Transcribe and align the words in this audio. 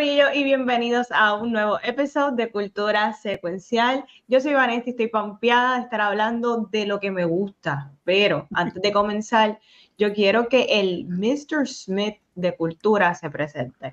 Corillo 0.00 0.32
y 0.32 0.44
bienvenidos 0.44 1.08
a 1.10 1.34
un 1.34 1.52
nuevo 1.52 1.78
episodio 1.82 2.34
de 2.34 2.50
Cultura 2.50 3.12
Secuencial. 3.12 4.06
Yo 4.28 4.40
soy 4.40 4.54
Vanessa 4.54 4.84
y 4.86 4.90
estoy 4.92 5.08
pampeada 5.08 5.76
de 5.76 5.82
estar 5.82 6.00
hablando 6.00 6.66
de 6.72 6.86
lo 6.86 7.00
que 7.00 7.10
me 7.10 7.26
gusta, 7.26 7.92
pero 8.02 8.48
antes 8.54 8.80
de 8.80 8.92
comenzar, 8.92 9.60
yo 9.98 10.14
quiero 10.14 10.48
que 10.48 10.62
el 10.70 11.04
Mr. 11.04 11.68
Smith 11.68 12.16
de 12.34 12.56
Cultura 12.56 13.14
se 13.14 13.28
presente. 13.28 13.92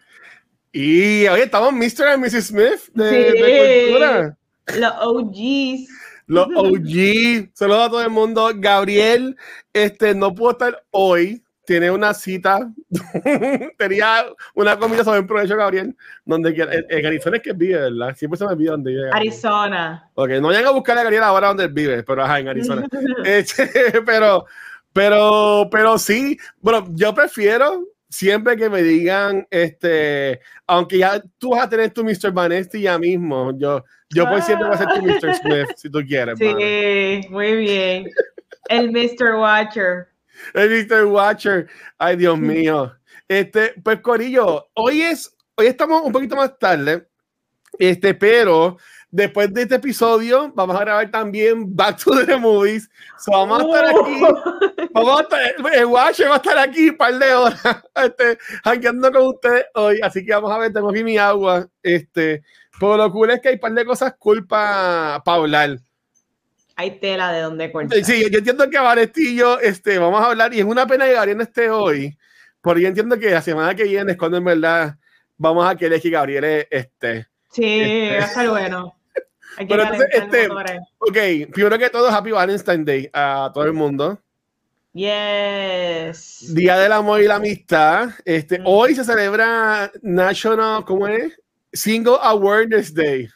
Y 0.72 1.28
hoy 1.28 1.42
estamos 1.42 1.74
Mr. 1.74 2.16
y 2.16 2.18
Mrs. 2.20 2.46
Smith 2.46 2.88
de, 2.94 3.90
Cultura. 3.90 4.38
Los 4.78 4.94
OGs. 5.02 5.90
Los 6.28 6.48
OG. 6.56 7.50
Saludos 7.52 7.86
a 7.86 7.90
todo 7.90 8.02
el 8.02 8.12
mundo. 8.12 8.50
Gabriel, 8.56 9.36
este, 9.74 10.16
no 10.16 10.34
pudo 10.34 10.52
estar 10.52 10.86
hoy 10.92 11.44
tiene 11.68 11.92
una 11.92 12.14
cita, 12.14 12.72
tenía 13.78 14.26
una 14.56 14.80
comida 14.80 15.04
sobre 15.04 15.20
un 15.20 15.28
provecho, 15.28 15.58
Gabriel, 15.58 15.94
donde 16.24 16.86
en, 16.90 17.06
Arizona 17.06 17.36
es 17.36 17.44
que 17.44 17.52
vive, 17.52 17.78
¿verdad? 17.78 18.16
Siempre 18.16 18.38
se 18.38 18.46
me 18.46 18.54
olvida 18.54 18.72
dónde 18.72 18.92
vive. 18.92 19.10
Arizona. 19.12 20.10
Ok, 20.14 20.30
no 20.40 20.48
vayan 20.48 20.66
a 20.66 20.70
buscar 20.70 20.98
a 20.98 21.04
Gabriel 21.04 21.24
ahora 21.24 21.50
donde 21.50 21.66
él 21.66 21.74
vive, 21.74 22.04
pero 22.04 22.24
ajá, 22.24 22.40
en 22.40 22.48
Arizona. 22.48 22.88
Este, 23.26 23.70
pero, 24.06 24.46
pero, 24.94 25.68
pero 25.70 25.98
sí, 25.98 26.38
bueno, 26.62 26.88
yo 26.92 27.14
prefiero 27.14 27.84
siempre 28.08 28.56
que 28.56 28.70
me 28.70 28.82
digan, 28.82 29.46
este, 29.52 30.40
aunque 30.68 31.00
ya 31.00 31.22
tú 31.38 31.50
vas 31.50 31.66
a 31.66 31.70
tener 31.70 31.92
tu 31.92 32.06
Mr. 32.06 32.32
Vanesti 32.32 32.84
ya 32.84 32.98
mismo, 32.98 33.52
yo, 33.60 33.84
yo 34.10 34.26
pues 34.30 34.46
siempre 34.46 34.68
voy 34.68 34.76
a 34.76 34.78
ser 34.78 34.88
tu 34.88 35.02
Mr. 35.02 35.36
Smith, 35.36 35.68
si 35.76 35.90
tú 35.90 36.00
quieres. 36.08 36.40
Sí, 36.40 37.28
muy 37.30 37.58
bien. 37.58 38.06
El 38.70 38.90
Mr. 38.90 39.36
Watcher. 39.36 40.17
El 40.54 40.88
Mr. 40.88 41.06
Watcher. 41.06 41.68
Ay, 41.98 42.18
Dios 42.18 42.38
mío. 42.38 42.94
Este, 43.28 43.74
pues, 43.84 44.00
Corillo, 44.02 44.70
hoy 44.74 45.02
es, 45.02 45.36
hoy 45.56 45.68
estamos 45.68 46.02
un 46.04 46.12
poquito 46.12 46.36
más 46.36 46.58
tarde, 46.58 47.08
este, 47.78 48.14
pero 48.14 48.78
después 49.10 49.54
de 49.54 49.64
este 49.64 49.76
episodio 49.76 50.52
vamos 50.54 50.76
a 50.76 50.82
grabar 50.82 51.10
también 51.12 51.76
Back 51.76 52.04
to 52.04 52.26
the 52.26 52.38
Movies. 52.38 52.90
vamos 53.28 53.60
a 53.60 53.64
estar 53.64 53.86
aquí. 53.86 54.24
Uh. 54.24 54.88
Vamos 54.94 55.20
a 55.20 55.24
estar, 55.24 55.76
el 55.76 55.86
Watcher 55.86 56.30
va 56.30 56.34
a 56.34 56.38
estar 56.38 56.58
aquí 56.58 56.90
un 56.90 56.98
par 56.98 57.20
de 57.20 57.34
horas, 57.34 57.62
este, 57.96 58.38
con 58.64 59.28
ustedes 59.28 59.66
hoy. 59.76 60.00
Así 60.02 60.26
que 60.26 60.34
vamos 60.34 60.52
a 60.52 60.58
ver, 60.58 60.74
tengo 60.74 60.90
aquí 60.90 61.04
mi 61.04 61.18
agua. 61.18 61.68
Este, 61.84 62.44
pero 62.80 62.98
lo 62.98 63.12
cool 63.12 63.32
es 63.32 63.42
que 63.42 63.50
hay 63.50 63.56
un 63.56 63.60
par 63.60 63.74
de 63.74 63.86
cosas 63.86 64.16
cool 64.18 64.48
para 64.48 65.16
hablar 65.26 65.80
hay 66.78 67.00
tela 67.00 67.32
de 67.32 67.42
donde 67.42 67.72
cortar. 67.72 68.06
Sí, 68.06 68.30
yo 68.32 68.38
entiendo 68.38 68.70
que 68.70 68.78
Varestillo, 68.78 69.60
este, 69.60 69.98
vamos 69.98 70.22
a 70.22 70.28
hablar, 70.28 70.54
y 70.54 70.60
es 70.60 70.66
una 70.66 70.86
pena 70.86 71.06
que 71.06 71.14
Gabriel 71.14 71.38
no 71.38 71.44
esté 71.44 71.72
hoy, 71.72 72.16
porque 72.62 72.84
yo 72.84 72.88
entiendo 72.88 73.18
que 73.18 73.32
la 73.32 73.42
semana 73.42 73.74
que 73.74 73.84
viene 73.84 74.12
es 74.12 74.18
cuando 74.18 74.38
en 74.38 74.44
verdad 74.44 74.96
vamos 75.38 75.68
a 75.68 75.76
que 75.76 75.90
Gabriel 75.90 76.68
esté. 76.70 77.28
Sí, 77.52 77.80
este. 77.80 78.18
va 78.18 78.24
a 78.24 78.28
estar 78.28 78.50
bueno. 78.50 78.96
Pero 79.58 79.82
entonces, 79.82 80.08
este, 80.14 80.48
ok, 81.00 81.52
primero 81.52 81.80
que 81.80 81.90
todo, 81.90 82.10
Happy 82.10 82.30
Valentine's 82.30 82.86
Day 82.86 83.10
a 83.12 83.50
todo 83.52 83.64
el 83.64 83.74
mundo. 83.74 84.22
Yes. 84.94 86.54
Día 86.54 86.78
del 86.78 86.92
amor 86.92 87.22
y 87.22 87.28
la 87.28 87.36
amistad. 87.36 88.10
Este, 88.24 88.62
Hoy 88.64 88.94
se 88.94 89.04
celebra 89.04 89.92
National, 90.04 90.86
¿cómo 90.86 91.08
es? 91.08 91.40
Single 91.74 92.18
Awareness 92.22 92.94
Day. 92.94 93.28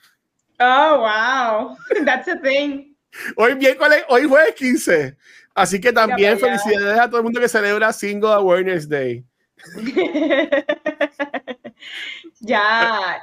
Oh, 0.59 0.99
wow. 0.99 1.77
That's 2.05 2.27
a 2.27 2.39
thing. 2.39 2.90
Hoy 3.35 3.55
miércoles, 3.55 4.03
hoy 4.09 4.25
jueves 4.25 4.55
15. 4.55 5.17
Así 5.53 5.81
que 5.81 5.91
también 5.91 6.39
felicidades 6.39 6.99
a 6.99 7.07
todo 7.07 7.17
el 7.17 7.23
mundo 7.23 7.39
que 7.39 7.49
celebra 7.49 7.91
Single 7.91 8.33
Awareness 8.33 8.87
Day. 8.87 9.25
ya. 12.39 13.21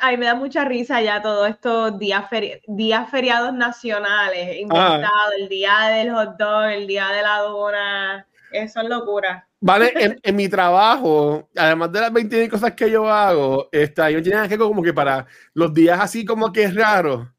a 0.00 0.10
mí 0.10 0.16
me 0.16 0.26
da 0.26 0.34
mucha 0.34 0.64
risa 0.64 1.00
ya 1.00 1.22
todos 1.22 1.48
estos 1.48 1.98
días, 1.98 2.24
días 2.66 3.10
feriados 3.10 3.54
nacionales 3.54 4.58
inventados, 4.58 5.34
el 5.38 5.48
día 5.48 5.78
del 5.88 6.12
hot 6.12 6.36
dog, 6.36 6.64
el 6.64 6.86
día 6.86 7.08
de 7.08 7.22
la 7.22 7.38
dona, 7.38 8.26
eso 8.52 8.80
es 8.80 8.88
locura. 8.88 9.48
Vale, 9.60 9.92
en, 10.22 10.36
mi 10.36 10.48
trabajo, 10.48 11.48
además 11.56 11.92
de 11.92 12.00
las 12.00 12.12
20 12.12 12.48
cosas 12.48 12.72
que 12.72 12.90
yo 12.90 13.10
hago, 13.10 13.68
está, 13.72 14.10
yo 14.10 14.22
tenía 14.22 14.48
que 14.48 14.58
como 14.58 14.82
que 14.82 14.92
para 14.92 15.26
los 15.54 15.72
días 15.72 16.00
así 16.00 16.24
como 16.24 16.52
que 16.52 16.64
es 16.64 16.74
raro, 16.74 17.32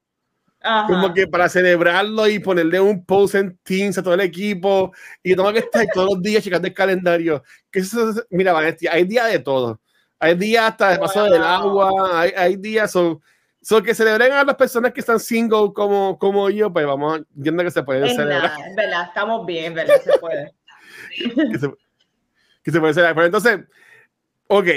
como 0.88 1.14
que 1.14 1.28
para 1.28 1.50
celebrarlo 1.50 2.28
y 2.28 2.40
ponerle 2.40 2.80
un 2.80 3.04
post 3.04 3.36
en 3.36 3.58
Teams 3.64 3.98
a 3.98 4.04
todo 4.04 4.14
el 4.14 4.22
equipo 4.22 4.92
y 5.24 5.36
tengo 5.36 5.52
que 5.52 5.60
estar 5.60 5.86
todos 5.94 6.10
los 6.14 6.22
días 6.22 6.44
checando 6.44 6.68
el 6.68 6.74
calendario. 6.74 7.44
Que 7.72 7.80
eso, 7.80 8.14
mira, 8.30 8.54
Vanessa, 8.54 8.92
hay 8.92 9.06
días 9.06 9.32
de 9.32 9.40
todo. 9.40 9.80
Hay 10.20 10.36
días 10.36 10.66
hasta 10.66 10.92
de 10.92 11.00
paso 11.00 11.24
del 11.24 11.42
agua, 11.42 12.22
hay, 12.22 12.32
hay 12.38 12.56
días 12.56 12.92
son, 12.92 13.20
son 13.60 13.84
que 13.84 13.96
celebren 13.96 14.32
a 14.34 14.44
las 14.44 14.56
personas 14.56 14.94
que 14.94 15.00
están 15.00 15.20
single 15.20 15.74
como, 15.74 16.20
como 16.20 16.48
yo, 16.52 16.72
pues 16.72 16.86
vamos, 16.86 17.22
entiendo 17.36 17.64
que 17.64 17.72
se 17.72 17.82
pueden 17.82 18.08
celebrar. 18.08 18.52
verdad, 18.78 19.08
estamos 19.08 19.48
bien, 19.48 19.74
verdad, 19.74 19.96
se 20.04 20.20
puede. 20.20 20.54
que, 21.52 21.58
se, 21.58 21.72
que 22.64 22.72
se 22.72 22.80
puede 22.80 22.94
celebrar. 22.94 23.16
Pero 23.16 23.26
entonces, 23.26 23.62
ok, 24.48 24.68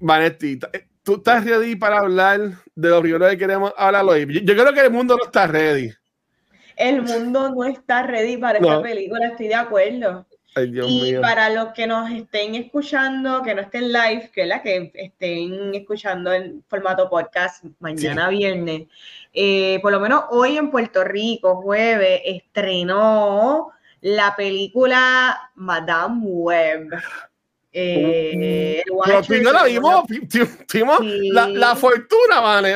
Vanetti, 0.00 0.58
¿Tú 1.02 1.16
estás 1.16 1.44
ready 1.44 1.74
para 1.74 1.98
hablar 1.98 2.40
de 2.76 2.88
lo 2.88 3.00
primero 3.00 3.28
que 3.28 3.36
queremos 3.36 3.72
hablar 3.76 4.04
hoy? 4.04 4.24
Yo, 4.44 4.54
creo 4.54 4.72
que 4.72 4.80
el 4.82 4.90
mundo 4.92 5.16
no 5.16 5.24
está 5.24 5.48
ready. 5.48 5.90
El 6.76 7.02
mundo 7.02 7.50
no 7.50 7.64
está 7.64 8.04
ready 8.04 8.36
para 8.36 8.58
esta 8.58 8.80
película, 8.80 9.26
estoy 9.26 9.48
de 9.48 9.54
acuerdo. 9.56 10.26
y 10.56 11.16
para 11.20 11.50
los 11.50 11.72
que 11.72 11.88
nos 11.88 12.08
estén 12.08 12.54
escuchando, 12.54 13.42
que 13.42 13.52
no 13.52 13.62
estén 13.62 13.92
live, 13.92 14.30
que 14.32 14.46
la 14.46 14.62
que 14.62 14.92
estén 14.94 15.74
escuchando 15.74 16.32
en 16.32 16.62
formato 16.68 17.10
podcast 17.10 17.64
mañana 17.80 18.28
viernes, 18.28 18.86
eh, 19.32 19.80
por 19.82 19.90
lo 19.90 19.98
menos 19.98 20.24
hoy 20.30 20.56
en 20.56 20.70
Puerto 20.70 21.02
Rico, 21.02 21.60
jueves, 21.62 22.20
estrenó 22.24 23.72
la 24.02 24.36
película 24.36 25.50
Madame 25.56 26.20
Web. 26.22 26.90
Eh, 27.74 28.82
pero 29.26 29.52
la 29.52 29.64
vimos, 29.64 30.04
tuvimos 30.68 31.00
la, 31.02 31.74
fortuna, 31.74 32.40
¿vale? 32.40 32.74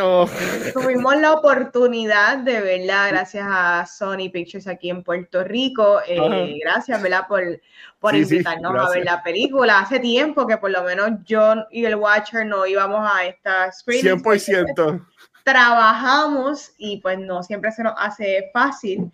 Tuvimos 0.72 1.16
la 1.20 1.34
oportunidad 1.34 2.38
de 2.38 2.62
verla 2.62 3.08
gracias 3.08 3.46
a 3.46 3.84
Sony 3.86 4.30
Pictures 4.32 4.66
aquí 4.66 4.88
en 4.88 5.02
Puerto 5.02 5.44
Rico. 5.44 6.00
Eh, 6.06 6.58
gracias, 6.62 7.02
¿verdad? 7.02 7.26
Por, 7.28 7.60
por 7.98 8.14
invitarnos 8.14 8.74
a 8.74 8.90
ver 8.90 9.04
la 9.04 9.22
película. 9.22 9.80
Hace 9.80 10.00
tiempo 10.00 10.46
que 10.46 10.56
por 10.56 10.70
lo 10.70 10.82
menos 10.82 11.10
yo 11.26 11.54
y 11.70 11.84
el 11.84 11.96
Watcher 11.96 12.46
no 12.46 12.66
íbamos 12.66 13.06
a 13.12 13.26
esta 13.26 13.70
screen. 13.72 14.22
100% 14.22 15.04
trabajamos 15.46 16.72
y 16.76 16.96
pues 16.96 17.20
no 17.20 17.40
siempre 17.44 17.70
se 17.70 17.84
nos 17.84 17.94
hace 17.96 18.50
fácil, 18.52 19.12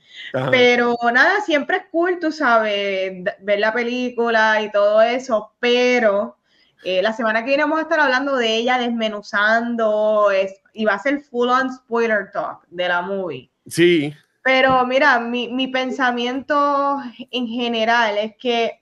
pero 0.51 0.97
nada, 1.13 1.43
siempre 1.43 1.77
es 1.77 1.83
cool, 1.91 2.19
tú 2.19 2.33
sabes, 2.33 3.23
ver 3.41 3.61
la 3.61 3.75
película 3.75 4.63
y 4.63 4.73
todo 4.73 5.03
eso, 5.03 5.53
pero 5.61 6.39
eh, 6.85 7.03
la 7.03 7.13
semana 7.13 7.41
que 7.41 7.49
viene 7.49 7.65
vamos 7.65 7.81
a 7.81 7.83
estar 7.83 8.01
hablando 8.01 8.37
de 8.37 8.57
ella, 8.57 8.79
desmenuzando, 8.79 10.31
es, 10.31 10.59
y 10.73 10.87
va 10.87 10.95
a 10.95 10.99
ser 10.99 11.21
full 11.21 11.51
on 11.51 11.71
spoiler 11.71 12.31
talk 12.33 12.67
de 12.69 12.89
la 12.89 13.03
movie. 13.03 13.51
Sí. 13.67 14.15
Pero 14.43 14.87
mira, 14.87 15.21
mi, 15.21 15.53
mi 15.53 15.69
pensamiento 15.69 16.99
en 17.31 17.47
general 17.47 18.17
es 18.17 18.37
que 18.39 18.81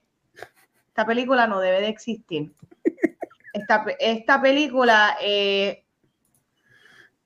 esta 0.87 1.05
película 1.05 1.47
no 1.47 1.59
debe 1.59 1.81
de 1.81 1.89
existir. 1.89 2.49
Esta, 3.51 3.83
esta 3.99 4.41
película 4.41 5.17
eh, 5.21 5.83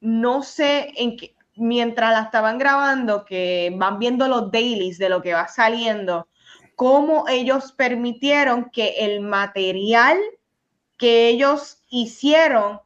no 0.06 0.44
sé 0.44 0.94
en 0.96 1.18
qué, 1.18 1.36
mientras 1.56 2.12
la 2.12 2.22
estaban 2.22 2.58
grabando, 2.58 3.26
que 3.26 3.74
van 3.76 4.00
viendo 4.00 4.28
los 4.28 4.52
dailies 4.52 4.98
de 4.98 5.10
lo 5.10 5.22
que 5.22 5.34
va 5.34 5.48
saliendo, 5.48 6.28
cómo 6.76 7.26
ellos 7.28 7.72
permitieron 7.72 8.70
que 8.70 8.96
el 9.00 9.22
material 9.22 10.18
que 10.98 11.28
ellos 11.30 11.84
hicieron 11.90 12.82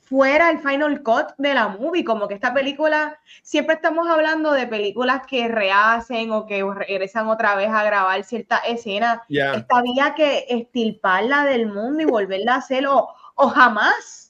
fuera 0.00 0.50
el 0.50 0.58
final 0.58 1.02
cut 1.02 1.28
de 1.38 1.54
la 1.54 1.68
movie, 1.68 2.04
como 2.04 2.28
que 2.28 2.34
esta 2.34 2.52
película, 2.52 3.18
siempre 3.42 3.76
estamos 3.76 4.06
hablando 4.08 4.52
de 4.52 4.66
películas 4.66 5.22
que 5.26 5.48
rehacen 5.48 6.30
o 6.32 6.44
que 6.44 6.62
regresan 6.62 7.28
otra 7.28 7.54
vez 7.54 7.70
a 7.70 7.82
grabar 7.82 8.22
cierta 8.24 8.58
escena, 8.58 9.22
esta 9.28 9.78
había 9.78 10.14
que 10.14 10.44
estilparla 10.48 11.44
del 11.44 11.66
mundo 11.66 12.02
y 12.02 12.06
volverla 12.06 12.54
a 12.54 12.58
hacer 12.58 12.86
o 12.86 13.08
jamás 13.48 14.21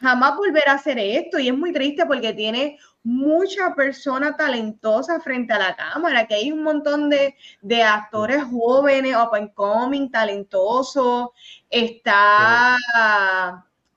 jamás 0.00 0.36
volverá 0.36 0.72
a 0.72 0.76
hacer 0.76 0.98
esto 0.98 1.38
y 1.38 1.48
es 1.48 1.56
muy 1.56 1.72
triste 1.72 2.06
porque 2.06 2.32
tiene 2.32 2.78
mucha 3.04 3.74
persona 3.74 4.36
talentosa 4.36 5.20
frente 5.20 5.52
a 5.52 5.58
la 5.58 5.76
cámara, 5.76 6.26
que 6.26 6.34
hay 6.34 6.52
un 6.52 6.62
montón 6.62 7.10
de, 7.10 7.34
de 7.60 7.82
actores 7.82 8.44
jóvenes, 8.44 9.16
open 9.16 9.48
coming, 9.48 10.08
talentosos. 10.10 11.30
Está, 11.68 12.76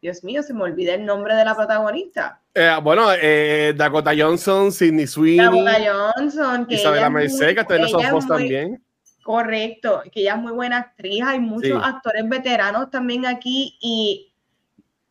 Dios 0.01 0.23
mío, 0.23 0.41
se 0.41 0.53
me 0.53 0.63
olvida 0.63 0.95
el 0.95 1.05
nombre 1.05 1.35
de 1.35 1.45
la 1.45 1.55
protagonista. 1.55 2.41
Eh, 2.53 2.75
bueno, 2.81 3.09
eh, 3.13 3.73
Dakota 3.75 4.11
Johnson, 4.17 4.71
Sidney 4.71 5.07
Sweeney. 5.07 5.45
Dakota 5.45 6.13
Johnson, 6.15 6.65
que 6.65 6.75
Isabela 6.75 7.09
Merced, 7.09 7.53
que 7.53 7.61
está 7.61 7.75
en 7.75 7.83
esos 7.83 8.27
también. 8.27 8.81
Correcto, 9.23 10.03
que 10.11 10.21
ella 10.21 10.35
es 10.35 10.41
muy 10.41 10.51
buena 10.51 10.77
actriz, 10.77 11.23
hay 11.25 11.39
muchos 11.39 11.83
actores 11.83 12.29
veteranos 12.29 12.91
también 12.91 13.25
aquí 13.25 13.75
y 13.81 14.31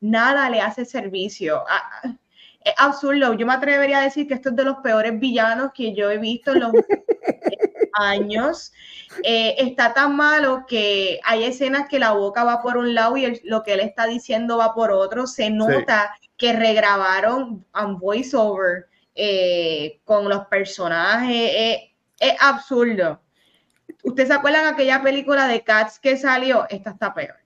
nada 0.04 0.50
le 0.50 0.60
hace 0.60 0.84
servicio. 0.84 1.64
Ah, 1.68 2.16
es 2.60 2.74
absurdo. 2.76 3.34
Yo 3.34 3.46
me 3.46 3.54
atrevería 3.54 3.98
a 3.98 4.02
decir 4.02 4.26
que 4.26 4.34
esto 4.34 4.50
es 4.50 4.56
de 4.56 4.64
los 4.64 4.76
peores 4.78 5.18
villanos 5.18 5.72
que 5.74 5.94
yo 5.94 6.10
he 6.10 6.18
visto 6.18 6.52
en 6.52 6.60
los 6.60 6.72
años. 7.94 8.72
Eh, 9.22 9.54
está 9.58 9.94
tan 9.94 10.16
malo 10.16 10.66
que 10.66 11.20
hay 11.24 11.44
escenas 11.44 11.88
que 11.88 11.98
la 11.98 12.12
boca 12.12 12.44
va 12.44 12.62
por 12.62 12.76
un 12.76 12.94
lado 12.94 13.16
y 13.16 13.40
lo 13.44 13.62
que 13.62 13.74
él 13.74 13.80
está 13.80 14.06
diciendo 14.06 14.58
va 14.58 14.74
por 14.74 14.90
otro. 14.92 15.26
Se 15.26 15.50
nota 15.50 16.14
que 16.36 16.52
regrabaron 16.52 17.64
un 17.74 17.98
voiceover 17.98 18.86
eh, 19.14 20.00
con 20.04 20.28
los 20.28 20.46
personajes. 20.46 21.80
es 22.20 22.36
absurdo. 22.40 23.20
¿Ustedes 24.02 24.28
se 24.28 24.34
acuerdan 24.34 24.64
de 24.64 24.70
aquella 24.70 25.02
película 25.02 25.48
de 25.48 25.62
Cats 25.62 25.98
que 25.98 26.18
salió? 26.18 26.66
Esta 26.68 26.90
está 26.90 27.14
peor. 27.14 27.43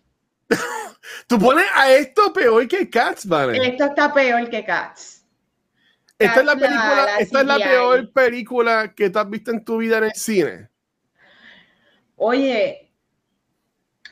Tú 1.26 1.38
pones 1.38 1.66
a 1.74 1.92
esto 1.92 2.32
peor 2.32 2.66
que 2.68 2.88
Cats, 2.88 3.26
¿vale? 3.26 3.58
Esto 3.66 3.84
está 3.84 4.12
peor 4.12 4.48
que 4.48 4.64
Cats. 4.64 5.24
Esta 6.18 6.40
es 6.40 6.46
la 6.46 6.56
película, 6.56 7.16
esta 7.20 7.40
es 7.40 7.46
la 7.46 7.56
peor 7.58 8.12
película 8.12 8.94
que 8.94 9.08
tú 9.08 9.18
has 9.18 9.30
visto 9.30 9.50
en 9.52 9.64
tu 9.64 9.78
vida 9.78 9.98
en 9.98 10.04
el 10.04 10.14
cine. 10.14 10.68
Oye, 12.16 12.90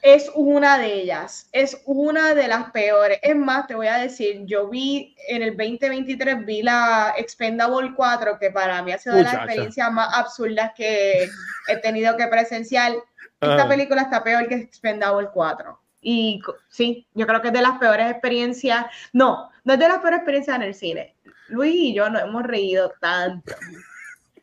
es 0.02 0.30
una 0.36 0.78
de 0.78 0.92
ellas, 1.00 1.48
es 1.50 1.82
una 1.84 2.34
de 2.34 2.46
las 2.46 2.70
peores. 2.70 3.18
Es 3.22 3.34
más, 3.34 3.66
te 3.66 3.74
voy 3.74 3.88
a 3.88 3.96
decir, 3.96 4.42
yo 4.44 4.68
vi 4.68 5.16
en 5.26 5.42
el 5.42 5.56
2023, 5.56 6.46
vi 6.46 6.62
la 6.62 7.14
Expendable 7.16 7.92
4, 7.96 8.38
que 8.38 8.52
para 8.52 8.80
mí 8.82 8.92
ha 8.92 8.98
sido 8.98 9.16
de 9.16 9.24
las 9.24 9.34
experiencias 9.34 9.90
más 9.90 10.16
absurdas 10.16 10.70
que 10.76 11.28
he 11.66 11.76
tenido 11.78 12.16
que 12.16 12.28
presenciar. 12.28 12.92
Esta 13.40 13.68
película 13.68 14.02
está 14.02 14.22
peor 14.22 14.46
que 14.46 14.54
Expendable 14.54 15.28
4. 15.32 15.85
Y 16.08 16.40
sí, 16.68 17.04
yo 17.14 17.26
creo 17.26 17.42
que 17.42 17.48
es 17.48 17.52
de 17.52 17.60
las 17.60 17.78
peores 17.78 18.08
experiencias. 18.08 18.86
No, 19.12 19.50
no 19.64 19.72
es 19.72 19.78
de 19.80 19.88
las 19.88 19.98
peores 19.98 20.18
experiencias 20.18 20.54
en 20.54 20.62
el 20.62 20.72
cine. 20.72 21.16
Luis 21.48 21.74
y 21.74 21.94
yo 21.94 22.08
nos 22.08 22.22
hemos 22.22 22.44
reído 22.44 22.94
tanto. 23.00 23.56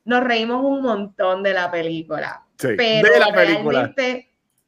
Nos 0.03 0.25
reímos 0.25 0.61
un 0.61 0.81
montón 0.81 1.41
de 1.41 1.53
la 1.53 1.71
película. 1.71 2.43
pero 2.57 3.13
de 3.13 3.17
la 3.17 3.33
película. 3.33 3.93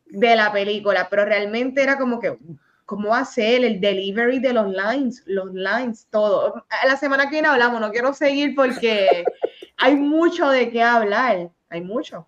de 0.05 0.35
la 0.37 0.53
película, 0.53 1.09
pero 1.09 1.25
realmente 1.25 1.83
era 1.83 1.97
como 1.97 2.17
que 2.17 2.37
cómo 2.85 3.09
va 3.09 3.19
a 3.19 3.25
ser 3.25 3.65
el 3.65 3.81
delivery 3.81 4.39
de 4.39 4.53
los 4.53 4.71
lines, 4.71 5.21
los 5.25 5.53
lines, 5.53 6.07
todo. 6.09 6.65
La 6.85 6.95
semana 6.95 7.25
que 7.25 7.31
viene 7.31 7.49
hablamos, 7.49 7.81
no 7.81 7.91
quiero 7.91 8.13
seguir 8.13 8.55
porque 8.55 9.25
hay 9.77 9.97
mucho 9.97 10.47
de 10.47 10.69
qué 10.69 10.81
hablar, 10.81 11.49
hay 11.67 11.81
mucho. 11.81 12.25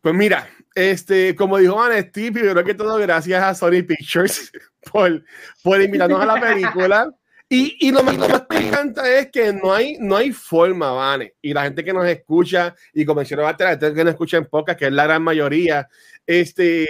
Pues 0.00 0.14
mira, 0.14 0.48
este, 0.74 1.34
como 1.34 1.58
dijo 1.58 1.76
Vanesti, 1.76 2.32
creo 2.32 2.64
que 2.64 2.74
todo 2.74 2.96
gracias 2.98 3.42
a 3.42 3.54
Sony 3.54 3.82
Pictures 3.86 4.50
por, 4.92 5.24
por 5.62 5.80
invitarnos 5.80 6.20
a 6.20 6.26
la 6.26 6.40
película. 6.40 7.12
Y, 7.48 7.76
y 7.86 7.92
lo, 7.92 8.02
más, 8.02 8.16
que 8.16 8.58
me 8.58 8.68
encanta 8.68 9.18
es 9.18 9.30
que 9.30 9.52
no 9.52 9.74
hay, 9.74 9.98
no 10.00 10.16
hay 10.16 10.32
forma, 10.32 10.90
Vane. 10.92 11.34
Y 11.42 11.52
la 11.52 11.64
gente 11.64 11.84
que 11.84 11.92
nos 11.92 12.06
escucha, 12.06 12.74
y 12.94 13.04
como 13.04 13.18
mencionó 13.18 13.42
la 13.42 13.54
gente 13.54 13.92
que 13.92 14.04
nos 14.04 14.12
escucha 14.12 14.38
en 14.38 14.46
pocas, 14.46 14.74
que 14.74 14.86
es 14.86 14.92
la 14.92 15.04
gran 15.04 15.22
mayoría, 15.22 15.86
este, 16.26 16.86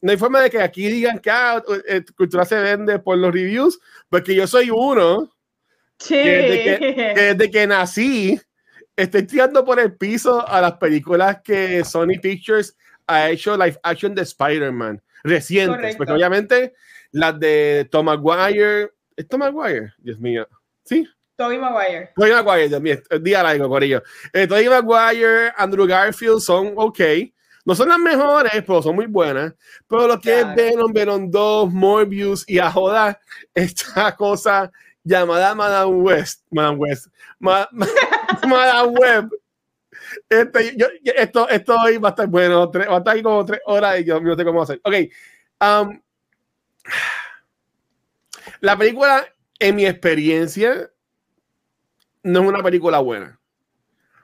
no 0.00 0.10
hay 0.10 0.18
forma 0.18 0.40
de 0.40 0.50
que 0.50 0.60
aquí 0.60 0.88
digan 0.88 1.20
que 1.20 1.30
ah, 1.30 1.62
eh, 1.86 2.02
cultura 2.16 2.44
se 2.44 2.56
vende 2.56 2.98
por 2.98 3.16
los 3.16 3.32
reviews, 3.32 3.78
porque 4.08 4.34
yo 4.34 4.48
soy 4.48 4.70
uno 4.70 5.30
sí. 5.98 6.14
que, 6.14 6.30
desde 6.30 6.78
que, 6.78 6.94
que, 6.94 7.34
desde 7.34 7.50
que 7.52 7.66
nací 7.68 8.40
estoy 9.02 9.22
tirando 9.24 9.64
por 9.64 9.80
el 9.80 9.94
piso 9.94 10.46
a 10.46 10.60
las 10.60 10.72
películas 10.74 11.40
que 11.42 11.84
Sony 11.84 12.20
Pictures 12.20 12.76
ha 13.06 13.30
hecho 13.30 13.56
live 13.56 13.78
action 13.82 14.14
de 14.14 14.22
Spider-Man 14.22 15.02
recientes, 15.22 15.96
porque 15.96 16.12
obviamente 16.12 16.74
las 17.12 17.38
de 17.38 17.88
Tom 17.90 18.06
Maguire, 18.06 18.90
¿es 19.16 19.28
Tom 19.28 19.40
Maguire? 19.40 19.92
Dios 19.98 20.18
mío, 20.18 20.46
¿sí? 20.84 21.08
Tobey 21.36 21.58
Maguire. 21.58 22.10
Tobey 22.14 22.32
Maguire, 22.32 22.68
Dios 22.68 22.80
mío, 22.80 22.96
día 23.20 23.42
largo 23.42 23.68
por 23.68 23.82
ello. 23.82 24.02
Eh, 24.32 24.46
Tobey 24.46 24.68
Maguire, 24.68 25.52
Andrew 25.56 25.86
Garfield 25.86 26.40
son 26.40 26.74
ok. 26.76 27.00
No 27.64 27.74
son 27.74 27.88
las 27.88 27.98
mejores, 27.98 28.52
pero 28.66 28.82
son 28.82 28.96
muy 28.96 29.06
buenas. 29.06 29.54
Pero 29.88 30.06
lo 30.06 30.20
que 30.20 30.40
es 30.40 30.54
Venom, 30.54 30.92
Venom 30.92 31.30
2, 31.30 31.72
Morbius 31.72 32.44
y 32.48 32.58
a 32.58 32.70
joda, 32.70 33.18
esta 33.54 34.14
cosa 34.16 34.70
llamada 35.04 35.54
Madame 35.54 35.92
West, 35.96 36.44
Madame 36.50 36.78
West, 36.78 37.06
Madame 37.38 38.88
Web. 38.88 39.30
Este, 40.28 40.76
yo, 40.76 40.86
esto, 41.04 41.48
esto 41.48 41.76
hoy 41.76 41.98
va 41.98 42.08
a 42.08 42.10
estar 42.10 42.26
bueno, 42.26 42.70
va 42.70 42.94
a 42.94 42.98
estar 42.98 43.14
ahí 43.14 43.22
como 43.22 43.44
tres 43.44 43.60
horas 43.66 44.00
y 44.00 44.04
yo 44.04 44.20
no 44.20 44.36
sé 44.36 44.44
cómo 44.44 44.62
hacer. 44.62 44.80
Ok. 44.84 44.94
Um, 45.60 46.00
la 48.60 48.76
película, 48.76 49.26
en 49.58 49.76
mi 49.76 49.86
experiencia, 49.86 50.90
no 52.22 52.42
es 52.42 52.48
una 52.48 52.62
película 52.62 52.98
buena. 52.98 53.38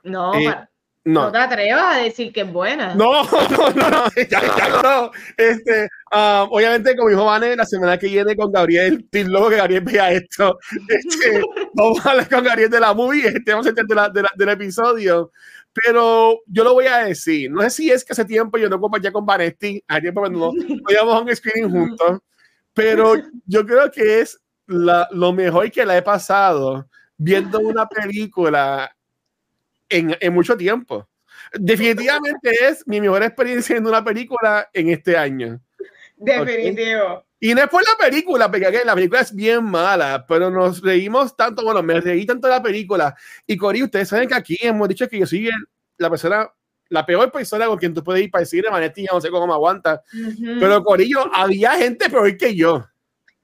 No, 0.02 0.34
eh, 0.34 0.68
no. 1.06 1.30
te 1.30 1.38
atrevas 1.38 1.96
a 1.96 1.98
decir 2.00 2.32
que 2.32 2.40
es 2.40 2.52
buena. 2.52 2.94
No, 2.94 3.22
no, 3.50 3.70
no, 3.70 3.90
no, 3.90 4.04
ya, 4.16 4.40
ya 4.40 4.68
no. 4.82 5.10
Este, 5.36 5.82
um, 6.12 6.48
obviamente, 6.50 6.96
como 6.96 7.10
dijo 7.10 7.24
Vane, 7.24 7.54
la 7.54 7.64
semana 7.64 7.96
que 7.96 8.08
viene 8.08 8.34
con 8.34 8.50
Gabriel, 8.50 9.04
estoy 9.04 9.24
loco 9.24 9.50
que 9.50 9.56
Gabriel 9.56 9.84
vea 9.84 10.10
esto. 10.12 10.58
Este, 10.88 11.42
vamos 11.74 12.04
a 12.04 12.10
hablar 12.10 12.28
con 12.28 12.44
Gabriel 12.44 12.70
de 12.70 12.80
la 12.80 12.92
movie, 12.92 13.28
este, 13.28 13.52
vamos 13.52 13.66
a 13.66 13.72
de 13.72 13.94
la, 13.94 14.08
de 14.08 14.22
la, 14.22 14.30
del 14.36 14.48
episodio. 14.48 15.30
Pero 15.72 16.40
yo 16.46 16.64
lo 16.64 16.72
voy 16.72 16.86
a 16.86 16.98
decir, 16.98 17.50
no 17.50 17.62
sé 17.62 17.70
si 17.70 17.90
es 17.90 18.04
que 18.04 18.12
hace 18.12 18.24
tiempo 18.24 18.58
yo 18.58 18.68
no 18.68 18.80
compartía 18.80 19.12
con 19.12 19.26
Vanetti, 19.26 19.82
hace 19.86 20.00
tiempo 20.00 20.22
cuando 20.22 20.38
no, 20.38 20.52
no 20.52 20.90
íbamos 20.90 21.14
a 21.14 21.20
un 21.20 21.36
screening 21.36 21.70
juntos, 21.70 22.18
pero 22.72 23.14
yo 23.44 23.64
creo 23.64 23.90
que 23.90 24.20
es 24.20 24.40
la, 24.66 25.06
lo 25.12 25.32
mejor 25.32 25.70
que 25.70 25.84
le 25.84 25.98
he 25.98 26.02
pasado 26.02 26.88
viendo 27.18 27.60
una 27.60 27.86
película 27.86 28.95
en, 29.88 30.16
en 30.20 30.34
mucho 30.34 30.56
tiempo. 30.56 31.08
Definitivamente 31.54 32.50
es 32.68 32.86
mi 32.86 33.00
mejor 33.00 33.22
experiencia 33.22 33.76
en 33.76 33.86
una 33.86 34.04
película 34.04 34.68
en 34.72 34.90
este 34.90 35.16
año. 35.16 35.60
Definitivo. 36.16 37.24
Y 37.38 37.54
no 37.54 37.62
es 37.62 37.68
por 37.68 37.82
la 37.82 37.96
película, 37.98 38.50
porque 38.50 38.82
la 38.84 38.94
película 38.94 39.20
es 39.20 39.34
bien 39.34 39.62
mala, 39.62 40.24
pero 40.26 40.50
nos 40.50 40.80
reímos 40.80 41.36
tanto, 41.36 41.62
bueno, 41.62 41.82
me 41.82 42.00
reí 42.00 42.24
tanto 42.24 42.48
de 42.48 42.54
la 42.54 42.62
película. 42.62 43.14
Y 43.46 43.58
Cori, 43.58 43.82
ustedes 43.82 44.08
saben 44.08 44.26
que 44.26 44.34
aquí 44.34 44.58
hemos 44.62 44.88
dicho 44.88 45.06
que 45.06 45.18
yo 45.18 45.26
soy 45.26 45.50
la 45.98 46.08
persona, 46.08 46.50
la 46.88 47.04
peor 47.04 47.30
persona 47.30 47.66
con 47.66 47.76
quien 47.76 47.92
tú 47.92 48.02
puedes 48.02 48.22
ir 48.22 48.30
para 48.30 48.40
decirle, 48.40 48.70
Manetti, 48.70 49.04
no 49.04 49.20
sé 49.20 49.28
cómo 49.28 49.46
me 49.46 49.52
aguanta. 49.52 50.02
Pero 50.58 50.82
Corillo, 50.82 51.30
había 51.34 51.72
gente 51.72 52.08
peor 52.08 52.34
que 52.38 52.54
yo. 52.54 52.86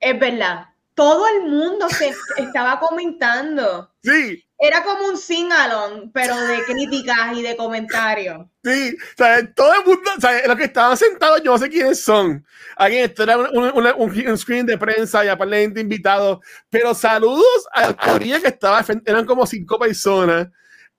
Es 0.00 0.18
verdad. 0.18 0.68
Todo 0.94 1.26
el 1.28 1.50
mundo 1.50 1.88
se 1.90 2.14
estaba 2.38 2.80
comentando. 2.80 3.90
Sí 4.02 4.42
era 4.62 4.84
como 4.84 5.08
un 5.08 5.18
sing-along, 5.18 6.12
pero 6.12 6.36
de 6.36 6.62
críticas 6.66 7.36
y 7.36 7.42
de 7.42 7.56
comentarios. 7.56 8.46
Sí, 8.62 8.96
o 8.96 9.16
sea, 9.16 9.52
todo 9.54 9.74
el 9.74 9.84
mundo, 9.84 10.10
o 10.16 10.20
sea, 10.20 10.46
los 10.46 10.56
que 10.56 10.64
estaban 10.64 10.96
sentados, 10.96 11.42
yo 11.42 11.50
no 11.50 11.58
sé 11.58 11.68
quiénes 11.68 12.02
son. 12.02 12.46
Alguien, 12.76 13.06
esto 13.06 13.24
era 13.24 13.36
un, 13.36 13.74
un, 13.74 14.38
screen 14.38 14.64
de 14.64 14.78
prensa 14.78 15.24
y 15.24 15.28
aparte 15.28 15.68
de 15.68 15.80
invitados, 15.80 16.38
pero 16.70 16.94
saludos 16.94 17.66
a 17.72 17.88
la 17.88 17.92
teoría 17.94 18.40
que 18.40 18.48
estaba, 18.48 18.84
eran 19.04 19.26
como 19.26 19.44
cinco 19.46 19.80
personas. 19.80 20.46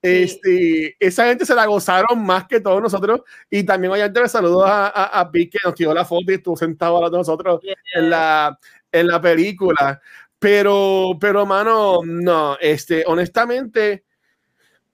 Este, 0.02 0.94
esa 1.00 1.24
gente 1.24 1.46
se 1.46 1.54
la 1.54 1.64
gozaron 1.64 2.22
más 2.22 2.46
que 2.46 2.60
todos 2.60 2.82
nosotros. 2.82 3.22
Y 3.48 3.62
también, 3.62 3.94
obviamente, 3.94 4.28
saludos 4.28 4.68
a, 4.68 4.88
a, 4.88 5.20
a 5.20 5.24
Vic, 5.30 5.52
que 5.52 5.58
nos 5.64 5.74
tiró 5.74 5.94
la 5.94 6.04
foto 6.04 6.30
y 6.30 6.34
estuvo 6.34 6.54
sentado 6.58 7.02
a 7.02 7.08
de 7.08 7.16
nosotros 7.16 7.62
en, 7.94 8.10
la, 8.10 8.58
en 8.92 9.06
la 9.06 9.18
película. 9.22 10.02
Pero, 10.38 11.16
pero, 11.20 11.46
mano, 11.46 12.00
no, 12.04 12.56
este, 12.60 13.04
honestamente, 13.06 14.04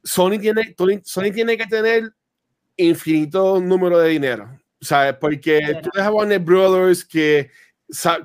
Sony 0.03 0.39
tiene, 0.39 0.75
Sony 1.03 1.33
tiene 1.33 1.57
que 1.57 1.67
tener 1.67 2.13
infinito 2.77 3.61
número 3.61 3.99
de 3.99 4.11
dinero, 4.11 4.59
¿sabes? 4.81 5.15
Porque 5.21 5.81
tú 5.83 5.91
dejas 5.95 6.13
Warner 6.13 6.39
Brothers 6.39 7.05
que 7.05 7.51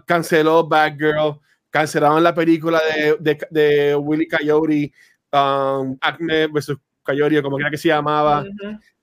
canceló 0.05 0.67
Bad 0.67 0.97
Girl, 0.97 1.39
cancelaron 1.69 2.23
la 2.23 2.33
película 2.33 2.81
de, 2.93 3.17
de, 3.19 3.47
de 3.49 3.95
Willy 3.95 4.27
Coyote, 4.27 4.93
um, 5.31 5.97
Acme 6.01 6.47
vs. 6.47 6.77
Coyote, 7.03 7.41
como 7.41 7.57
quiera 7.57 7.71
que 7.71 7.77
se 7.77 7.89
llamaba. 7.89 8.45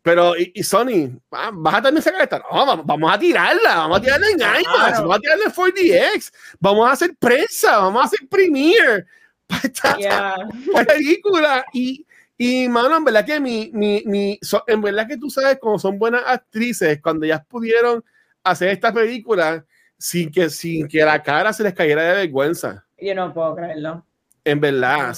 Pero, 0.03 0.35
y, 0.37 0.63
Sony, 0.65 1.21
¿vas 1.31 1.75
a 1.75 1.83
también 1.83 2.03
sacar 2.03 2.23
esta? 2.23 2.39
No, 2.39 2.85
vamos, 2.85 3.15
a 3.15 3.19
tirarla, 3.19 3.77
vamos 3.77 3.99
a 3.99 4.01
tirarla 4.01 4.27
en 4.31 4.41
IMAX, 4.41 4.99
vamos 4.99 5.17
a 5.17 5.21
tirarla 5.21 5.45
en 5.45 5.53
4DX, 5.53 6.33
vamos 6.59 6.89
a 6.89 6.93
hacer 6.93 7.15
prensa, 7.17 7.79
vamos 7.79 8.03
a 8.03 8.07
hacer 8.07 8.19
premiere. 8.29 9.07
para 9.83 9.99
esta, 9.99 10.85
película. 10.87 11.65
Y, 11.73 12.05
y, 12.37 12.69
mano, 12.69 12.97
en 12.97 13.05
verdad 13.05 13.25
que 13.25 13.39
mi, 13.39 13.71
mi, 13.73 14.03
mi 14.05 14.41
en 14.67 14.83
verdad 14.83 15.07
que 15.07 15.19
tú 15.19 15.31
sabes 15.31 15.59
cómo 15.61 15.79
son 15.79 15.99
buenas 15.99 16.23
actrices 16.27 17.01
cuando 17.01 17.25
ya 17.25 17.41
pudieron 17.45 18.05
hacer 18.43 18.71
esta 18.71 18.93
película 18.93 19.65
sin 19.99 20.33
que, 20.33 20.51
sin 20.51 20.89
que 20.89 21.05
la 21.05 21.23
cara 21.23 21.53
se 21.53 21.63
les 21.63 21.75
cayera 21.75 22.03
de 22.03 22.15
vergüenza. 22.15 22.85
Yo 22.99 23.15
no 23.15 23.33
puedo 23.33 23.55
creerlo. 23.55 24.05
En 24.45 24.59
verdad, 24.59 25.15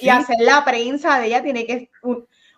Y 0.00 0.08
hacer 0.08 0.36
la 0.40 0.64
prensa 0.64 1.18
de 1.18 1.26
ella 1.26 1.42
tiene 1.42 1.66
que 1.66 1.90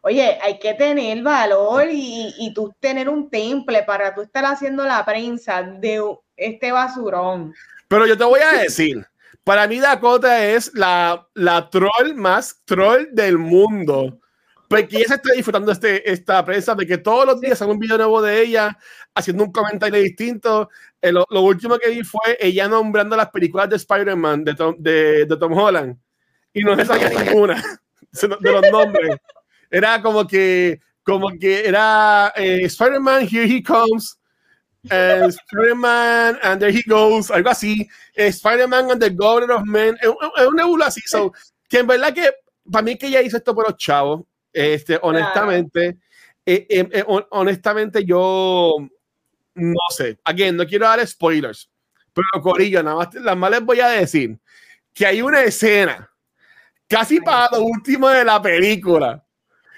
Oye, 0.06 0.38
hay 0.40 0.60
que 0.60 0.72
tener 0.74 1.20
valor 1.20 1.88
y, 1.90 2.32
y 2.38 2.54
tú 2.54 2.72
tener 2.78 3.08
un 3.08 3.28
temple 3.28 3.82
para 3.82 4.14
tú 4.14 4.20
estar 4.20 4.44
haciendo 4.44 4.84
la 4.84 5.04
prensa 5.04 5.64
de 5.64 6.00
este 6.36 6.70
basurón. 6.70 7.52
Pero 7.88 8.06
yo 8.06 8.16
te 8.16 8.22
voy 8.22 8.38
a 8.38 8.62
decir, 8.62 9.04
para 9.42 9.66
mí 9.66 9.80
Dakota 9.80 10.46
es 10.46 10.70
la, 10.74 11.26
la 11.34 11.68
troll 11.70 12.14
más 12.14 12.62
troll 12.64 13.08
del 13.10 13.36
mundo. 13.36 14.20
Porque 14.68 14.98
ella 14.98 15.08
se 15.08 15.14
está 15.14 15.32
disfrutando 15.32 15.72
este, 15.72 16.08
esta 16.08 16.44
prensa 16.44 16.76
de 16.76 16.86
que 16.86 16.98
todos 16.98 17.26
los 17.26 17.40
días 17.40 17.58
sale 17.58 17.72
un 17.72 17.80
video 17.80 17.98
nuevo 17.98 18.22
de 18.22 18.42
ella 18.42 18.78
haciendo 19.12 19.42
un 19.42 19.50
comentario 19.50 20.00
distinto. 20.00 20.70
Eh, 21.02 21.10
lo, 21.10 21.26
último 21.40 21.78
que 21.78 21.90
vi 21.90 22.04
fue 22.04 22.38
ella 22.38 22.68
nombrando 22.68 23.16
las 23.16 23.30
películas 23.30 23.68
de 23.68 23.74
Spider-Man 23.74 24.44
de 24.44 24.54
Tom, 24.54 24.76
de, 24.78 25.26
de 25.26 25.36
Tom 25.36 25.52
Holland 25.52 25.98
y 26.52 26.60
no 26.62 26.76
se 26.76 26.84
sabía 26.84 27.08
ninguna 27.08 27.60
de 28.40 28.52
los 28.52 28.70
nombres 28.70 29.16
era 29.76 30.00
como 30.00 30.26
que, 30.26 30.80
como 31.02 31.28
que 31.38 31.68
era 31.68 32.32
eh, 32.34 32.62
Spider-Man, 32.64 33.28
Here 33.30 33.44
He 33.44 33.62
Comes, 33.62 34.18
uh, 34.90 35.28
Spider-Man, 35.28 36.38
and 36.42 36.60
There 36.60 36.72
He 36.72 36.82
Goes, 36.86 37.30
algo 37.30 37.50
así, 37.50 37.86
eh, 38.14 38.28
Spider-Man 38.28 38.92
and 38.92 39.02
the 39.02 39.10
Governor 39.10 39.56
of 39.56 39.64
Men, 39.64 39.96
es 40.00 40.46
un 40.46 40.56
nebula 40.56 40.86
así, 40.86 41.02
so, 41.04 41.32
que 41.68 41.80
en 41.80 41.86
verdad 41.86 42.14
que, 42.14 42.32
para 42.72 42.82
mí 42.82 42.96
que 42.96 43.08
ella 43.08 43.20
hizo 43.20 43.36
esto 43.36 43.54
por 43.54 43.66
los 43.66 43.76
chavos, 43.76 44.22
este, 44.50 44.98
honestamente, 45.02 45.98
eh, 46.46 47.04
honestamente 47.30 48.02
yo, 48.02 48.76
no 49.54 49.80
sé, 49.94 50.18
again, 50.24 50.56
no 50.56 50.66
quiero 50.66 50.86
dar 50.86 51.06
spoilers, 51.06 51.68
pero 52.14 52.42
Corillo, 52.42 52.82
nada 52.82 52.96
más, 52.96 53.14
nada 53.14 53.34
más 53.34 53.50
les 53.50 53.60
voy 53.60 53.80
a 53.80 53.88
decir 53.88 54.38
que 54.94 55.04
hay 55.04 55.20
una 55.20 55.42
escena 55.42 56.10
casi 56.88 57.20
para 57.20 57.50
lo 57.52 57.64
último 57.64 58.08
de 58.08 58.24
la 58.24 58.40
película 58.40 59.22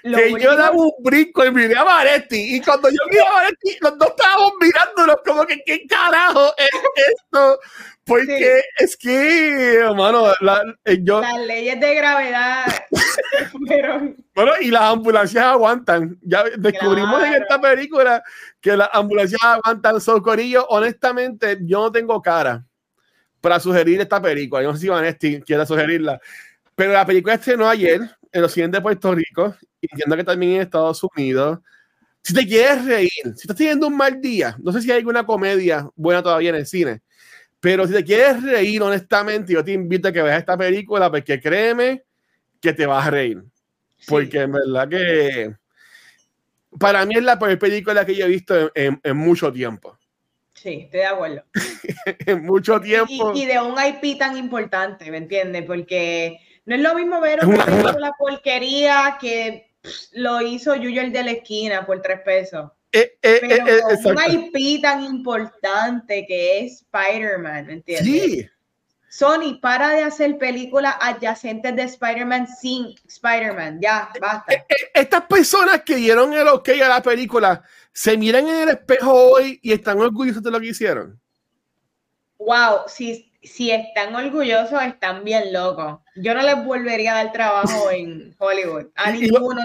que 0.03 0.33
yo 0.39 0.55
daba 0.55 0.75
un 0.75 0.91
brinco 0.99 1.45
y 1.45 1.51
miré 1.51 1.77
a 1.77 1.83
Varetti. 1.83 2.55
Y 2.55 2.61
cuando 2.61 2.89
yo 2.89 2.97
vi 3.11 3.17
a 3.19 3.29
Varetti, 3.29 3.77
los 3.81 3.97
dos 3.97 4.09
estábamos 4.09 4.53
mirándonos 4.59 5.17
como 5.25 5.45
que, 5.45 5.61
¿qué 5.65 5.85
carajo 5.87 6.53
es 6.57 6.69
esto? 7.15 7.59
Porque 8.05 8.63
es 8.77 8.97
que, 8.97 9.75
hermano, 9.75 10.33
la, 10.41 10.63
eh, 10.85 10.97
yo... 11.01 11.21
Las 11.21 11.39
leyes 11.41 11.79
de 11.79 11.93
gravedad 11.93 12.65
Bueno, 14.33 14.51
y 14.61 14.71
las 14.71 14.81
ambulancias 14.81 15.43
aguantan. 15.43 16.17
Ya 16.21 16.43
descubrimos 16.57 17.23
en 17.23 17.33
esta 17.33 17.61
película 17.61 18.23
que 18.59 18.75
las 18.75 18.89
ambulancias 18.93 19.41
aguantan. 19.43 20.01
Socorillo, 20.01 20.65
honestamente, 20.69 21.59
yo 21.61 21.81
no 21.81 21.91
tengo 21.91 22.21
cara 22.21 22.65
para 23.41 23.59
sugerir 23.59 24.01
esta 24.01 24.21
película. 24.21 24.63
Yo 24.63 24.69
no 24.69 24.75
sé 24.75 24.81
si 24.81 24.89
Vanetti 24.89 25.41
quiere 25.41 25.65
sugerirla. 25.65 26.19
Pero 26.75 26.93
la 26.93 27.05
película 27.05 27.35
estrenó 27.35 27.67
ayer 27.67 28.01
en 28.31 28.41
los 28.41 28.51
cines 28.51 28.71
de 28.71 28.81
Puerto 28.81 29.13
Rico 29.13 29.55
entiendo 29.81 30.15
que 30.15 30.23
también 30.23 30.53
en 30.53 30.61
Estados 30.61 31.01
Unidos. 31.03 31.59
Si 32.21 32.33
te 32.33 32.45
quieres 32.45 32.85
reír, 32.85 33.09
si 33.23 33.41
estás 33.41 33.55
teniendo 33.55 33.87
un 33.87 33.95
mal 33.95 34.19
día, 34.19 34.55
no 34.61 34.71
sé 34.71 34.81
si 34.81 34.91
hay 34.91 34.97
alguna 34.97 35.25
comedia 35.25 35.89
buena 35.95 36.21
todavía 36.21 36.49
en 36.49 36.55
el 36.55 36.65
cine, 36.65 37.01
pero 37.59 37.87
si 37.87 37.93
te 37.93 38.03
quieres 38.03 38.41
reír, 38.43 38.81
honestamente, 38.81 39.53
yo 39.53 39.63
te 39.63 39.71
invito 39.71 40.07
a 40.07 40.11
que 40.11 40.21
veas 40.21 40.39
esta 40.39 40.57
película 40.57 41.09
porque 41.09 41.39
créeme 41.39 42.03
que 42.61 42.73
te 42.73 42.85
vas 42.85 43.07
a 43.07 43.11
reír. 43.11 43.43
Porque 44.07 44.41
en 44.41 44.51
verdad 44.53 44.87
que 44.87 45.55
para 46.77 47.05
mí 47.05 47.15
es 47.15 47.23
la 47.23 47.37
peor 47.37 47.57
película 47.59 48.05
que 48.05 48.15
yo 48.15 48.25
he 48.25 48.29
visto 48.29 48.71
en, 48.75 48.99
en, 49.03 49.17
mucho 49.17 49.51
tiempo. 49.51 49.97
Sí, 50.53 50.81
estoy 50.85 50.99
de 51.01 51.05
acuerdo. 51.05 51.43
en 52.25 52.45
mucho 52.45 52.79
tiempo. 52.79 53.33
Y, 53.33 53.43
y, 53.43 53.45
de 53.45 53.59
un 53.59 53.75
IP 53.77 54.17
tan 54.17 54.37
importante, 54.37 55.09
¿me 55.11 55.17
entiendes? 55.17 55.63
Porque 55.65 56.39
no 56.65 56.75
es 56.75 56.81
lo 56.81 56.95
mismo 56.95 57.19
ver 57.19 57.45
una 57.45 57.65
película 57.65 58.13
porquería 58.17 59.17
que 59.19 59.68
lo 60.13 60.41
hizo 60.41 60.75
Yuyo 60.75 61.01
el 61.01 61.11
de 61.11 61.23
la 61.23 61.31
esquina 61.31 61.85
por 61.85 62.01
tres 62.01 62.21
pesos. 62.21 62.71
Eh, 62.91 63.17
eh, 63.21 63.39
eh, 63.43 63.59
Pero 64.03 64.09
un 64.09 64.31
IP 64.31 64.81
tan 64.81 65.03
importante 65.03 66.25
que 66.27 66.61
es 66.61 66.81
Spider-Man, 66.81 67.67
¿me 67.67 67.73
entiendes? 67.73 68.05
Sí. 68.05 68.49
Sony, 69.09 69.59
para 69.59 69.89
de 69.89 70.03
hacer 70.03 70.37
películas 70.37 70.95
adyacentes 70.99 71.75
de 71.75 71.83
Spider-Man 71.83 72.47
sin 72.47 72.95
Spider-Man. 73.07 73.79
Ya, 73.81 74.11
basta. 74.21 74.65
Estas 74.93 75.25
personas 75.25 75.81
que 75.81 75.95
dieron 75.95 76.31
el 76.33 76.47
ok 76.47 76.69
a 76.83 76.87
la 76.87 77.01
película 77.01 77.63
se 77.91 78.15
miran 78.17 78.47
en 78.47 78.61
el 78.61 78.69
espejo 78.69 79.11
hoy 79.11 79.59
y 79.63 79.71
están 79.71 79.99
orgullosos 79.99 80.43
de 80.43 80.51
lo 80.51 80.59
que 80.59 80.67
hicieron. 80.67 81.19
Wow, 82.37 82.83
si, 82.87 83.28
si 83.41 83.71
están 83.71 84.15
orgullosos, 84.15 84.81
están 84.83 85.23
bien 85.23 85.53
locos. 85.53 85.99
Yo 86.15 86.33
no 86.33 86.41
les 86.41 86.63
volvería 86.63 87.13
a 87.13 87.23
dar 87.23 87.31
trabajo 87.31 87.91
en 87.91 88.35
Hollywood. 88.37 88.87
A 88.95 89.11
ninguno. 89.11 89.61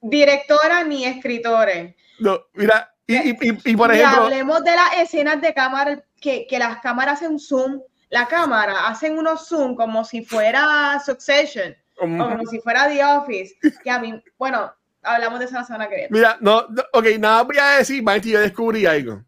Directora 0.00 0.82
ni 0.84 1.04
escritores. 1.04 1.94
No, 2.18 2.40
mira, 2.54 2.92
y, 3.06 3.76
por 3.76 3.92
ejemplo. 3.92 4.24
hablemos 4.24 4.64
de 4.64 4.70
las 4.72 4.96
escenas 4.98 5.40
de 5.40 5.52
cámara, 5.52 6.02
que, 6.20 6.46
las 6.58 6.80
cámaras 6.80 7.22
hacen 7.22 7.38
zoom. 7.38 7.80
La 8.10 8.26
cámara 8.26 8.88
hacen 8.88 9.16
unos 9.16 9.48
zoom 9.48 9.74
como 9.74 10.04
si 10.04 10.24
fuera 10.24 11.00
Succession, 11.04 11.74
como 11.96 12.44
si 12.46 12.60
fuera 12.60 12.88
The 12.88 13.04
Office. 13.04 13.56
Que 13.82 13.90
a 13.90 13.98
mí, 13.98 14.22
bueno, 14.38 14.72
hablamos 15.02 15.38
de 15.38 15.46
esa 15.46 15.64
zona 15.64 15.88
que 15.88 16.08
Mira, 16.10 16.36
no, 16.40 16.66
ok, 16.92 17.06
nada 17.18 17.42
voy 17.42 17.58
a 17.58 17.78
decir, 17.78 18.02
Marty, 18.02 18.30
yo 18.30 18.40
descubrí 18.40 18.86
algo. 18.86 19.24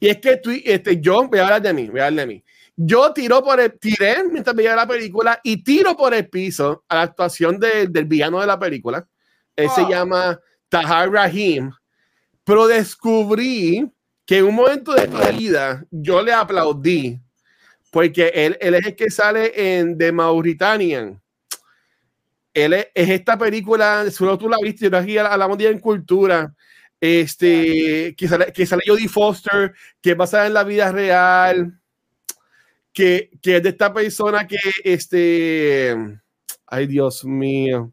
Y 0.00 0.08
es 0.08 0.18
que 0.18 0.36
tú, 0.36 0.50
este, 0.64 1.00
yo, 1.00 1.26
voy 1.28 1.38
a 1.38 1.44
hablar 1.44 1.62
de 1.62 1.72
mí, 1.72 1.88
voy 1.88 2.00
a 2.00 2.06
hablar 2.06 2.26
de 2.26 2.34
mí. 2.34 2.44
Yo 2.80 3.12
tiro 3.12 3.42
por 3.42 3.58
el, 3.58 3.76
tiré 3.76 4.22
mientras 4.30 4.54
veía 4.54 4.76
la 4.76 4.86
película 4.86 5.40
y 5.42 5.64
tiro 5.64 5.96
por 5.96 6.14
el 6.14 6.28
piso 6.28 6.84
a 6.88 6.94
la 6.94 7.02
actuación 7.02 7.58
del 7.58 8.04
villano 8.04 8.40
de 8.40 8.46
la 8.46 8.56
película. 8.56 9.04
Él 9.56 9.68
se 9.70 9.80
oh. 9.80 9.88
llama 9.88 10.38
Tahar 10.68 11.10
Rahim. 11.10 11.72
Pero 12.44 12.68
descubrí 12.68 13.90
que 14.24 14.38
en 14.38 14.44
un 14.44 14.54
momento 14.54 14.92
de 14.94 15.08
mi 15.08 15.38
vida 15.38 15.84
yo 15.90 16.22
le 16.22 16.32
aplaudí 16.32 17.20
porque 17.90 18.30
él, 18.32 18.56
él 18.60 18.74
es 18.74 18.86
el 18.86 18.94
que 18.94 19.10
sale 19.10 19.78
en 19.78 19.98
The 19.98 20.12
Mauritanian. 20.12 21.20
Él 22.54 22.74
es, 22.74 22.86
esta 22.94 23.36
película, 23.36 24.08
solo 24.12 24.38
tú 24.38 24.48
la 24.48 24.58
viste, 24.62 24.88
yo 24.88 24.96
aquí 24.96 25.18
a 25.18 25.36
la, 25.36 25.48
mundial 25.48 25.72
en 25.72 25.80
cultura. 25.80 26.54
Este, 27.00 28.14
que 28.16 28.28
sale, 28.28 28.52
que 28.52 28.66
sale 28.66 28.82
Jodie 28.86 29.08
Foster, 29.08 29.74
que 30.00 30.14
basada 30.14 30.46
en 30.46 30.54
la 30.54 30.62
vida 30.62 30.92
real 30.92 31.80
que, 32.98 33.30
que 33.40 33.58
es 33.58 33.62
de 33.62 33.68
esta 33.68 33.94
persona 33.94 34.44
que, 34.44 34.58
este, 34.82 35.96
ay 36.66 36.86
Dios 36.88 37.24
mío. 37.24 37.92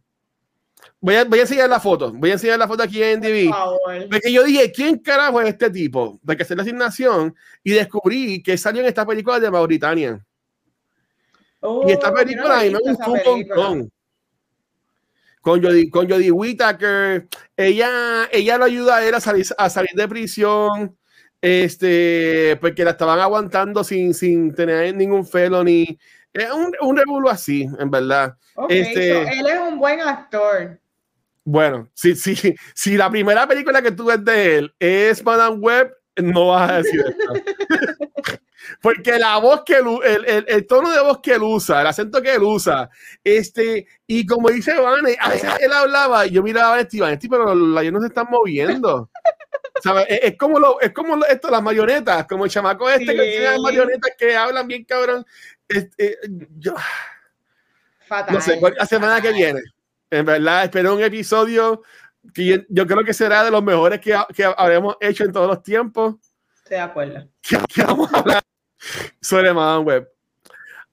Voy 0.99 1.13
a, 1.13 1.25
voy 1.25 1.37
a 1.37 1.41
enseñar 1.43 1.69
la 1.69 1.79
foto, 1.79 2.11
voy 2.11 2.31
a 2.31 2.33
enseñar 2.33 2.57
la 2.57 2.67
foto 2.67 2.81
aquí 2.81 3.03
en 3.03 3.21
DV. 3.21 3.53
Porque 4.09 4.33
yo 4.33 4.43
dije, 4.43 4.71
¿quién 4.71 4.97
carajo 4.97 5.41
es 5.41 5.49
este 5.49 5.69
tipo? 5.69 6.19
De 6.23 6.35
que 6.35 6.41
hacer 6.41 6.57
la 6.57 6.63
asignación 6.63 7.35
y 7.63 7.73
descubrí 7.73 8.41
que 8.41 8.57
salió 8.57 8.81
en 8.81 8.87
esta 8.87 9.05
película 9.05 9.39
de 9.39 9.51
Mauritania. 9.51 10.25
y 11.87 11.91
esta 11.91 12.09
oh, 12.09 12.13
película 12.15 12.61
a 12.61 12.63
mí 12.63 12.71
me 12.71 12.79
gustó 12.79 13.11
un 13.11 13.21
montón. 13.23 13.91
Con 15.39 15.61
Jodie, 15.61 15.91
con 15.91 16.09
Jodie 16.09 16.31
Whittaker, 16.31 17.27
ella, 17.55 18.27
ella 18.31 18.57
lo 18.57 18.65
ayuda 18.65 18.95
a 18.95 19.07
él 19.07 19.13
a 19.13 19.19
salir, 19.19 19.45
a 19.55 19.69
salir 19.69 19.91
de 19.93 20.07
prisión 20.07 20.97
este, 21.45 22.57
porque 22.59 22.83
la 22.83 22.91
estaban 22.91 23.19
aguantando 23.19 23.83
sin, 23.83 24.15
sin 24.15 24.55
tener 24.55 24.95
ningún 24.95 25.27
felony. 25.27 25.95
Es 26.33 26.51
un, 26.51 26.73
un 26.81 26.97
revuelo 26.97 27.29
así, 27.29 27.69
en 27.77 27.91
verdad. 27.91 28.35
este, 28.67 29.21
él 29.21 29.45
es 29.45 29.59
un 29.59 29.77
buen 29.77 30.01
actor. 30.01 30.79
Bueno, 31.43 31.87
si, 31.93 32.15
si, 32.15 32.55
si 32.73 32.97
la 32.97 33.11
primera 33.11 33.47
película 33.47 33.79
que 33.83 33.91
tú 33.91 34.05
ves 34.05 34.25
de 34.25 34.57
él 34.57 34.75
es 34.79 35.23
Madame 35.23 35.57
Web, 35.57 35.95
no 36.15 36.47
vas 36.47 36.71
a 36.71 36.77
decir 36.77 37.05
esto. 37.07 37.33
Porque 38.81 39.19
la 39.19 39.37
voz 39.37 39.61
que 39.63 39.75
el, 39.75 40.25
el, 40.25 40.45
el, 40.47 40.65
tono 40.65 40.89
de 40.89 41.01
voz 41.01 41.19
que 41.19 41.33
él 41.33 41.43
usa, 41.43 41.81
el 41.81 41.87
acento 41.87 42.23
que 42.23 42.33
él 42.33 42.41
usa, 42.41 42.89
este, 43.23 43.85
y 44.07 44.25
como 44.25 44.49
dice 44.49 44.73
Vane, 44.79 45.15
a 45.19 45.29
veces 45.29 45.51
él 45.61 45.71
hablaba 45.71 46.25
y 46.25 46.31
yo 46.31 46.41
miraba 46.41 46.69
a 46.69 46.71
Vanetti, 46.71 46.99
Vanetti, 46.99 47.29
pero 47.29 47.53
los 47.53 47.91
no 47.91 48.01
se 48.01 48.07
están 48.07 48.25
moviendo. 48.31 49.11
Es, 50.07 50.37
como 50.37 50.59
lo, 50.59 50.79
es 50.79 50.93
como 50.93 51.23
esto, 51.25 51.49
las 51.49 51.61
marionetas, 51.61 52.25
como 52.27 52.45
el 52.45 52.51
chamaco 52.51 52.89
este 52.89 53.05
que 53.05 53.21
tiene 53.21 53.45
las 53.45 53.59
marionetas 53.59 54.11
que 54.17 54.35
hablan 54.35 54.67
bien 54.67 54.85
cabrón. 54.85 55.25
Este, 55.67 56.17
yo, 56.57 56.75
Fatal. 58.07 58.35
No 58.35 58.41
sé, 58.41 58.59
la 58.77 58.85
semana 58.85 59.21
que 59.21 59.31
viene. 59.31 59.61
En 60.09 60.25
verdad, 60.25 60.63
espero 60.63 60.95
un 60.95 61.03
episodio 61.03 61.81
que 62.33 62.65
yo, 62.69 62.87
creo 62.87 63.03
que 63.03 63.13
será 63.13 63.43
de 63.43 63.51
los 63.51 63.63
mejores 63.63 63.99
que, 63.99 64.17
que 64.33 64.45
habremos 64.45 64.95
hecho 64.99 65.23
en 65.23 65.31
todos 65.31 65.47
los 65.47 65.63
tiempos. 65.63 66.15
Estoy 66.57 66.77
de 66.77 66.83
acuerdo. 66.83 67.27
Que, 67.41 67.83
vamos 67.83 68.13
a 68.13 68.19
hablar 68.19 68.43
sobre 69.21 69.53
Madame 69.53 69.83
Web. 69.83 70.09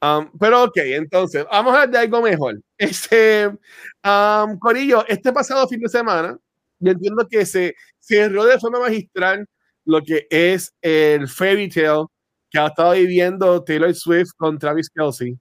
Um, 0.00 0.30
pero 0.38 0.64
ok, 0.64 0.76
entonces, 0.78 1.46
vamos 1.50 1.72
a 1.72 1.82
hablar 1.82 1.90
de 1.90 1.98
algo 1.98 2.22
mejor. 2.22 2.60
Este, 2.76 3.46
um, 3.46 4.58
Corillo, 4.58 5.04
este 5.06 5.32
pasado 5.32 5.68
fin 5.68 5.80
de 5.80 5.88
semana, 5.88 6.36
yo 6.82 6.92
entiendo 6.92 7.26
que 7.28 7.46
se 7.46 7.74
cerró 7.98 8.44
de 8.44 8.58
forma 8.58 8.80
magistral 8.80 9.46
lo 9.84 10.02
que 10.02 10.26
es 10.30 10.74
el 10.80 11.28
fairy 11.28 11.68
tale 11.68 12.06
que 12.50 12.58
ha 12.58 12.66
estado 12.66 12.92
viviendo 12.92 13.62
Taylor 13.64 13.94
Swift 13.94 14.32
con 14.36 14.58
Travis 14.58 14.90
Kelsey. 14.90 15.38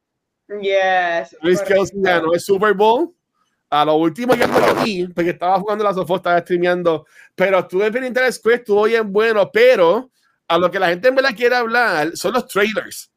Yes. 0.61 1.35
Travis 1.39 1.61
Kelsey 1.61 2.01
ganó 2.01 2.33
el 2.33 2.39
Super 2.39 2.73
Bowl. 2.73 3.13
A 3.69 3.85
lo 3.85 3.95
último 3.95 4.35
ya 4.35 4.47
lo 4.47 4.79
aquí, 4.79 5.07
porque 5.07 5.29
estaba 5.29 5.57
jugando 5.59 5.83
la 5.83 5.93
sofá, 5.93 6.15
estaba 6.15 6.39
streameando, 6.41 7.05
pero 7.33 7.59
estuve 7.59 7.89
pendiente 7.89 8.21
de 8.21 8.31
Swift, 8.31 8.55
estuvo 8.55 8.83
bien 8.83 9.13
bueno, 9.13 9.49
pero 9.49 10.11
a 10.45 10.57
lo 10.57 10.69
que 10.69 10.77
la 10.77 10.89
gente 10.89 11.07
en 11.07 11.15
verdad 11.15 11.33
quiere 11.33 11.55
hablar 11.55 12.11
son 12.15 12.33
los 12.33 12.47
trailers. 12.47 13.09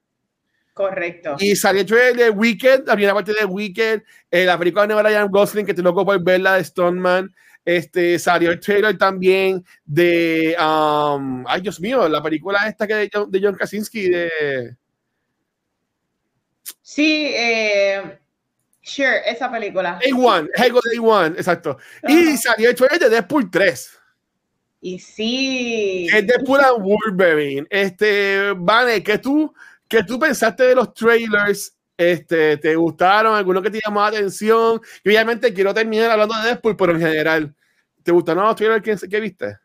Correcto. 0.72 1.36
Y 1.38 1.56
salió 1.56 1.80
el 1.82 1.86
trailer 1.86 2.16
de 2.16 2.30
Wicked, 2.30 2.84
la 2.86 2.94
primera 2.94 3.14
parte 3.14 3.32
de 3.32 3.44
Wicked, 3.44 4.02
eh, 4.30 4.44
la 4.44 4.58
película 4.58 4.86
de 4.86 5.02
Ryan 5.02 5.28
Gosling, 5.28 5.66
que 5.66 5.74
te 5.74 5.82
loco 5.82 6.04
por 6.04 6.22
verla 6.22 6.54
de 6.54 6.64
Stoneman. 6.64 7.32
Este, 7.64 8.18
salió 8.18 8.50
el 8.50 8.60
trailer 8.60 8.98
también 8.98 9.64
de, 9.84 10.56
um, 10.58 11.44
ay 11.46 11.62
Dios 11.62 11.80
mío, 11.80 12.08
la 12.08 12.22
película 12.22 12.68
esta 12.68 12.86
que 12.86 12.94
de 12.94 13.10
John, 13.12 13.30
de 13.30 13.40
John 13.42 13.54
Krasinski 13.54 14.10
de... 14.10 14.76
Sí, 16.82 17.32
eh, 17.34 18.18
sure, 18.82 19.22
esa 19.26 19.50
película. 19.50 19.98
A1, 20.00 20.50
Hego 20.54 20.80
de 20.90 20.98
A1, 20.98 21.34
exacto. 21.36 21.78
Y 22.06 22.36
salió 22.36 22.70
el 22.70 22.74
trailer 22.74 23.00
de 23.00 23.08
Deadpool 23.08 23.50
3. 23.50 24.00
Y 24.82 24.98
sí. 24.98 26.06
Es 26.12 26.26
Deadpool 26.26 26.60
and 26.60 26.82
Wolverine. 26.82 27.66
Este, 27.70 28.52
Vane, 28.54 29.02
que 29.02 29.18
tú 29.18 29.54
¿Qué 29.88 30.02
tú 30.02 30.18
pensaste 30.18 30.64
de 30.64 30.74
los 30.74 30.92
trailers? 30.94 31.73
Este, 31.96 32.56
¿Te 32.56 32.74
gustaron? 32.74 33.36
¿Alguno 33.36 33.62
que 33.62 33.70
te 33.70 33.80
llamó 33.84 34.00
la 34.00 34.08
atención? 34.08 34.80
Y 35.04 35.08
obviamente 35.08 35.54
quiero 35.54 35.72
terminar 35.72 36.10
hablando 36.10 36.34
de 36.36 36.48
Deadpool, 36.48 36.76
pero 36.76 36.92
en 36.92 37.00
general, 37.00 37.54
¿te 38.02 38.12
gustaron 38.12 38.44
los 38.44 38.56
trailers 38.56 38.82
que, 38.82 39.08
que 39.08 39.20
viste? 39.20 39.58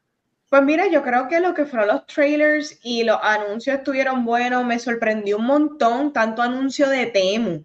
Pues 0.49 0.63
mira, 0.63 0.87
yo 0.87 1.03
creo 1.03 1.27
que 1.27 1.39
lo 1.39 1.53
que 1.53 1.65
fueron 1.65 1.89
los 1.89 2.07
trailers 2.07 2.79
y 2.81 3.03
los 3.03 3.19
anuncios 3.21 3.77
estuvieron 3.77 4.25
buenos. 4.25 4.65
Me 4.65 4.79
sorprendió 4.79 5.37
un 5.37 5.45
montón, 5.45 6.11
tanto 6.11 6.41
anuncio 6.41 6.89
de 6.89 7.05
Temu. 7.07 7.63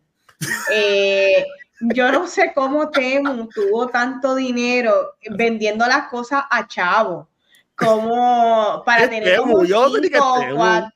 Eh, 0.70 1.44
yo 1.80 2.12
no 2.12 2.26
sé 2.26 2.52
cómo 2.54 2.90
Temu 2.90 3.48
tuvo 3.48 3.88
tanto 3.88 4.34
dinero 4.34 5.14
vendiendo 5.30 5.86
las 5.86 6.08
cosas 6.08 6.44
a 6.50 6.66
Chavo, 6.66 7.28
como 7.74 8.82
para 8.84 9.08
tener 9.08 9.38
como 9.38 9.64
cinco, 9.64 10.90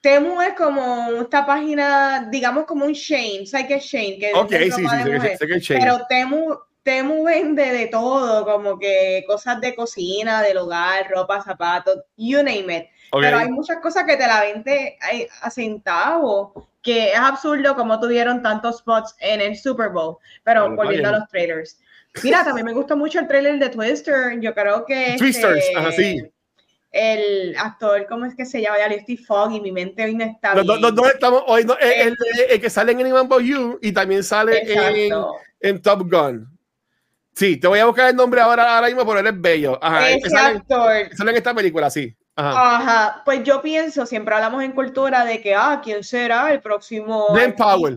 Temu 0.00 0.40
es 0.40 0.54
como 0.54 1.22
esta 1.22 1.44
página, 1.44 2.28
digamos 2.30 2.64
como 2.66 2.84
un 2.84 2.92
Shane, 2.92 3.46
¿sabes 3.46 3.66
qué 3.66 3.74
es 3.74 3.84
Shane? 3.84 4.18
Que 4.18 4.32
ok, 4.32 4.50
sí, 4.50 4.70
sí, 4.70 4.86
sé, 4.86 5.46
que 5.46 5.54
es 5.54 5.62
Shane. 5.62 5.80
Pero 5.80 6.06
Temu, 6.08 6.56
Temu 6.84 7.24
vende 7.24 7.72
de 7.72 7.86
todo, 7.88 8.44
como 8.44 8.78
que 8.78 9.24
cosas 9.26 9.60
de 9.60 9.74
cocina, 9.74 10.40
del 10.42 10.58
hogar, 10.58 11.10
ropa, 11.10 11.42
zapatos, 11.42 11.98
you 12.16 12.38
name 12.38 12.76
it. 12.76 12.84
Pero 13.10 13.38
hay 13.38 13.48
muchas 13.48 13.78
cosas 13.78 14.04
que 14.04 14.16
te 14.16 14.26
la 14.26 14.42
vende 14.42 14.96
a 15.42 15.50
centavos, 15.50 16.52
que 16.82 17.10
es 17.10 17.18
absurdo 17.18 17.74
como 17.74 17.98
tuvieron 17.98 18.42
tantos 18.42 18.78
spots 18.78 19.16
en 19.18 19.40
el 19.40 19.56
Super 19.56 19.88
Bowl. 19.88 20.16
Pero 20.44 20.76
volviendo 20.76 21.08
a 21.08 21.12
los 21.12 21.28
trailers. 21.28 21.80
Mira, 22.22 22.44
también 22.44 22.66
me 22.66 22.72
gustó 22.72 22.96
mucho 22.96 23.18
el 23.18 23.26
trailer 23.26 23.58
de 23.58 23.68
Twister. 23.70 24.38
Yo 24.40 24.54
creo 24.54 24.84
que. 24.84 25.16
Twisters, 25.18 25.58
este, 25.58 25.76
ajá, 25.76 25.92
sí 25.92 26.30
el 26.90 27.54
actor, 27.56 28.06
¿cómo 28.08 28.24
es 28.24 28.34
que 28.34 28.46
se 28.46 28.62
llama? 28.62 28.78
Ya 28.78 28.86
estoy 28.86 29.16
foggy, 29.16 29.60
mi 29.60 29.72
mente 29.72 30.04
hoy 30.04 30.14
no 30.14 30.24
está 30.24 30.54
bien. 30.54 30.66
Los, 30.66 30.94
dos 30.94 31.08
estamos 31.12 31.42
hoy, 31.46 31.64
no, 31.64 31.76
el, 31.78 32.16
el, 32.48 32.60
que 32.60 32.70
sale 32.70 32.92
en 32.92 33.00
Anyone 33.00 33.28
But 33.28 33.42
You 33.42 33.78
y 33.82 33.92
también 33.92 34.24
sale 34.24 34.62
en, 34.62 35.12
en, 35.60 35.82
Top 35.82 36.10
Gun. 36.10 36.48
Sí, 37.34 37.56
te 37.56 37.68
voy 37.68 37.78
a 37.78 37.84
buscar 37.84 38.10
el 38.10 38.16
nombre 38.16 38.40
ahora, 38.40 38.76
ahora 38.76 38.88
mismo, 38.88 39.06
pero 39.06 39.20
él 39.20 39.26
es 39.26 39.40
bello. 39.40 39.78
Ajá, 39.82 40.10
Ese 40.10 40.30
sale, 40.30 40.58
actor. 40.58 41.16
Sale 41.16 41.30
en 41.30 41.36
esta 41.36 41.54
película, 41.54 41.90
sí. 41.90 42.16
Ajá. 42.34 42.76
Ajá. 42.76 43.22
pues 43.24 43.42
yo 43.42 43.60
pienso, 43.60 44.06
siempre 44.06 44.32
hablamos 44.32 44.62
en 44.62 44.70
cultura 44.70 45.24
de 45.24 45.40
que, 45.40 45.56
ah, 45.56 45.80
¿quién 45.82 46.04
será 46.04 46.52
el 46.52 46.60
próximo? 46.60 47.26
Glenn 47.32 47.54
Powell. 47.54 47.96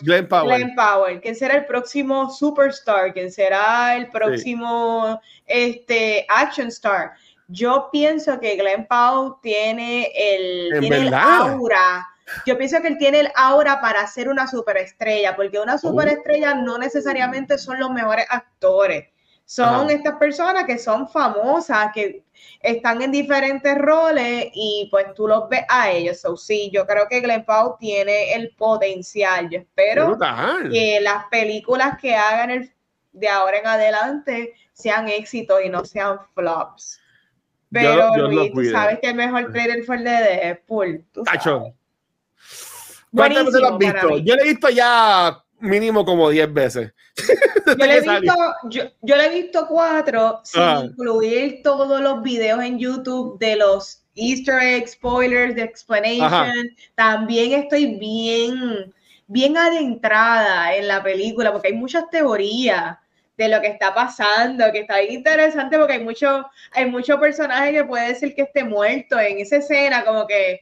Glenn 0.00 0.28
Powell. 0.28 0.46
Glenn 0.46 0.74
Powell. 0.76 1.20
¿Quién 1.20 1.34
será 1.34 1.56
el 1.56 1.66
próximo 1.66 2.30
superstar? 2.30 3.12
¿Quién 3.12 3.32
será 3.32 3.96
el 3.96 4.08
próximo 4.08 5.20
este, 5.44 6.24
action 6.28 6.68
star? 6.68 7.14
Yo 7.52 7.88
pienso 7.90 8.38
que 8.38 8.54
Glenn 8.54 8.86
Powell 8.86 9.34
tiene 9.42 10.12
el, 10.14 11.12
aura. 11.12 12.06
Yo 12.46 12.56
pienso 12.56 12.80
que 12.80 12.88
él 12.88 12.98
tiene 12.98 13.20
el 13.20 13.32
aura 13.34 13.80
para 13.80 14.06
ser 14.06 14.28
una 14.28 14.46
superestrella, 14.46 15.34
porque 15.34 15.58
una 15.58 15.74
oh. 15.74 15.78
superestrella 15.78 16.54
no 16.54 16.78
necesariamente 16.78 17.58
son 17.58 17.80
los 17.80 17.90
mejores 17.90 18.24
actores. 18.30 19.08
Son 19.44 19.90
estas 19.90 20.14
personas 20.14 20.62
que 20.62 20.78
son 20.78 21.08
famosas, 21.08 21.90
que 21.92 22.22
están 22.60 23.02
en 23.02 23.10
diferentes 23.10 23.76
roles 23.76 24.46
y 24.54 24.86
pues 24.92 25.12
tú 25.14 25.26
los 25.26 25.48
ves 25.48 25.64
a 25.68 25.90
ellos. 25.90 26.20
So, 26.20 26.36
sí, 26.36 26.70
yo 26.72 26.86
creo 26.86 27.08
que 27.08 27.18
Glenn 27.18 27.44
Powell 27.44 27.72
tiene 27.80 28.32
el 28.34 28.54
potencial. 28.56 29.50
Yo 29.50 29.58
espero 29.58 30.16
que 30.70 31.00
las 31.00 31.24
películas 31.32 31.98
que 32.00 32.14
hagan 32.14 32.72
de 33.10 33.28
ahora 33.28 33.58
en 33.58 33.66
adelante 33.66 34.54
sean 34.72 35.08
éxitos 35.08 35.60
y 35.64 35.68
no 35.68 35.84
sean 35.84 36.20
flops. 36.32 36.99
Pero 37.70 38.28
Luis, 38.28 38.52
tú 38.52 38.64
sabes 38.64 38.98
que 39.00 39.10
el 39.10 39.14
mejor 39.14 39.52
trailer 39.52 39.84
fue 39.84 39.96
el 39.96 40.04
de 40.04 40.10
Deadpool. 40.10 41.04
Tacho. 41.24 41.74
¿Cuántas 43.14 43.46
veces 43.46 43.60
lo 43.60 43.68
has 43.68 43.78
visto? 43.78 44.18
Yo 44.18 44.36
lo 44.36 44.42
he 44.42 44.48
visto 44.48 44.68
ya 44.70 45.42
mínimo 45.60 46.04
como 46.04 46.30
10 46.30 46.52
veces. 46.52 46.92
yo, 47.66 47.86
le 47.86 47.98
he 47.98 48.00
visto, 48.00 48.34
yo, 48.70 48.82
yo, 49.02 49.16
le 49.16 49.26
he 49.26 49.42
visto 49.42 49.66
cuatro 49.68 50.40
sin 50.42 50.62
ah. 50.62 50.82
incluir 50.84 51.60
todos 51.62 52.00
los 52.00 52.22
videos 52.22 52.62
en 52.62 52.78
YouTube 52.78 53.38
de 53.38 53.56
los 53.56 54.04
Easter 54.14 54.60
egg 54.60 54.88
spoilers, 54.88 55.54
de 55.54 55.62
explanation. 55.62 56.70
También 56.94 57.52
estoy 57.52 57.98
bien, 57.98 58.92
bien 59.26 59.56
adentrada 59.56 60.74
en 60.74 60.88
la 60.88 61.02
película 61.02 61.52
porque 61.52 61.68
hay 61.68 61.74
muchas 61.74 62.08
teorías 62.10 62.96
de 63.40 63.48
lo 63.48 63.58
que 63.62 63.68
está 63.68 63.94
pasando, 63.94 64.70
que 64.70 64.80
está 64.80 64.98
bien 65.00 65.12
interesante 65.12 65.78
porque 65.78 65.94
hay 65.94 66.04
mucho, 66.04 66.46
hay 66.72 66.84
muchos 66.84 67.18
personajes 67.18 67.72
que 67.72 67.84
puede 67.84 68.14
ser 68.14 68.34
que 68.34 68.42
esté 68.42 68.64
muerto 68.64 69.18
en 69.18 69.38
esa 69.38 69.56
escena, 69.56 70.04
como 70.04 70.26
que 70.26 70.60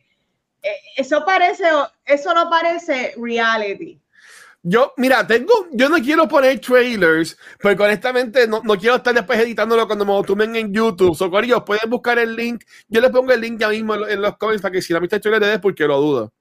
eh, 0.63 0.77
eso 0.97 1.25
parece, 1.27 1.65
eso 2.05 2.35
no 2.35 2.49
parece 2.49 3.15
reality. 3.17 4.01
Yo, 4.63 4.93
mira, 4.97 5.27
tengo, 5.27 5.53
yo 5.73 5.89
no 5.89 5.97
quiero 5.97 6.29
poner 6.29 6.61
trailers, 6.61 7.37
porque 7.61 7.83
honestamente 7.83 8.47
no, 8.47 8.63
no 8.63 8.77
quiero 8.77 8.95
estar 8.95 9.13
después 9.13 9.41
editándolo 9.41 9.85
cuando 9.89 10.05
me 10.05 10.13
lo 10.13 10.23
tomen 10.23 10.55
en 10.55 10.73
YouTube. 10.73 11.17
Socorro, 11.17 11.65
pueden 11.65 11.91
buscar 11.91 12.21
el 12.21 12.37
link. 12.37 12.63
Yo 12.87 13.01
les 13.01 13.11
pongo 13.11 13.33
el 13.33 13.41
link 13.41 13.59
ya 13.59 13.71
mismo 13.71 13.97
en, 14.07 14.23
los 14.23 14.37
comments 14.37 14.63
para 14.63 14.71
que 14.71 14.83
si 14.83 14.93
la 14.93 15.01
viste 15.01 15.17
el 15.17 15.23
trailer 15.23 15.43
de 15.43 15.59
porque 15.59 15.85
lo 15.85 16.01
dudo. 16.01 16.33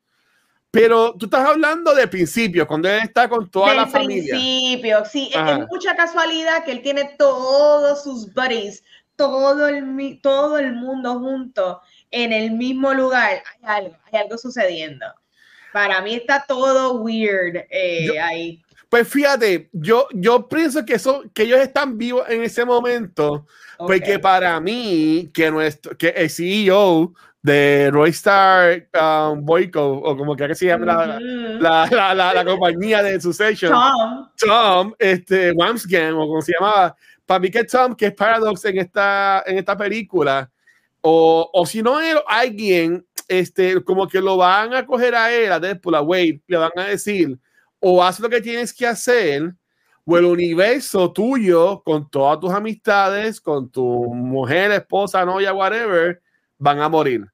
Pero 0.71 1.13
tú 1.13 1.25
estás 1.25 1.47
hablando 1.47 1.95
de 1.95 2.08
principio, 2.08 2.67
cuando 2.67 2.89
él 2.89 3.01
está 3.03 3.30
con 3.30 3.49
toda 3.49 3.73
la 3.73 3.88
familia. 3.88 4.36
principio, 4.36 5.03
sí. 5.06 5.32
Es, 5.34 5.67
mucha 5.69 5.95
casualidad 5.95 6.63
que 6.65 6.71
él 6.71 6.82
tiene 6.82 7.15
todos 7.17 8.03
sus 8.03 8.34
buddies, 8.34 8.84
todo 9.15 9.67
el, 9.67 10.19
todo 10.21 10.58
el 10.58 10.73
mundo 10.73 11.19
junto 11.19 11.82
en 12.12 12.34
el 12.34 12.51
mismo 12.51 12.93
lugar. 12.93 13.41
Hay 13.63 13.86
algo, 13.86 13.97
hay 14.12 14.19
algo 14.19 14.38
sucediendo. 14.38 15.06
Para 15.71 16.01
mí 16.01 16.15
está 16.15 16.45
todo 16.47 17.01
weird 17.01 17.65
eh, 17.69 18.19
ahí. 18.19 18.63
Pues 18.89 19.08
fíjate, 19.08 19.69
yo, 19.73 20.08
yo 20.13 20.47
pienso 20.47 20.86
que, 20.86 20.93
eso, 20.93 21.23
que 21.34 21.43
ellos 21.43 21.60
están 21.60 21.97
vivos 21.97 22.23
en 22.30 22.41
ese 22.43 22.63
momento, 22.63 23.45
porque 23.77 24.17
para 24.17 24.60
mí, 24.62 25.30
que, 25.34 25.51
nuestro, 25.51 25.97
que 25.97 26.10
el 26.10 26.30
CEO 26.30 27.13
de 27.47 27.89
Roystar 27.91 28.88
um, 28.93 29.45
Boyko, 29.45 29.81
o 29.81 30.17
como 30.17 30.36
que 30.36 30.53
se 30.53 30.65
llama 30.65 30.86
la, 30.86 31.88
la, 31.88 32.13
la, 32.13 32.33
la, 32.33 32.45
compañía 32.45 33.01
de 33.01 33.21
Succession, 33.21 33.71
Tom, 33.71 34.29
Tom 34.38 34.93
este, 34.99 35.53
Wamsgam, 35.53 36.17
o 36.17 36.27
como 36.27 36.41
se 36.41 36.51
llamaba, 36.60 36.93
para 37.25 37.39
mí 37.39 37.49
que 37.49 37.63
Tom, 37.63 37.95
que 37.95 38.07
es 38.07 38.13
Paradox 38.13 38.65
en 38.65 38.79
esta, 38.79 39.43
en 39.45 39.57
esta 39.57 39.77
película, 39.77 40.51
o, 40.99 41.49
o 41.53 41.65
si 41.65 41.81
no 41.81 42.01
es 42.01 42.17
alguien, 42.27 43.07
este, 43.29 43.81
como 43.81 44.10
que 44.10 44.19
lo 44.19 44.36
van 44.36 44.73
a 44.73 44.86
coger 44.86 45.15
a 45.15 45.31
él, 45.33 45.49
a 45.49 45.60
Deadpool, 45.60 45.95
a 45.95 46.01
Wade, 46.01 46.41
le 46.47 46.57
van 46.57 46.71
a 46.75 46.83
decir, 46.83 47.39
o 47.79 48.03
haz 48.03 48.19
lo 48.19 48.27
que 48.27 48.41
tienes 48.41 48.73
que 48.73 48.86
hacer, 48.86 49.53
o 50.03 50.17
el 50.17 50.25
universo 50.25 51.13
tuyo, 51.13 51.81
con 51.81 52.10
todas 52.10 52.41
tus 52.41 52.51
amistades, 52.51 53.39
con 53.39 53.69
tu 53.71 54.13
mujer, 54.13 54.71
esposa, 54.71 55.23
novia, 55.23 55.53
whatever, 55.53 56.21
van 56.57 56.81
a 56.81 56.89
morir. 56.89 57.25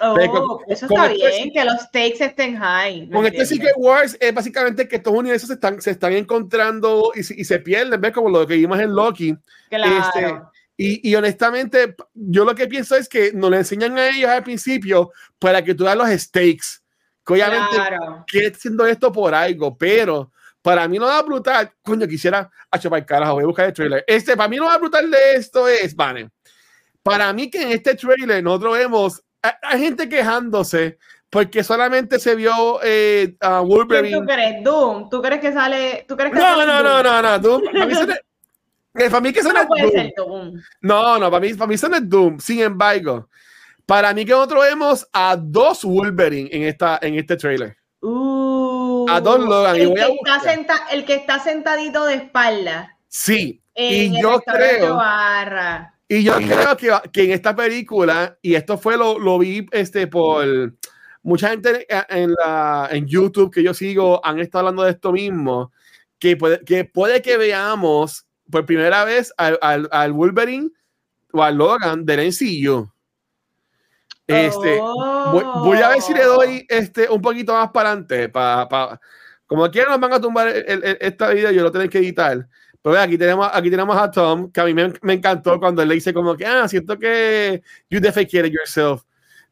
Oh, 0.00 0.60
eso 0.68 0.86
está 0.86 1.08
bien, 1.08 1.50
que 1.52 1.64
los 1.64 1.80
stakes 1.82 2.24
estén 2.24 2.56
high. 2.56 3.10
Con 3.10 3.26
este 3.26 3.44
Secret 3.44 3.74
Wars 3.76 4.16
es 4.20 4.32
básicamente 4.32 4.88
que 4.88 4.96
estos 4.96 5.12
universos 5.12 5.48
se 5.48 5.54
están, 5.54 5.82
se 5.82 5.90
están 5.90 6.12
encontrando 6.12 7.12
y, 7.14 7.20
y 7.20 7.44
se 7.44 7.58
pierden, 7.58 8.00
¿ves? 8.00 8.12
Como 8.12 8.30
lo 8.30 8.46
que 8.46 8.54
vimos 8.54 8.78
en 8.78 8.94
Loki. 8.94 9.36
Este, 9.70 10.40
y, 10.76 11.10
y, 11.10 11.14
honestamente, 11.14 11.94
yo 12.14 12.44
lo 12.44 12.54
que 12.54 12.66
pienso 12.66 12.96
es 12.96 13.08
que 13.08 13.32
nos 13.32 13.50
le 13.50 13.58
enseñan 13.58 13.98
a 13.98 14.08
ellos 14.08 14.30
al 14.30 14.42
principio 14.42 15.10
para 15.38 15.62
que 15.62 15.74
tú 15.74 15.84
das 15.84 15.96
los 15.96 16.08
stakes 16.08 16.80
que 17.26 17.34
obviamente 17.34 17.76
que 18.26 18.54
siendo 18.54 18.86
esto 18.86 19.12
por 19.12 19.34
algo, 19.34 19.76
pero 19.76 20.32
para 20.62 20.86
mí 20.88 20.98
no 20.98 21.06
va 21.06 21.22
brutal, 21.22 21.72
coño, 21.82 22.06
quisiera, 22.06 22.50
a 22.70 22.78
chupar 22.78 23.04
carajo, 23.06 23.34
voy 23.34 23.44
a 23.44 23.46
buscar 23.46 23.66
el 23.66 23.72
trailer. 23.72 24.04
Este, 24.06 24.36
para 24.36 24.48
mí 24.48 24.56
no 24.56 24.66
va 24.66 24.78
brutal 24.78 25.10
de 25.10 25.34
esto 25.34 25.68
es, 25.68 25.94
para 27.02 27.32
mí 27.32 27.50
que 27.50 27.62
en 27.62 27.72
este 27.72 27.94
trailer 27.94 28.42
nosotros 28.42 28.78
vemos, 28.78 29.22
hay, 29.42 29.80
gente 29.80 30.08
quejándose 30.08 30.98
porque 31.28 31.62
solamente 31.62 32.18
se 32.18 32.34
vio 32.34 32.80
eh, 32.82 33.36
a 33.40 33.60
Wolverine. 33.60 34.18
¿Tú 34.18 34.24
crees? 34.24 34.64
Doom. 34.64 35.08
¿Tú 35.08 35.22
crees 35.22 35.40
que 35.40 35.52
sale? 35.52 36.04
¿Tú 36.08 36.16
crees 36.16 36.32
que 36.32 36.38
no, 36.38 36.66
no, 36.66 36.82
no, 36.82 37.02
no, 37.02 37.22
no, 37.22 37.38
Doom. 37.38 37.62
Para 37.72 37.86
mí, 37.86 37.94
para 39.08 39.20
mí 39.20 39.32
que 39.32 39.42
no, 39.42 39.50
es 39.76 40.12
Doom. 40.16 40.60
No, 40.80 41.16
no, 41.16 41.30
para 41.30 41.40
mí, 41.40 41.54
para 41.54 41.68
mí 41.68 41.76
eso 41.76 41.88
no 41.88 41.96
es 41.96 42.08
Doom. 42.08 42.40
Sin 42.40 42.60
embargo, 42.60 43.28
para 43.86 44.12
mí 44.12 44.24
que 44.24 44.32
nosotros 44.32 44.64
vemos 44.64 45.08
a 45.12 45.36
dos 45.36 45.84
Wolverine 45.84 46.50
en, 46.52 46.64
esta, 46.64 46.98
en 47.00 47.14
este 47.14 47.36
trailer. 47.36 47.76
Uh, 48.00 49.06
a 49.08 49.20
dos 49.20 49.38
Logan. 49.38 49.76
El, 49.76 49.94
que 49.94 50.50
está 50.50 50.86
el 50.90 51.04
que 51.04 51.14
está 51.14 51.38
sentadito 51.38 52.04
de 52.04 52.14
espalda. 52.14 52.96
Sí. 53.06 53.62
Y 53.76 54.20
yo 54.20 54.40
creo. 54.40 54.98
Y 56.12 56.24
yo 56.24 56.34
creo 56.34 56.76
que, 56.76 56.90
que, 57.12 57.22
en 57.22 57.30
esta 57.30 57.54
película, 57.54 58.36
y 58.42 58.56
esto 58.56 58.76
fue 58.76 58.96
lo, 58.96 59.16
lo 59.16 59.38
vi 59.38 59.64
este, 59.70 60.08
por 60.08 60.74
mucha 61.22 61.50
gente 61.50 61.86
en, 61.88 62.32
la, 62.32 62.88
en 62.90 63.06
YouTube 63.06 63.52
que 63.52 63.62
yo 63.62 63.72
sigo 63.72 64.20
han 64.26 64.40
estado 64.40 64.66
hablando 64.66 64.82
de 64.82 64.90
esto 64.90 65.12
mismo, 65.12 65.70
que 66.18 66.36
puede 66.36 66.64
que, 66.64 66.84
puede 66.84 67.22
que 67.22 67.36
veamos 67.36 68.26
por 68.50 68.66
primera 68.66 69.04
vez 69.04 69.32
al, 69.36 69.56
al, 69.62 70.12
Wolverine 70.12 70.70
o 71.32 71.44
al 71.44 71.54
Logan 71.54 72.04
del 72.04 72.26
MCU. 72.26 72.90
Este, 74.26 74.80
voy, 74.80 75.78
a 75.78 75.90
ver 75.90 76.02
si 76.02 76.12
le 76.12 76.24
doy 76.24 76.66
este, 76.68 77.08
un 77.08 77.22
poquito 77.22 77.52
más 77.52 77.70
para 77.70 77.90
adelante. 77.90 78.28
Para, 78.28 79.00
como 79.46 79.70
quieran, 79.70 79.92
nos 79.92 80.00
van 80.00 80.14
a 80.14 80.20
tumbar 80.20 80.48
esta 80.48 81.28
vida, 81.28 81.52
yo 81.52 81.62
lo 81.62 81.70
tengo 81.70 81.88
que 81.88 81.98
editar. 81.98 82.48
Pero 82.82 82.98
aquí 82.98 83.18
tenemos, 83.18 83.48
aquí 83.52 83.70
tenemos 83.70 83.96
a 83.96 84.10
Tom, 84.10 84.50
que 84.50 84.60
a 84.60 84.64
mí 84.64 84.72
me, 84.72 84.92
me, 85.02 85.14
encantó 85.14 85.58
cuando 85.60 85.82
él 85.82 85.88
le 85.88 85.94
dice 85.96 86.14
como 86.14 86.34
que, 86.36 86.46
ah, 86.46 86.66
siento 86.66 86.98
que 86.98 87.62
you 87.90 88.00
defecated 88.00 88.50
yourself. 88.50 89.02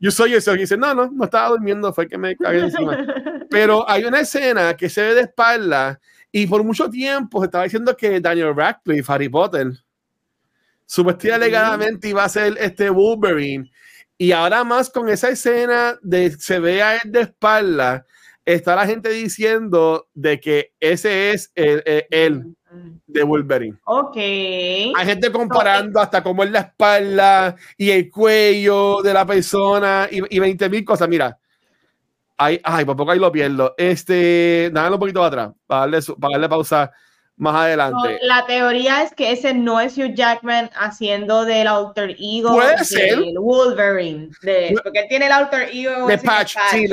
You 0.00 0.10
saw 0.10 0.26
yourself. 0.26 0.56
Y 0.56 0.60
dice, 0.60 0.76
no, 0.76 0.94
no, 0.94 1.10
no 1.10 1.24
estaba 1.24 1.50
durmiendo, 1.50 1.92
fue 1.92 2.08
que 2.08 2.16
me 2.16 2.36
cagué 2.36 2.60
encima. 2.60 2.96
Pero 3.50 3.88
hay 3.88 4.04
una 4.04 4.20
escena 4.20 4.74
que 4.76 4.88
se 4.88 5.02
ve 5.02 5.14
de 5.14 5.20
espalda 5.22 6.00
y 6.30 6.46
por 6.46 6.62
mucho 6.64 6.88
tiempo 6.88 7.40
se 7.40 7.46
estaba 7.46 7.64
diciendo 7.64 7.96
que 7.96 8.20
Daniel 8.20 8.54
Radcliffe, 8.54 9.12
Harry 9.12 9.28
Potter, 9.28 9.72
supuestamente 10.86 11.34
alegadamente 11.34 12.08
iba 12.08 12.24
a 12.24 12.28
ser 12.28 12.56
este 12.58 12.90
Wolverine. 12.90 13.70
Y 14.16 14.32
ahora 14.32 14.64
más 14.64 14.90
con 14.90 15.08
esa 15.08 15.28
escena 15.30 15.98
de 16.02 16.30
se 16.32 16.58
ve 16.58 16.82
a 16.82 16.96
él 16.96 17.12
de 17.12 17.20
espalda, 17.22 18.06
está 18.44 18.74
la 18.74 18.86
gente 18.86 19.10
diciendo 19.10 20.08
de 20.14 20.40
que 20.40 20.72
ese 20.80 21.32
es 21.32 21.52
el, 21.54 21.82
él 22.10 22.56
de 23.06 23.22
Wolverine. 23.22 23.78
Ok. 23.84 24.16
Hay 24.16 25.04
gente 25.04 25.30
comparando 25.32 26.00
hasta 26.00 26.22
cómo 26.22 26.44
es 26.44 26.50
la 26.50 26.60
espalda 26.60 27.56
y 27.76 27.90
el 27.90 28.10
cuello 28.10 29.02
de 29.02 29.14
la 29.14 29.24
persona 29.26 30.08
y, 30.10 30.36
y 30.36 30.38
20 30.38 30.68
mil 30.68 30.84
cosas. 30.84 31.08
Mira, 31.08 31.38
ay, 32.36 32.60
ay, 32.62 32.84
por 32.84 32.96
poco 32.96 33.10
ahí 33.10 33.18
lo 33.18 33.32
pierdo. 33.32 33.74
Este, 33.76 34.70
dale 34.72 34.94
un 34.94 35.00
poquito 35.00 35.24
atrás 35.24 35.50
para 35.66 35.82
darle, 35.82 35.98
para 36.18 36.32
darle 36.32 36.48
pausa 36.48 36.92
más 37.38 37.54
adelante. 37.54 38.18
la 38.22 38.44
teoría 38.46 39.02
es 39.02 39.14
que 39.14 39.32
ese 39.32 39.54
no 39.54 39.80
es 39.80 39.96
Hugh 39.96 40.12
Jackman 40.14 40.70
haciendo 40.74 41.44
del 41.44 41.68
alter 41.68 42.16
ego 42.18 42.54
¿Puede 42.54 42.84
ser? 42.84 43.18
Wolverine, 43.38 44.30
porque 44.82 45.00
él 45.00 45.06
tiene 45.08 45.26
el 45.26 45.32
alter 45.32 45.68
ego 45.72 46.08
de 46.08 46.18
Patch, 46.18 46.56
Sí, 46.70 46.86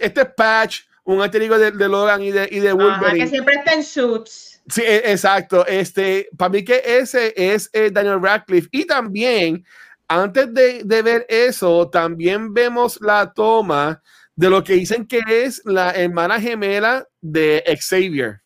este 0.00 0.20
es 0.20 0.28
Patch, 0.36 0.82
un 1.04 1.20
alter 1.20 1.42
ego 1.42 1.58
de, 1.58 1.88
Logan 1.88 2.22
y 2.22 2.30
de, 2.30 2.48
y 2.50 2.60
de 2.60 2.72
Wolverine. 2.72 3.24
que 3.24 3.26
siempre 3.26 3.56
está 3.56 3.72
en 3.72 3.82
suits. 3.82 4.51
Sí, 4.68 4.82
e, 4.82 5.12
exacto. 5.12 5.66
Este, 5.66 6.28
para 6.36 6.50
mí 6.50 6.64
que 6.64 6.82
ese 6.84 7.32
es 7.36 7.68
eh, 7.72 7.90
Daniel 7.90 8.22
Radcliffe 8.22 8.68
y 8.70 8.84
también 8.86 9.64
antes 10.08 10.52
de, 10.52 10.82
de 10.84 11.02
ver 11.02 11.26
eso, 11.28 11.88
también 11.88 12.52
vemos 12.52 13.00
la 13.00 13.32
toma 13.32 14.02
de 14.36 14.50
lo 14.50 14.62
que 14.62 14.74
dicen 14.74 15.06
que 15.06 15.20
es 15.26 15.62
la 15.64 15.90
hermana 15.92 16.40
gemela 16.40 17.06
de 17.20 17.62
Xavier 17.80 18.42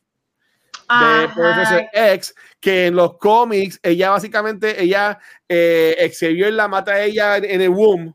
de 0.89 1.29
Professor 1.35 1.85
X, 1.93 2.35
que 2.61 2.87
en 2.87 2.97
los 2.97 3.19
cómics, 3.19 3.79
ella 3.83 4.11
básicamente, 4.11 4.81
ella, 4.83 5.19
eh, 5.49 6.13
Xavier 6.13 6.53
la 6.53 6.69
mata 6.69 6.93
a 6.93 7.03
ella 7.03 7.37
en, 7.37 7.61
el 7.61 7.71
womb, 7.71 8.15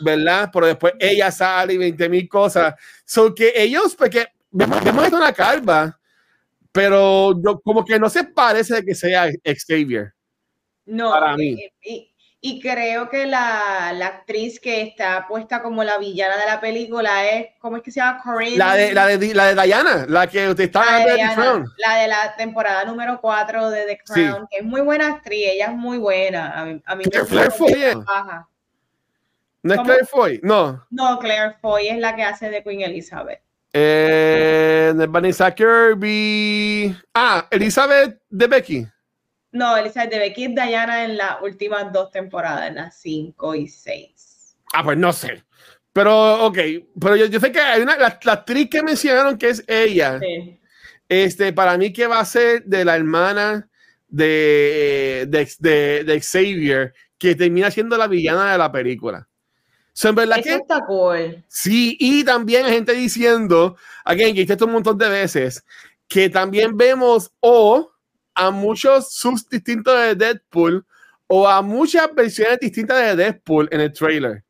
¿verdad? 0.00 0.50
Pero 0.52 0.66
después 0.66 0.94
ella 0.98 1.30
sale 1.30 1.74
y 1.74 1.78
20 1.78 2.08
mil 2.08 2.28
cosas. 2.28 2.74
Son 3.04 3.34
que 3.34 3.52
ellos, 3.56 3.94
porque 3.96 4.28
vemos, 4.50 4.82
vemos 4.84 5.12
una 5.12 5.32
calva, 5.32 5.98
pero 6.72 7.40
yo, 7.42 7.60
como 7.60 7.84
que 7.84 7.98
no 7.98 8.08
se 8.08 8.24
parece 8.24 8.76
de 8.76 8.84
que 8.84 8.94
sea 8.94 9.30
Xavier. 9.44 10.14
No, 10.86 11.10
para 11.10 11.36
mí. 11.36 11.58
Y 12.44 12.60
creo 12.60 13.08
que 13.08 13.24
la, 13.24 13.92
la, 13.94 14.06
actriz 14.08 14.58
que 14.58 14.82
está 14.82 15.28
puesta 15.28 15.62
como 15.62 15.84
la 15.84 15.98
villana 15.98 16.36
de 16.36 16.44
la 16.44 16.60
película 16.60 17.30
es, 17.30 17.50
¿cómo 17.60 17.76
es 17.76 17.84
que 17.84 17.92
se 17.92 18.00
llama? 18.00 18.20
Corinne. 18.20 18.58
La 18.58 18.74
de, 18.74 18.92
la 18.92 19.06
de, 19.06 19.32
la 19.32 19.54
de 19.54 19.62
Diana, 19.62 20.06
la 20.08 20.26
que 20.26 20.48
usted 20.48 20.64
está 20.64 20.84
la 20.84 20.98
de, 21.06 21.14
The 21.14 21.34
Crown. 21.36 21.66
La 21.76 21.98
de 21.98 22.08
la 22.08 22.34
temporada 22.34 22.84
número 22.84 23.20
4 23.20 23.70
de 23.70 23.86
The 23.86 23.98
Crown, 24.04 24.48
que 24.50 24.58
es 24.58 24.64
muy 24.64 24.80
buena 24.80 25.06
actriz, 25.06 25.50
ella 25.52 25.66
es 25.66 25.74
muy 25.74 25.98
buena. 25.98 26.60
A 26.60 26.64
mí, 26.64 26.82
a 26.84 26.96
mí 26.96 27.04
me 27.04 27.24
Claire 27.24 27.50
Foy. 27.52 27.74
¿No 29.62 29.74
es 29.74 29.80
Claire 29.82 30.06
Foy? 30.06 30.40
No. 30.42 30.84
No, 30.90 31.20
Claire 31.20 31.54
Foy 31.60 31.86
es 31.86 31.98
la 31.98 32.16
que 32.16 32.24
hace 32.24 32.50
de 32.50 32.64
Queen 32.64 32.80
Elizabeth. 32.80 33.40
Eh, 33.72 34.92
Vanessa 35.08 35.54
Kirby. 35.54 36.94
Ah, 37.14 37.46
Elizabeth 37.50 38.20
de 38.28 38.46
Becky. 38.46 38.86
No, 39.52 39.76
Elizabeth 39.76 40.10
de 40.10 40.18
Becky 40.18 40.44
es 40.44 40.54
Diana 40.54 41.04
en 41.04 41.16
las 41.16 41.40
últimas 41.42 41.92
dos 41.92 42.10
temporadas, 42.10 42.68
en 42.68 42.76
las 42.76 42.96
5 42.96 43.54
y 43.54 43.68
6. 43.68 44.56
Ah, 44.72 44.82
pues 44.82 44.96
no 44.96 45.12
sé. 45.12 45.44
Pero, 45.92 46.46
ok, 46.46 46.58
pero 46.98 47.16
yo, 47.16 47.38
sé 47.38 47.52
que 47.52 47.60
hay 47.60 47.82
una, 47.82 47.96
la, 47.98 48.06
actriz 48.06 48.70
que 48.70 48.82
mencionaron 48.82 49.36
que 49.36 49.50
es 49.50 49.62
ella. 49.66 50.18
Este, 51.08 51.52
para 51.52 51.76
mí 51.76 51.92
que 51.92 52.06
va 52.06 52.20
a 52.20 52.24
ser 52.24 52.64
de 52.64 52.84
la 52.84 52.96
hermana 52.96 53.68
de, 54.08 55.26
de, 55.28 56.04
de, 56.04 56.20
Xavier, 56.20 56.94
que 57.18 57.34
termina 57.34 57.70
siendo 57.70 57.98
la 57.98 58.06
villana 58.06 58.52
de 58.52 58.58
la 58.58 58.72
película. 58.72 59.28
So, 59.92 60.08
en 60.08 60.14
verdad 60.14 60.42
que, 60.42 60.54
está 60.54 60.84
cool. 60.86 61.44
Sí, 61.48 61.96
y 62.00 62.24
también 62.24 62.64
hay 62.64 62.72
gente 62.72 62.92
diciendo, 62.94 63.76
again, 64.04 64.34
que 64.34 64.42
esto 64.42 64.64
un 64.64 64.72
montón 64.72 64.96
de 64.96 65.08
veces, 65.08 65.64
que 66.08 66.30
también 66.30 66.76
vemos 66.76 67.30
o 67.40 67.92
a 68.34 68.50
muchos 68.50 69.12
subs 69.12 69.48
distintos 69.48 69.98
de 69.98 70.14
Deadpool 70.14 70.86
o 71.26 71.48
a 71.48 71.62
muchas 71.62 72.14
versiones 72.14 72.58
distintas 72.60 72.98
de 73.00 73.16
Deadpool 73.16 73.68
en 73.70 73.80
el 73.80 73.92
trailer. 73.92 74.44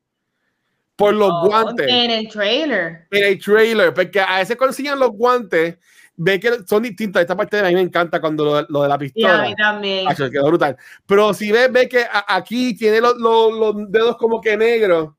Por 0.95 1.13
los 1.13 1.31
oh, 1.31 1.47
guantes. 1.47 1.87
En 1.87 2.11
el 2.11 2.27
trailer. 2.29 3.07
En 3.09 3.23
el 3.23 3.39
trailer, 3.39 3.93
porque 3.93 4.19
a 4.19 4.37
veces 4.37 4.55
consiguen 4.55 4.99
los 4.99 5.11
guantes, 5.11 5.77
ve 6.15 6.39
que 6.39 6.51
son 6.67 6.83
distintos. 6.83 7.21
Esta 7.21 7.35
parte 7.35 7.57
de 7.57 7.63
a 7.65 7.69
mí 7.69 7.75
me 7.75 7.81
encanta 7.81 8.21
cuando 8.21 8.65
lo, 8.67 8.83
de 8.83 8.89
la 8.89 8.97
pistola. 8.97 9.43
a 9.43 9.47
mí 9.47 9.55
también. 9.55 10.07
quedó 10.15 10.47
brutal. 10.47 10.77
Pero 11.05 11.33
si 11.33 11.51
ves, 11.51 11.71
ve 11.71 11.89
que 11.89 12.05
aquí 12.27 12.75
tiene 12.75 13.01
los, 13.01 13.17
los, 13.17 13.91
dedos 13.91 14.17
como 14.17 14.39
que 14.39 14.55
negros. 14.55 15.13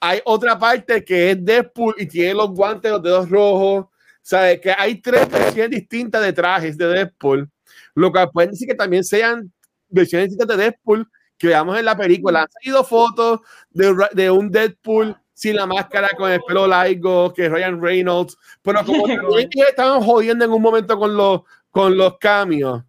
Hay 0.00 0.20
otra 0.24 0.58
parte 0.58 1.04
que 1.04 1.32
es 1.32 1.44
Deadpool 1.44 1.94
y 1.98 2.06
tiene 2.06 2.34
los 2.34 2.50
guantes, 2.50 2.90
los 2.90 3.02
dedos 3.02 3.28
rojos. 3.28 3.86
Sea, 4.22 4.60
que 4.60 4.72
hay 4.76 5.00
tres 5.00 5.28
versiones 5.30 5.70
distintas 5.70 6.22
de 6.22 6.32
trajes 6.32 6.76
de 6.76 6.86
Deadpool 6.86 7.50
lo 7.94 8.12
que 8.12 8.26
pueden 8.32 8.50
decir 8.50 8.68
que 8.68 8.74
también 8.74 9.04
sean 9.04 9.52
versiones 9.88 10.36
de 10.36 10.56
Deadpool 10.56 11.08
que 11.38 11.48
veamos 11.48 11.78
en 11.78 11.84
la 11.84 11.96
película. 11.96 12.42
Han 12.42 12.50
salido 12.50 12.84
fotos 12.84 13.40
de, 13.70 13.94
de 14.12 14.30
un 14.30 14.50
Deadpool 14.50 15.16
sin 15.32 15.56
la 15.56 15.66
máscara 15.66 16.10
con 16.16 16.30
el 16.30 16.40
pelo 16.46 16.66
largo, 16.66 17.32
que 17.32 17.48
Ryan 17.48 17.80
Reynolds, 17.80 18.36
pero 18.62 18.84
como 18.84 19.06
también 19.06 19.48
estaban 19.68 20.02
jodiendo 20.02 20.44
en 20.44 20.50
un 20.50 20.60
momento 20.60 20.98
con 20.98 21.16
los, 21.16 21.42
con 21.70 21.96
los 21.96 22.18
cambios, 22.18 22.82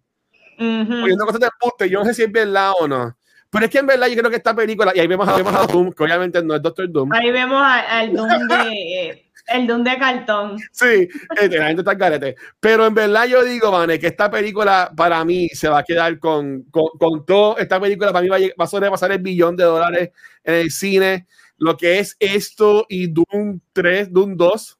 poniendo 0.58 1.24
cosas 1.24 1.40
de 1.78 1.90
yo 1.90 2.00
no 2.00 2.04
sé 2.04 2.14
si 2.14 2.22
es 2.24 2.32
verdad 2.32 2.72
o 2.78 2.86
no. 2.86 3.16
Pero 3.52 3.66
es 3.66 3.70
que 3.70 3.78
en 3.78 3.86
verdad 3.86 4.06
yo 4.06 4.16
creo 4.16 4.30
que 4.30 4.36
esta 4.36 4.56
película, 4.56 4.92
y 4.94 5.00
ahí 5.00 5.06
vemos, 5.06 5.26
vemos 5.36 5.54
a 5.54 5.66
Doom, 5.66 5.92
que 5.92 6.02
obviamente 6.02 6.42
no 6.42 6.54
es 6.54 6.62
Doctor 6.62 6.90
Doom. 6.90 7.12
Ahí 7.12 7.30
vemos 7.30 7.62
al 7.62 8.14
Doom 8.14 8.28
de, 8.48 9.30
el 9.48 9.66
de 9.66 9.74
un 9.74 9.84
de 9.84 9.98
cartón. 9.98 10.56
Sí, 10.70 11.06
este, 11.38 11.58
la 11.58 11.66
gente 11.66 11.82
está 11.82 11.98
carete. 11.98 12.34
Pero 12.58 12.86
en 12.86 12.94
verdad 12.94 13.26
yo 13.26 13.44
digo, 13.44 13.70
Vane, 13.70 13.98
que 13.98 14.06
esta 14.06 14.30
película 14.30 14.90
para 14.96 15.22
mí 15.26 15.50
se 15.50 15.68
va 15.68 15.80
a 15.80 15.82
quedar 15.82 16.18
con, 16.18 16.62
con, 16.70 16.86
con 16.98 17.26
todo. 17.26 17.58
Esta 17.58 17.78
película 17.78 18.10
para 18.10 18.22
mí 18.22 18.30
va 18.30 18.36
a, 18.36 18.40
va 18.58 18.64
a 18.64 18.66
sobrepasar 18.66 19.12
el 19.12 19.18
billón 19.18 19.54
de 19.54 19.64
dólares 19.64 20.12
en 20.44 20.54
el 20.54 20.70
cine. 20.70 21.26
Lo 21.58 21.76
que 21.76 21.98
es 21.98 22.16
esto 22.20 22.86
y 22.88 23.08
Doom 23.08 23.60
3, 23.74 24.10
Doom 24.10 24.34
2, 24.34 24.78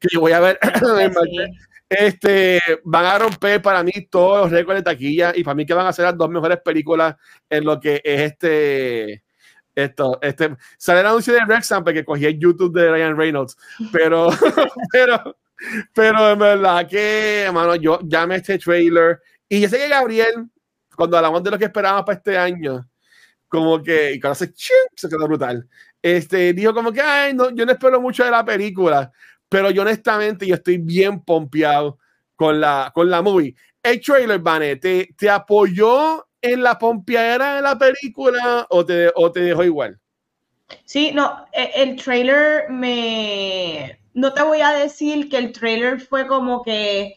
que 0.00 0.08
yo 0.10 0.20
voy 0.20 0.32
a 0.32 0.40
ver. 0.40 0.58
este, 1.98 2.60
van 2.84 3.04
a 3.06 3.18
romper 3.18 3.60
para 3.62 3.82
mí 3.82 3.92
todos 4.10 4.42
los 4.42 4.50
récords 4.50 4.80
de 4.80 4.82
taquilla 4.82 5.32
y 5.34 5.44
para 5.44 5.54
mí 5.54 5.66
que 5.66 5.74
van 5.74 5.86
a 5.86 5.92
ser 5.92 6.06
las 6.06 6.16
dos 6.16 6.30
mejores 6.30 6.58
películas 6.64 7.16
en 7.48 7.64
lo 7.64 7.78
que 7.80 8.00
es 8.04 8.20
este 8.20 9.24
Esto, 9.74 10.18
este, 10.22 10.56
sale 10.78 11.00
el 11.00 11.06
anuncio 11.06 11.32
de 11.32 11.44
Rexham 11.44 11.84
porque 11.84 12.04
cogí 12.04 12.26
el 12.26 12.38
YouTube 12.38 12.74
de 12.78 12.90
Ryan 12.90 13.16
Reynolds, 13.16 13.56
pero, 13.92 14.28
pero, 14.92 15.36
pero 15.92 16.30
en 16.30 16.38
verdad 16.38 16.88
que, 16.88 17.42
hermano, 17.42 17.74
yo 17.76 17.98
llame 18.04 18.36
este 18.36 18.58
trailer 18.58 19.20
y 19.48 19.60
yo 19.60 19.68
sé 19.68 19.78
que 19.78 19.88
Gabriel, 19.88 20.46
cuando 20.96 21.16
hablamos 21.16 21.42
de 21.42 21.50
lo 21.50 21.58
que 21.58 21.66
esperábamos 21.66 22.04
para 22.04 22.18
este 22.18 22.38
año, 22.38 22.88
como 23.48 23.82
que, 23.82 24.14
y 24.14 24.20
cuando 24.20 24.34
se, 24.36 24.52
se 24.96 25.08
quedó 25.08 25.26
brutal, 25.26 25.68
este, 26.02 26.52
dijo 26.52 26.74
como 26.74 26.92
que, 26.92 27.00
ay, 27.00 27.34
no, 27.34 27.50
yo 27.50 27.64
no 27.64 27.72
espero 27.72 28.00
mucho 28.00 28.24
de 28.24 28.30
la 28.30 28.44
película, 28.44 29.10
pero 29.54 29.70
yo 29.70 29.82
honestamente 29.82 30.48
yo 30.48 30.56
estoy 30.56 30.78
bien 30.78 31.22
pompeado 31.22 32.00
con 32.34 32.60
la, 32.60 32.90
con 32.92 33.08
la 33.08 33.22
movie. 33.22 33.54
El 33.80 34.00
trailer, 34.00 34.40
Vane, 34.40 34.74
¿te, 34.74 35.14
te 35.16 35.30
apoyó 35.30 36.26
en 36.42 36.60
la 36.60 36.76
pompeadera 36.76 37.54
de 37.54 37.62
la 37.62 37.78
película 37.78 38.66
o 38.68 38.84
te, 38.84 39.12
o 39.14 39.30
te 39.30 39.42
dejó 39.42 39.62
igual? 39.62 40.00
Sí, 40.84 41.12
no, 41.14 41.46
e, 41.52 41.70
el 41.76 41.94
trailer 41.94 42.68
me... 42.68 44.00
No 44.12 44.34
te 44.34 44.42
voy 44.42 44.60
a 44.60 44.72
decir 44.72 45.28
que 45.28 45.38
el 45.38 45.52
trailer 45.52 46.00
fue 46.00 46.26
como 46.26 46.64
que 46.64 47.14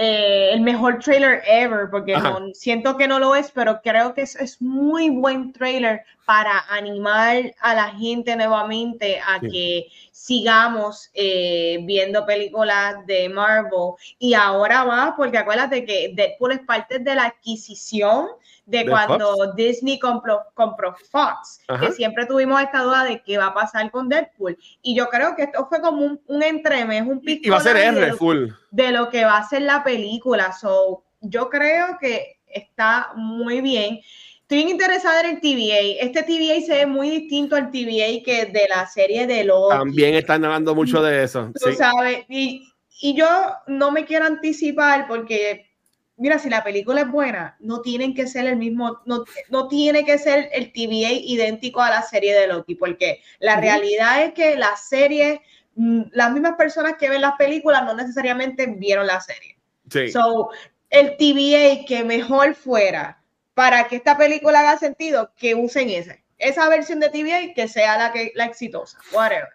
eh, 0.00 0.50
el 0.52 0.60
mejor 0.60 1.00
trailer 1.00 1.42
ever, 1.44 1.90
porque 1.90 2.16
siento 2.54 2.96
que 2.96 3.08
no 3.08 3.18
lo 3.18 3.34
es, 3.34 3.50
pero 3.50 3.80
creo 3.82 4.14
que 4.14 4.22
es, 4.22 4.36
es, 4.36 4.62
muy 4.62 5.10
buen 5.10 5.52
trailer 5.52 6.04
para 6.24 6.60
animar 6.70 7.52
a 7.58 7.74
la 7.74 7.88
gente 7.90 8.36
nuevamente 8.36 9.18
a 9.18 9.40
que 9.40 9.88
sigamos 10.12 11.10
eh, 11.14 11.80
viendo 11.82 12.24
películas 12.26 13.04
de 13.06 13.28
Marvel. 13.28 13.94
Y 14.20 14.34
ahora 14.34 14.84
va, 14.84 15.14
porque 15.16 15.38
acuérdate 15.38 15.84
que 15.84 16.12
Deadpool 16.14 16.52
es 16.52 16.60
parte 16.60 17.00
de 17.00 17.16
la 17.16 17.24
adquisición 17.24 18.28
de, 18.68 18.86
cuando 18.86 19.54
Disney 19.54 19.98
compró, 19.98 20.42
compró 20.52 20.94
Fox, 21.10 21.60
que 21.80 21.90
siempre 21.92 22.26
tuvimos 22.26 22.60
esta 22.60 22.82
duda 22.82 23.04
de 23.04 23.22
qué 23.22 23.38
va 23.38 23.46
a 23.46 23.54
pasar 23.54 23.90
con 23.90 24.10
Deadpool. 24.10 24.58
Y 24.82 24.94
yo 24.94 25.08
creo 25.08 25.34
que 25.34 25.44
esto 25.44 25.66
fue 25.68 25.80
como 25.80 26.04
un, 26.04 26.20
un 26.26 26.42
entremés, 26.42 27.02
un 27.02 27.20
pico. 27.20 27.46
Y 27.46 27.48
va 27.48 27.56
a 27.56 27.60
ser 27.60 27.78
R, 27.78 28.12
full. 28.12 28.48
De 28.70 28.92
lo 28.92 29.08
que 29.08 29.24
va 29.24 29.38
a 29.38 29.48
ser 29.48 29.62
la 29.62 29.82
película. 29.82 30.52
So, 30.52 31.02
yo 31.22 31.48
creo 31.48 31.96
que 31.98 32.40
está 32.46 33.12
muy 33.16 33.62
bien. 33.62 34.00
Estoy 34.42 34.70
interesada 34.70 35.20
en 35.22 35.36
el 35.36 35.40
TVA. 35.40 36.04
Este 36.04 36.22
TVA 36.22 36.60
se 36.60 36.74
ve 36.74 36.86
muy 36.86 37.08
distinto 37.08 37.56
al 37.56 37.70
TVA 37.70 38.22
que 38.22 38.50
de 38.52 38.66
la 38.68 38.86
serie 38.86 39.26
de 39.26 39.44
los. 39.44 39.70
También 39.70 40.14
están 40.14 40.44
hablando 40.44 40.74
mucho 40.74 41.02
de 41.02 41.24
eso. 41.24 41.50
Tú 41.54 41.72
sabes. 41.72 42.26
Y, 42.28 42.70
y 43.00 43.16
yo 43.16 43.26
no 43.66 43.90
me 43.90 44.04
quiero 44.04 44.26
anticipar 44.26 45.06
porque 45.08 45.67
mira, 46.18 46.38
si 46.38 46.50
la 46.50 46.62
película 46.62 47.02
es 47.02 47.10
buena, 47.10 47.56
no 47.60 47.80
tienen 47.80 48.14
que 48.14 48.26
ser 48.26 48.46
el 48.46 48.56
mismo, 48.56 49.00
no, 49.06 49.24
no 49.48 49.68
tiene 49.68 50.04
que 50.04 50.18
ser 50.18 50.50
el 50.52 50.72
TVA 50.72 51.12
idéntico 51.12 51.80
a 51.80 51.90
la 51.90 52.02
serie 52.02 52.38
de 52.38 52.46
Loki, 52.46 52.74
porque 52.74 53.22
la 53.38 53.60
realidad 53.60 54.22
es 54.22 54.34
que 54.34 54.56
la 54.56 54.76
serie, 54.76 55.40
mm, 55.76 56.02
las 56.12 56.32
mismas 56.32 56.56
personas 56.56 56.94
que 56.98 57.08
ven 57.08 57.22
las 57.22 57.36
películas 57.36 57.84
no 57.84 57.94
necesariamente 57.94 58.66
vieron 58.66 59.06
la 59.06 59.20
serie. 59.20 59.56
Sí. 59.90 60.10
So, 60.10 60.50
el 60.90 61.16
TVA 61.16 61.84
que 61.86 62.04
mejor 62.04 62.54
fuera 62.54 63.22
para 63.54 63.88
que 63.88 63.96
esta 63.96 64.16
película 64.16 64.60
haga 64.60 64.78
sentido, 64.78 65.32
que 65.36 65.54
usen 65.54 65.90
ese. 65.90 66.24
Esa 66.38 66.68
versión 66.68 67.00
de 67.00 67.10
TVA 67.10 67.54
que 67.54 67.66
sea 67.68 67.98
la 67.98 68.12
que 68.12 68.32
la 68.34 68.44
exitosa, 68.44 68.98
whatever. 69.12 69.48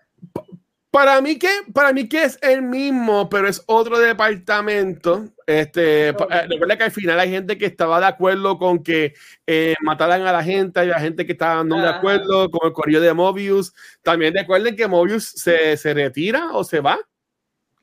Para 0.93 1.19
mí 1.21 1.39
que, 1.39 1.49
para 1.73 1.91
mí 1.91 2.08
que 2.08 2.23
es 2.23 2.38
el 2.43 2.62
mismo, 2.62 3.27
pero 3.27 3.47
es 3.47 3.63
otro 3.65 3.97
departamento. 3.97 5.25
Este, 5.47 6.10
eh, 6.10 6.15
recuerda 6.47 6.77
que 6.77 6.84
al 6.84 6.91
final 6.91 7.19
hay 7.19 7.32
gente 7.32 7.58
que 7.58 7.65
estaba 7.65 7.99
de 7.99 8.06
acuerdo 8.06 8.60
con 8.60 8.84
que 8.84 9.15
eh, 9.47 9.73
mataran 9.82 10.21
a 10.21 10.32
la 10.32 10.43
gente, 10.43 10.86
y 10.86 10.89
la 10.89 10.99
gente 10.99 11.25
que 11.25 11.32
estaba 11.32 11.63
no 11.63 11.82
de 11.82 11.88
acuerdo 11.88 12.47
con 12.51 12.67
el 12.67 12.73
correo 12.73 13.01
de 13.01 13.12
Mobius. 13.12 13.73
También 14.03 14.36
recuerden 14.36 14.75
que 14.75 14.88
Mobius 14.88 15.29
se, 15.29 15.77
se 15.77 15.95
retira 15.95 16.51
o 16.51 16.63
se 16.63 16.79
va. 16.79 16.99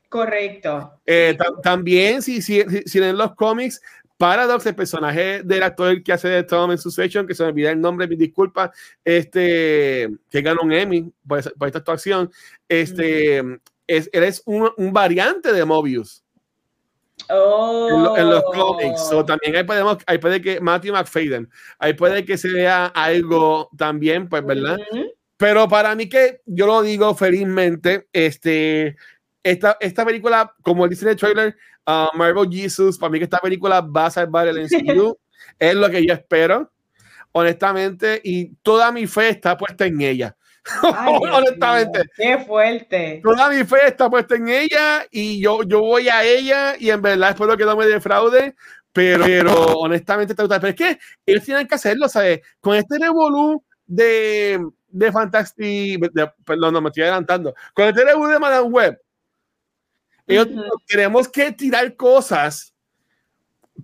Correcto. 0.07 0.99
Eh, 1.05 1.37
también, 1.63 2.21
si, 2.21 2.41
si, 2.41 2.63
si, 2.85 2.99
en 2.99 3.17
los 3.17 3.35
cómics 3.35 3.81
Paradox, 4.21 4.63
el 4.67 4.75
personaje 4.75 5.41
del 5.41 5.63
actor 5.63 6.03
que 6.03 6.13
hace 6.13 6.27
de 6.27 6.43
Tom 6.43 6.69
en 6.69 6.77
su 6.77 6.91
session, 6.91 7.25
que 7.25 7.33
se 7.33 7.41
me 7.41 7.49
olvida 7.49 7.71
el 7.71 7.81
nombre, 7.81 8.07
mi 8.07 8.15
disculpa, 8.15 8.71
este, 9.03 10.11
que 10.29 10.41
ganó 10.43 10.61
un 10.61 10.71
Emmy 10.71 11.11
por, 11.27 11.39
esta 11.39 11.79
actuación, 11.79 12.31
este, 12.69 13.39
es, 13.87 14.11
él 14.13 14.23
es 14.23 14.43
un, 14.45 14.69
un 14.77 14.93
variante 14.93 15.51
de 15.51 15.65
Mobius. 15.65 16.23
Oh. 17.31 18.15
En, 18.15 18.29
los 18.29 18.43
cómics. 18.43 19.11
o 19.11 19.25
también 19.25 19.55
ahí 19.55 19.63
podemos, 19.63 19.97
ahí 20.05 20.19
puede 20.19 20.39
que 20.39 20.61
Matthew 20.61 20.93
McFadden, 20.93 21.49
ahí 21.79 21.93
puede 21.93 22.23
que 22.23 22.37
se 22.37 22.49
vea 22.49 22.85
algo 22.93 23.71
también, 23.75 24.29
pues, 24.29 24.45
¿verdad? 24.45 24.77
Pero 25.37 25.67
para 25.67 25.95
mí 25.95 26.07
que 26.07 26.41
yo 26.45 26.67
lo 26.67 26.83
digo 26.83 27.15
felizmente, 27.15 28.07
este, 28.13 28.97
esta, 29.41 29.77
esta 29.79 30.05
película, 30.05 30.53
como 30.61 30.87
dice 30.87 31.05
en 31.05 31.11
el 31.11 31.17
trailer, 31.17 31.57
uh, 31.87 32.17
Marvel 32.17 32.49
Jesus, 32.49 32.97
para 32.97 33.11
mí 33.11 33.19
que 33.19 33.25
esta 33.25 33.39
película 33.39 33.81
va 33.81 34.07
a 34.07 34.11
salvar 34.11 34.47
el 34.47 34.59
MCU, 34.59 35.17
es 35.59 35.75
lo 35.75 35.89
que 35.89 36.05
yo 36.05 36.13
espero, 36.13 36.71
honestamente, 37.31 38.21
y 38.23 38.55
toda 38.61 38.91
mi 38.91 39.07
fe 39.07 39.29
está 39.29 39.57
puesta 39.57 39.85
en 39.85 40.01
ella. 40.01 40.35
honestamente. 40.83 42.03
qué 42.15 42.37
fuerte. 42.39 43.21
Toda 43.23 43.49
mi 43.49 43.63
fe 43.63 43.87
está 43.87 44.09
puesta 44.09 44.35
en 44.35 44.47
ella 44.47 45.05
y 45.09 45.41
yo, 45.41 45.63
yo 45.63 45.81
voy 45.81 46.07
a 46.07 46.23
ella 46.23 46.75
y 46.77 46.89
en 46.89 47.01
verdad 47.01 47.31
espero 47.31 47.57
que 47.57 47.65
no 47.65 47.75
me 47.75 47.87
defraude, 47.87 48.55
pero, 48.93 49.25
pero 49.25 49.79
honestamente 49.79 50.33
está 50.33 50.59
Pero 50.59 50.67
es 50.67 50.75
que 50.75 50.99
ellos 51.25 51.43
tienen 51.43 51.67
que 51.67 51.75
hacerlo, 51.75 52.07
¿sabes? 52.09 52.41
Con 52.59 52.75
este 52.75 52.97
revolú 52.99 53.63
de, 53.87 54.63
de 54.89 55.11
Fantastic, 55.11 56.11
perdón, 56.45 56.73
no 56.73 56.81
me 56.81 56.89
estoy 56.89 57.03
adelantando, 57.03 57.53
con 57.73 57.85
este 57.87 58.05
revolú 58.05 58.31
de 58.31 58.39
Madame 58.39 58.67
Web, 58.67 58.99
ellos 60.31 60.47
tenemos 60.87 61.27
que 61.27 61.51
tirar 61.51 61.95
cosas 61.95 62.73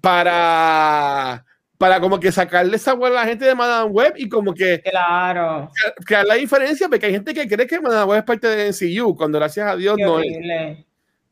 para 0.02 1.44
para 1.78 2.00
como 2.00 2.20
que 2.20 2.32
sacarle 2.32 2.76
esa 2.76 2.94
a 2.94 3.10
la 3.10 3.26
gente 3.26 3.46
de 3.46 3.54
Madame 3.54 3.92
Web 3.92 4.14
y 4.18 4.28
como 4.28 4.54
que 4.54 4.82
claro. 4.82 5.72
crear 6.06 6.26
la 6.26 6.36
diferencia 6.36 6.90
porque 6.90 7.06
hay 7.06 7.12
gente 7.14 7.34
que 7.34 7.48
cree 7.48 7.68
que 7.68 7.80
Madame 7.80 8.06
Web 8.06 8.20
es 8.20 8.26
parte 8.26 8.48
de 8.48 8.70
NCU 8.70 9.16
cuando 9.16 9.38
gracias 9.38 9.68
a 9.68 9.76
Dios 9.76 9.96
no 10.00 10.20
es. 10.20 10.86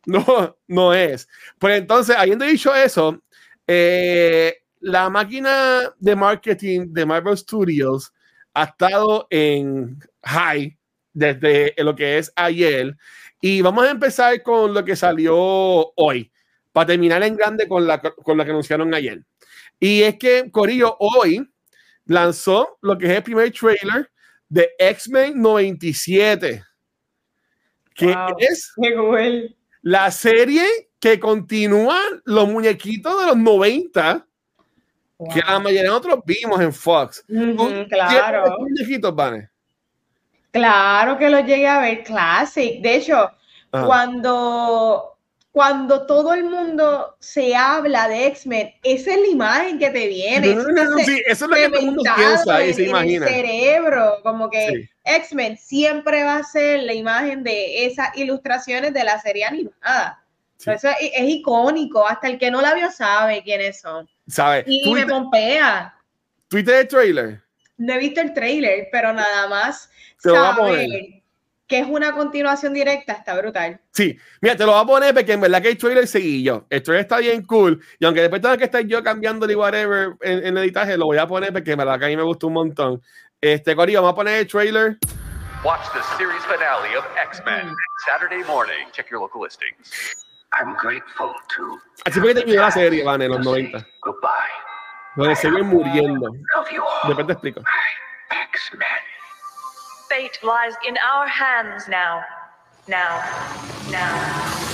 no 0.05 0.55
no 0.67 0.93
es. 0.93 1.27
Pues 1.57 1.79
entonces 1.79 2.15
habiendo 2.15 2.45
dicho 2.45 2.75
eso 2.75 3.19
eh, 3.67 4.57
la 4.79 5.09
máquina 5.09 5.91
de 5.99 6.15
marketing 6.15 6.93
de 6.93 7.05
Marvel 7.05 7.37
Studios 7.37 8.13
ha 8.53 8.65
estado 8.65 9.27
en 9.31 9.99
high 10.23 10.77
desde 11.13 11.73
lo 11.77 11.95
que 11.95 12.19
es 12.19 12.31
ayer 12.35 12.95
y 13.41 13.61
vamos 13.61 13.85
a 13.85 13.91
empezar 13.91 14.41
con 14.43 14.73
lo 14.73 14.83
que 14.83 14.95
salió 14.95 15.35
hoy, 15.35 16.31
para 16.71 16.87
terminar 16.87 17.23
en 17.23 17.35
grande 17.35 17.67
con 17.67 17.85
la, 17.85 18.01
con 18.01 18.37
la 18.37 18.45
que 18.45 18.51
anunciaron 18.51 18.93
ayer. 18.93 19.21
Y 19.79 20.01
es 20.01 20.17
que 20.17 20.49
Corillo 20.51 20.95
hoy 20.99 21.47
lanzó 22.05 22.77
lo 22.81 22.97
que 22.97 23.07
es 23.07 23.11
el 23.11 23.23
primer 23.23 23.51
trailer 23.51 24.09
de 24.49 24.71
X-Men 24.77 25.41
97, 25.41 26.63
que 27.93 28.15
es 28.39 28.73
la 29.81 30.11
serie 30.11 30.65
que 30.99 31.19
continúa 31.19 31.99
los 32.23 32.47
muñequitos 32.47 33.19
de 33.19 33.27
los 33.27 33.37
90, 33.37 34.27
que 35.33 35.39
la 35.39 35.59
mayoría 35.59 35.83
de 35.83 35.87
nosotros 35.87 36.19
vimos 36.25 36.59
en 36.61 36.73
Fox. 36.73 37.23
claro. 37.89 38.57
muñequitos, 38.59 39.15
Vane? 39.15 39.49
Claro 40.55 41.17
que 41.17 41.29
lo 41.29 41.41
llegué 41.41 41.67
a 41.67 41.81
ver, 41.81 42.01
classic. 42.01 42.81
De 42.81 42.95
hecho, 42.95 43.29
cuando, 43.69 45.17
cuando 45.51 46.05
todo 46.05 46.33
el 46.33 46.45
mundo 46.45 47.17
se 47.19 47.53
habla 47.53 48.07
de 48.07 48.27
X-Men, 48.27 48.73
esa 48.81 49.11
es 49.11 49.19
la 49.19 49.27
imagen 49.27 49.77
que 49.77 49.89
te 49.89 50.07
viene. 50.07 50.55
sí, 51.03 51.21
eso 51.27 51.43
es 51.43 51.51
lo 51.51 51.57
que 51.57 51.67
todo 51.67 51.79
el 51.79 51.85
mundo 51.87 52.03
piensa 52.15 52.65
y 52.65 52.73
se 52.73 52.83
imagina. 52.83 53.25
El 53.25 53.33
cerebro, 53.33 54.19
como 54.23 54.49
que 54.49 54.87
X-Men 55.03 55.57
siempre 55.57 56.23
va 56.23 56.37
a 56.37 56.43
ser 56.43 56.83
la 56.83 56.93
imagen 56.93 57.43
de 57.43 57.85
esas 57.85 58.15
ilustraciones 58.17 58.93
de 58.93 59.03
la 59.03 59.19
serie 59.19 59.43
animada. 59.43 60.23
Eso 60.57 60.87
es, 60.87 61.21
icónico, 61.21 62.07
hasta 62.07 62.29
el 62.29 62.39
que 62.39 62.49
no 62.49 62.61
la 62.61 62.73
vio 62.73 62.89
sabe 62.91 63.43
quiénes 63.43 63.81
son. 63.81 64.07
Sabe. 64.25 64.63
Y 64.65 64.93
me 64.93 65.05
pompea. 65.05 65.93
¿Twitter 66.47 66.75
el 66.75 66.87
trailer? 66.87 67.44
No 67.77 67.93
he 67.93 67.97
visto 67.97 68.21
el 68.21 68.33
trailer, 68.33 68.87
pero 68.91 69.13
nada 69.13 69.47
más 69.47 69.89
saber 70.17 71.23
que 71.67 71.79
es 71.79 71.87
una 71.87 72.11
continuación 72.11 72.73
directa, 72.73 73.13
está 73.13 73.35
brutal. 73.35 73.79
Sí, 73.91 74.17
mira, 74.41 74.55
te 74.55 74.65
lo 74.65 74.73
voy 74.73 74.81
a 74.81 74.85
poner 74.85 75.13
porque 75.13 75.33
en 75.33 75.41
verdad 75.41 75.61
que 75.61 75.69
el 75.69 75.77
trailer 75.77 76.07
seguí 76.07 76.43
yo. 76.43 76.65
El 76.69 76.83
trailer 76.83 77.01
está 77.01 77.17
bien 77.17 77.43
cool. 77.45 77.81
Y 77.99 78.05
aunque 78.05 78.21
después 78.21 78.41
tenga 78.41 78.57
que 78.57 78.65
estar 78.65 78.85
yo 78.85 79.03
cambiando 79.03 79.49
y 79.49 79.55
whatever 79.55 80.15
en, 80.21 80.45
el 80.45 80.57
editaje, 80.57 80.97
lo 80.97 81.05
voy 81.05 81.17
a 81.17 81.27
poner 81.27 81.51
porque 81.51 81.71
en 81.71 81.79
verdad 81.79 81.97
que 81.97 82.05
a 82.05 82.07
mí 82.09 82.17
me 82.17 82.23
gustó 82.23 82.47
un 82.47 82.53
montón. 82.53 83.01
Este, 83.41 83.75
Corillo, 83.75 84.01
vamos 84.01 84.13
a 84.13 84.15
poner 84.15 84.39
el 84.39 84.47
trailer. 84.47 84.97
Watch 85.63 85.91
the 85.93 86.01
series 86.17 86.43
finale 86.45 86.95
of 86.95 87.05
X-Men 87.29 87.73
Saturday 88.05 88.43
morning. 88.43 88.85
Check 88.91 89.09
your 89.09 89.19
local 89.19 89.41
listings. 89.41 90.15
I'm 90.53 90.75
grateful 90.75 91.33
to. 91.57 91.79
Así 92.05 92.19
fue 92.19 92.29
que 92.29 92.41
terminó 92.41 92.61
la 92.61 92.71
serie, 92.71 93.03
van, 93.03 93.21
en 93.23 93.31
los 93.31 93.43
90. 93.43 93.85
Goodbye. 94.03 94.74
Donde 95.15 95.35
siguen 95.35 95.67
muriendo. 95.67 96.31
Después 97.07 97.27
te 97.27 97.33
explico. 97.33 97.61
Fate 100.09 100.39
lies 100.43 100.75
in 100.87 100.97
our 100.97 101.27
hands 101.27 101.87
now. 101.87 102.21
Now. 102.87 103.19
Now. 103.91 104.65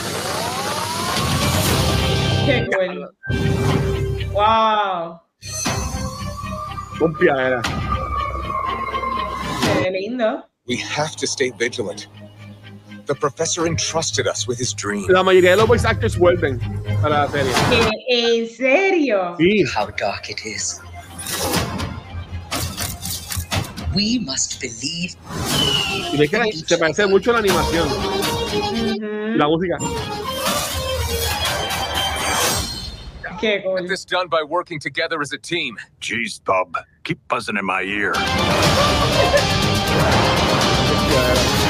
Qué 2.46 2.68
cool. 2.74 3.10
Wow. 4.34 5.22
Un 7.00 7.14
piadera. 7.16 7.62
Qué 9.62 9.92
lindo. 9.92 10.44
We 10.68 10.78
have 10.78 11.16
to 11.18 11.28
stay 11.28 11.52
vigilant. 11.52 12.08
The 13.12 13.20
professor 13.20 13.68
entrusted 13.68 14.26
us 14.26 14.48
with 14.48 14.58
his 14.58 14.74
dream. 14.74 15.06
La 15.10 15.22
mayoría 15.22 15.50
de 15.50 15.58
los 15.58 15.68
voice 15.68 15.84
actors 15.84 16.18
vuelven 16.18 16.62
para 17.02 17.26
la 17.26 17.28
serie. 17.28 17.52
¿En 18.08 18.48
serio? 18.48 19.36
Sí. 19.38 19.66
How 19.68 19.88
dark 19.88 20.30
it 20.30 20.46
is. 20.46 20.80
We 23.94 24.20
must 24.20 24.62
believe. 24.62 25.18
Y 26.14 26.18
ves 26.20 26.30
que 26.30 26.54
se 26.66 26.78
parece 26.78 27.06
mucho 27.06 27.32
a 27.32 27.34
la 27.34 27.40
animación. 27.40 27.86
Ujú. 27.90 29.38
La 29.38 29.48
música. 29.50 29.76
Qué 33.42 33.62
cool. 33.62 33.78
Get 33.78 33.90
this 33.90 34.06
done 34.06 34.30
by 34.30 34.42
working 34.42 34.80
together 34.80 35.20
as 35.20 35.34
a 35.34 35.38
team. 35.38 35.76
Jeez, 36.00 36.42
Bub, 36.46 36.78
keep 37.04 37.20
buzzing 37.28 37.58
in 37.58 37.66
my 37.66 37.82
ear. 37.82 38.14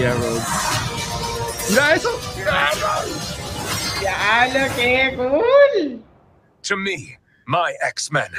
Tan 0.00 0.08
bella 0.08 0.14
Rose. 0.14 1.70
Mira 1.70 1.94
eso. 1.94 2.10
Ya 4.02 4.48
lo 4.48 4.74
que 4.74 5.14
cool. 5.16 6.02
To 6.62 6.76
me, 6.76 7.18
my 7.46 7.74
X-Men. 7.82 8.30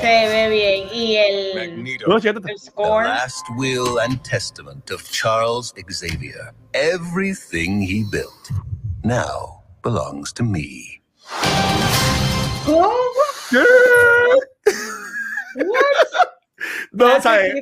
Se 0.00 0.28
ve 0.28 0.48
bien. 0.48 0.88
Y 0.92 1.16
el, 1.16 1.54
Magneto. 1.54 2.06
No, 2.08 2.20
siéntate. 2.20 2.52
el 2.52 2.58
The 2.58 2.82
last 2.82 3.44
will 3.56 3.98
and 3.98 4.22
testament 4.24 4.90
of 4.90 5.02
Charles 5.10 5.74
Xavier. 5.90 6.52
Everything 6.72 7.82
he 7.82 8.04
built 8.10 8.50
now 9.02 9.62
belongs 9.82 10.32
to 10.34 10.42
me. 10.42 10.93
¿Cómo? 12.64 12.90
What? 15.56 16.34
No, 16.92 17.20
¿sabes? 17.20 17.54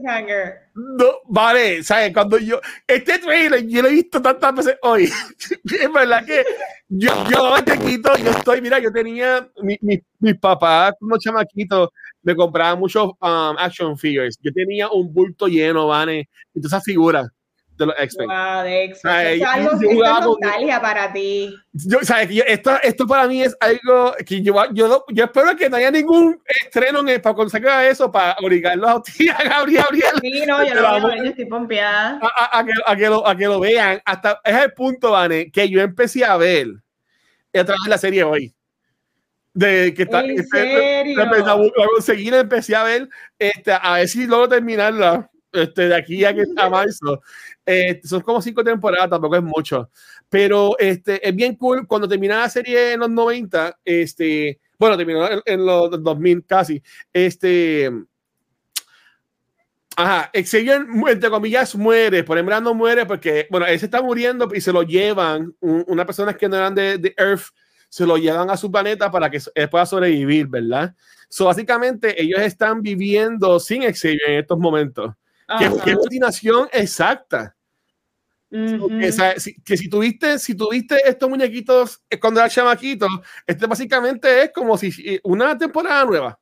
No, 0.74 1.06
vale, 1.26 1.82
¿sabes? 1.82 2.12
Cuando 2.12 2.38
yo. 2.38 2.60
Este 2.86 3.18
trailer 3.18 3.66
yo 3.66 3.82
lo 3.82 3.88
he 3.88 3.92
visto 3.92 4.20
tantas 4.22 4.54
veces 4.54 4.76
hoy. 4.82 5.04
es 5.64 5.92
verdad 5.92 6.24
que 6.24 6.44
yo, 6.88 7.10
yo 7.28 7.56
chiquito, 7.60 8.16
yo 8.16 8.30
estoy, 8.30 8.60
mira, 8.60 8.78
yo 8.78 8.92
tenía. 8.92 9.48
Mi, 9.62 9.76
mi, 9.80 10.00
mis 10.20 10.38
papás, 10.38 10.94
como 11.00 11.18
chamaquitos, 11.18 11.88
me 12.22 12.36
compraban 12.36 12.78
muchos 12.78 13.06
um, 13.20 13.56
action 13.58 13.98
figures. 13.98 14.38
Yo 14.40 14.52
tenía 14.52 14.88
un 14.90 15.12
bulto 15.12 15.48
lleno, 15.48 15.88
¿vale? 15.88 16.28
De 16.52 16.60
todas 16.60 16.72
esas 16.72 16.84
figuras 16.84 17.28
de 17.76 17.86
los 17.86 17.94
X-Men. 17.98 18.28
Wow, 18.28 18.62
de 18.64 18.84
Esto 18.84 19.08
es 19.08 19.42
algo, 19.42 19.70
con- 19.72 20.38
nostalgia 20.40 20.80
para 20.80 21.12
ti. 21.12 21.54
Yo. 21.72 21.98
Que 22.00 22.34
yo- 22.34 22.44
esto, 22.46 22.70
esto 22.82 23.06
para 23.06 23.26
mí 23.26 23.42
es 23.42 23.56
algo 23.60 24.14
que 24.26 24.42
yo, 24.42 24.54
yo, 24.72 25.04
yo 25.08 25.24
espero 25.24 25.56
que 25.56 25.68
no 25.70 25.76
haya 25.76 25.90
ningún 25.90 26.40
estreno 26.64 27.00
en 27.00 27.08
el, 27.08 27.20
para 27.20 27.34
salga 27.48 27.88
eso, 27.88 28.10
para 28.12 28.36
obligarlos 28.40 28.90
a 28.90 29.02
ti, 29.02 29.28
a 29.28 29.42
Gabriel. 29.42 29.84
Sí, 30.20 30.42
no, 30.46 30.64
yo 30.64 30.74
lo 30.74 30.80
voy 30.80 30.88
a 30.88 30.92
vamos- 30.92 31.10
ver, 31.10 31.22
yo 31.24 31.30
estoy 31.30 31.46
pompeada. 31.46 32.18
a, 32.22 32.26
a- 32.26 32.58
a 32.60 32.64
que, 32.64 32.72
a 32.86 32.96
que 32.96 33.08
lo, 33.08 33.26
a 33.26 33.36
que 33.36 33.46
lo 33.46 33.60
vean. 33.60 34.00
Hasta 34.04 34.40
es 34.44 34.56
el 34.56 34.72
punto, 34.74 35.12
Vane, 35.12 35.50
que 35.50 35.68
yo 35.68 35.80
empecé 35.80 36.24
a 36.24 36.36
ver 36.36 36.68
a 37.54 37.64
través 37.64 37.82
de 37.84 37.90
la 37.90 37.98
serie 37.98 38.22
hoy. 38.24 38.54
De 39.54 39.92
que 39.94 40.04
está, 40.04 40.20
¿En 40.24 40.46
serio? 40.46 41.14
conseguir, 41.94 42.32
empecé 42.32 42.74
a 42.74 42.84
ver, 42.84 43.08
este, 43.38 43.72
a 43.72 43.94
ver 43.94 44.08
si 44.08 44.26
logro 44.26 44.48
terminarla 44.48 45.28
este, 45.52 45.88
de 45.88 45.94
aquí 45.94 46.24
a, 46.24 46.34
que, 46.34 46.44
a 46.56 46.70
marzo. 46.70 47.20
Eh, 47.64 48.00
son 48.04 48.20
como 48.22 48.42
cinco 48.42 48.64
temporadas, 48.64 49.10
tampoco 49.10 49.36
es 49.36 49.42
mucho. 49.42 49.90
Pero 50.28 50.76
este, 50.78 51.26
es 51.26 51.34
bien 51.34 51.54
cool. 51.56 51.86
Cuando 51.86 52.08
termina 52.08 52.40
la 52.40 52.48
serie 52.48 52.92
en 52.94 53.00
los 53.00 53.10
90, 53.10 53.78
este, 53.84 54.60
bueno, 54.78 54.96
terminó 54.96 55.28
en, 55.30 55.40
en 55.46 55.64
los 55.64 56.02
2000 56.02 56.44
casi. 56.44 56.82
Este, 57.12 57.90
Ajá, 59.96 60.30
Xavier, 60.34 60.86
entre 61.08 61.28
comillas, 61.30 61.74
muere, 61.76 62.24
por 62.24 62.38
ejemplo, 62.38 62.58
no 62.62 62.72
muere 62.74 63.04
porque, 63.04 63.46
bueno, 63.50 63.66
él 63.66 63.78
se 63.78 63.84
está 63.86 64.00
muriendo 64.00 64.48
y 64.54 64.60
se 64.62 64.72
lo 64.72 64.82
llevan, 64.82 65.54
un- 65.60 65.84
unas 65.86 66.06
personas 66.06 66.36
que 66.36 66.48
no 66.48 66.56
eran 66.56 66.74
de, 66.74 66.96
de 66.96 67.14
Earth, 67.18 67.42
se 67.90 68.06
lo 68.06 68.16
llevan 68.16 68.48
a 68.48 68.56
su 68.56 68.70
planeta 68.72 69.10
para 69.10 69.30
que 69.30 69.38
él 69.54 69.68
pueda 69.68 69.84
sobrevivir, 69.84 70.46
¿verdad? 70.46 70.94
So, 71.28 71.44
básicamente, 71.44 72.20
ellos 72.22 72.40
están 72.40 72.80
viviendo 72.80 73.60
sin 73.60 73.82
Xavier 73.82 74.20
en 74.30 74.38
estos 74.40 74.58
momentos. 74.58 75.12
Que 75.58 75.64
Ajá. 75.66 75.84
que 75.84 75.94
continuación 75.94 76.68
exacta. 76.72 77.54
O 78.54 79.12
sea, 79.12 79.38
si, 79.40 79.54
que 79.62 79.76
si 79.78 79.88
tuviste, 79.88 80.38
si 80.38 80.54
tuviste 80.54 80.96
estos 81.08 81.28
muñequitos 81.28 82.02
eh, 82.10 82.20
cuando 82.20 82.38
era 82.40 82.50
chamaquito, 82.50 83.06
este 83.46 83.66
básicamente 83.66 84.42
es 84.42 84.52
como 84.52 84.76
si 84.76 84.88
eh, 85.06 85.20
una 85.24 85.56
temporada 85.56 86.04
nueva. 86.04 86.38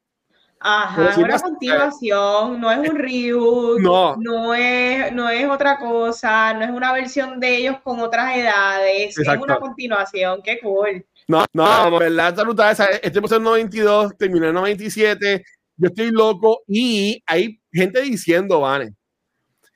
Ajá, 0.62 1.14
si 1.14 1.22
una 1.22 1.38
continuación, 1.38 2.60
no 2.60 2.70
es 2.70 2.78
un 2.90 2.96
reboot, 2.96 3.80
No. 3.80 4.16
no 4.16 4.54
es, 4.54 5.10
no 5.12 5.30
es 5.30 5.48
otra 5.48 5.78
cosa, 5.78 6.52
no 6.52 6.64
es 6.64 6.70
una 6.70 6.92
versión 6.92 7.40
de 7.40 7.56
ellos 7.56 7.76
con 7.82 8.00
otras 8.00 8.36
edades, 8.36 9.16
Exacto. 9.16 9.32
es 9.32 9.42
una 9.44 9.58
continuación, 9.58 10.42
qué 10.42 10.58
cool. 10.60 11.06
No, 11.28 11.44
no, 11.54 11.96
verdad, 11.96 12.34
brutal. 12.44 12.76
Este 13.02 13.18
empezó 13.18 13.36
en 13.36 13.44
92, 13.44 14.18
terminó 14.18 14.48
en 14.48 14.54
97. 14.54 15.44
Yo 15.76 15.86
estoy 15.88 16.10
loco 16.10 16.62
y 16.66 17.22
hay 17.24 17.58
gente 17.72 18.02
diciendo, 18.02 18.60
Vane, 18.60 18.94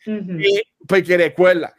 Y, 0.06 0.62
porque 0.86 1.16
recuerda. 1.16 1.74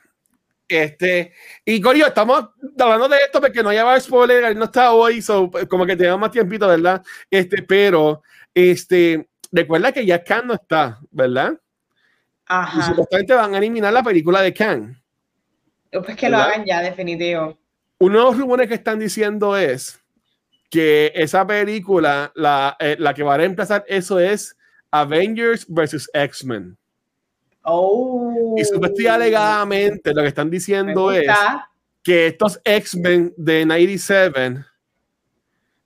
Este, 0.68 1.34
y 1.64 1.80
Corio, 1.80 2.08
estamos 2.08 2.50
hablando 2.80 3.08
de 3.08 3.18
esto 3.18 3.40
porque 3.40 3.62
no 3.62 3.72
lleva 3.72 4.00
spoiler, 4.00 4.46
él 4.46 4.58
no 4.58 4.66
está 4.66 4.94
hoy, 4.94 5.22
so, 5.22 5.50
pues, 5.52 5.68
como 5.68 5.86
que 5.86 5.96
tenemos 5.96 6.20
más 6.20 6.32
tiempito, 6.32 6.68
¿verdad? 6.68 7.04
Este, 7.30 7.62
pero, 7.62 8.24
este, 8.54 9.28
recuerda 9.52 9.92
que 9.92 10.06
ya 10.06 10.24
Khan 10.24 10.48
no 10.48 10.56
está, 10.56 11.00
¿verdad? 11.12 11.54
Y 11.54 11.60
Ajá, 12.48 12.88
supuestamente 12.88 13.34
van 13.34 13.54
a 13.54 13.58
eliminar 13.58 13.94
la 13.94 14.04
película 14.04 14.42
de 14.42 14.54
Khan. 14.54 15.02
pues 15.92 16.16
que 16.18 16.30
lo 16.30 16.38
hagan 16.38 16.66
ya, 16.66 16.82
definitivo. 16.82 17.58
Uno 18.00 18.20
de 18.20 18.26
los 18.26 18.38
rumores 18.38 18.68
que 18.68 18.76
están 18.76 19.00
diciendo 19.00 19.56
es 19.56 20.00
que 20.70 21.12
esa 21.16 21.46
película, 21.46 22.32
la, 22.36 22.76
eh, 22.80 22.98
la 23.00 23.14
que 23.14 23.24
va 23.24 23.36
a 23.36 23.38
reemplazar 23.38 23.86
eso 23.88 24.20
es 24.20 24.58
Avengers 24.92 25.66
versus 25.68 26.10
X-Men. 26.14 26.78
Oh. 27.66 28.56
Y 28.58 28.64
supuestamente 28.64 29.10
alegadamente 29.10 30.14
lo 30.14 30.22
que 30.22 30.28
están 30.28 30.50
diciendo 30.50 31.12
es 31.12 31.28
que 32.04 32.28
estos 32.28 32.60
X-Men 32.64 33.34
de 33.36 33.66
97, 33.66 34.64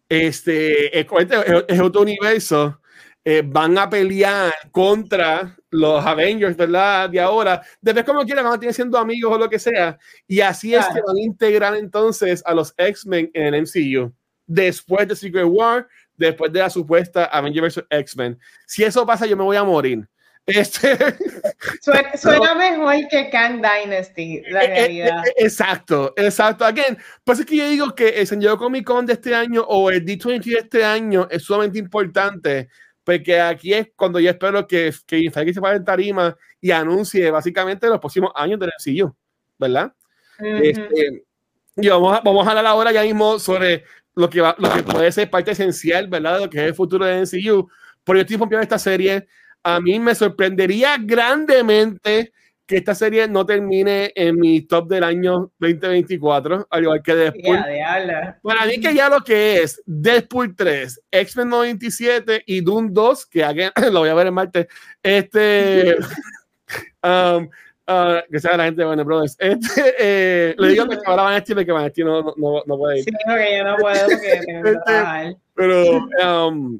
este, 0.09 0.99
es, 0.99 1.07
es- 1.09 1.65
es 1.67 1.79
otro 1.79 2.01
universo, 2.01 2.79
eh, 3.23 3.43
van 3.45 3.77
a 3.77 3.89
pelear 3.89 4.51
contra 4.71 5.55
los 5.69 6.03
Avengers, 6.05 6.57
¿verdad? 6.57 7.09
De 7.09 7.19
ahora, 7.19 7.61
después 7.81 8.05
como 8.05 8.23
quieran, 8.25 8.43
van 8.45 8.53
a 8.53 8.57
seguir 8.57 8.73
siendo 8.73 8.97
amigos 8.97 9.31
o 9.31 9.37
lo 9.37 9.49
que 9.49 9.59
sea, 9.59 9.97
y 10.27 10.39
así 10.41 10.73
es 10.73 10.85
que 10.87 10.93
Claro. 10.93 11.07
van 11.07 11.17
a 11.17 11.21
integrar 11.21 11.75
entonces 11.75 12.41
a 12.45 12.53
los 12.53 12.73
X-Men 12.75 13.29
en 13.33 13.53
el 13.53 13.61
MCU, 13.61 14.11
después 14.47 15.07
de 15.07 15.15
Secret 15.15 15.45
War, 15.47 15.87
después 16.17 16.51
de 16.51 16.59
la 16.59 16.69
supuesta 16.69 17.25
Avengers 17.25 17.75
vs. 17.75 17.85
X-Men. 17.89 18.39
Si 18.65 18.83
eso 18.83 19.05
pasa, 19.05 19.25
yo 19.27 19.37
me 19.37 19.43
voy 19.43 19.57
a 19.57 19.63
morir. 19.63 20.07
Este, 20.49 20.97
Suena, 21.81 22.17
suena 22.17 22.55
mejor 22.55 22.95
que 23.09 23.29
Kang 23.29 23.61
Dynasty, 23.61 24.41
la 24.49 24.63
Eh, 24.63 24.65
eh, 24.65 24.75
realidad. 24.75 25.23
eh, 25.27 25.33
exacto, 25.37 26.13
exacto. 26.17 26.65
Again, 26.65 26.97
pues 27.23 27.39
es 27.39 27.45
que 27.45 27.55
yo 27.57 27.69
digo 27.69 27.95
que 27.95 28.09
el 28.09 28.27
San 28.27 28.39
Diego 28.39 28.57
Comic 28.57 28.85
Con 28.85 29.05
de 29.05 29.13
este 29.13 29.33
año 29.35 29.61
o 29.67 29.89
el 29.89 30.05
D20 30.05 30.43
de 30.43 30.59
este 30.59 30.83
año 30.85 31.27
es 31.29 31.43
sumamente 31.43 31.79
importante 31.79 32.69
porque 33.03 33.39
aquí 33.39 33.73
es 33.73 33.87
cuando 33.95 34.19
yo 34.19 34.29
espero 34.29 34.67
que, 34.67 34.93
que 35.07 35.31
Feige 35.31 35.53
se 35.53 35.61
pare 35.61 35.77
en 35.77 35.85
tarima 35.85 36.35
y 36.61 36.69
anuncie 36.71 37.31
básicamente 37.31 37.87
los 37.87 37.99
próximos 37.99 38.31
años 38.35 38.59
del 38.59 38.69
MCU, 38.77 39.15
¿verdad? 39.57 39.93
Ujú. 40.39 40.47
Este, 40.63 41.23
y 41.77 41.87
vamos 41.89 42.17
a, 42.17 42.21
vamos 42.21 42.45
a 42.45 42.49
hablar 42.51 42.65
ahora 42.67 42.91
ya 42.91 43.01
mismo 43.01 43.39
sobre 43.39 43.83
lo 44.15 44.29
que, 44.29 44.41
va, 44.41 44.55
lo 44.59 44.69
que 44.71 44.83
puede 44.83 45.11
ser 45.11 45.29
parte 45.29 45.51
esencial, 45.51 46.07
¿verdad? 46.07 46.35
De 46.35 46.45
lo 46.45 46.49
que 46.49 46.57
es 46.59 46.63
el 46.65 46.75
futuro 46.75 47.05
de 47.05 47.21
MCU. 47.21 47.67
Porque 48.03 48.19
yo 48.19 48.21
estoy 48.21 48.37
pompeado 48.37 48.59
de 48.59 48.63
esta 48.65 48.77
serie. 48.79 49.27
A 49.63 49.79
mí 49.79 49.99
me 49.99 50.15
sorprendería 50.15 50.97
grandemente 50.99 52.31
que 52.65 52.77
esta 52.77 52.93
serie 52.93 53.27
no 53.27 53.45
termine 53.45 54.11
en 54.15 54.39
mi 54.39 54.61
top 54.61 54.87
del 54.89 55.03
año 55.03 55.51
2024, 55.57 56.67
al 56.69 56.83
igual 56.83 57.01
que 57.01 57.15
Deadpool. 57.15 57.65
Para 58.43 58.65
mí 58.67 58.79
que 58.79 58.93
ya 58.93 59.09
lo 59.09 59.21
que 59.21 59.63
es 59.63 59.81
Deadpool 59.87 60.55
3, 60.55 61.01
X-Men 61.09 61.49
97 61.49 62.43
y 62.45 62.61
Doom 62.61 62.93
2, 62.93 63.25
que 63.25 63.71
lo 63.91 63.99
voy 63.99 64.09
a 64.09 64.13
ver 64.13 64.27
en 64.27 64.33
martes, 64.33 64.67
este... 65.01 65.97
um, 67.03 67.49
Uh, 67.89 68.21
que 68.31 68.39
sea 68.39 68.55
la 68.55 68.65
gente 68.65 68.83
de 68.83 68.87
Warner 68.87 69.03
Brothers. 69.03 69.35
Este, 69.39 69.95
eh, 69.97 70.55
le 70.59 70.67
digo 70.67 70.87
que 70.87 70.99
ahora 71.07 71.23
van 71.23 71.33
a 71.33 71.39
decirle 71.39 71.65
que 71.65 71.71
van 71.71 71.81
a 71.81 71.89
decir 71.89 72.05
no, 72.05 72.21
no, 72.37 72.61
no 72.63 72.77
puede 72.77 72.99
ir. 72.99 73.03
Sí, 73.03 73.11
porque 73.25 73.57
yo 73.57 73.63
no 73.63 73.77
puedo 73.77 74.05
porque 74.05 74.41
tengo 74.45 74.63
que 74.63 74.69
este, 74.69 75.37
Pero, 75.55 76.47
um, 76.47 76.79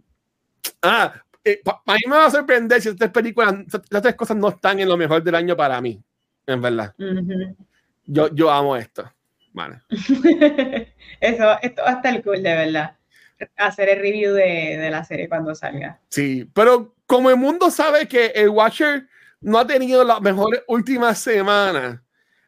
ah, 0.84 1.20
eh, 1.52 1.62
para 1.64 1.98
mí 1.98 2.02
me 2.08 2.16
va 2.16 2.26
a 2.26 2.32
sorprender 2.32 2.82
si 2.82 2.90
estas 2.90 3.10
películas, 3.10 3.56
estas 3.66 4.02
tres 4.02 4.16
cosas 4.16 4.38
no 4.38 4.50
están 4.50 4.80
en 4.80 4.90
lo 4.90 4.98
mejor 4.98 5.24
del 5.24 5.36
año 5.36 5.56
para 5.56 5.80
mí, 5.82 6.02
en 6.46 6.62
verdad. 6.62 6.94
yo, 8.06 8.34
yo 8.34 8.52
amo 8.52 8.76
esto. 8.76 9.12
Vale. 9.52 9.80
Eso, 11.20 11.58
esto 11.62 11.82
va 11.82 11.90
a 11.90 11.94
estar 11.94 12.24
cool, 12.24 12.44
de 12.44 12.54
verdad. 12.54 12.96
Hacer 13.58 13.90
el 13.90 14.00
review 14.00 14.34
de, 14.34 14.78
de 14.78 14.92
la 14.92 15.04
serie 15.04 15.28
cuando 15.28 15.56
salga. 15.56 16.00
Sí, 16.10 16.50
pero 16.54 16.94
como 17.06 17.30
el 17.30 17.38
mundo 17.38 17.72
sabe 17.72 18.08
que 18.08 18.28
el 18.28 18.50
Watcher 18.50 19.08
no 19.42 19.58
ha 19.58 19.66
tenido 19.66 20.04
las 20.04 20.22
mejores 20.22 20.62
últimas 20.68 21.20
semanas. 21.20 22.00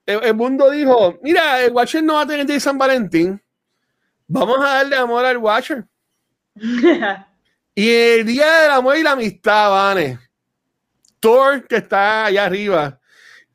El, 0.06 0.34
mundo 0.36 0.70
dijo, 0.70 1.18
mira, 1.22 1.62
el 1.64 1.72
Watcher 1.72 2.04
no 2.04 2.16
va 2.16 2.22
a 2.22 2.28
tener 2.28 2.46
de 2.46 2.60
San 2.60 2.78
Valentín. 2.78 3.42
Vamos 4.28 4.58
a 4.60 4.76
darle 4.76 4.96
amor 4.96 5.26
al 5.26 5.38
Watcher. 5.38 5.86
y 7.82 7.90
el 7.90 8.26
Día 8.28 8.62
del 8.62 8.72
Amor 8.74 8.96
y 8.96 9.02
la 9.02 9.14
Amistad, 9.14 9.72
Vane. 9.72 10.20
Thor, 11.20 11.68
que 11.68 11.78
está 11.78 12.26
allá 12.26 12.46
arriba, 12.46 13.00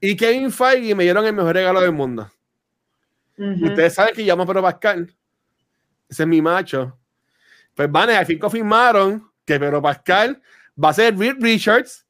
y 0.01 0.17
Kevin 0.17 0.51
Feige 0.51 0.97
me 0.97 1.05
dieron 1.05 1.25
el 1.25 1.33
mejor 1.33 1.55
regalo 1.55 1.81
del 1.81 1.93
mundo. 1.93 2.29
Ustedes 3.39 3.95
saben 3.95 4.17
que 4.17 4.25
llamo 4.25 4.45
Pedro 4.45 4.63
Pascal. 4.63 5.15
Ese 6.09 6.25
es 6.25 6.29
mi 6.29 6.43
macho. 6.43 6.99
Pues, 7.73 7.89
Vane, 7.89 8.17
al 8.17 8.27
fin 8.27 8.41
confirmaron 8.41 9.31
que 9.45 9.61
Pedro 9.61 9.81
Pascal 9.81 10.43
va 10.83 10.89
a 10.89 10.95
ser 10.95 11.17
Reed 11.17 11.37
Richards 11.39 12.05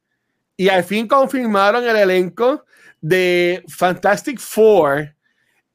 y 0.56 0.70
al 0.70 0.84
fin 0.84 1.06
confirmaron 1.06 1.84
el 1.84 1.96
elenco 1.96 2.64
de 2.98 3.62
Fantastic 3.68 4.40
Four. 4.40 5.14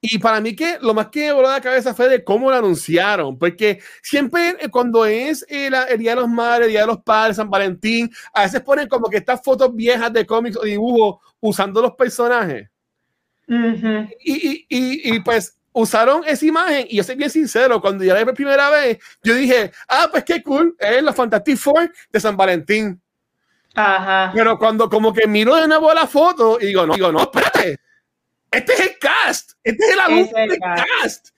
Y 0.04 0.18
para 0.18 0.42
mí 0.42 0.56
que 0.56 0.80
lo 0.82 0.96
más 0.96 1.10
que 1.10 1.28
me 1.28 1.34
voló 1.34 1.52
la 1.52 1.62
cabeza 1.62 1.94
fue 1.94 2.10
de 2.10 2.24
cómo 2.24 2.50
lo 2.50 2.58
anunciaron, 2.58 3.38
porque 3.38 3.80
siempre 4.02 4.58
eh, 4.60 4.68
cuando 4.70 5.06
es 5.06 5.46
el, 5.48 5.76
Día 6.00 6.16
de 6.16 6.22
los 6.22 6.28
Madres, 6.28 6.66
el 6.66 6.72
Día 6.72 6.82
de 6.82 6.88
los 6.88 7.04
Padres, 7.04 7.38
San 7.38 7.52
Valentín, 7.52 8.12
a 8.34 8.42
veces 8.42 8.62
ponen 8.62 8.88
como 8.88 9.08
que 9.10 9.18
estas 9.18 9.44
fotos 9.44 9.76
viejas 9.76 10.12
de 10.12 10.26
cómics 10.26 10.58
o 10.58 10.64
dibujos 10.64 11.20
usando 11.40 11.84
los 11.84 11.94
personajes. 11.94 12.68
y, 13.48 14.66
y, 14.70 15.16
y, 15.16 15.20
pues 15.20 15.56
usaron 15.74 16.24
esa 16.26 16.46
imagen 16.46 16.88
y 16.90 16.98
yo 16.98 17.04
soy 17.04 17.16
bien 17.16 17.30
sincero, 17.30 17.80
cuando 17.80 18.04
ya 18.04 18.14
la 18.14 18.20
vi 18.20 18.26
por 18.26 18.34
primera 18.34 18.72
vez, 18.72 18.98
yo 19.24 19.36
dije, 19.36 19.72
ah, 19.88 20.08
pues 20.10 20.24
qué 20.24 20.42
cool, 20.42 20.76
es 20.80 21.04
la 21.04 21.14
Fantastic 21.14 21.58
Four 21.58 21.92
de 22.12 22.20
San 22.20 22.36
Valentín. 22.36 23.00
Ajá. 23.76 24.32
Pero 24.34 24.58
cuando 24.58 24.90
como 24.90 25.14
que 25.14 25.28
miro 25.28 25.56
de 25.56 25.68
nuevo 25.68 25.94
la 25.94 26.08
foto 26.08 26.58
y 26.60 26.68
digo, 26.68 26.88
no, 26.88 26.96
digo, 26.96 27.12
no, 27.12 27.22
espérate. 27.22 27.80
Este 28.52 28.74
es 28.74 28.80
el 28.82 29.00
cast. 29.00 29.52
Este 29.64 29.86
es 29.86 29.94
el 29.94 30.00
anuncio 30.00 30.38
del 30.38 30.60
cast. 30.60 31.30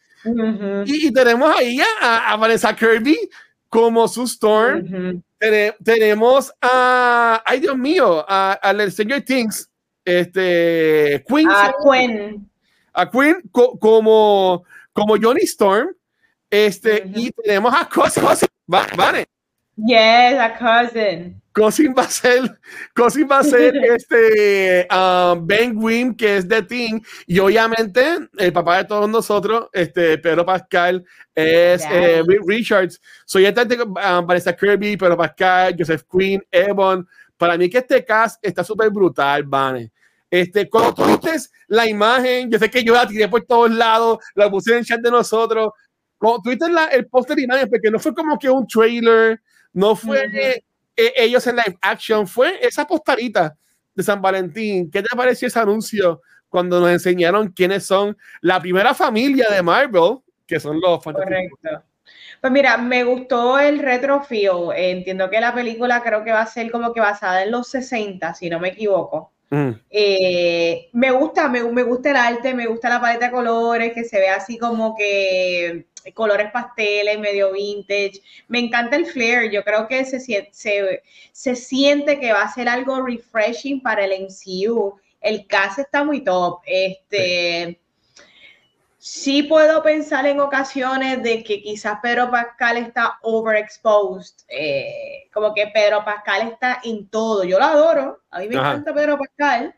y, 0.85 1.11
tenemos 1.13 1.55
ahí 1.57 1.79
a, 2.01 2.35
Vanessa 2.35 2.75
Kirby 2.75 3.29
como 3.69 4.07
su 4.07 4.23
Storm. 4.23 5.23
tenemos 5.83 6.51
a, 6.61 7.41
ay 7.45 7.59
Dios 7.59 7.77
mío, 7.77 8.25
al 8.27 8.91
señor 8.91 9.21
Things, 9.21 9.69
este, 10.03 11.23
Queen. 11.27 11.49
A 11.49 11.73
Queen. 11.83 12.49
A 12.93 13.09
Queen 13.09 13.41
como, 13.51 14.63
como 14.91 15.17
Johnny 15.21 15.43
Storm. 15.43 15.95
Este, 16.49 17.03
y 17.15 17.31
tenemos 17.31 17.73
a 17.73 17.87
Cousin. 17.89 18.23
Vale. 18.67 19.27
Yes, 19.75 20.39
a 20.39 20.55
Cousin. 20.57 21.41
Cousin 21.53 21.93
va 21.95 22.03
a 22.03 22.09
ser, 22.09 22.59
Cousin 22.95 23.27
va 23.29 23.39
a 23.39 23.43
ser 23.43 23.75
este 23.83 24.87
um, 24.91 25.45
Ben 25.45 25.79
Grimm, 25.79 26.15
que 26.15 26.37
es 26.37 26.47
de 26.47 26.63
Team, 26.63 27.01
y 27.27 27.39
obviamente 27.39 28.27
el 28.37 28.51
papá 28.51 28.77
de 28.77 28.85
todos 28.85 29.09
nosotros, 29.09 29.67
este 29.71 30.17
Pedro 30.17 30.45
Pascal, 30.45 31.05
es 31.35 31.83
eh, 31.91 32.23
Richards. 32.47 32.99
Soy 33.25 33.45
este 33.45 33.81
um, 33.81 33.93
Vanessa 33.93 34.55
Kirby, 34.55 34.97
Pedro 34.97 35.17
Pascal, 35.17 35.75
Joseph 35.77 36.03
Quinn, 36.11 36.43
Evan. 36.51 37.07
Para 37.37 37.57
mí 37.57 37.69
que 37.69 37.79
este 37.79 38.03
cast 38.03 38.43
está 38.45 38.63
súper 38.63 38.89
brutal, 38.89 39.43
Vane. 39.43 39.91
Este, 40.29 40.67
cuando 40.67 40.95
tuviste 40.95 41.35
la 41.67 41.87
imagen, 41.87 42.49
yo 42.49 42.57
sé 42.57 42.69
que 42.69 42.83
yo 42.83 42.93
la 42.93 43.07
tiré 43.07 43.27
por 43.27 43.43
todos 43.45 43.69
lados, 43.69 44.17
la 44.33 44.49
puse 44.49 44.71
en 44.71 44.79
el 44.79 44.85
chat 44.85 44.99
de 44.99 45.11
nosotros. 45.11 45.71
Cuando 46.17 46.41
tuviste 46.41 46.69
la, 46.69 46.85
el 46.85 47.05
póster 47.05 47.35
de 47.35 47.43
imagen, 47.43 47.69
porque 47.69 47.91
no 47.91 47.99
fue 47.99 48.15
como 48.15 48.39
que 48.39 48.49
un 48.49 48.65
trailer, 48.65 49.39
no 49.73 49.95
fue 49.95 50.63
eh, 50.95 51.13
ellos 51.15 51.45
en 51.47 51.55
live 51.55 51.77
action 51.81 52.27
fue 52.27 52.59
esa 52.65 52.85
postarita 52.85 53.55
de 53.95 54.03
San 54.03 54.21
Valentín. 54.21 54.89
¿Qué 54.91 55.01
te 55.01 55.15
pareció 55.15 55.47
ese 55.47 55.59
anuncio 55.59 56.21
cuando 56.49 56.79
nos 56.79 56.91
enseñaron 56.91 57.49
quiénes 57.49 57.85
son 57.85 58.15
la 58.41 58.59
primera 58.59 58.93
familia 58.93 59.49
de 59.49 59.63
Marvel, 59.63 60.19
que 60.45 60.59
son 60.59 60.79
los 60.79 61.03
Correcto. 61.03 61.83
Pues 62.39 62.53
mira, 62.53 62.77
me 62.77 63.03
gustó 63.03 63.57
el 63.57 63.79
retro 63.79 64.21
feel. 64.21 64.71
Entiendo 64.75 65.29
que 65.29 65.39
la 65.39 65.53
película 65.53 66.03
creo 66.03 66.23
que 66.23 66.31
va 66.31 66.41
a 66.41 66.45
ser 66.45 66.69
como 66.69 66.93
que 66.93 66.99
basada 66.99 67.43
en 67.43 67.51
los 67.51 67.69
60, 67.69 68.33
si 68.35 68.49
no 68.49 68.59
me 68.59 68.69
equivoco. 68.69 69.31
Mm. 69.49 69.71
Eh, 69.89 70.89
me 70.93 71.11
gusta, 71.11 71.47
me, 71.47 71.63
me, 71.63 71.83
gusta 71.83 72.11
el 72.11 72.17
arte, 72.17 72.53
me 72.53 72.67
gusta 72.67 72.89
la 72.89 73.01
paleta 73.01 73.27
de 73.27 73.31
colores, 73.31 73.93
que 73.93 74.03
se 74.03 74.19
ve 74.19 74.29
así 74.29 74.57
como 74.57 74.95
que 74.95 75.87
colores 76.11 76.51
pasteles, 76.51 77.19
medio 77.19 77.53
vintage. 77.53 78.21
Me 78.47 78.59
encanta 78.59 78.95
el 78.95 79.05
flair, 79.05 79.51
yo 79.51 79.63
creo 79.63 79.87
que 79.87 80.03
se, 80.03 80.19
se, 80.19 81.03
se 81.31 81.55
siente 81.55 82.19
que 82.19 82.33
va 82.33 82.41
a 82.41 82.53
ser 82.53 82.67
algo 82.67 83.01
refreshing 83.01 83.81
para 83.81 84.03
el 84.05 84.23
MCU. 84.23 84.99
El 85.21 85.47
cast 85.47 85.79
está 85.79 86.03
muy 86.03 86.21
top. 86.21 86.61
Este, 86.65 87.79
sí. 88.97 89.43
puedo 89.43 89.81
pensar 89.81 90.25
en 90.25 90.41
ocasiones 90.41 91.23
de 91.23 91.43
que 91.43 91.61
quizás 91.61 91.99
Pedro 92.01 92.29
Pascal 92.29 92.77
está 92.77 93.19
overexposed. 93.21 94.43
Eh, 94.49 95.29
como 95.33 95.53
que 95.53 95.67
Pedro 95.67 96.03
Pascal 96.03 96.49
está 96.49 96.81
en 96.83 97.07
todo. 97.07 97.45
Yo 97.45 97.57
lo 97.57 97.65
adoro. 97.65 98.21
A 98.29 98.39
mí 98.39 98.49
me 98.49 98.55
encanta 98.55 98.93
Pedro 98.93 99.17
Pascal. 99.17 99.73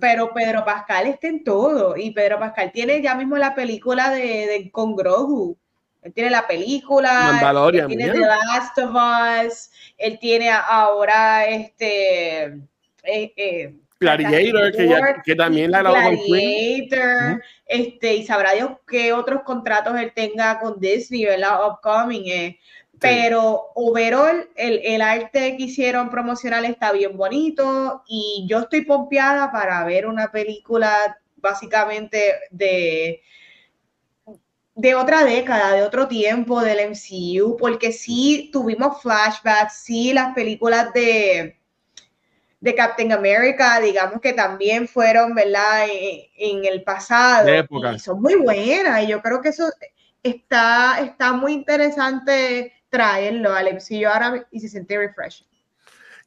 Pero 0.00 0.32
Pedro 0.32 0.64
Pascal 0.64 1.06
está 1.06 1.28
en 1.28 1.44
todo. 1.44 1.96
Y 1.96 2.10
Pedro 2.10 2.38
Pascal 2.38 2.72
tiene 2.72 3.02
ya 3.02 3.14
mismo 3.14 3.36
la 3.36 3.54
película 3.54 4.10
de, 4.10 4.46
de 4.46 4.70
con 4.70 4.96
Grogu. 4.96 5.56
Él 6.02 6.14
tiene 6.14 6.30
la 6.30 6.46
película, 6.46 7.40
él 7.72 7.86
tiene 7.86 8.10
The 8.10 8.20
Last 8.20 8.78
of 8.78 8.94
Us, 8.94 9.70
él 9.98 10.18
tiene 10.18 10.50
ahora 10.50 11.44
este 11.44 12.44
eh, 13.02 13.32
eh, 13.36 13.74
Gladiator, 13.98 14.72
que, 14.72 14.88
que, 15.26 15.34
también 15.34 15.70
la 15.70 15.80
grabó 15.80 15.96
Gladiator, 15.96 17.42
este, 17.66 18.14
y 18.14 18.24
sabrá 18.24 18.52
Dios 18.52 18.70
qué 18.88 19.12
otros 19.12 19.42
contratos 19.42 19.94
él 19.98 20.12
tenga 20.14 20.58
con 20.58 20.80
Disney, 20.80 21.26
¿verdad? 21.26 21.68
Upcoming. 21.68 22.28
Eh. 22.28 22.58
Pero 23.00 23.72
overall, 23.74 24.48
el, 24.56 24.80
el, 24.84 25.00
arte 25.00 25.56
que 25.56 25.62
hicieron 25.64 26.10
promocional 26.10 26.66
está 26.66 26.92
bien 26.92 27.16
bonito 27.16 28.02
y 28.06 28.44
yo 28.46 28.60
estoy 28.60 28.84
pompeada 28.84 29.50
para 29.50 29.82
ver 29.84 30.06
una 30.06 30.30
película 30.30 31.18
básicamente 31.36 32.34
de 32.50 33.22
de 34.80 34.94
otra 34.94 35.24
década, 35.24 35.72
de 35.72 35.82
otro 35.82 36.08
tiempo 36.08 36.62
del 36.62 36.90
MCU, 36.90 37.56
porque 37.58 37.92
sí 37.92 38.48
tuvimos 38.50 39.02
flashbacks, 39.02 39.74
sí 39.74 40.14
las 40.14 40.34
películas 40.34 40.92
de, 40.94 41.58
de 42.60 42.74
Captain 42.74 43.12
America, 43.12 43.78
digamos 43.80 44.22
que 44.22 44.32
también 44.32 44.88
fueron, 44.88 45.34
¿verdad?, 45.34 45.86
en, 46.34 46.64
el 46.64 46.82
pasado. 46.82 47.50
Y 47.94 47.98
son 47.98 48.22
muy 48.22 48.36
buenas, 48.36 49.02
y 49.02 49.08
yo 49.08 49.20
creo 49.20 49.42
que 49.42 49.50
eso 49.50 49.70
está, 50.22 51.00
está 51.00 51.34
muy 51.34 51.52
interesante 51.52 52.72
traerlo 52.90 53.54
al 53.54 53.74
MCU 53.74 54.06
ahora 54.06 54.46
y 54.50 54.60
se 54.60 54.68
siente 54.68 54.98
refreshing. 54.98 55.46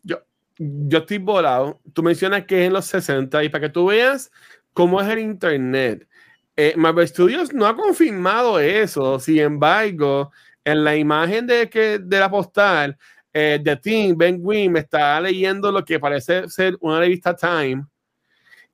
Yo, 0.01 0.23
yo 0.57 0.99
estoy 0.99 1.19
volado. 1.19 1.79
Tú 1.93 2.01
mencionas 2.01 2.45
que 2.45 2.61
es 2.61 2.67
en 2.67 2.73
los 2.73 2.85
60 2.85 3.43
y 3.43 3.49
para 3.49 3.67
que 3.67 3.69
tú 3.69 3.87
veas 3.87 4.31
cómo 4.73 4.99
es 4.99 5.07
el 5.07 5.19
Internet 5.19 6.07
eh, 6.55 6.75
Marvel 6.77 7.07
Studios 7.07 7.53
no 7.53 7.65
ha 7.65 7.75
confirmado 7.75 8.59
eso. 8.59 9.19
Sin 9.19 9.39
embargo, 9.39 10.31
en 10.63 10.83
la 10.83 10.95
imagen 10.95 11.47
de, 11.47 11.69
que, 11.69 11.99
de 11.99 12.19
la 12.19 12.29
postal, 12.29 12.97
eh, 13.33 13.59
de 13.61 13.75
Team, 13.75 14.15
Ben 14.15 14.41
Grimm 14.41 14.77
está 14.77 15.19
leyendo 15.19 15.71
lo 15.71 15.83
que 15.83 15.99
parece 15.99 16.47
ser 16.49 16.77
una 16.79 16.99
revista 16.99 17.35
Time 17.35 17.85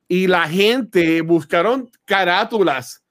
y 0.06 0.26
la 0.26 0.46
gente 0.48 1.22
buscaron 1.22 1.90
carátulas 2.04 3.02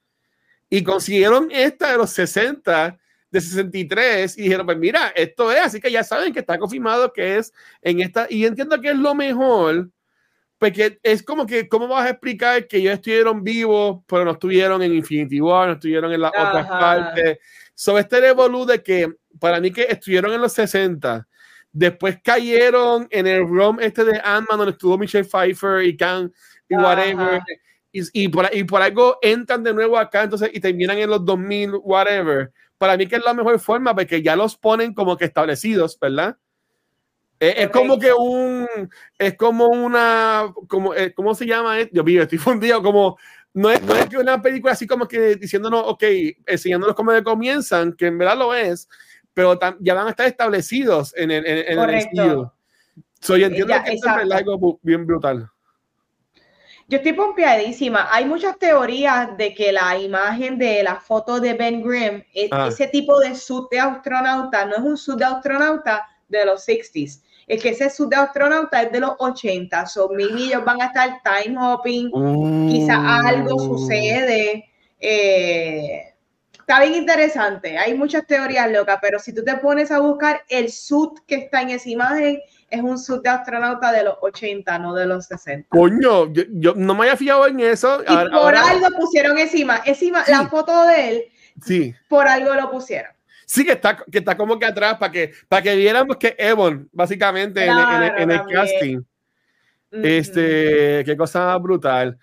y 0.70 0.84
consiguieron 0.84 1.50
esta 1.50 1.92
de 1.92 1.98
los 1.98 2.12
60, 2.12 3.00
de 3.32 3.42
63 3.42 4.38
y 4.38 4.44
dijeron, 4.44 4.66
pues 4.66 4.78
mira, 4.78 5.10
esto 5.16 5.52
es, 5.52 5.60
así 5.60 5.80
que 5.80 5.92
ya 5.92 6.04
saben 6.04 6.34
que 6.34 6.40
está 6.40 6.58
confirmado 6.58 7.14
que 7.14 7.38
es 7.38 7.54
en 7.82 8.02
esta, 8.02 8.28
y 8.30 8.46
entiendo 8.46 8.80
que 8.82 8.90
es 8.90 8.98
lo 8.98 9.14
mejor 9.16 9.90
porque 10.60 11.00
es 11.04 11.24
como 11.24 11.46
que, 11.46 11.70
¿cómo 11.70 11.88
vas 11.88 12.06
a 12.06 12.10
explicar 12.10 12.68
que 12.68 12.78
ellos 12.78 12.96
estuvieron 12.96 13.44
vivos, 13.44 14.04
pero 14.06 14.26
no 14.26 14.32
estuvieron 14.32 14.84
en 14.84 14.94
Infinity 14.94 15.40
War, 15.40 15.68
no 15.68 15.74
estuvieron 15.76 16.12
en 16.12 16.22
las 16.22 16.32
otras 16.32 16.68
partes? 16.68 17.40
Sobre 17.74 18.02
este 18.02 18.20
revolú 18.20 18.66
de 18.66 18.84
que, 18.84 19.10
para 19.40 19.62
mí 19.62 19.72
que 19.72 19.84
estuvieron 19.84 20.34
en 20.34 20.42
los 20.42 20.52
60, 20.52 21.26
después 21.72 22.18
cayeron 22.22 23.08
en 23.10 23.26
el 23.26 23.48
ROM 23.48 23.80
este 23.80 24.04
de 24.04 24.20
Ant-Man, 24.22 24.58
donde 24.58 24.72
estuvo 24.72 24.98
Michelle 24.98 25.24
Pfeiffer 25.24 25.82
y 25.86 25.96
Khan 25.96 26.32
y 26.68 26.76
whatever, 26.76 27.40
y, 27.94 28.24
y, 28.24 28.28
por, 28.28 28.50
y 28.52 28.66
por 28.66 28.82
algo 28.82 29.18
entran 29.22 29.64
de 29.64 29.74
nuevo 29.74 29.98
acá, 29.98 30.24
entonces, 30.24 30.52
y 30.54 30.60
terminan 30.60 30.98
en 30.98 31.10
los 31.10 31.24
2000, 31.24 31.76
whatever. 31.82 32.52
Para 32.80 32.98
mí 32.98 33.06
que 33.06 33.18
es 33.18 33.24
la 33.24 33.36
mejor 33.36 33.60
forma, 33.60 33.94
porque 33.94 34.24
ya 34.24 34.36
los 34.36 34.58
ponen 34.58 34.96
como 34.96 35.18
que 35.18 35.26
establecidos, 35.26 36.00
¿verdad? 36.00 36.38
Es, 37.40 37.70
como 37.70 38.00
que 38.00 38.12
un, 38.12 38.68
es 39.18 39.36
como 39.36 39.68
una, 39.68 40.52
como, 40.68 40.94
eh, 40.94 41.14
¿cómo 41.14 41.34
se 41.36 41.46
llama? 41.46 41.78
Yo 41.92 42.04
mío, 42.04 42.24
estoy 42.24 42.38
fundido, 42.40 42.82
como, 42.82 43.18
no 43.54 43.70
es, 43.70 43.82
no 43.82 43.96
es 43.96 44.08
que 44.08 44.18
una 44.18 44.42
película 44.42 44.74
así 44.74 44.88
como 44.88 45.08
que 45.08 45.36
diciéndonos, 45.36 45.84
ok, 45.86 46.04
enseñándonos 46.46 46.96
cómo 46.96 47.12
comienzan, 47.24 47.94
que 47.94 48.08
en 48.08 48.18
verdad 48.18 48.38
lo 48.38 48.54
es, 48.56 48.90
pero 49.34 49.58
ya 49.80 49.94
van 49.94 50.08
a 50.08 50.10
estar 50.10 50.28
establecidos 50.28 51.14
en 51.16 51.32
el, 51.32 51.46
en, 51.46 51.80
el 51.80 51.90
estilo. 51.92 52.54
Soy 53.22 53.44
entiendo 53.44 53.74
que 53.86 53.94
es 53.94 54.06
algo 54.06 54.80
bien 54.82 55.06
brutal. 55.06 55.50
Yo 56.90 56.98
estoy 56.98 57.14
pompeadísima. 57.14 58.10
Hay 58.12 58.26
muchas 58.26 58.58
teorías 58.58 59.38
de 59.38 59.54
que 59.54 59.72
la 59.72 59.98
imagen 59.98 60.58
de 60.58 60.84
la 60.84 60.96
foto 60.96 61.40
de 61.40 61.54
Ben 61.54 61.82
Grimm, 61.82 62.24
es, 62.34 62.50
ah. 62.52 62.68
ese 62.68 62.88
tipo 62.88 63.20
de 63.20 63.36
suit 63.36 63.70
de 63.72 63.80
astronauta, 63.80 64.66
no 64.66 64.76
es 64.76 64.82
un 64.82 64.98
suit 64.98 65.20
de 65.20 65.26
astronauta 65.26 66.08
de 66.28 66.46
los 66.46 66.68
60s 66.68 67.22
es 67.50 67.62
que 67.64 67.70
ese 67.70 67.90
sub 67.90 68.10
de 68.10 68.16
astronauta 68.16 68.84
es 68.84 68.92
de 68.92 69.00
los 69.00 69.16
80, 69.18 69.88
son 69.88 70.16
mil 70.16 70.38
ellos 70.38 70.64
van 70.64 70.80
a 70.82 70.86
estar 70.86 71.20
time 71.24 71.58
hopping, 71.60 72.12
quizás 72.70 73.00
algo 73.26 73.56
uh. 73.56 73.60
sucede. 73.60 74.66
Eh, 75.00 76.14
está 76.54 76.80
bien 76.82 76.94
interesante, 76.94 77.76
hay 77.78 77.96
muchas 77.96 78.28
teorías 78.28 78.72
locas, 78.72 79.00
pero 79.02 79.18
si 79.18 79.34
tú 79.34 79.44
te 79.44 79.56
pones 79.56 79.90
a 79.90 80.00
buscar 80.00 80.44
el 80.48 80.72
suit 80.72 81.14
que 81.26 81.36
está 81.36 81.64
en 81.64 81.72
esa 81.72 81.90
imagen, 81.90 82.40
es 82.70 82.82
un 82.82 82.98
suit 82.98 83.22
de 83.22 83.30
astronauta 83.30 83.92
de 83.92 84.04
los 84.04 84.16
80, 84.22 84.80
no 84.80 84.94
de 84.94 85.06
los 85.06 85.26
60. 85.26 85.68
Coño, 85.70 86.32
yo, 86.34 86.74
no 86.76 86.94
me 86.94 87.02
había 87.02 87.18
fijado 87.18 87.48
en 87.48 87.60
eso. 87.60 88.02
Y 88.04 88.30
por 88.30 88.56
algo 88.56 88.88
pusieron 88.98 89.38
encima, 89.38 89.82
encima 89.86 90.24
la 90.28 90.48
foto 90.48 90.86
de 90.86 91.10
él, 91.10 91.24
sí. 91.64 91.96
por 92.08 92.28
algo 92.28 92.54
lo 92.56 92.72
pusieron. 92.72 93.12
Sí, 93.46 93.66
que 93.66 93.72
está, 93.72 93.98
que 93.98 94.20
está 94.20 94.38
como 94.38 94.60
que 94.60 94.66
atrás 94.66 94.98
para 95.00 95.12
que, 95.12 95.32
para 95.48 95.64
que 95.64 95.76
viéramos 95.76 96.18
que 96.18 96.36
Evon, 96.38 96.88
básicamente, 96.92 97.66
en, 97.66 98.32
el 98.32 98.46
casting. 98.46 99.02
Este, 99.92 101.04
qué 101.04 101.18
cosa 101.18 101.58
brutal. 101.58 102.18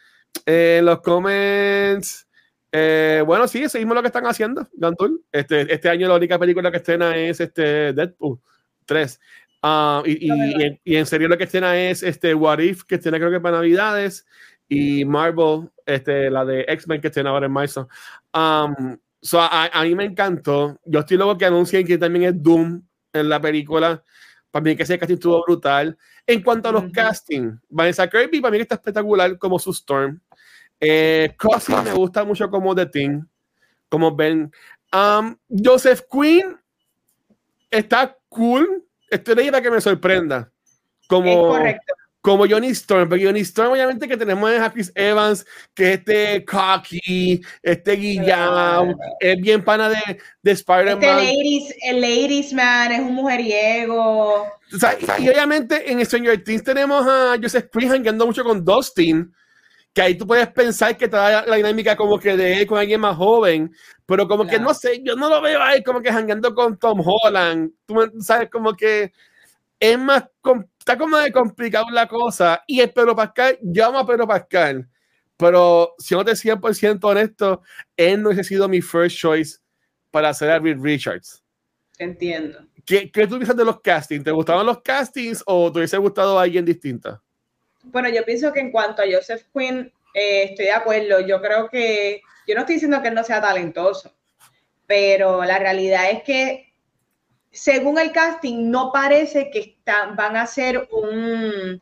En 0.44 0.84
los 0.84 1.00
comments, 1.00 2.26
eh, 2.70 3.22
bueno, 3.26 3.48
sí, 3.48 3.68
seguimos 3.68 3.94
lo 3.94 4.02
que 4.02 4.08
están 4.08 4.26
haciendo, 4.26 4.68
Gantul. 4.74 5.24
Este, 5.32 5.72
este 5.72 5.88
año 5.88 6.08
la 6.08 6.14
única 6.14 6.38
película 6.38 6.70
que 6.70 6.76
estrena 6.76 7.16
es 7.16 7.40
este 7.40 7.92
Deadpool 7.92 8.38
3. 8.84 9.20
Ah, 9.68 10.02
y, 10.04 10.30
y, 10.30 10.80
y, 10.84 10.96
en, 10.96 11.06
serio 11.06 11.26
lo 11.28 11.36
que 11.36 11.44
estrena 11.44 11.76
es 11.76 12.02
este 12.02 12.34
What 12.34 12.60
If, 12.60 12.84
que 12.84 12.96
estrena 12.96 13.18
creo 13.18 13.30
que 13.30 13.40
para 13.40 13.56
Navidades, 13.56 14.26
y 14.68 15.04
Marvel, 15.04 15.70
este, 15.84 16.30
la 16.30 16.44
de 16.44 16.64
X-Men 16.68 17.00
que 17.00 17.08
estrena 17.08 17.30
ahora 17.30 17.46
en 17.46 17.52
marzo. 17.52 17.88
Um, 18.32 18.98
So, 19.26 19.40
a, 19.40 19.82
mí 19.82 19.96
me 19.96 20.04
encantó. 20.04 20.78
Yo 20.84 21.00
estoy 21.00 21.16
luego 21.16 21.36
que 21.36 21.46
anuncien 21.46 21.84
que 21.84 21.98
también 21.98 22.26
es 22.26 22.40
Doom 22.40 22.80
en 23.12 23.28
la 23.28 23.40
película. 23.40 24.00
Para 24.52 24.62
mí 24.62 24.76
que 24.76 24.84
ese 24.84 25.00
casting 25.00 25.16
estuvo 25.16 25.42
brutal. 25.42 25.98
En 26.24 26.44
cuanto 26.44 26.68
a 26.68 26.72
los 26.72 26.92
castings, 26.92 27.58
Vanessa 27.68 28.08
Kirby 28.08 28.40
para 28.40 28.52
mí 28.52 28.58
está 28.58 28.76
espectacular 28.76 29.36
como 29.36 29.58
su 29.58 29.72
Storm. 29.72 30.20
Eh, 30.78 31.34
me 31.84 31.92
gusta 31.92 32.22
mucho 32.22 32.48
como 32.48 32.72
The 32.72 32.86
Thing, 32.86 33.22
como 33.88 34.14
Ben. 34.14 34.52
Um, 34.92 35.36
Joseph 35.48 36.02
Quinn 36.08 36.56
está 37.68 38.16
cool. 38.28 38.85
Estoy 39.10 39.50
para 39.50 39.62
que 39.62 39.70
me 39.70 39.80
sorprenda. 39.80 40.50
Como, 41.08 41.56
es 41.58 41.76
como 42.26 42.44
Johnny 42.44 42.70
Storm, 42.70 43.08
porque 43.08 43.24
Johnny 43.24 43.38
Storm 43.42 43.70
obviamente 43.70 44.08
que 44.08 44.16
tenemos 44.16 44.50
a 44.50 44.72
Chris 44.72 44.90
Evans, 44.96 45.46
que 45.72 45.92
este 45.92 46.44
cocky, 46.44 47.40
este 47.62 47.92
guillao, 47.92 48.96
es 49.20 49.40
bien 49.40 49.62
pana 49.62 49.90
de, 49.90 50.18
de 50.42 50.50
Spider-Man. 50.50 51.04
Este 51.04 51.06
ladies, 51.06 51.74
el 51.84 52.00
ladies 52.00 52.52
man, 52.52 52.90
es 52.90 52.98
un 52.98 53.14
mujeriego. 53.14 54.42
O 54.42 54.76
sea, 54.76 54.96
y, 54.98 55.28
obviamente 55.28 55.88
en 55.88 56.04
Stranger 56.04 56.42
Things 56.42 56.64
tenemos 56.64 57.06
a 57.06 57.36
Joseph 57.40 57.70
Quinn 57.70 58.08
ando 58.08 58.26
mucho 58.26 58.42
con 58.42 58.64
Dustin, 58.64 59.32
que 59.96 60.02
ahí 60.02 60.14
tú 60.14 60.26
puedes 60.26 60.46
pensar 60.48 60.94
que 60.94 61.08
toda 61.08 61.46
la 61.46 61.56
dinámica 61.56 61.96
como 61.96 62.18
que 62.18 62.36
de 62.36 62.60
él 62.60 62.66
con 62.66 62.78
alguien 62.78 63.00
más 63.00 63.16
joven, 63.16 63.74
pero 64.04 64.28
como 64.28 64.46
que 64.46 64.60
no 64.60 64.74
sé, 64.74 65.00
yo 65.02 65.16
no 65.16 65.30
lo 65.30 65.40
veo 65.40 65.62
ahí 65.62 65.82
como 65.82 66.02
que 66.02 66.12
jangueando 66.12 66.54
con 66.54 66.78
Tom 66.78 67.00
Holland, 67.02 67.72
tú 67.86 67.94
sabes 68.20 68.50
como 68.50 68.74
que 68.74 69.10
es 69.80 69.98
más 69.98 70.24
está 70.78 70.98
como 70.98 71.16
de 71.16 71.32
complicado 71.32 71.86
la 71.90 72.06
cosa. 72.06 72.62
Y 72.66 72.80
el 72.80 72.92
Pedro 72.92 73.16
Pascal, 73.16 73.58
yo 73.62 73.86
amo 73.86 74.00
a 74.00 74.06
Pedro 74.06 74.26
Pascal, 74.26 74.86
pero 75.38 75.94
si 75.96 76.14
no 76.14 76.22
te 76.22 76.32
100% 76.32 77.02
honesto, 77.02 77.62
él 77.96 78.22
no 78.22 78.28
hubiese 78.28 78.44
sido 78.44 78.68
mi 78.68 78.82
first 78.82 79.16
choice 79.16 79.60
para 80.10 80.28
hacer 80.28 80.50
a 80.50 80.58
Reed 80.58 80.76
Richards. 80.78 81.42
Entiendo. 81.96 82.58
¿Qué, 82.84 83.10
¿Qué 83.10 83.26
tú 83.26 83.36
piensas 83.36 83.56
de 83.56 83.64
los 83.64 83.80
castings? 83.80 84.24
¿Te 84.24 84.30
gustaban 84.30 84.66
los 84.66 84.82
castings 84.82 85.42
o 85.46 85.72
te 85.72 85.78
hubiese 85.78 85.96
gustado 85.96 86.38
alguien 86.38 86.66
distinta? 86.66 87.22
Bueno, 87.86 88.08
yo 88.08 88.24
pienso 88.24 88.52
que 88.52 88.60
en 88.60 88.70
cuanto 88.70 89.02
a 89.02 89.06
Joseph 89.10 89.44
Quinn, 89.54 89.92
eh, 90.14 90.44
estoy 90.50 90.66
de 90.66 90.72
acuerdo. 90.72 91.20
Yo 91.20 91.40
creo 91.40 91.68
que, 91.68 92.20
yo 92.46 92.54
no 92.54 92.60
estoy 92.60 92.76
diciendo 92.76 93.00
que 93.00 93.08
él 93.08 93.14
no 93.14 93.24
sea 93.24 93.40
talentoso, 93.40 94.14
pero 94.86 95.44
la 95.44 95.58
realidad 95.58 96.10
es 96.10 96.22
que 96.22 96.72
según 97.50 97.98
el 97.98 98.12
casting, 98.12 98.70
no 98.70 98.90
parece 98.92 99.50
que 99.50 99.60
están, 99.60 100.14
van 100.14 100.36
a 100.36 100.46
ser 100.46 100.88
un, 100.90 101.80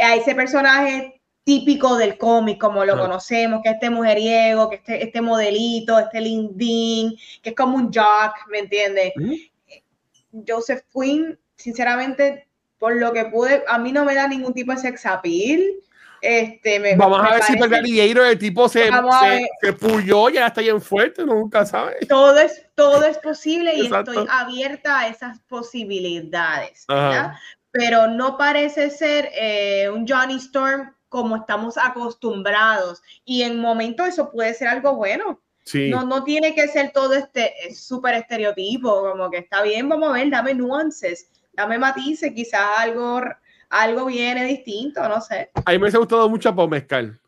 a 0.00 0.14
ese 0.14 0.34
personaje 0.34 1.20
típico 1.44 1.96
del 1.96 2.16
cómic, 2.18 2.60
como 2.60 2.84
lo 2.84 2.96
conocemos, 2.96 3.62
que 3.64 3.70
este 3.70 3.90
mujeriego, 3.90 4.70
que 4.70 4.76
este, 4.76 5.02
este 5.02 5.20
modelito, 5.20 5.98
este 5.98 6.20
lindín, 6.20 7.16
que 7.42 7.50
es 7.50 7.56
como 7.56 7.76
un 7.76 7.92
jock, 7.92 8.46
¿me 8.48 8.60
entiendes? 8.60 9.12
Joseph 10.46 10.82
Quinn, 10.92 11.36
sinceramente, 11.56 12.46
por 12.82 12.96
lo 12.96 13.12
que 13.12 13.26
pude, 13.26 13.62
a 13.68 13.78
mí 13.78 13.92
no 13.92 14.04
me 14.04 14.12
da 14.12 14.26
ningún 14.26 14.52
tipo 14.52 14.72
de 14.72 14.78
sex 14.78 15.06
appeal. 15.06 15.62
Este, 16.20 16.96
Vamos 16.96 17.20
a 17.24 17.34
ver 17.34 17.42
si 17.44 17.52
el 17.52 17.68
Gladiator 17.68 18.26
el 18.26 18.38
tipo 18.40 18.68
se, 18.68 18.86
se, 18.86 19.48
se, 19.60 19.72
puyó, 19.74 20.28
ya 20.30 20.48
está 20.48 20.62
bien 20.62 20.80
fuerte, 20.80 21.24
nunca 21.24 21.64
sabe. 21.64 22.04
Todo 22.08 22.36
es, 22.40 22.66
todo 22.74 23.04
es 23.04 23.18
posible 23.18 23.72
y 23.76 23.86
estoy 23.86 24.26
abierta 24.28 24.98
a 24.98 25.06
esas 25.06 25.38
posibilidades. 25.42 26.84
Pero 27.70 28.08
no 28.08 28.36
parece 28.36 28.90
ser 28.90 29.30
eh, 29.32 29.88
un 29.88 30.04
Johnny 30.04 30.38
Storm 30.38 30.92
como 31.08 31.36
estamos 31.36 31.78
acostumbrados. 31.78 33.00
Y 33.24 33.42
en 33.42 33.60
momento 33.60 34.04
eso 34.04 34.28
puede 34.28 34.54
ser 34.54 34.66
algo 34.66 34.96
bueno. 34.96 35.40
Sí. 35.64 35.88
No, 35.88 36.04
no 36.04 36.24
tiene 36.24 36.52
que 36.56 36.66
ser 36.66 36.90
todo 36.90 37.14
este 37.14 37.54
súper 37.72 38.14
estereotipo, 38.14 39.02
como 39.02 39.30
que 39.30 39.38
está 39.38 39.62
bien, 39.62 39.88
vamos 39.88 40.08
a 40.10 40.14
ver, 40.14 40.30
dame 40.30 40.54
nuances, 40.54 41.30
dame 41.52 41.78
matices, 41.78 42.32
quizás 42.34 42.62
algo 42.78 43.20
algo 43.72 44.04
viene 44.04 44.44
distinto, 44.44 45.08
no 45.08 45.20
sé. 45.20 45.50
A 45.64 45.70
mí 45.70 45.78
me 45.78 45.84
hubiese 45.84 45.96
gustado 45.96 46.28
mucho 46.28 46.50
a 46.50 46.54
Pau 46.54 46.68
Mezcal. 46.68 47.18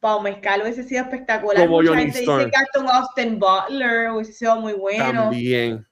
Pau 0.00 0.20
Mezcal 0.22 0.62
hubiese 0.62 0.82
sido 0.82 1.02
espectacular. 1.02 1.66
Como 1.66 1.82
Mucha 1.82 1.96
gente 1.96 2.20
dice 2.20 2.50
que 2.50 2.80
Austin 2.90 3.38
Butler 3.38 4.10
hubiese 4.10 4.32
sido 4.32 4.56
muy 4.56 4.72
bueno. 4.72 5.24
También. 5.24 5.86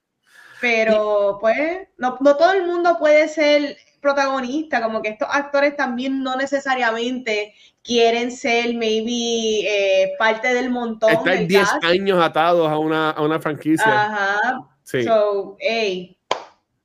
Pero, 0.62 1.38
pues, 1.40 1.88
no, 1.98 2.16
no 2.20 2.36
todo 2.36 2.52
el 2.52 2.64
mundo 2.66 2.96
puede 2.98 3.28
ser 3.28 3.76
protagonista, 4.00 4.82
como 4.82 5.02
que 5.02 5.10
estos 5.10 5.28
actores 5.30 5.76
también 5.76 6.22
no 6.22 6.36
necesariamente 6.36 7.54
quieren 7.82 8.30
ser 8.30 8.74
maybe 8.74 9.60
eh, 9.66 10.12
parte 10.18 10.54
del 10.54 10.70
montón. 10.70 11.10
Están 11.10 11.46
10 11.46 11.68
años 11.82 12.22
atados 12.22 12.68
a 12.70 12.78
una, 12.78 13.10
a 13.10 13.22
una 13.22 13.38
franquicia. 13.40 13.84
Ajá. 13.86 14.68
Sí. 14.84 15.04
So, 15.04 15.56
hey, 15.60 16.16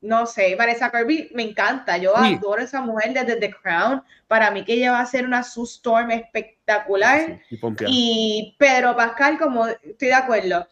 no 0.02 0.26
sé, 0.26 0.56
Vanessa 0.56 0.92
Kirby 0.92 1.32
me 1.34 1.44
encanta, 1.44 1.98
yo 1.98 2.16
adoro 2.16 2.62
a 2.62 2.66
esa 2.66 2.82
mujer 2.82 3.14
desde 3.14 3.38
The 3.38 3.52
Crown, 3.52 4.04
para 4.28 4.52
mí 4.52 4.64
que 4.64 4.74
ella 4.74 4.92
va 4.92 5.00
a 5.00 5.06
ser 5.06 5.26
una 5.26 5.44
Sue 5.44 5.66
Storm 5.66 6.12
espectacular 6.12 7.40
y, 7.88 8.56
Pedro 8.60 8.96
Pascal, 8.96 9.40
como 9.40 9.68
estoy 9.68 10.10
de 10.10 10.14
acuerdo, 10.14 10.68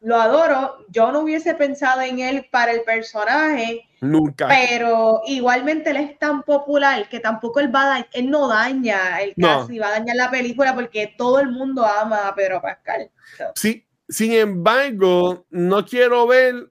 lo 0.00 0.16
adoro, 0.16 0.86
yo 0.88 1.10
no 1.10 1.20
hubiese 1.20 1.54
pensado 1.54 2.02
en 2.02 2.20
él 2.20 2.46
para 2.52 2.70
el 2.70 2.82
personaje, 2.82 3.88
nunca, 4.00 4.46
pero 4.46 5.22
igualmente 5.26 5.90
él 5.90 5.96
es 5.96 6.18
tan 6.18 6.42
popular 6.42 7.08
que 7.08 7.18
tampoco 7.18 7.58
él 7.58 7.74
va 7.74 7.96
a 7.96 8.06
él 8.12 8.30
no 8.30 8.46
daña 8.46 9.20
el 9.20 9.34
caso 9.34 9.72
y 9.72 9.78
va 9.80 9.88
a 9.88 9.98
dañar 9.98 10.14
la 10.14 10.30
película 10.30 10.74
porque 10.74 11.14
todo 11.18 11.40
el 11.40 11.50
mundo 11.50 11.84
ama 11.84 12.28
a 12.28 12.34
Pedro 12.34 12.62
Pascal. 12.62 13.10
Sí, 13.56 13.84
sin 14.08 14.32
embargo, 14.32 15.46
no 15.50 15.84
quiero 15.84 16.28
ver 16.28 16.70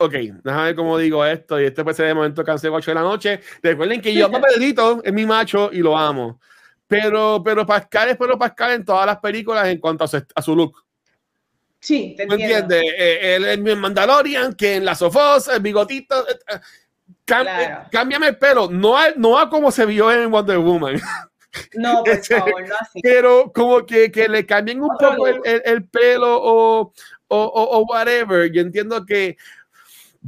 ok, 0.00 0.12
déjame 0.42 0.64
ver 0.64 0.74
cómo 0.74 0.98
digo 0.98 1.24
esto. 1.24 1.60
Y 1.60 1.66
este 1.66 1.84
puede 1.84 1.94
ser 1.94 2.06
el 2.06 2.14
momento 2.14 2.42
que 2.42 2.50
8 2.50 2.90
de 2.90 2.94
la 2.94 3.02
noche. 3.02 3.40
Recuerden 3.62 4.00
que 4.00 4.14
yo 4.14 4.30
Pedrito, 4.56 5.02
es 5.04 5.12
mi 5.12 5.26
macho 5.26 5.70
y 5.72 5.78
lo 5.78 5.96
amo. 5.96 6.40
Pero, 6.88 7.40
pero 7.44 7.64
Pascal 7.64 8.08
es 8.08 8.16
Pedro 8.16 8.38
Pascal 8.38 8.72
en 8.72 8.84
todas 8.84 9.06
las 9.06 9.18
películas 9.18 9.68
en 9.68 9.78
cuanto 9.78 10.04
a 10.04 10.08
su, 10.08 10.24
a 10.34 10.42
su 10.42 10.56
look. 10.56 10.84
Sí, 11.78 12.14
te 12.16 12.26
¿Me 12.26 12.34
entiendes? 12.34 12.82
Eh, 12.82 13.36
el, 13.36 13.44
el, 13.44 13.76
Mandalorian, 13.76 14.54
que 14.54 14.76
en 14.76 14.84
la 14.84 14.94
Sofos, 14.94 15.48
el 15.48 15.60
bigotito. 15.60 16.28
Eh, 16.28 16.38
eh, 16.52 16.60
claro. 17.24 17.88
Cámbiame 17.92 18.28
el 18.28 18.38
pelo, 18.38 18.68
no 18.70 18.96
a, 18.96 19.10
no 19.16 19.38
a 19.38 19.48
como 19.48 19.70
se 19.70 19.86
vio 19.86 20.10
en 20.10 20.30
Wonder 20.30 20.58
Woman. 20.58 21.00
No, 21.74 22.02
por 22.02 22.18
favor, 22.24 22.68
no 22.68 22.74
así. 22.80 23.00
Pero 23.02 23.52
como 23.54 23.86
que, 23.86 24.10
que 24.10 24.28
le 24.28 24.44
cambien 24.44 24.82
un 24.82 24.96
poco 24.98 25.26
el, 25.26 25.40
el, 25.44 25.62
el, 25.64 25.84
pelo 25.84 26.42
o, 26.42 26.92
o, 27.28 27.36
o, 27.36 27.78
o, 27.78 27.84
whatever. 27.86 28.50
Yo 28.50 28.60
entiendo 28.62 29.06
que 29.06 29.36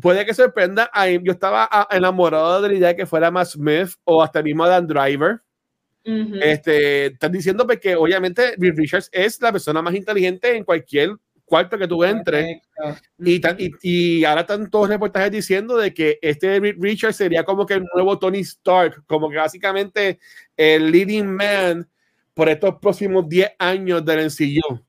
puede 0.01 0.25
que 0.25 0.35
sorprenda. 0.35 0.91
Yo 1.23 1.33
estaba 1.33 1.69
enamorado 1.91 2.63
de 2.63 2.69
la 2.69 2.75
idea 2.75 2.89
de 2.89 2.97
que 2.97 3.07
fuera 3.07 3.31
más 3.31 3.53
Smith 3.53 3.91
o 4.05 4.23
hasta 4.23 4.43
mismo 4.43 4.67
Dan 4.67 4.87
Driver. 4.87 5.41
Uh 6.05 6.11
-huh. 6.11 6.41
este, 6.43 7.07
están 7.07 7.31
diciendo 7.31 7.65
que 7.67 7.95
obviamente 7.95 8.55
Bill 8.59 8.77
Richards 8.77 9.09
es 9.13 9.41
la 9.41 9.53
persona 9.53 9.83
más 9.83 9.95
inteligente 9.95 10.57
en 10.57 10.65
cualquier 10.65 11.11
cuarto 11.45 11.77
que 11.77 11.87
tú 11.87 12.03
entres. 12.03 12.61
Y, 13.19 13.35
y, 13.37 13.71
y, 13.83 14.25
ahora 14.25 14.41
están 14.41 14.71
todos 14.71 14.89
los 14.89 14.95
reportajes 14.95 15.31
diciendo 15.31 15.77
de 15.77 15.93
que 15.93 16.19
este 16.23 16.59
Richard 16.79 17.13
sería 17.13 17.45
como 17.45 17.67
que 17.67 17.75
el 17.75 17.85
nuevo 17.95 18.19
Tony 18.19 18.41
Stark, 18.41 19.05
como 19.07 19.29
que 19.29 19.37
básicamente 19.37 20.19
el 20.57 20.91
leading 20.91 21.27
man 21.27 21.87
por 22.33 22.49
estos 22.49 22.77
próximos 22.81 23.29
10 23.29 23.53
años 23.59 24.03
del 24.05 24.27
MCU. 24.27 24.81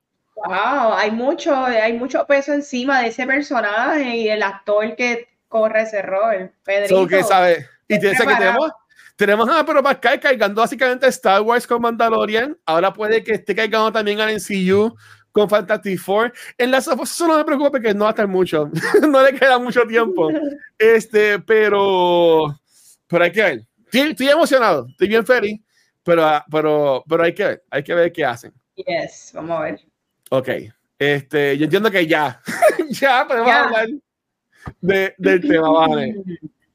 Wow, 0.46 0.94
hay 0.94 1.12
mucho, 1.12 1.56
hay 1.56 1.94
mucho 1.94 2.26
peso 2.26 2.54
encima 2.54 3.02
de 3.02 3.08
ese 3.08 3.26
personaje 3.26 4.18
y 4.18 4.30
el 4.30 4.44
actor 4.44 4.96
que 4.96 5.30
corre 5.48 5.84
ese 5.84 6.02
rol, 6.02 6.52
Pedrito. 6.64 7.02
So, 7.02 7.08
que 7.08 7.24
sabe, 7.24 7.68
y 7.88 8.00
que 8.00 8.12
tenemos, 8.12 8.72
tenemos 9.16 9.50
a 9.50 9.66
Pedro 9.66 9.84
Pascal 9.84 10.20
cargando 10.20 10.62
básicamente 10.62 11.08
Star 11.08 11.41
Wars 11.41 11.66
con 11.66 11.82
Mandalorian, 11.82 12.58
ahora 12.66 12.91
puede 12.91 13.24
que 13.24 13.34
esté 13.34 13.56
cargando 13.56 13.91
también 13.91 14.20
al 14.20 14.34
MCU 14.34 14.96
con 15.32 15.50
Fantastic 15.50 16.00
Four. 16.00 16.34
En 16.58 16.72
las 16.72 16.88
eso 16.88 17.28
no 17.28 17.38
me 17.38 17.46
preocupa 17.46 17.72
porque 17.72 17.94
no 17.94 18.06
va 18.06 18.10
a 18.10 18.12
estar 18.12 18.28
mucho, 18.28 18.70
no 19.10 19.22
le 19.22 19.34
queda 19.34 19.60
mucho 19.60 19.86
tiempo. 19.86 20.30
Este, 20.78 21.39
pero, 21.39 22.60
pero 23.08 23.24
hay 23.24 23.32
que 23.32 23.41
ver. 23.41 23.66
Estoy, 23.86 24.10
estoy 24.10 24.28
emocionado, 24.28 24.88
estoy 24.89 25.08
bien 25.08 25.26
feliz, 25.26 25.62
pero, 26.04 26.44
pero, 26.52 27.04
pero 27.08 27.24
hay 27.24 27.34
que 27.34 27.46
ver, 27.46 27.64
hay 27.70 27.84
que 27.84 27.94
ver 27.94 28.12
qué 28.12 28.26
hacen. 28.26 28.52
Yes, 28.76 29.32
vamos 29.34 29.60
a 29.60 29.64
ver. 29.64 29.93
Ok, 30.34 30.49
este, 30.97 31.57
yo 31.57 31.65
entiendo 31.65 31.91
que 31.91 32.07
ya, 32.07 32.41
ya 32.89 33.25
podemos 33.27 33.47
ya. 33.47 33.63
hablar 33.63 33.88
de, 34.81 35.13
del 35.17 35.41
tema, 35.41 35.69
vale. 35.69 36.15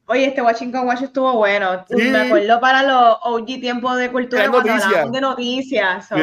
Oye, 0.06 0.26
este 0.26 0.40
Washington 0.40 0.86
Watch 0.86 1.02
estuvo 1.02 1.32
bueno. 1.34 1.84
Sí. 1.88 1.96
Me 1.96 2.18
acuerdo 2.18 2.60
para 2.60 2.82
los 2.82 3.18
OG 3.22 3.46
tiempos 3.60 3.96
de 3.96 4.10
cultura 4.10 4.48
cuando 4.48 4.72
hablamos 4.72 5.12
de 5.12 5.20
noticias. 5.20 6.08
So. 6.08 6.16
Sí 6.16 6.22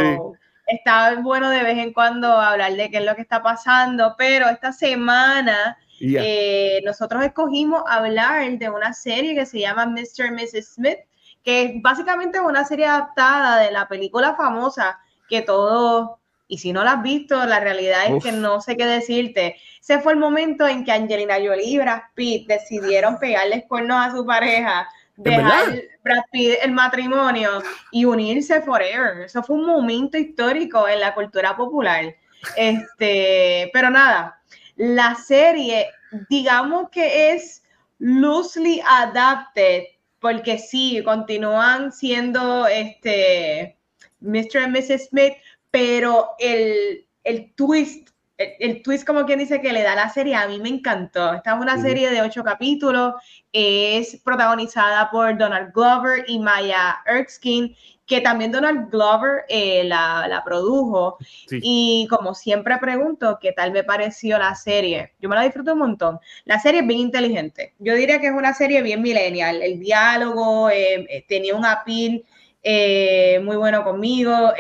está 0.67 1.19
bueno 1.21 1.49
de 1.49 1.63
vez 1.63 1.77
en 1.77 1.93
cuando 1.93 2.27
hablar 2.27 2.73
de 2.75 2.89
qué 2.89 2.97
es 2.97 3.05
lo 3.05 3.15
que 3.15 3.21
está 3.21 3.41
pasando, 3.41 4.15
pero 4.17 4.49
esta 4.49 4.71
semana 4.71 5.77
yeah. 5.99 6.21
eh, 6.23 6.81
nosotros 6.83 7.23
escogimos 7.23 7.83
hablar 7.87 8.57
de 8.57 8.69
una 8.69 8.93
serie 8.93 9.35
que 9.35 9.45
se 9.45 9.59
llama 9.59 9.85
Mr. 9.85 10.27
y 10.27 10.31
Mrs. 10.31 10.73
Smith, 10.75 10.99
que 11.43 11.79
básicamente 11.81 12.37
es 12.39 12.43
una 12.43 12.65
serie 12.65 12.87
adaptada 12.87 13.59
de 13.59 13.71
la 13.71 13.87
película 13.87 14.35
famosa 14.35 14.99
que 15.27 15.41
todos, 15.41 16.17
y 16.47 16.57
si 16.59 16.73
no 16.73 16.83
la 16.83 16.93
has 16.93 17.03
visto, 17.03 17.43
la 17.45 17.59
realidad 17.59 18.05
es 18.07 18.23
que 18.23 18.31
no 18.31 18.61
sé 18.61 18.77
qué 18.77 18.85
decirte. 18.85 19.55
Ese 19.81 19.99
fue 19.99 20.13
el 20.13 20.19
momento 20.19 20.67
en 20.67 20.83
que 20.85 20.91
Angelina 20.91 21.35
Jolie 21.35 21.69
y 21.69 21.77
Brad 21.77 22.01
Pitt 22.13 22.47
decidieron 22.47 23.17
pegarles 23.17 23.63
cuernos 23.67 23.97
a 24.05 24.11
su 24.11 24.25
pareja 24.25 24.87
dejar 25.17 25.81
Brad 26.03 26.23
Pitt 26.31 26.57
el 26.61 26.71
matrimonio 26.71 27.63
y 27.91 28.05
unirse 28.05 28.61
forever. 28.61 29.21
Eso 29.21 29.41
fue 29.43 29.55
un 29.55 29.65
momento 29.65 30.17
histórico 30.17 30.87
en 30.87 30.99
la 30.99 31.13
cultura 31.13 31.55
popular. 31.55 32.15
Este, 32.55 33.69
pero 33.73 33.89
nada, 33.89 34.39
la 34.75 35.15
serie, 35.15 35.87
digamos 36.29 36.89
que 36.89 37.31
es 37.31 37.63
loosely 37.99 38.81
adapted, 38.85 39.83
porque 40.19 40.57
sí, 40.57 41.01
continúan 41.03 41.91
siendo 41.91 42.67
este 42.67 43.77
Mr. 44.19 44.57
and 44.63 44.75
Mrs. 44.75 45.07
Smith, 45.09 45.33
pero 45.75 46.29
el, 46.39 47.05
el 47.25 47.53
twist 47.53 48.07
el, 48.37 48.49
el, 48.59 48.81
twist, 48.81 49.05
como 49.05 49.25
quien 49.25 49.39
dice, 49.39 49.59
que 49.59 49.73
le 49.73 49.83
da 49.83 49.93
la 49.93 50.09
serie, 50.09 50.35
a 50.35 50.47
mí 50.47 50.57
me 50.59 50.69
encantó. 50.69 51.33
Esta 51.33 51.53
es 51.53 51.61
una 51.61 51.81
serie 51.81 52.09
de 52.09 52.21
ocho 52.21 52.43
capítulos, 52.45 53.15
es 53.51 54.21
protagonizada 54.23 55.09
por 55.11 55.37
Donald 55.37 55.73
Glover 55.73 56.23
y 56.27 56.39
Maya 56.39 56.97
Erskine, 57.05 57.75
que 58.05 58.21
también 58.21 58.53
Donald 58.53 58.89
Glover 58.89 59.43
eh, 59.49 59.83
la, 59.83 60.27
la, 60.29 60.43
produjo. 60.45 61.17
Sí. 61.47 61.59
Y 61.61 62.07
como 62.09 62.35
siempre 62.35 62.77
pregunto, 62.77 63.37
¿qué 63.41 63.51
tal 63.51 63.73
me 63.73 63.83
pareció 63.83 64.37
la 64.37 64.55
serie? 64.55 65.13
Yo 65.19 65.27
me 65.27 65.35
la 65.35 65.43
disfruto 65.43 65.73
un 65.73 65.79
montón. 65.79 66.19
La 66.45 66.59
serie 66.59 66.81
es 66.81 66.87
bien 66.87 67.01
inteligente. 67.01 67.73
Yo 67.79 67.95
diría 67.95 68.21
que 68.21 68.27
es 68.27 68.33
una 68.33 68.53
serie 68.53 68.81
bien 68.81 69.01
millennial. 69.01 69.61
El 69.61 69.79
diálogo 69.79 70.69
eh, 70.69 71.25
tenía 71.27 71.53
un 71.55 71.65
appeal 71.65 72.23
eh, 72.63 73.39
muy 73.43 73.57
bueno 73.57 73.83
conmigo 73.83 74.53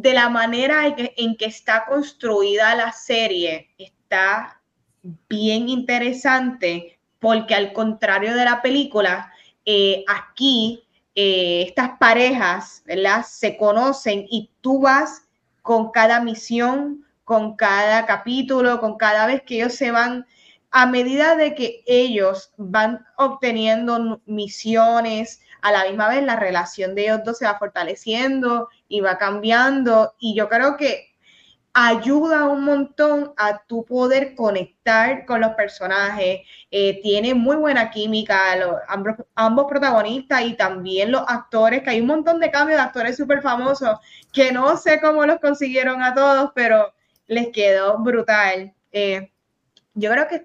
de 0.00 0.14
la 0.14 0.28
manera 0.28 0.86
en 0.86 1.36
que, 1.36 1.44
está 1.44 1.84
construida 1.84 2.74
la 2.74 2.92
serie 2.92 3.68
está 3.76 4.60
bien 5.28 5.68
interesante 5.68 6.98
porque 7.18 7.54
al 7.54 7.72
contrario 7.74 8.34
de 8.34 8.44
la 8.46 8.62
película, 8.62 9.30
eh, 9.66 10.04
aquí 10.08 10.84
eh, 11.14 11.64
estas 11.66 11.98
parejas 11.98 12.82
se 13.26 13.56
conocen 13.58 14.24
y 14.30 14.50
tú 14.62 14.80
vas 14.80 15.28
con 15.60 15.90
cada 15.90 16.20
misión, 16.20 17.04
con 17.24 17.56
cada 17.56 18.06
capítulo, 18.06 18.80
con 18.80 18.96
cada 18.96 19.26
vez 19.26 19.42
que 19.42 19.56
ellos 19.56 19.74
se 19.74 19.90
van, 19.90 20.26
a 20.70 20.86
medida 20.86 21.36
de 21.36 21.54
que 21.54 21.82
ellos 21.86 22.52
van 22.56 23.04
obteniendo 23.18 24.22
misiones, 24.24 25.40
a 25.62 25.72
la 25.72 25.84
misma 25.84 26.08
vez 26.08 26.22
la 26.22 26.36
relación 26.36 26.94
de 26.94 27.04
ellos 27.04 27.20
dos 27.24 27.38
se 27.38 27.46
va 27.46 27.58
fortaleciendo 27.58 28.68
y 28.88 29.00
va 29.00 29.18
cambiando 29.18 30.14
y 30.18 30.34
yo 30.34 30.48
creo 30.48 30.76
que 30.76 31.10
ayuda 31.72 32.46
un 32.46 32.64
montón 32.64 33.32
a 33.36 33.62
tu 33.64 33.84
poder 33.84 34.34
conectar 34.34 35.24
con 35.24 35.40
los 35.40 35.52
personajes, 35.52 36.40
eh, 36.70 37.00
tiene 37.00 37.34
muy 37.34 37.56
buena 37.56 37.90
química 37.90 38.56
los, 38.56 38.74
ambos, 39.34 39.66
protagonistas 39.68 40.42
y 40.42 40.54
también 40.54 41.12
los 41.12 41.22
actores, 41.28 41.82
que 41.82 41.90
hay 41.90 42.00
un 42.00 42.08
montón 42.08 42.40
de 42.40 42.50
cambios 42.50 42.78
de 42.78 42.84
actores 42.84 43.16
súper 43.16 43.40
famosos 43.40 43.98
que 44.32 44.52
no 44.52 44.76
sé 44.76 45.00
cómo 45.00 45.24
los 45.26 45.38
consiguieron 45.38 46.02
a 46.02 46.14
todos, 46.14 46.50
pero 46.54 46.92
les 47.28 47.48
quedó 47.48 47.98
brutal. 47.98 48.74
Eh, 48.90 49.30
yo 49.94 50.10
creo 50.10 50.26
que 50.26 50.44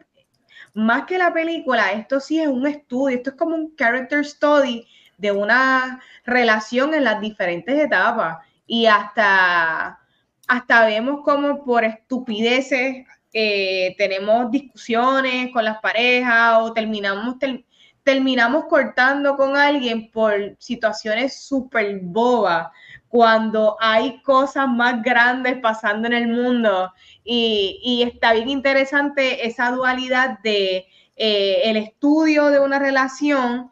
más 0.75 1.05
que 1.05 1.17
la 1.17 1.33
película, 1.33 1.91
esto 1.91 2.19
sí 2.19 2.39
es 2.39 2.47
un 2.47 2.67
estudio, 2.67 3.17
esto 3.17 3.31
es 3.31 3.35
como 3.35 3.55
un 3.55 3.75
character 3.75 4.23
study 4.25 4.85
de 5.17 5.31
una 5.31 6.01
relación 6.25 6.93
en 6.93 7.03
las 7.03 7.21
diferentes 7.21 7.77
etapas. 7.77 8.37
Y 8.67 8.85
hasta, 8.85 9.99
hasta 10.47 10.85
vemos 10.85 11.21
como 11.23 11.63
por 11.63 11.83
estupideces 11.83 13.05
eh, 13.37 13.95
tenemos 13.97 14.49
discusiones 14.49 15.51
con 15.51 15.65
las 15.65 15.79
parejas 15.79 16.59
o 16.61 16.71
terminamos, 16.71 17.37
ter, 17.37 17.65
terminamos 18.01 18.65
cortando 18.69 19.35
con 19.35 19.57
alguien 19.57 20.09
por 20.09 20.55
situaciones 20.57 21.43
súper 21.45 21.99
bobas 22.01 22.69
cuando 23.09 23.75
hay 23.81 24.21
cosas 24.21 24.69
más 24.69 25.01
grandes 25.01 25.57
pasando 25.57 26.07
en 26.07 26.13
el 26.13 26.27
mundo. 26.27 26.93
Y, 27.23 27.79
y 27.83 28.03
está 28.03 28.33
bien 28.33 28.49
interesante 28.49 29.45
esa 29.45 29.71
dualidad 29.71 30.39
de 30.39 30.87
eh, 31.17 31.61
el 31.63 31.77
estudio 31.77 32.47
de 32.47 32.59
una 32.59 32.77
relación 32.77 33.71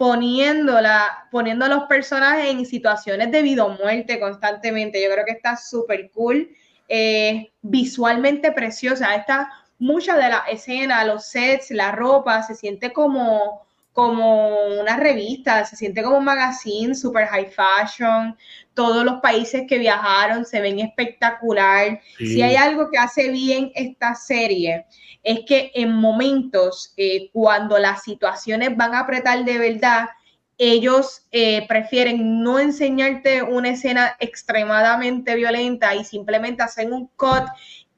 poniéndola, 0.00 1.28
poniendo 1.30 1.66
a 1.66 1.68
los 1.68 1.82
personajes 1.82 2.46
en 2.46 2.64
situaciones 2.64 3.30
de 3.30 3.42
vida 3.42 3.66
o 3.66 3.76
muerte 3.76 4.18
constantemente. 4.18 5.02
Yo 5.02 5.10
creo 5.12 5.26
que 5.26 5.32
está 5.32 5.58
súper 5.58 6.10
cool, 6.12 6.48
eh, 6.88 7.52
visualmente 7.60 8.50
preciosa. 8.50 9.14
Está 9.14 9.50
mucha 9.78 10.16
de 10.16 10.30
la 10.30 10.44
escena, 10.50 11.04
los 11.04 11.26
sets, 11.26 11.70
la 11.70 11.92
ropa, 11.92 12.42
se 12.42 12.54
siente 12.54 12.94
como, 12.94 13.66
como 13.92 14.66
una 14.80 14.96
revista, 14.96 15.64
se 15.64 15.76
siente 15.76 16.02
como 16.02 16.18
un 16.18 16.24
magazine, 16.24 16.94
super 16.94 17.26
high 17.26 17.50
fashion. 17.50 18.36
Todos 18.74 19.04
los 19.04 19.20
países 19.20 19.64
que 19.68 19.78
viajaron 19.78 20.44
se 20.44 20.60
ven 20.60 20.78
espectacular. 20.78 22.00
Sí. 22.18 22.34
Si 22.34 22.42
hay 22.42 22.56
algo 22.56 22.90
que 22.90 22.98
hace 22.98 23.30
bien 23.30 23.72
esta 23.74 24.14
serie, 24.14 24.86
es 25.22 25.40
que 25.46 25.70
en 25.74 25.92
momentos 25.92 26.94
eh, 26.96 27.30
cuando 27.32 27.78
las 27.78 28.02
situaciones 28.02 28.76
van 28.76 28.94
a 28.94 29.00
apretar 29.00 29.44
de 29.44 29.58
verdad, 29.58 30.08
ellos 30.56 31.26
eh, 31.32 31.66
prefieren 31.66 32.42
no 32.42 32.58
enseñarte 32.58 33.42
una 33.42 33.70
escena 33.70 34.16
extremadamente 34.20 35.34
violenta 35.34 35.94
y 35.94 36.04
simplemente 36.04 36.62
hacen 36.62 36.92
un 36.92 37.06
cut 37.16 37.44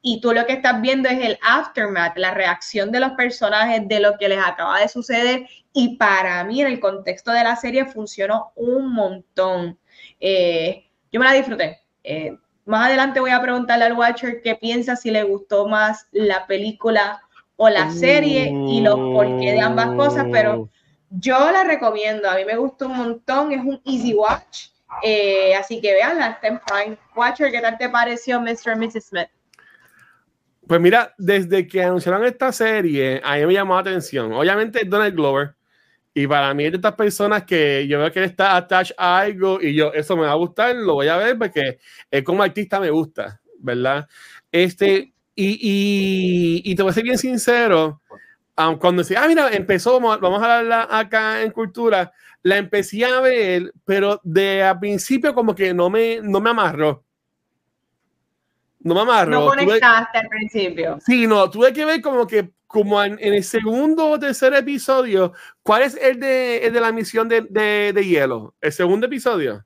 y 0.03 0.21
tú 0.21 0.33
lo 0.33 0.45
que 0.47 0.55
estás 0.55 0.81
viendo 0.81 1.09
es 1.09 1.25
el 1.25 1.39
aftermath, 1.43 2.19
la 2.19 2.35
reacción 2.35 2.91
de 2.91 2.99
los 2.99 3.13
personajes 3.13 3.87
de 3.87 4.01
lo 4.01 4.19
que 4.19 4.29
les 4.29 4.45
acaba 4.45 4.81
de 4.81 4.89
suceder 4.89 5.47
y 5.73 5.97
para 5.97 6.43
mí 6.45 6.61
en 6.61 6.67
el 6.67 6.81
contexto 6.81 7.31
de 7.31 7.45
la 7.45 7.55
serie 7.55 7.87
funcionó 7.87 8.53
un 8.57 8.93
montón. 8.93 9.79
Eh, 10.19 10.91
yo 11.13 11.21
me 11.21 11.27
la 11.27 11.33
disfruté. 11.33 11.81
Eh, 12.03 12.37
más 12.65 12.87
adelante 12.87 13.21
voy 13.21 13.31
a 13.31 13.41
preguntarle 13.41 13.85
al 13.85 13.97
Watcher 13.97 14.43
qué 14.43 14.57
piensa, 14.57 14.97
si 14.97 15.11
le 15.11 15.23
gustó 15.23 15.69
más 15.69 16.09
la 16.11 16.47
película 16.47 17.23
o 17.57 17.69
la 17.69 17.91
serie 17.93 18.51
y 18.51 18.81
los 18.81 18.97
porqué 18.97 19.53
de 19.53 19.61
ambas 19.61 19.95
cosas, 19.95 20.27
pero 20.33 20.69
yo 21.11 21.51
la 21.53 21.63
recomiendo. 21.63 22.29
A 22.29 22.37
mí 22.37 22.45
me 22.45 22.57
gustó 22.57 22.87
un 22.87 22.97
montón, 22.97 23.53
es 23.53 23.61
un 23.61 23.81
easy 23.85 24.15
watch. 24.15 24.69
Eh, 25.03 25.55
así 25.55 25.81
que 25.81 25.93
veanla, 25.93 26.39
está 26.43 26.83
en. 26.83 26.99
Watcher, 27.15 27.51
¿qué 27.51 27.61
tal 27.61 27.79
te 27.79 27.89
pareció 27.89 28.41
Mr. 28.41 28.71
and 28.73 28.85
Mrs. 28.85 29.07
Smith? 29.07 29.29
Pues 30.73 30.81
mira, 30.81 31.15
desde 31.19 31.67
que 31.67 31.83
anunciaron 31.83 32.25
esta 32.25 32.51
serie, 32.51 33.21
a 33.23 33.37
mí 33.37 33.45
me 33.45 33.53
llamó 33.53 33.75
la 33.75 33.81
atención. 33.83 34.33
Obviamente, 34.33 34.87
Donald 34.87 35.15
Glover. 35.15 35.55
Y 36.15 36.27
para 36.27 36.55
mí 36.55 36.65
es 36.65 36.73
de 36.73 36.77
estas 36.77 36.95
personas 36.95 37.45
que 37.45 37.87
yo 37.87 37.99
veo 37.99 38.11
que 38.11 38.21
él 38.21 38.25
está 38.25 38.57
attached 38.57 38.95
a 38.97 39.19
algo 39.19 39.61
y 39.61 39.75
yo, 39.75 39.93
eso 39.93 40.17
me 40.17 40.23
va 40.23 40.33
a 40.33 40.37
gustar, 40.37 40.75
lo 40.75 40.95
voy 40.95 41.09
a 41.09 41.19
ver 41.19 41.37
porque 41.37 41.79
es 42.11 42.23
como 42.23 42.43
artista 42.43 42.81
me 42.81 42.89
gusta, 42.89 43.39
¿verdad? 43.59 44.09
Este, 44.51 45.13
y, 45.35 45.59
y, 45.61 46.63
y 46.65 46.75
te 46.75 46.83
voy 46.83 46.89
a 46.89 46.95
ser 46.95 47.05
bien 47.05 47.19
sincero, 47.19 48.01
cuando 48.55 49.03
decía, 49.03 49.23
ah, 49.23 49.29
mira, 49.29 49.51
empezó, 49.53 50.01
vamos 50.01 50.43
a 50.43 50.59
hablar 50.59 50.89
acá 50.91 51.43
en 51.43 51.51
cultura, 51.51 52.13
la 52.43 52.57
empecé 52.57 53.05
a 53.05 53.21
ver, 53.21 53.75
pero 53.85 54.23
de 54.25 54.65
a 54.65 54.81
principio 54.81 55.35
como 55.35 55.55
que 55.55 55.75
no 55.75 55.91
me, 55.91 56.21
no 56.23 56.41
me 56.41 56.49
amarró. 56.49 57.05
No 58.83 58.95
me 58.95 59.01
amarró. 59.03 59.31
No 59.31 59.47
conectaste 59.47 60.19
al 60.19 60.29
principio. 60.29 60.99
Sí, 61.05 61.27
no, 61.27 61.49
tuve 61.51 61.73
que 61.73 61.85
ver 61.85 62.01
como 62.01 62.27
que 62.27 62.51
como 62.73 63.03
en, 63.05 63.19
el 63.21 63.45
segundo 63.45 64.09
o 64.09 64.19
tercer 64.19 64.55
episodio, 64.55 65.35
¿cuál 65.63 65.83
es 65.83 65.95
el 65.95 66.19
de, 66.19 66.67
el 66.67 66.73
de 66.73 66.81
la 66.81 66.91
misión 66.91 67.29
de, 67.29 67.43
de, 67.43 67.93
de, 67.95 68.07
hielo? 68.07 68.55
¿El 68.63 68.73
segundo 68.73 69.07
episodio? 69.07 69.63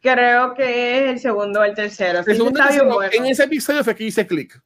Creo 0.00 0.54
que 0.54 0.98
es 1.04 1.10
el 1.10 1.20
segundo 1.20 1.60
o 1.60 1.64
el 1.64 1.74
tercero. 1.74 2.20
El 2.20 2.24
segundo 2.24 2.60
episodio, 2.62 3.02
En 3.12 3.26
ese 3.26 3.44
episodio 3.44 3.84
fue 3.84 3.94
que 3.94 4.04
hice 4.04 4.26
clic 4.26 4.58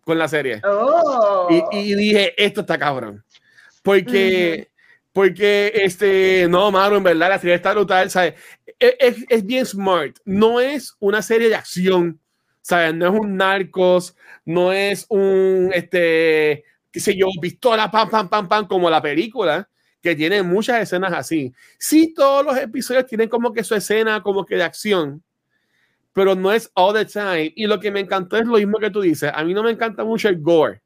con 0.00 0.18
la 0.18 0.26
serie. 0.26 0.60
Oh. 0.64 1.46
Y, 1.48 1.78
y, 1.78 1.94
dije, 1.94 2.34
esto 2.36 2.62
está 2.62 2.76
cabrón. 2.76 3.24
Porque, 3.82 4.68
porque 5.12 5.72
este, 5.76 6.46
no, 6.48 6.70
Maro, 6.72 6.96
en 6.96 7.04
verdad, 7.04 7.28
la 7.28 7.38
serie 7.38 7.54
está 7.54 7.74
brutal, 7.74 8.10
¿sabes? 8.10 8.34
Es, 8.78 8.96
es, 8.98 9.24
es 9.28 9.46
bien 9.46 9.64
smart. 9.64 10.16
No 10.24 10.58
es 10.58 10.96
una 10.98 11.22
serie 11.22 11.48
de 11.48 11.54
acción, 11.54 12.18
¿sabes? 12.68 12.94
No 12.94 13.06
es 13.06 13.18
un 13.18 13.36
narcos, 13.36 14.14
no 14.44 14.74
es 14.74 15.06
un, 15.08 15.70
este, 15.72 16.64
qué 16.90 17.00
sé 17.00 17.16
yo, 17.16 17.26
pistola, 17.40 17.90
pam, 17.90 18.10
pam, 18.10 18.28
pam, 18.28 18.46
pam, 18.46 18.66
como 18.66 18.90
la 18.90 19.00
película, 19.00 19.66
que 20.02 20.14
tiene 20.14 20.42
muchas 20.42 20.82
escenas 20.82 21.14
así. 21.14 21.50
Sí, 21.78 22.12
todos 22.12 22.44
los 22.44 22.58
episodios 22.58 23.06
tienen 23.06 23.30
como 23.30 23.54
que 23.54 23.64
su 23.64 23.74
escena 23.74 24.22
como 24.22 24.44
que 24.44 24.56
de 24.56 24.64
acción, 24.64 25.22
pero 26.12 26.34
no 26.34 26.52
es 26.52 26.70
all 26.74 26.92
the 26.92 27.06
time. 27.06 27.50
Y 27.56 27.66
lo 27.66 27.80
que 27.80 27.90
me 27.90 28.00
encantó 28.00 28.36
es 28.36 28.44
lo 28.44 28.58
mismo 28.58 28.78
que 28.78 28.90
tú 28.90 29.00
dices. 29.00 29.32
A 29.34 29.44
mí 29.44 29.54
no 29.54 29.62
me 29.62 29.70
encanta 29.70 30.04
mucho 30.04 30.28
el 30.28 30.38
gore, 30.38 30.82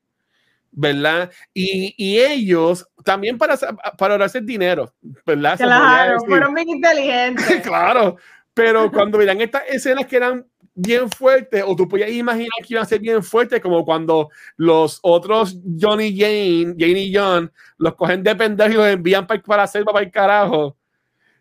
¿verdad? 0.71 1.33
Y, 1.53 1.95
y 1.97 2.21
ellos 2.21 2.87
también 3.05 3.37
para, 3.39 3.57
para 3.99 4.25
hacer 4.25 4.45
dinero, 4.45 4.95
¿verdad? 5.27 5.59
Claro, 5.59 6.21
fueron 6.29 6.55
bien 6.55 6.69
inteligentes. 6.69 7.61
claro, 7.65 8.19
pero 8.55 8.89
cuando 8.93 9.19
miran 9.19 9.41
estas 9.41 9.65
escenas 9.69 10.07
que 10.07 10.17
eran 10.17 10.47
bien 10.75 11.11
fuerte, 11.11 11.63
o 11.63 11.77
tú 11.77 11.89
podías 11.89 12.11
imaginar 12.11 12.51
que 12.61 12.75
iba 12.75 12.83
a 12.83 12.87
ser 12.87 13.01
bien 13.01 13.23
fuerte, 13.23 13.61
como 13.61 13.85
cuando 13.85 14.31
los 14.57 14.99
otros 15.03 15.59
Johnny 15.79 16.17
Jane, 16.19 16.75
Jane 16.79 17.01
y 17.01 17.15
John, 17.15 17.53
los 17.79 17.95
cogen 17.95 18.23
de 18.23 18.35
pendejo 18.35 18.73
y 18.73 18.77
los 18.77 18.87
envían 18.87 19.27
para, 19.27 19.43
para 19.43 19.63
hacer 19.65 19.85
para 19.85 20.01
el 20.01 20.11
carajo. 20.11 20.77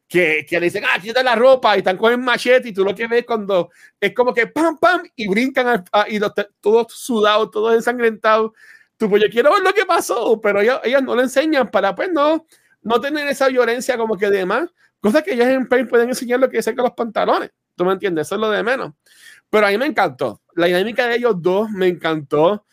Que, 0.08 0.46
que 0.46 0.60
le 0.60 0.66
dicen, 0.66 0.84
ah, 0.86 1.00
quítate 1.02 1.24
la 1.24 1.36
ropa 1.36 1.74
y 1.74 1.78
están 1.80 1.96
con 1.96 2.12
el 2.12 2.18
machete 2.18 2.68
y 2.68 2.74
tú 2.74 2.84
lo 2.84 2.94
que 2.94 3.08
ves 3.08 3.26
cuando 3.26 3.70
es 3.98 4.14
como 4.14 4.34
que 4.34 4.46
pam, 4.46 4.78
pam 4.78 5.04
y 5.16 5.26
brincan 5.30 5.86
y 6.10 6.20
los, 6.20 6.34
todos 6.60 6.88
sudados, 6.92 7.50
todos 7.50 7.74
ensangrentados. 7.76 8.52
Tú, 8.98 9.10
pues 9.10 9.24
yo 9.24 9.30
quiero 9.30 9.54
ver 9.54 9.62
lo 9.64 9.74
que 9.74 9.86
pasó, 9.86 10.42
pero 10.42 10.60
ellos, 10.60 10.82
ellos 10.84 11.02
no 11.02 11.16
lo 11.16 11.22
enseñan 11.22 11.72
para, 11.72 11.96
pues 11.96 12.12
no, 12.12 12.46
no 12.82 13.00
tener 13.00 13.26
esa 13.28 13.48
violencia 13.48 13.98
como 13.98 14.18
que 14.18 14.30
de 14.30 14.46
más. 14.46 14.70
Cosas 15.00 15.24
que 15.24 15.32
ellos 15.34 15.48
en 15.48 15.68
Paint 15.70 15.90
pueden 15.90 16.10
enseñar 16.10 16.42
lo 16.42 16.50
que 16.50 16.58
es 16.58 16.66
con 16.66 16.76
los 16.76 16.92
pantalones. 16.92 17.52
¿Tú 17.82 17.86
me 17.86 17.94
entiendes? 17.94 18.28
Eso 18.28 18.36
es 18.36 18.42
lo 18.42 18.52
de 18.52 18.62
menos. 18.62 18.94
Pero 19.50 19.66
a 19.66 19.72
mí 19.72 19.78
me 19.80 19.88
encantó. 19.88 20.40
La 20.54 20.68
dinámica 20.68 21.08
de 21.08 21.16
ellos 21.16 21.34
dos 21.40 21.68
me 21.72 21.88
encantó. 21.88 22.64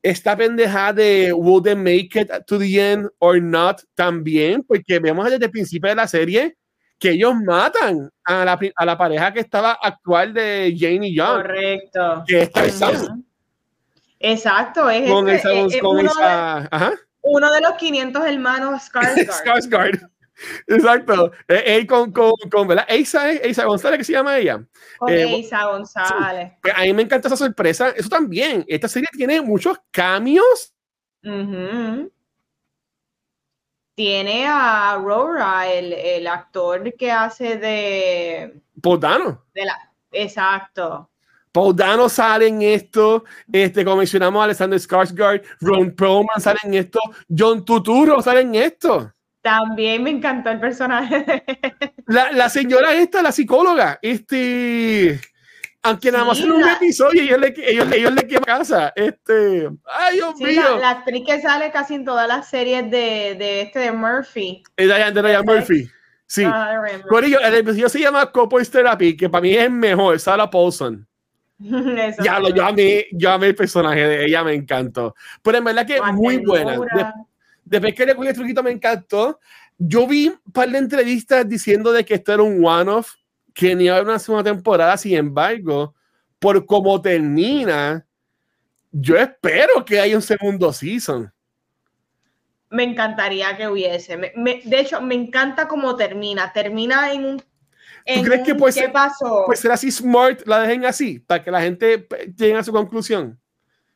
Esta 0.00 0.36
pendejada 0.36 0.92
de 0.92 1.32
Will 1.32 1.60
they 1.60 1.74
make 1.74 2.10
it 2.20 2.30
to 2.46 2.56
the 2.56 2.92
end 2.92 3.08
or 3.18 3.42
not 3.42 3.80
también, 3.96 4.62
porque 4.62 5.00
vemos 5.00 5.28
desde 5.28 5.46
el 5.46 5.50
principio 5.50 5.88
de 5.88 5.96
la 5.96 6.06
serie 6.06 6.56
que 7.00 7.10
ellos 7.10 7.34
matan 7.34 8.08
a 8.22 8.44
la, 8.44 8.60
a 8.76 8.86
la 8.86 8.96
pareja 8.96 9.32
que 9.32 9.40
estaba 9.40 9.72
actual 9.72 10.32
de 10.32 10.72
Jane 10.78 11.08
y 11.08 11.18
John. 11.18 11.42
Correcto. 11.42 12.22
Que 12.24 12.42
está 12.42 12.64
Exacto, 14.20 14.88
es, 14.88 15.10
con 15.10 15.28
este, 15.28 15.66
esa, 15.66 15.78
con 15.80 15.98
uno, 15.98 16.12
esa, 16.12 16.60
de, 16.60 16.68
ajá. 16.70 16.92
uno 17.22 17.52
de 17.52 17.60
los 17.60 17.72
500 17.72 18.24
hermanos 18.24 18.82
Skarsgård. 18.88 19.26
Skarsgård. 19.44 20.10
Exacto. 20.66 21.32
Eh, 21.48 21.62
eh, 21.66 21.86
con, 21.86 22.12
con, 22.12 22.32
con 22.50 22.68
¿verdad? 22.68 22.86
Eisa, 22.88 23.30
Eisa 23.30 23.64
González, 23.64 23.98
que 23.98 24.04
se 24.04 24.12
llama 24.12 24.38
ella. 24.38 24.64
Con 24.98 25.12
eh, 25.12 25.22
Eisa 25.22 25.66
González. 25.66 26.52
A 26.74 26.82
mí 26.82 26.92
me 26.92 27.02
encanta 27.02 27.28
esa 27.28 27.36
sorpresa. 27.36 27.90
Eso 27.90 28.08
también. 28.08 28.64
Esta 28.68 28.88
serie 28.88 29.08
tiene 29.12 29.40
muchos 29.40 29.78
cambios. 29.90 30.74
Tiene 33.94 34.46
a 34.46 34.90
Aurora, 34.90 35.72
el, 35.72 35.92
el, 35.92 36.26
actor 36.26 36.94
que 36.94 37.12
hace 37.12 37.56
de. 37.56 38.60
Podano. 38.82 39.44
De 39.54 39.64
la, 39.64 39.92
exacto. 40.10 41.10
Paudano 41.54 42.08
sale 42.08 42.48
en 42.48 42.62
esto, 42.62 43.22
este, 43.52 43.84
como 43.84 43.98
mencionamos, 43.98 44.42
Alexander 44.42 44.76
Skarsgård, 44.76 45.40
Ron 45.60 45.94
Perlman 45.94 46.40
sale 46.40 46.58
en 46.64 46.74
esto, 46.74 46.98
John 47.28 47.64
Tuturo 47.64 48.20
sale 48.20 48.40
en 48.40 48.56
esto. 48.56 49.13
También 49.44 50.02
me 50.02 50.08
encantó 50.08 50.48
el 50.48 50.58
personaje. 50.58 51.44
La, 52.06 52.32
la 52.32 52.48
señora 52.48 52.94
esta, 52.94 53.20
la 53.20 53.30
psicóloga, 53.30 53.98
este, 54.00 55.20
aunque 55.82 56.10
nada 56.10 56.24
más 56.24 56.40
en 56.40 56.50
un 56.50 56.66
episodio 56.66 57.22
ellos 57.22 57.38
le, 57.38 57.54
ellos, 57.58 57.92
ellos 57.92 58.14
le 58.14 58.26
queman 58.26 58.44
casa. 58.44 58.94
Este, 58.96 59.68
ay, 59.84 60.14
Dios 60.14 60.34
sí, 60.38 60.44
mío. 60.44 60.62
La, 60.62 60.76
la, 60.78 60.90
actriz 60.90 61.24
que 61.26 61.42
sale 61.42 61.70
casi 61.70 61.94
en 61.94 62.06
todas 62.06 62.26
las 62.26 62.48
series 62.48 62.90
de, 62.90 63.36
de 63.38 63.60
este 63.60 63.80
de 63.80 63.92
Murphy. 63.92 64.62
Es 64.78 64.88
de 64.88 64.94
Diane 64.94 65.42
Murphy. 65.42 65.90
Sí. 66.26 66.44
Ah, 66.46 66.80
Por 67.06 67.24
ello, 67.24 67.38
el 67.40 67.54
episodio 67.54 67.90
se 67.90 68.00
llama 68.00 68.32
Couples 68.32 68.70
Therapy, 68.70 69.14
que 69.14 69.28
para 69.28 69.42
mí 69.42 69.54
es 69.54 69.70
mejor, 69.70 70.18
Sarah 70.18 70.48
Paulson. 70.48 71.06
ya 71.58 72.40
lo, 72.40 72.48
yo 72.48 72.64
amé, 72.64 73.08
yo 73.12 73.30
amé 73.30 73.48
el 73.48 73.54
personaje 73.54 74.08
de 74.08 74.24
ella, 74.24 74.42
me 74.42 74.54
encantó. 74.54 75.14
Pero 75.42 75.58
en 75.58 75.64
verdad 75.64 75.86
que 75.86 75.96
es 75.96 76.12
muy 76.14 76.38
buena. 76.38 76.78
De, 76.78 77.06
Después 77.64 77.94
que 77.94 78.06
le 78.06 78.14
cogí 78.14 78.28
el 78.28 78.34
truquito 78.34 78.62
me 78.62 78.70
encantó. 78.70 79.40
Yo 79.78 80.06
vi 80.06 80.28
un 80.28 80.52
par 80.52 80.70
de 80.70 80.78
entrevistas 80.78 81.48
diciendo 81.48 81.92
de 81.92 82.04
que 82.04 82.14
esto 82.14 82.32
era 82.32 82.42
un 82.42 82.64
one-off, 82.64 83.14
que 83.52 83.74
ni 83.74 83.84
iba 83.84 83.94
a 83.94 83.98
haber 83.98 84.08
una 84.08 84.18
segunda 84.18 84.44
temporada. 84.44 84.96
Sin 84.96 85.16
embargo, 85.16 85.94
por 86.38 86.64
cómo 86.66 87.00
termina, 87.00 88.06
yo 88.92 89.16
espero 89.16 89.84
que 89.84 90.00
haya 90.00 90.16
un 90.16 90.22
segundo 90.22 90.72
season. 90.72 91.32
Me 92.70 92.84
encantaría 92.84 93.56
que 93.56 93.68
hubiese. 93.68 94.16
Me, 94.16 94.32
me, 94.36 94.60
de 94.64 94.80
hecho, 94.80 95.00
me 95.00 95.14
encanta 95.14 95.68
cómo 95.68 95.96
termina. 95.96 96.52
Termina 96.52 97.12
en 97.12 97.24
un 97.24 97.42
¿Tú 98.04 98.22
crees 98.22 98.42
que 98.42 98.54
pues 98.54 98.74
ser 98.74 99.72
así 99.72 99.90
smart, 99.90 100.46
la 100.46 100.60
dejen 100.60 100.84
así, 100.84 101.20
para 101.20 101.42
que 101.42 101.50
la 101.50 101.62
gente 101.62 102.06
llegue 102.36 102.54
a 102.54 102.62
su 102.62 102.70
conclusión? 102.70 103.40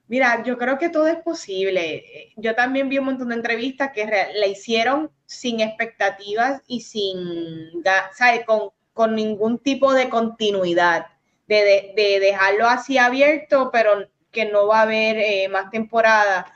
Mira, 0.09 0.43
yo 0.43 0.57
creo 0.57 0.79
que 0.79 0.89
todo 0.89 1.07
es 1.07 1.19
posible. 1.19 2.33
Yo 2.37 2.55
también 2.55 2.89
vi 2.89 2.99
un 2.99 3.05
montón 3.05 3.29
de 3.29 3.35
entrevistas 3.37 3.93
que 3.93 4.07
la 4.07 4.47
hicieron 4.47 5.11
sin 5.27 5.61
expectativas 5.61 6.63
y 6.67 6.81
sin, 6.81 7.83
¿sabes? 8.15 8.45
Con, 8.47 8.71
con 8.95 9.15
ningún 9.15 9.59
tipo 9.59 9.93
de 9.93 10.09
continuidad, 10.09 11.07
de, 11.47 11.93
de, 11.95 12.21
dejarlo 12.21 12.67
así 12.67 12.97
abierto, 12.97 13.71
pero 13.71 14.09
que 14.31 14.47
no 14.47 14.67
va 14.67 14.81
a 14.81 14.83
haber 14.83 15.19
eh, 15.19 15.49
más 15.49 15.71
temporada. 15.71 16.53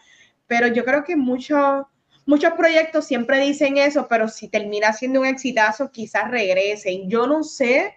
Pero 0.46 0.68
yo 0.68 0.84
creo 0.84 1.04
que 1.04 1.16
muchos 1.16 1.84
muchos 2.24 2.52
proyectos 2.54 3.06
siempre 3.06 3.40
dicen 3.40 3.76
eso, 3.76 4.06
pero 4.08 4.28
si 4.28 4.48
termina 4.48 4.92
siendo 4.92 5.20
un 5.20 5.26
exitazo, 5.26 5.90
quizás 5.90 6.30
regresen. 6.30 7.10
Yo 7.10 7.26
no 7.26 7.42
sé, 7.42 7.94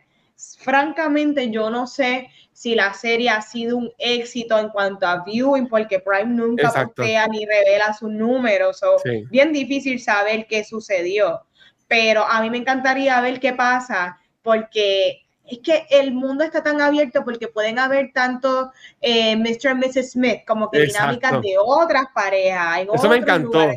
francamente, 0.58 1.50
yo 1.50 1.70
no 1.70 1.88
sé 1.88 2.30
si 2.56 2.74
la 2.74 2.94
serie 2.94 3.30
ha 3.30 3.42
sido 3.42 3.76
un 3.76 3.92
éxito 3.98 4.58
en 4.58 4.70
cuanto 4.70 5.06
a 5.06 5.26
viewing, 5.26 5.68
porque 5.68 6.00
Prime 6.00 6.34
nunca 6.34 6.72
postea 6.72 7.28
ni 7.28 7.46
revela 7.46 7.94
sus 7.94 8.10
números. 8.10 8.82
o 8.82 8.96
Bien 9.30 9.52
difícil 9.52 10.00
saber 10.00 10.48
qué 10.48 10.64
sucedió. 10.64 11.42
Pero 11.90 12.24
a 12.24 12.42
mí 12.42 12.50
me 12.50 12.58
encantaría 12.58 13.20
ver 13.20 13.42
qué 13.42 13.52
pasa, 13.52 14.18
porque 14.42 15.26
es 15.44 15.60
que 15.60 15.86
el 15.90 16.14
mundo 16.14 16.46
está 16.46 16.64
tan 16.64 16.80
abierto 16.80 17.26
porque 17.26 17.50
pueden 17.50 17.78
haber 17.78 18.14
tanto 18.14 18.72
eh, 19.02 19.36
Mr. 19.36 19.72
y 19.72 19.76
Mrs. 19.76 20.12
Smith 20.12 20.40
como 20.48 20.72
que 20.72 20.80
dinámicas 20.80 21.42
de 21.42 21.56
otras 21.60 22.06
parejas. 22.16 22.88
Eso 22.94 23.10
me 23.10 23.18
encantó. 23.18 23.68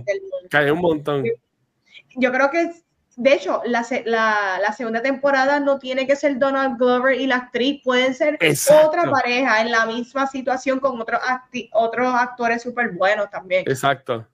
Cae 0.48 0.70
un 0.70 0.78
montón. 0.78 1.24
Yo 2.14 2.30
creo 2.30 2.48
que, 2.48 2.70
de 3.20 3.34
hecho, 3.34 3.62
la, 3.64 3.84
la, 4.04 4.72
segunda 4.72 5.02
temporada 5.02 5.58
no 5.58 5.80
tiene 5.80 6.06
que 6.06 6.14
ser 6.14 6.38
Donald 6.38 6.78
Glover 6.78 7.20
y 7.20 7.26
la 7.26 7.36
actriz, 7.36 7.82
pueden 7.82 8.14
ser 8.14 8.38
otra 8.40 9.10
pareja 9.10 9.60
en 9.60 9.72
la 9.72 9.86
misma 9.86 10.28
situación 10.28 10.78
con 10.78 11.00
otros, 11.00 11.20
otros 11.72 12.14
actores 12.14 12.62
súper 12.62 12.92
buenos 12.92 13.28
también. 13.28 13.64
Exacto. 13.66 14.24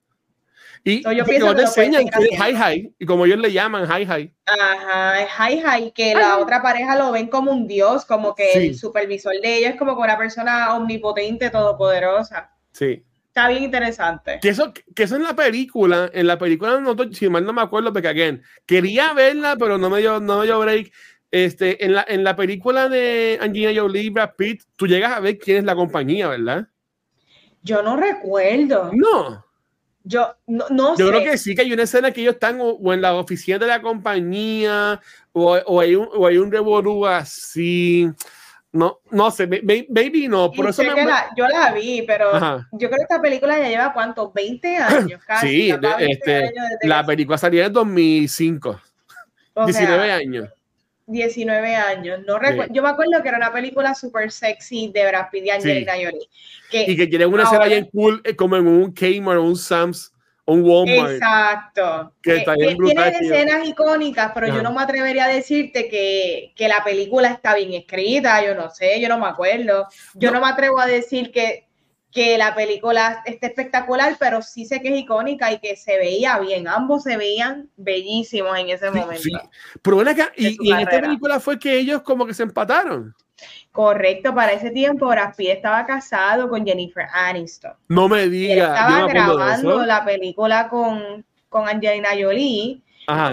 Y 0.85 1.03
yo 1.03 1.25
te 1.25 1.63
enseñan 1.63 2.05
que 2.09 2.25
es 2.25 2.39
hi 2.39 2.55
hi, 2.55 2.95
y 2.99 3.07
como 3.07 3.25
ellos 3.25 3.39
le 3.39 3.51
llaman 3.51 3.89
hi 3.91 4.03
hi. 4.03 4.31
Ajá, 4.45 5.23
es 5.23 5.31
hi 5.39 5.63
hi, 5.65 5.91
que 5.93 6.15
la 6.15 6.37
otra 6.37 6.61
pareja 6.61 6.95
lo 6.95 7.11
ven 7.11 7.29
como 7.29 7.53
un 7.53 7.67
dios, 7.67 8.05
como 8.05 8.35
que 8.35 8.53
el 8.53 8.77
supervisor 8.77 9.33
de 9.41 9.57
ellos 9.57 9.71
es 9.71 9.77
como 9.79 9.95
una 9.95 10.19
persona 10.19 10.77
omnipotente, 10.77 11.49
todopoderosa. 11.49 12.51
Sí. 12.73 13.03
Está 13.35 13.49
bien 13.49 13.65
interesante. 13.65 14.39
Que 14.41 14.51
eso, 14.51 14.73
que 14.95 15.03
eso 15.03 15.17
en 15.17 15.25
la 15.25 15.35
película, 15.35 16.09
en 16.15 16.29
la 16.29 16.39
película, 16.39 16.79
no, 16.79 16.95
si 17.11 17.29
mal 17.29 17.45
no 17.45 17.53
me 17.53 17.63
acuerdo, 17.63 17.93
porque 17.93 18.07
again, 18.07 18.41
quería 18.65 19.13
verla, 19.13 19.57
pero 19.59 19.77
no 19.77 19.91
me 19.91 19.99
dio, 19.99 20.21
no 20.21 20.39
me 20.39 20.45
dio 20.45 20.61
break. 20.61 20.93
Este, 21.33 21.85
en, 21.85 21.95
la, 21.95 22.05
en 22.07 22.23
la 22.23 22.37
película 22.37 22.89
de 22.89 23.37
Angelina 23.43 23.73
Jolie, 23.75 24.11
Brad 24.11 24.35
Pitt, 24.39 24.63
tú 24.77 24.87
llegas 24.87 25.17
a 25.17 25.19
ver 25.19 25.37
quién 25.37 25.57
es 25.57 25.65
la 25.65 25.75
compañía, 25.75 26.29
¿verdad? 26.29 26.69
Yo 27.61 27.83
no 27.83 27.97
recuerdo. 27.97 28.93
No. 28.95 29.45
Yo 30.05 30.37
no, 30.47 30.67
no 30.71 30.97
Yo 30.97 31.09
creo 31.09 31.25
que 31.25 31.37
sí, 31.37 31.57
que 31.57 31.63
hay 31.63 31.73
una 31.73 31.83
escena 31.83 32.13
que 32.13 32.21
ellos 32.21 32.35
están 32.35 32.59
o, 32.61 32.93
en 32.93 33.03
la 33.03 33.17
oficina 33.17 33.59
de 33.59 33.67
la 33.67 33.83
compañía 33.83 35.01
o, 35.33 35.57
o 35.57 35.81
hay 35.81 35.97
un, 35.97 36.09
o 36.15 36.25
hay 36.29 36.37
un 36.37 36.53
revolú 36.53 37.05
así. 37.05 38.09
No, 38.75 38.99
no 39.13 39.31
sé, 39.31 39.47
maybe 39.47 40.27
no. 40.27 40.51
Por 40.51 40.69
eso 40.69 40.83
me... 40.83 41.05
la, 41.05 41.31
yo 41.37 41.47
la 41.47 41.73
vi, 41.73 42.03
pero 42.03 42.33
yo 42.73 42.89
creo 42.89 42.91
que 42.91 43.03
esta 43.03 43.23
película 43.23 43.57
ya 43.57 43.69
lleva 43.69 43.93
cuántos, 43.93 44.35
20 44.35 44.77
años 44.79 45.23
casi. 45.27 45.49
Sí, 45.49 45.75
este, 46.01 46.53
la 46.83 47.07
película 47.07 47.39
salió 47.39 47.65
en 47.65 47.73
2005. 47.73 48.81
19 49.65 50.11
años. 50.11 50.49
19 51.07 51.77
años. 51.77 52.21
No 52.27 52.41
Yo 52.71 52.83
me 52.83 52.89
acuerdo 52.89 53.23
que 53.23 53.29
era 53.29 53.37
una 53.37 53.53
película 53.53 53.95
súper 53.95 54.33
sexy 54.33 54.91
de 54.93 55.07
Brad 55.07 55.27
Pitt 55.31 55.45
y 55.45 55.51
Angelina 55.51 55.93
Jolie. 55.93 56.29
y 56.73 56.97
que 56.97 57.07
tiene 57.07 57.27
una 57.27 57.45
escena 57.45 57.67
bien 57.67 57.89
cool, 57.93 58.23
eh, 58.25 58.35
como 58.35 58.57
en 58.57 58.67
un 58.67 58.93
Kmart 58.93 59.39
o 59.39 59.43
un 59.45 59.57
Sam's 59.57 60.13
un 60.47 60.63
Walmart. 60.63 61.13
Exacto. 61.13 62.13
Que 62.23 62.37
eh, 62.37 62.77
tiene 62.85 63.09
escenas 63.09 63.67
icónicas, 63.67 64.33
pero 64.35 64.49
yo 64.49 64.63
no 64.63 64.73
me 64.73 64.83
atrevería 64.83 65.25
a 65.25 65.29
decirte 65.29 65.89
que, 65.89 66.53
que, 66.55 66.69
la 66.69 66.85
película 66.85 67.29
está 67.29 67.55
bien 67.55 67.73
escrita, 67.73 68.45
yo 68.45 68.55
no 68.55 68.71
sé, 68.71 69.01
yo 69.01 69.09
no 69.09 69.19
me 69.19 69.27
acuerdo. 69.27 69.89
Yo 70.15 70.31
no 70.31 70.41
me 70.41 70.49
atrevo 70.49 70.81
a 70.81 70.87
decir 70.87 71.33
que 71.33 71.67
que 72.15 72.39
la 72.39 72.55
película 72.55 73.23
está 73.27 73.49
espectacular, 73.49 74.17
pero 74.21 74.41
sí 74.41 74.65
sé 74.65 74.81
que 74.81 74.95
es 74.95 75.01
icónica 75.01 75.53
y 75.53 75.59
que 75.59 75.75
se 75.75 75.99
veía 75.99 76.39
bien. 76.39 76.69
Ambos 76.69 77.03
se 77.03 77.17
veían 77.17 77.69
bellísimos 77.77 78.57
en 78.57 78.69
ese 78.69 78.89
momento. 78.89 79.21
Sí. 79.21 79.33
Pero 79.83 79.97
bueno, 79.97 80.13
acá, 80.13 80.33
y, 80.37 80.71
en 80.71 80.79
esta 80.79 81.01
película 81.01 81.41
fue 81.41 81.59
que 81.59 81.77
ellos 81.77 82.03
como 82.03 82.25
que 82.25 82.33
se 82.33 82.45
empataron. 82.45 83.13
Correcto, 83.75 84.33
para 84.33 84.53
ese 84.53 84.71
tiempo 84.71 85.09
Brad 85.09 85.35
Pitt 85.35 85.49
estaba 85.49 85.85
casado 85.85 86.49
con 86.49 86.65
Jennifer 86.65 87.09
Aniston. 87.13 87.73
No 87.89 88.09
me 88.09 88.29
digas. 88.29 88.69
Estaba 88.69 89.09
grabando 89.09 89.85
la 89.85 90.05
película 90.05 90.69
con, 90.69 91.27
con 91.49 91.67
Angelina 91.67 92.11
Jolie. 92.11 92.81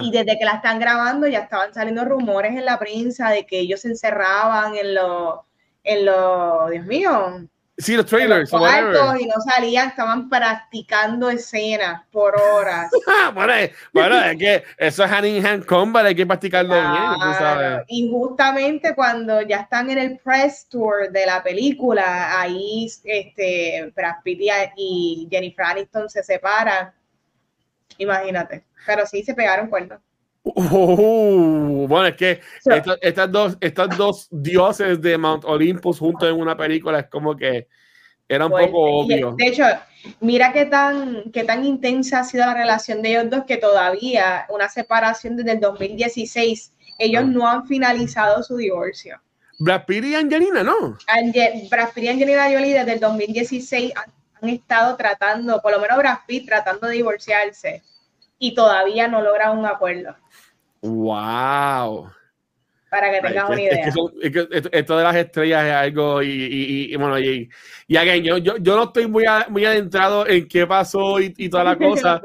Y 0.01 0.11
desde 0.11 0.39
que 0.39 0.45
la 0.45 0.53
están 0.53 0.79
grabando 0.79 1.27
ya 1.27 1.41
estaban 1.41 1.71
saliendo 1.75 2.05
rumores 2.05 2.57
en 2.57 2.65
la 2.65 2.79
prensa 2.79 3.29
de 3.29 3.45
que 3.45 3.59
ellos 3.59 3.81
se 3.81 3.89
encerraban 3.89 4.73
en 4.75 4.95
los, 4.95 5.41
en 5.83 6.05
los, 6.07 6.71
Dios 6.71 6.85
mío, 6.87 7.47
Sí, 7.77 7.95
los 7.95 8.05
trailers. 8.05 8.51
y 8.51 9.25
no 9.25 9.35
salían, 9.41 9.89
estaban 9.89 10.29
practicando 10.29 11.29
escenas 11.29 12.03
por 12.11 12.35
horas. 12.35 12.91
bueno, 13.33 13.53
bueno, 13.93 14.21
es 14.23 14.37
que 14.37 14.63
eso 14.77 15.03
es 15.03 15.11
hand 15.11 15.25
in 15.25 15.45
hand 15.45 15.65
combat, 15.65 16.05
hay 16.05 16.15
que 16.15 16.25
practicarlo 16.25 16.73
bien, 16.73 17.13
tú 17.13 17.33
sabes. 17.39 17.83
Y 17.87 18.09
justamente 18.11 18.93
cuando 18.93 19.41
ya 19.41 19.61
están 19.61 19.89
en 19.89 19.97
el 19.97 20.19
press 20.19 20.67
tour 20.69 21.11
de 21.11 21.25
la 21.25 21.41
película, 21.41 22.39
ahí 22.39 22.87
este, 23.03 23.91
Brad 23.95 24.17
Pitt 24.23 24.41
y 24.75 25.27
Jennifer 25.31 25.65
Aniston 25.65 26.09
se 26.09 26.21
separan. 26.23 26.93
Imagínate. 27.97 28.63
Pero 28.85 29.05
sí 29.05 29.23
se 29.23 29.33
pegaron 29.33 29.67
cuernos. 29.67 29.99
Uh, 30.43 31.85
bueno, 31.87 32.07
es 32.07 32.15
que 32.15 32.41
estas, 33.01 33.31
dos, 33.31 33.57
estas 33.61 33.95
dos 33.95 34.27
dioses 34.31 34.99
de 34.99 35.17
Mount 35.17 35.45
Olympus 35.45 35.99
juntos 35.99 36.27
en 36.27 36.35
una 36.35 36.57
película 36.57 36.99
es 36.99 37.07
como 37.07 37.35
que 37.35 37.67
era 38.27 38.45
un 38.45 38.51
poco 38.51 39.01
obvio. 39.01 39.35
De 39.37 39.47
hecho, 39.47 39.65
mira 40.19 40.51
qué 40.51 40.65
tan, 40.65 41.31
qué 41.31 41.43
tan 41.43 41.63
intensa 41.63 42.21
ha 42.21 42.23
sido 42.23 42.45
la 42.45 42.55
relación 42.55 43.01
de 43.01 43.09
ellos 43.09 43.29
dos 43.29 43.43
que 43.45 43.57
todavía 43.57 44.45
una 44.49 44.67
separación 44.69 45.35
desde 45.35 45.51
el 45.51 45.59
2016, 45.59 46.73
ellos 46.97 47.23
ah. 47.23 47.29
no 47.29 47.47
han 47.47 47.67
finalizado 47.67 48.41
su 48.41 48.57
divorcio. 48.57 49.21
Brad 49.59 49.85
Pitt 49.85 50.05
y 50.05 50.15
Angelina, 50.15 50.63
¿no? 50.63 50.97
Brad 51.69 51.89
Pitt 51.93 52.03
y 52.05 52.07
Angelina 52.07 52.45
Jolie 52.45 52.73
desde 52.73 52.93
el 52.93 52.99
2016 52.99 53.93
han, 53.95 54.11
han 54.41 54.49
estado 54.49 54.95
tratando, 54.95 55.61
por 55.61 55.71
lo 55.71 55.79
menos 55.79 55.97
Brad 55.97 56.19
Pitt 56.25 56.47
tratando 56.47 56.87
de 56.87 56.93
divorciarse 56.93 57.83
y 58.39 58.55
todavía 58.55 59.07
no 59.07 59.21
logra 59.21 59.51
un 59.51 59.67
acuerdo. 59.67 60.15
¡Wow! 60.81 62.09
Para 62.89 63.09
que 63.09 63.21
tengas 63.21 63.49
una 63.49 63.61
idea. 63.61 63.89
esto 64.71 64.97
de 64.97 65.03
las 65.03 65.15
estrellas 65.15 65.65
es 65.65 65.71
algo, 65.71 66.21
y, 66.21 66.93
bueno, 66.97 67.17
y, 67.19 67.49
y 67.87 68.21
yo, 68.21 68.37
yo, 68.37 68.57
yo, 68.57 68.75
no 68.75 68.83
estoy 68.83 69.07
muy, 69.07 69.23
muy 69.47 69.63
adentrado 69.63 70.27
en 70.27 70.45
qué 70.45 70.67
pasó 70.67 71.19
y, 71.21 71.49
toda 71.49 71.63
la 71.63 71.77
cosa, 71.77 72.21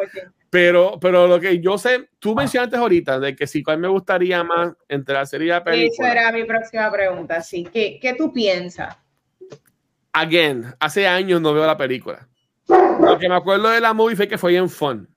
pero, 0.50 0.98
pero 1.00 1.28
lo 1.28 1.38
que 1.38 1.60
yo 1.60 1.78
sé, 1.78 2.08
tú 2.18 2.34
mencionaste 2.34 2.76
ahorita 2.76 3.20
de 3.20 3.36
que 3.36 3.46
sí, 3.46 3.62
cuál 3.62 3.78
me 3.78 3.86
gustaría 3.86 4.42
más 4.42 4.72
entre 4.88 5.14
la 5.14 5.24
serie 5.24 5.52
de 5.52 5.60
películas. 5.60 5.98
Esa 6.00 6.12
era 6.12 6.32
mi 6.32 6.42
próxima 6.42 6.90
pregunta, 6.90 7.40
sí. 7.42 7.68
¿Qué, 7.72 8.00
qué 8.00 8.14
tú 8.14 8.32
piensas? 8.32 8.96
Again, 10.12 10.74
hace 10.80 11.06
años 11.06 11.40
no 11.40 11.54
veo 11.54 11.64
la 11.64 11.76
película. 11.76 12.26
Lo 12.68 13.18
que 13.18 13.28
me 13.28 13.36
acuerdo 13.36 13.68
de 13.68 13.80
la 13.80 13.92
movie 13.92 14.16
fue 14.16 14.26
que 14.26 14.38
fue 14.38 14.56
en 14.56 14.68
fun. 14.68 15.08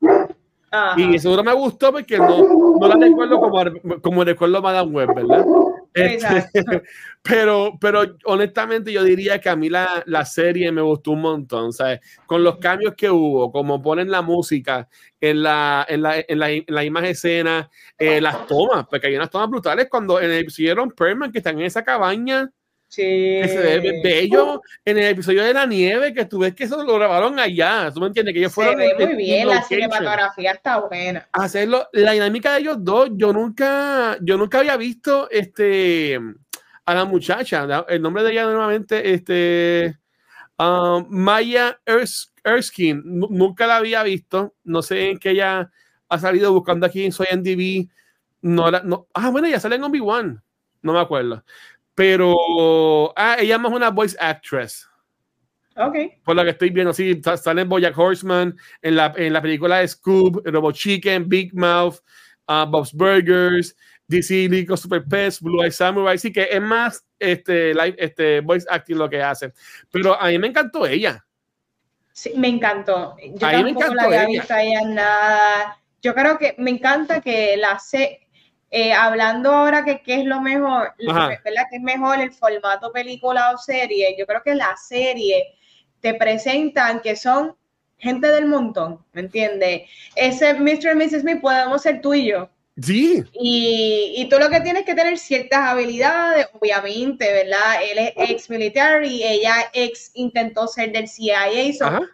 Y 0.97 1.17
seguro 1.19 1.43
me 1.43 1.53
gustó 1.53 1.91
porque 1.91 2.17
no, 2.17 2.77
no 2.79 2.87
la 2.87 2.95
recuerdo 2.95 3.39
como, 3.39 4.01
como 4.01 4.23
recuerdo 4.23 4.61
Madame 4.61 4.91
Web, 4.91 5.15
¿verdad? 5.15 5.45
Este, 5.93 6.47
pero, 7.23 7.77
pero 7.81 8.03
honestamente 8.25 8.91
yo 8.91 9.03
diría 9.03 9.39
que 9.41 9.49
a 9.49 9.55
mí 9.55 9.69
la, 9.69 10.03
la, 10.05 10.25
serie 10.25 10.71
me 10.71 10.81
gustó 10.81 11.11
un 11.11 11.21
montón, 11.21 11.73
¿sabes? 11.73 11.99
Con 12.27 12.43
los 12.43 12.57
cambios 12.57 12.93
que 12.95 13.09
hubo, 13.09 13.51
como 13.51 13.81
ponen 13.81 14.11
la 14.11 14.21
música 14.21 14.87
en 15.19 15.41
la, 15.41 15.85
en 15.89 16.03
la, 16.03 16.19
en 16.19 16.39
la, 16.39 16.51
en 16.51 16.65
la 16.67 16.83
imagen 16.83 17.09
escena, 17.09 17.69
eh, 17.97 18.21
las 18.21 18.45
tomas, 18.45 18.85
porque 18.87 19.07
hay 19.07 19.15
unas 19.15 19.29
tomas 19.29 19.49
brutales 19.49 19.87
cuando 19.89 20.19
en 20.19 20.31
el 20.31 20.39
episodio 20.39 20.89
Perman 20.95 21.31
que 21.31 21.39
están 21.39 21.59
en 21.59 21.65
esa 21.65 21.83
cabaña 21.83 22.51
Sí. 22.89 23.03
Que 23.03 23.47
se 23.47 23.79
ve 23.79 24.01
bello 24.03 24.61
en 24.83 24.97
el 24.97 25.05
episodio 25.05 25.43
de 25.43 25.53
la 25.53 25.65
nieve, 25.67 26.11
que 26.11 26.25
tú 26.25 26.39
ves 26.39 26.55
que 26.55 26.63
eso 26.63 26.83
lo 26.83 26.95
grabaron 26.95 27.39
allá. 27.39 27.91
¿Tú 27.93 28.01
me 28.01 28.07
entiendes? 28.07 28.33
Que 28.33 28.39
ellos 28.39 28.53
fueron. 28.53 28.77
Se 28.77 28.95
ve 28.95 29.05
muy 29.05 29.15
bien, 29.15 29.47
la 29.47 29.61
cinematografía 29.61 30.51
está 30.51 30.79
buena. 30.79 31.29
Hacerlo, 31.31 31.87
la 31.93 32.13
dinámica 32.13 32.53
de 32.53 32.61
ellos 32.61 32.77
dos, 32.79 33.09
yo 33.13 33.31
nunca, 33.31 34.17
yo 34.21 34.37
nunca 34.37 34.59
había 34.59 34.75
visto 34.75 35.29
este 35.29 36.19
a 36.89 36.95
la 36.95 37.05
muchacha, 37.05 37.85
el 37.87 38.01
nombre 38.01 38.23
de 38.23 38.31
ella 38.31 38.45
nuevamente, 38.45 39.13
este 39.13 39.99
um, 40.57 41.05
Maya 41.07 41.79
Erskine, 42.43 43.03
nunca 43.05 43.67
la 43.67 43.77
había 43.77 44.01
visto, 44.01 44.55
no 44.63 44.81
sé 44.81 45.11
en 45.11 45.19
qué 45.19 45.29
ella 45.29 45.69
ha 46.09 46.17
salido 46.17 46.51
buscando 46.51 46.87
aquí 46.87 47.05
en 47.05 47.11
Soy 47.11 47.27
NDB. 47.31 47.87
No, 48.41 48.71
no, 48.71 49.07
ah, 49.13 49.29
bueno, 49.29 49.47
ya 49.47 49.59
sale 49.59 49.75
en 49.75 49.83
Obi-Wan, 49.83 50.41
no 50.81 50.93
me 50.93 50.99
acuerdo. 50.99 51.43
Pero, 51.99 53.11
ah, 53.17 53.35
ella 53.37 53.57
es 53.57 53.71
una 53.73 53.89
voice 53.89 54.15
actress. 54.21 54.87
Ok. 55.75 55.97
Por 56.23 56.37
lo 56.37 56.45
que 56.45 56.51
estoy 56.51 56.69
viendo, 56.69 56.93
sí, 56.93 57.21
sale 57.35 57.63
en 57.63 57.67
Bojack 57.67 57.97
Horseman, 57.97 58.55
en 58.81 58.95
la, 58.95 59.13
en 59.17 59.33
la 59.33 59.41
película 59.41 59.79
de 59.79 59.87
Scoob, 59.89 60.41
Robot 60.45 60.75
Chicken, 60.75 61.27
Big 61.27 61.53
Mouth, 61.53 61.97
uh, 62.47 62.65
Bob's 62.65 62.93
Burgers, 62.93 63.75
DC 64.07 64.47
Lico 64.47 64.77
Super 64.77 65.03
Pets, 65.03 65.41
Blue 65.41 65.61
Eye 65.61 65.71
Samurai, 65.71 66.17
sí 66.17 66.31
que 66.31 66.47
es 66.49 66.61
más 66.61 67.05
este, 67.19 67.73
live, 67.73 67.95
este 67.97 68.39
voice 68.39 68.65
acting 68.69 68.97
lo 68.97 69.09
que 69.09 69.21
hace. 69.21 69.51
Pero 69.91 70.17
a 70.17 70.27
mí 70.27 70.39
me 70.39 70.47
encantó 70.47 70.85
ella. 70.85 71.25
Sí, 72.13 72.31
me 72.37 72.47
encantó. 72.47 73.17
Yo 73.35 73.45
a 73.45 73.61
me 73.61 73.71
encantó 73.71 73.93
la 73.93 74.03
había 74.03 74.23
ella. 74.23 74.39
visto 74.39 74.55
ella 74.55 74.81
nada. 74.85 75.81
Yo 76.01 76.15
creo 76.15 76.37
que 76.37 76.55
me 76.59 76.71
encanta 76.71 77.19
que 77.19 77.57
la 77.57 77.77
se 77.77 78.28
eh, 78.71 78.93
hablando 78.93 79.51
ahora 79.51 79.83
que 79.83 80.01
qué 80.01 80.15
es 80.21 80.25
lo 80.25 80.41
mejor, 80.41 80.93
¿verdad? 80.99 81.65
Que 81.69 81.77
es 81.77 81.81
mejor 81.81 82.19
el 82.19 82.31
formato 82.31 82.91
película 82.91 83.51
o 83.51 83.57
serie. 83.57 84.15
Yo 84.17 84.25
creo 84.25 84.43
que 84.43 84.55
la 84.55 84.75
serie 84.77 85.55
te 86.01 86.13
presentan 86.13 87.01
que 87.01 87.15
son 87.15 87.55
gente 87.97 88.27
del 88.27 88.45
montón, 88.45 89.03
¿me 89.11 89.21
entiendes? 89.21 89.89
Ese 90.15 90.53
Mr. 90.53 90.93
y 90.93 90.95
Mrs. 90.95 91.21
Smith 91.21 91.41
podemos 91.41 91.81
ser 91.81 92.01
tú 92.01 92.13
y 92.13 92.27
yo. 92.27 92.49
Sí. 92.81 93.23
Y, 93.33 94.13
y, 94.17 94.29
tú 94.29 94.37
lo 94.39 94.49
que 94.49 94.61
tienes 94.61 94.85
que 94.85 94.95
tener 94.95 95.17
ciertas 95.17 95.59
habilidades, 95.59 96.47
obviamente, 96.53 97.31
¿verdad? 97.31 97.83
Él 97.91 97.97
es 97.97 98.13
ex 98.29 98.49
militar 98.49 99.03
y 99.03 99.23
ella 99.23 99.53
ex 99.73 100.11
intentó 100.13 100.67
ser 100.67 100.91
del 100.91 101.07
CIA. 101.07 101.45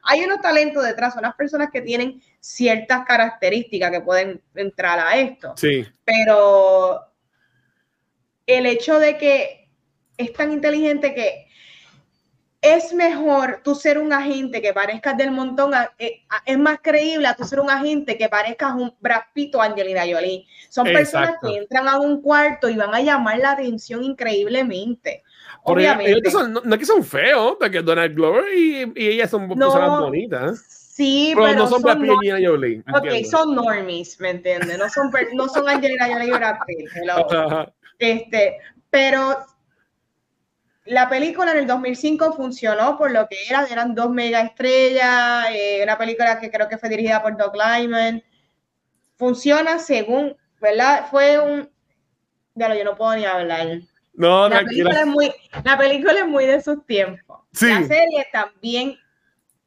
hay 0.04 0.22
unos 0.24 0.42
talentos 0.42 0.84
detrás, 0.84 1.16
unas 1.16 1.36
personas 1.36 1.70
que 1.72 1.82
tienen 1.82 2.22
ciertas 2.40 3.06
características 3.06 3.92
que 3.92 4.02
pueden 4.02 4.42
entrar 4.56 5.00
a 5.00 5.18
esto. 5.18 5.54
Sí. 5.58 5.86
Pero 6.04 7.02
el 8.48 8.66
hecho 8.66 9.00
de 9.00 9.18
que 9.18 9.70
es 10.18 10.34
tan 10.34 10.52
inteligente 10.52 11.14
que 11.14 11.48
es 12.66 12.94
mejor 12.94 13.62
tú 13.64 13.76
ser 13.76 13.98
un 14.00 14.12
agente 14.12 14.62
que 14.62 14.74
parezcas 14.74 15.16
del 15.18 15.32
montón, 15.32 15.72
eh, 16.00 16.22
es 16.46 16.58
más 16.58 16.80
creíble 16.82 17.28
a 17.28 17.36
tú 17.36 17.44
ser 17.44 17.60
un 17.60 17.70
agente 17.70 18.18
que 18.18 18.28
parezcas 18.28 18.74
un 18.74 18.94
Brad 19.00 19.22
Pitt 19.34 19.54
o 19.56 19.62
Angelina 19.62 20.02
Jolie. 20.02 20.46
Son 20.70 20.86
personas 20.86 21.36
que 21.42 21.58
entran 21.58 21.88
a 21.88 22.00
un 22.00 22.22
cuarto 22.22 22.68
y 22.70 22.76
van 22.76 22.94
a 22.94 23.02
llamar 23.02 23.38
la 23.38 23.52
atención 23.52 24.04
increíblemente. 24.04 25.24
Obviamente. 25.64 26.32
no, 26.32 26.74
es 26.74 26.80
que 26.80 26.86
son 26.86 27.04
feos, 27.04 27.58
porque 27.60 27.82
Donald 27.82 28.16
Glover 28.16 28.46
y, 28.54 28.92
y 28.96 29.08
ellas 29.10 29.30
son 29.30 29.48
personas 29.48 30.00
bonitas. 30.00 30.66
Sí, 30.68 31.34
pero, 31.36 31.54
no 31.54 31.68
son, 31.68 31.84
Pitt 31.84 31.94
y 31.94 32.10
Angelina 32.10 32.50
Jolie. 32.50 32.84
Ok, 32.94 33.26
son 33.30 33.54
normies, 33.54 34.20
¿me 34.20 34.30
entiendes? 34.30 34.78
No 34.78 34.90
son, 34.90 35.12
no 35.34 35.50
son 35.50 35.68
Angelina 35.68 36.08
Jolie 36.08 36.28
y 36.28 36.32
Brad 36.32 36.56
Pitt. 36.66 36.90
Este, 37.98 38.58
pero 38.90 39.38
la 40.86 41.10
película 41.10 41.52
en 41.52 41.58
el 41.58 41.68
2005 41.68 42.34
funcionó 42.34 42.98
por 42.98 43.12
lo 43.12 43.28
que 43.28 43.38
era, 43.50 43.66
eran 43.66 43.96
dos 43.96 44.10
mega 44.12 44.42
estrellas, 44.42 45.48
eh, 45.52 45.82
una 45.84 45.98
película 45.98 46.40
que 46.40 46.52
creo 46.52 46.70
que 46.70 46.78
fue 46.78 46.90
dirigida 46.90 47.24
por 47.24 47.36
Doug 47.36 47.54
Lyman. 47.56 48.24
Funciona 49.18 49.80
según, 49.80 50.38
¿verdad? 50.62 51.08
Fue 51.10 51.40
un... 51.40 51.70
Ya 52.54 52.70
lo, 52.70 52.76
yo 52.76 52.84
no 52.84 52.96
puedo 52.96 53.16
ni 53.16 53.26
hablar. 53.26 53.80
No, 54.14 54.48
la 54.48 54.64
película, 54.64 55.02
es 55.02 55.08
muy, 55.08 55.32
la 55.64 55.78
película 55.78 56.20
es 56.20 56.28
muy 56.28 56.46
de 56.46 56.56
esos 56.56 56.86
tiempos. 56.86 57.42
La 57.62 57.84
serie 57.84 58.28
también 58.32 58.98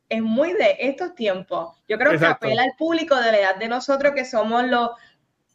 es 0.09 0.23
muy 0.23 0.53
de 0.55 0.77
estos 0.79 1.15
tiempos. 1.15 1.77
Yo 1.89 1.99
creo 1.99 2.19
que 2.19 2.25
apela 2.25 2.63
al 2.63 2.73
público 2.79 3.17
de 3.17 3.33
la 3.33 3.39
edad 3.41 3.57
de 3.57 3.69
nosotros 3.69 4.13
que 4.15 4.25
somos 4.25 4.65
los, 4.65 4.91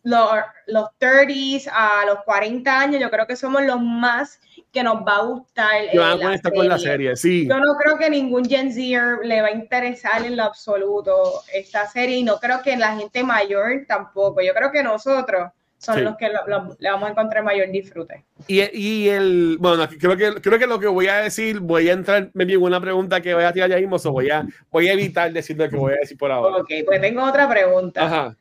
los, 0.04 0.30
los 0.68 0.90
30s 1.00 1.70
a 1.72 2.06
los 2.06 2.24
40 2.24 2.80
años. 2.80 3.02
Yo 3.02 3.10
creo 3.10 3.26
que 3.26 3.36
somos 3.36 3.64
los 3.64 3.82
más 3.82 4.40
que 4.72 4.84
nos 4.84 4.96
va 5.06 5.18
a 5.18 5.24
gustar. 5.24 5.72
Yo 5.94 6.18
serie. 6.18 6.40
con 6.56 6.68
la 6.68 6.78
serie, 6.78 7.16
sí. 7.16 7.48
Yo 7.48 7.58
no 7.58 7.76
creo 7.78 7.98
que 7.98 8.10
ningún 8.10 8.46
Gen 8.46 8.74
Zer 8.74 9.20
le 9.24 9.42
va 9.42 9.48
a 9.48 9.52
interesar 9.52 10.26
en 10.26 10.36
lo 10.36 10.44
absoluto 10.44 11.42
esta 11.54 11.88
serie 11.88 12.18
y 12.18 12.24
no 12.24 12.40
creo 12.40 12.62
que 12.62 12.76
la 12.76 12.96
gente 12.96 13.24
mayor 13.24 13.86
tampoco. 13.88 14.42
Yo 14.42 14.54
creo 14.54 14.72
que 14.72 14.84
nosotros 14.84 15.52
son 15.84 16.04
los 16.04 16.16
que 16.16 16.30
le 16.30 16.90
vamos 16.90 17.08
a 17.08 17.12
encontrar 17.12 17.44
mayor 17.44 17.70
disfrute. 17.70 18.24
Y, 18.48 18.62
y, 18.74 19.10
el, 19.10 19.58
bueno, 19.60 19.86
creo 20.00 20.16
que, 20.16 20.42
creo 20.42 20.58
que 20.58 20.68
lo 20.68 20.80
que 20.80 20.88
voy 20.88 21.08
a 21.08 21.18
decir, 21.18 21.60
voy 21.60 21.90
a 21.90 21.94
entrar, 21.94 22.30
me 22.34 22.46
viene 22.46 22.64
una 22.64 22.80
pregunta 22.80 23.22
que 23.22 23.34
voy 23.34 23.44
a 23.44 23.52
tirar 23.52 23.70
ya 23.70 23.78
mismo, 23.78 23.98
o 23.98 24.12
voy 24.12 24.30
a, 24.30 24.46
voy 24.72 24.88
a 24.88 24.94
evitar 24.94 25.32
decir 25.34 25.58
lo 25.58 25.70
que 25.70 25.76
voy 25.76 25.94
a 25.94 25.98
decir 25.98 26.18
por 26.18 26.32
ahora. 26.32 26.58
Ok, 26.58 26.72
pues 26.86 27.02
tengo 27.02 27.24
otra 27.24 27.50
pregunta. 27.50 28.06
Ajá. 28.06 28.38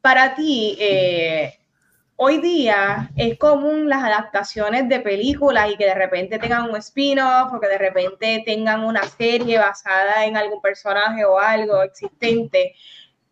Para 0.00 0.34
ti, 0.34 0.78
eh, 0.80 1.58
hoy 2.16 2.38
día 2.38 3.10
es 3.16 3.36
común 3.38 3.86
las 3.88 4.02
adaptaciones 4.02 4.88
de 4.88 5.00
películas 5.00 5.70
y 5.70 5.76
que 5.76 5.84
de 5.84 5.94
repente 5.94 6.38
tengan 6.38 6.70
un 6.70 6.76
spin-off 6.76 7.52
o 7.52 7.60
que 7.60 7.68
de 7.68 7.76
repente 7.76 8.42
tengan 8.46 8.82
una 8.84 9.02
serie 9.02 9.58
basada 9.58 10.24
en 10.24 10.38
algún 10.38 10.62
personaje 10.62 11.24
o 11.26 11.38
algo 11.38 11.82
existente. 11.82 12.74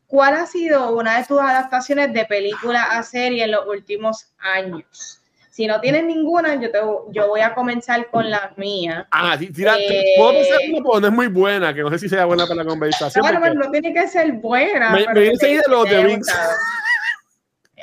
¿Cuál 0.07 0.35
ha 0.35 0.47
sido 0.47 0.95
una 0.95 1.19
de 1.19 1.25
tus 1.25 1.41
adaptaciones 1.41 2.13
de 2.13 2.27
película 2.27 2.83
a 2.83 3.03
serie 3.03 3.45
en 3.45 3.53
los 3.53 3.67
últimos 3.67 4.33
años? 4.39 5.18
Si 5.59 5.67
no 5.67 5.81
tienes 5.81 6.05
ninguna, 6.05 6.55
yo, 6.55 6.71
te, 6.71 6.79
yo 7.11 7.27
voy 7.27 7.41
a 7.41 7.53
comenzar 7.53 8.09
con 8.11 8.31
las 8.31 8.57
mías. 8.57 9.09
Ah, 9.11 9.37
tira, 9.37 9.77
eh, 9.77 10.15
puedo 10.17 10.35
pensar 10.35 10.59
una, 10.69 10.85
pero 10.85 11.01
no 11.01 11.07
es 11.09 11.13
muy 11.13 11.27
buena, 11.27 11.75
que 11.75 11.81
no 11.81 11.91
sé 11.91 11.99
si 11.99 12.09
sea 12.09 12.27
buena 12.27 12.47
para 12.47 12.63
la 12.63 12.65
conversación. 12.65 13.23
Bueno, 13.23 13.41
pero 13.43 13.55
no 13.55 13.69
tiene 13.73 13.93
que 13.93 14.07
ser 14.07 14.35
buena. 14.35 14.93
Me, 14.93 15.05
me 15.13 15.21
dice 15.31 15.49
de 15.49 15.63
los 15.67 15.91
de 15.91 16.01
Rings. 16.01 16.33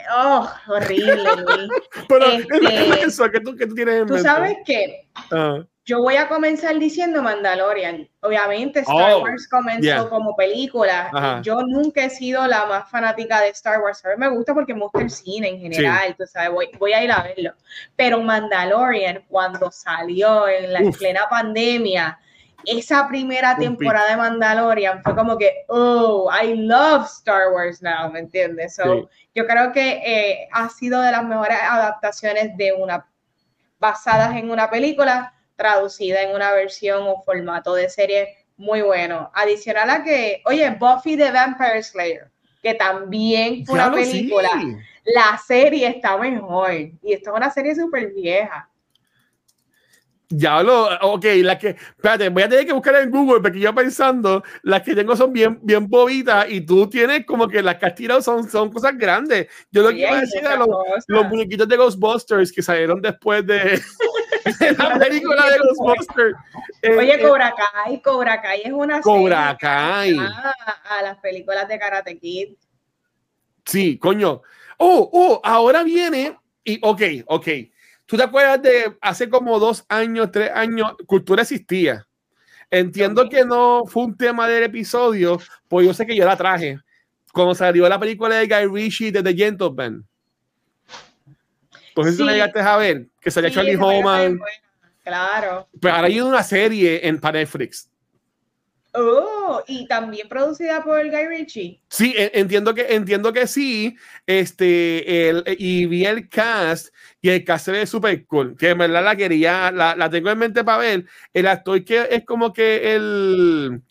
Oh, 0.10 0.50
horrible, 0.70 1.18
Pero 2.08 2.26
este, 2.28 3.32
que 3.34 3.40
tú, 3.42 3.58
que 3.58 3.68
tú 3.68 3.76
tienes 3.76 4.04
en 4.04 4.08
Tú 4.08 4.20
sabes 4.20 4.56
que 4.66 5.10
ah. 5.32 5.60
Yo 5.86 6.02
voy 6.02 6.16
a 6.16 6.28
comenzar 6.28 6.78
diciendo 6.80 7.22
Mandalorian. 7.22 8.10
Obviamente 8.22 8.80
Star 8.80 9.14
Oh, 9.14 9.22
Wars 9.22 9.48
comenzó 9.48 9.82
yeah. 9.82 10.10
como 10.10 10.36
película. 10.36 11.12
Ajá. 11.14 11.42
Yo 11.44 11.62
nunca 11.62 12.06
he 12.06 12.10
sido 12.10 12.46
la 12.48 12.66
más 12.66 12.90
fanática 12.90 13.40
de 13.42 13.50
Star 13.50 13.80
Wars. 13.80 14.04
A 14.04 14.10
mí 14.10 14.16
me 14.18 14.30
gusta 14.30 14.56
porque 14.56 14.74
me 14.74 14.82
gusta 14.82 15.02
el 15.02 15.12
cine 15.12 15.50
en 15.50 15.60
general, 15.60 16.16
tú 16.18 16.26
sabes, 16.26 16.50
voy, 16.50 16.70
voy 16.80 16.94
a 16.94 17.04
ir 17.04 17.12
a 17.12 17.22
verlo. 17.22 17.54
Pero 17.96 18.20
Mandalorian, 18.20 19.24
cuando 19.28 19.70
salió 19.70 20.48
en 20.48 20.74
la 20.74 20.82
Uf. 20.82 20.98
plena 20.98 21.30
pandemia, 21.30 22.18
esa 22.66 23.08
primera 23.08 23.56
temporada 23.56 24.10
de 24.10 24.18
Mandalorian 24.18 25.04
fue 25.04 25.16
como 25.16 25.38
que, 25.38 25.66
oh, 25.68 26.32
I 26.32 26.56
love 26.56 27.06
Star 27.06 27.52
Wars 27.54 27.84
now, 27.84 28.10
¿me 28.12 28.20
entiendes? 28.22 28.76
So, 28.76 28.84
Sí. 28.84 29.08
Yo 29.36 29.46
creo 29.46 29.72
que 29.72 30.02
eh, 30.04 30.50
ha 30.52 30.68
sido 30.70 31.00
de 31.02 31.12
las 31.12 31.24
mejores 31.24 31.58
adaptaciones 31.62 32.58
de 32.58 32.74
una, 32.74 33.06
basadas 33.78 34.36
en 34.36 34.50
una 34.50 34.68
película, 34.70 35.35
traducida 35.56 36.22
en 36.22 36.36
una 36.36 36.52
versión 36.52 37.04
o 37.04 37.22
formato 37.24 37.74
de 37.74 37.90
serie 37.90 38.36
muy 38.58 38.82
bueno. 38.82 39.32
Adicional 39.34 39.90
a 39.90 40.04
que, 40.04 40.42
oye, 40.46 40.70
Buffy 40.80 41.18
the 41.18 41.32
Vampire 41.32 41.84
Slayer, 41.84 42.32
que 42.62 42.74
también 42.74 43.66
fue 43.66 43.76
una 43.76 43.90
Claro, 43.92 44.04
sí. 44.06 44.12
película, 44.12 44.50
la 45.06 45.38
serie 45.46 45.88
está 45.88 46.18
mejor. 46.18 46.72
Y 46.74 47.14
esto 47.14 47.32
es 47.32 47.38
una 47.38 47.52
serie 47.52 47.76
súper 47.76 48.12
vieja. 48.14 48.70
Ya 50.30 50.64
lo, 50.64 50.88
ok, 51.02 51.24
las 51.44 51.60
que, 51.60 51.70
espérate, 51.70 52.30
voy 52.30 52.42
a 52.42 52.50
tener 52.50 52.66
que 52.66 52.74
buscar 52.74 52.96
en 52.96 53.12
Google 53.12 53.42
porque 53.42 53.60
yo 53.60 53.76
pensando, 53.76 54.44
las 54.64 54.82
que 54.82 54.96
tengo 54.96 55.16
son 55.16 55.32
bien, 55.32 55.60
bien 55.62 55.88
bobitas 55.88 56.48
y 56.50 56.62
tú 56.62 56.90
tienes 56.90 57.28
como 57.28 57.48
que 57.48 57.62
las 57.62 57.76
que 57.76 57.86
has 57.86 57.94
tirado 57.94 58.22
son, 58.24 58.50
son 58.50 58.72
cosas 58.72 58.98
grandes. 58.98 59.48
Yo 59.72 59.84
lo 59.84 59.90
que 59.90 59.96
Oye, 59.96 60.02
iba 60.02 60.12
a 60.12 60.16
hay 60.16 60.22
decir 60.22 60.48
a 60.48 60.56
los, 60.56 60.68
los 61.08 61.28
muñequitos 61.28 61.68
de 61.68 61.78
Ghostbusters 61.78 62.52
que 62.52 62.64
salieron 62.64 63.02
después 63.02 63.46
de, 63.46 63.54
de 63.56 63.82
la 64.78 65.00
película 65.00 65.50
de 65.50 65.58
Ghostbusters. 65.60 66.38
Eh, 66.82 66.96
Oye, 66.98 67.16
eh, 67.16 67.22
Cobra 67.22 67.54
Kai, 67.54 68.02
Cobra 68.02 68.42
Kai 68.42 68.62
es 68.64 68.72
una 68.72 69.02
Cobra 69.02 69.58
Kai. 69.60 70.18
a, 70.18 70.54
a 70.98 71.02
las 71.02 71.18
películas 71.18 71.68
de 71.68 71.80
Karate 71.80 72.18
Kid. 72.18 72.50
Sí, 73.66 73.98
coño. 73.98 74.42
Oh, 74.78 75.10
oh, 75.12 75.42
ahora 75.44 75.84
viene 75.84 76.38
y, 76.64 76.80
ok, 76.82 77.02
ok. 77.28 77.48
¿Tú 78.06 78.18
te 78.18 78.24
acuerdas 78.24 78.62
de 78.62 78.96
hace 79.02 79.30
como 79.30 79.58
dos 79.58 79.84
años, 79.90 80.30
tres 80.32 80.52
años, 80.54 80.94
cultura 81.08 81.42
existía? 81.42 82.08
Entiendo 82.70 83.28
que 83.30 83.46
no 83.46 83.84
fue 83.88 84.04
un 84.04 84.18
tema 84.18 84.48
del 84.48 84.64
episodio, 84.64 85.40
pues 85.68 85.88
yo 85.88 85.94
sé 85.94 86.06
que 86.06 86.16
yo 86.16 86.26
la 86.26 86.38
traje. 86.38 86.78
Cuando 87.34 87.56
salió 87.56 87.88
la 87.90 88.00
película 88.00 88.36
de 88.36 88.48
Guy 88.48 88.74
Ritchie 88.74 89.12
de 89.12 89.24
The 89.24 89.34
Gentleman. 89.34 90.06
Pues 91.96 92.10
eso 92.10 92.18
Sí. 92.18 92.24
la 92.26 92.34
llegaste 92.34 92.60
a 92.60 92.78
ver, 92.78 93.08
que 93.20 93.32
salía 93.32 93.50
Sí, 93.50 93.56
Charlie 93.56 93.76
Homan. 93.78 94.40
Claro. 95.04 95.68
Pero 95.82 95.96
ahora 95.96 96.08
hay 96.08 96.22
una 96.22 96.44
serie 96.44 97.08
en 97.08 97.20
para 97.20 97.40
Netflix. 97.40 97.90
Oh, 98.98 99.62
y 99.68 99.88
también 99.88 100.30
producida 100.30 100.82
por 100.84 101.04
Guy 101.10 101.28
Ritchie. 101.28 101.82
Sí, 101.90 102.14
entiendo 102.18 102.74
que, 102.74 102.96
entiendo 102.96 103.34
que 103.34 103.46
sí. 103.46 103.96
Este, 104.26 105.30
el, 105.30 105.44
y 105.60 105.86
vi 105.86 106.06
el 106.06 106.30
cast 106.30 106.94
y 107.22 107.30
el 107.30 107.44
cast 107.44 107.66
se 107.66 107.72
ve 107.74 107.86
súper 107.86 108.26
cool. 108.26 108.56
Que 108.58 108.70
en 108.70 108.78
verdad 108.78 109.04
la 109.04 109.16
quería, 109.18 109.70
la, 109.72 109.96
la 109.98 110.10
tengo 110.10 110.30
en 110.30 110.38
mente 110.38 110.64
para 110.64 110.78
ver. 110.78 111.06
El 111.34 111.48
actor 111.48 111.84
que 111.84 112.08
es 112.10 112.24
como 112.24 112.54
que 112.54 112.96
el. 112.96 113.82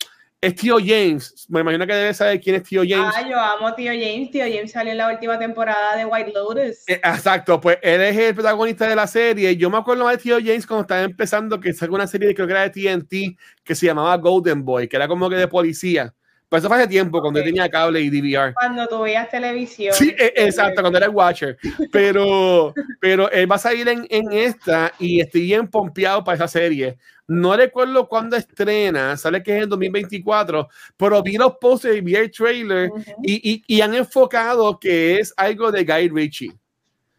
Es 0.45 0.53
Tío 0.53 0.77
James. 0.77 1.47
Me 1.49 1.61
imagino 1.61 1.87
que 1.87 1.93
debe 1.95 2.13
saber 2.13 2.39
quién 2.39 2.57
es 2.57 2.63
Tío 2.63 2.83
James. 2.87 3.15
Ah, 3.17 3.27
yo 3.27 3.39
amo 3.39 3.73
Tío 3.73 3.91
James. 3.91 4.29
Tío 4.29 4.43
James 4.43 4.71
salió 4.71 4.91
en 4.91 4.99
la 4.99 5.09
última 5.11 5.39
temporada 5.39 5.97
de 5.97 6.05
White 6.05 6.33
Lotus. 6.35 6.87
Eh, 6.87 7.01
Exacto, 7.03 7.59
pues 7.59 7.79
él 7.81 7.99
es 8.01 8.15
el 8.15 8.35
protagonista 8.35 8.87
de 8.87 8.95
la 8.95 9.07
serie. 9.07 9.57
Yo 9.57 9.71
me 9.71 9.77
acuerdo 9.79 10.03
más 10.03 10.17
de 10.17 10.21
Tío 10.21 10.37
James 10.37 10.67
cuando 10.67 10.83
estaba 10.83 11.01
empezando, 11.01 11.59
que 11.59 11.73
sacó 11.73 11.95
una 11.95 12.05
serie, 12.05 12.35
creo 12.35 12.45
que 12.45 12.53
era 12.53 12.69
de 12.69 12.69
TNT, 12.69 13.39
que 13.63 13.73
se 13.73 13.87
llamaba 13.87 14.15
Golden 14.17 14.63
Boy, 14.63 14.87
que 14.87 14.97
era 14.97 15.07
como 15.07 15.31
que 15.31 15.35
de 15.35 15.47
policía. 15.47 16.13
Pero 16.47 16.59
eso 16.59 16.67
fue 16.67 16.77
hace 16.77 16.87
tiempo, 16.87 17.21
cuando 17.21 17.39
Ok. 17.39 17.45
yo 17.45 17.51
tenía 17.51 17.69
cable 17.69 18.01
y 18.01 18.09
DVR. 18.09 18.53
Cuando 18.53 18.87
tú 18.87 19.01
veías 19.01 19.29
televisión. 19.29 19.93
Sí, 19.93 20.13
e- 20.17 20.33
exacto, 20.35 20.81
cuando 20.81 20.97
era 20.97 21.07
el 21.07 21.13
Watcher. 21.13 21.57
Pero, 21.91 22.73
pero 23.01 23.29
él 23.31 23.51
va 23.51 23.55
a 23.55 23.59
salir 23.59 23.87
en, 23.87 24.05
en 24.09 24.31
esta 24.31 24.93
y 24.99 25.21
estoy 25.21 25.41
bien 25.41 25.67
pompeado 25.67 26.23
para 26.23 26.35
esa 26.35 26.47
serie. 26.47 26.97
No 27.27 27.57
recuerdo 27.57 28.07
cuándo 28.07 28.35
estrena, 28.35 29.17
sale 29.17 29.41
que 29.41 29.57
es 29.57 29.63
en 29.63 29.69
2024, 29.69 30.69
pero 30.95 31.23
vi 31.23 31.37
los 31.37 31.55
posters 31.57 31.97
y 31.97 32.01
vi 32.01 32.15
el 32.15 32.29
trailer 32.29 32.91
Ujú. 32.91 33.01
y, 33.23 33.51
y, 33.51 33.63
y 33.65 33.81
han 33.81 33.95
enfocado 33.95 34.79
que 34.79 35.19
es 35.19 35.33
algo 35.35 35.71
de 35.71 35.83
Guy 35.83 36.09
Ritchie. 36.09 36.51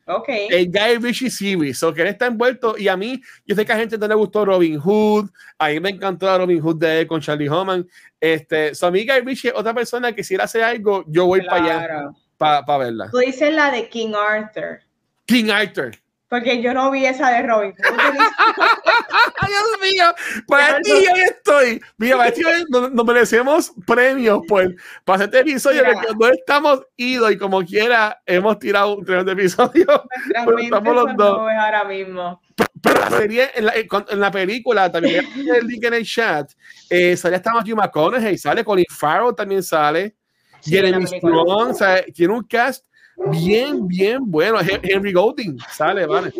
Ok. 0.06 0.28
El 0.28 0.70
Guy 0.70 0.98
Ritchie 1.00 1.30
series, 1.30 1.82
o 1.82 1.92
que 1.92 2.02
él 2.02 2.08
está 2.08 2.26
envuelto 2.26 2.78
y 2.78 2.86
a 2.86 2.96
mí, 2.96 3.20
yo 3.44 3.56
sé 3.56 3.64
que 3.66 3.72
a 3.72 3.76
gente 3.76 3.98
no 3.98 4.06
le 4.06 4.14
gustó 4.14 4.44
Robin 4.44 4.78
Hood, 4.78 5.28
a 5.58 5.68
mí 5.68 5.80
me 5.80 5.90
encantó 5.90 6.26
la 6.26 6.38
Robin 6.38 6.60
Hood 6.60 6.76
de 6.76 7.00
él 7.00 7.06
con 7.06 7.20
Charlie 7.20 7.48
Homan. 7.48 7.86
Este, 8.20 8.74
so 8.74 8.86
a 8.86 8.90
mí 8.90 9.04
Guy 9.04 9.20
Ritchie 9.20 9.48
es 9.48 9.54
otra 9.56 9.74
persona 9.74 10.12
que 10.12 10.22
si 10.22 10.34
él 10.34 10.40
hace 10.40 10.62
algo, 10.62 11.04
yo 11.08 11.26
voy 11.26 11.42
para 11.42 11.64
allá. 11.64 12.10
Para 12.36 12.78
verla. 12.78 13.08
Tú 13.10 13.18
dices 13.18 13.52
la 13.52 13.70
de 13.70 13.88
King 13.88 14.12
Arthur. 14.14 14.80
King 15.24 15.50
Arthur. 15.50 15.92
Porque 16.28 16.60
yo 16.60 16.74
no 16.74 16.90
vi 16.90 17.06
esa 17.06 17.30
de 17.30 17.42
Robin. 17.42 17.72
Dios 19.46 19.64
mío, 19.80 20.04
para 20.48 20.80
ti 20.80 20.90
yo 20.90 21.12
estoy. 21.24 21.80
Mira, 21.98 22.16
para 22.16 22.32
ti 22.32 22.42
nos, 22.68 22.90
nos, 22.92 23.06
merecemos 23.06 23.72
premios 23.86 24.40
pues, 24.48 24.70
para 25.04 25.24
este 25.24 25.40
episodio 25.40 25.84
Mira, 25.84 26.00
que 26.00 26.08
no 26.18 26.26
estamos 26.28 26.82
idos 26.96 27.30
y 27.30 27.38
como 27.38 27.64
quiera 27.64 28.20
hemos 28.26 28.58
tirado 28.58 28.96
un 28.96 29.04
tremendo 29.04 29.32
episodio. 29.32 29.86
Pero 30.44 30.58
estamos 30.58 30.94
los 30.94 31.16
dos. 31.16 31.38
Ahora 31.38 31.84
mismo. 31.84 32.40
Pero 32.82 33.00
la 33.00 33.10
serie, 33.10 33.50
en 33.54 33.66
la, 33.66 33.74
en 33.76 34.20
la 34.20 34.30
película, 34.30 34.90
también 34.90 35.24
el 35.36 35.66
link 35.66 35.84
en 35.84 35.94
el 35.94 36.04
chat, 36.04 36.50
eh, 36.90 37.16
sale 37.16 37.36
hasta 37.36 37.52
Matthew 37.52 37.76
McConaughey, 37.76 38.36
sale 38.36 38.64
Colin 38.64 38.84
Farrell 38.90 39.34
también 39.34 39.62
sale. 39.62 40.16
Sí, 40.60 40.72
Jeremy 40.72 41.06
Strong, 41.06 41.70
o 41.70 41.74
sea, 41.74 42.04
tiene 42.06 42.32
un 42.32 42.42
cast 42.42 42.84
bien, 43.16 43.86
bien 43.86 44.30
bueno. 44.30 44.58
Henry 44.60 45.12
Golding 45.12 45.58
sale, 45.70 46.06
vale. 46.06 46.32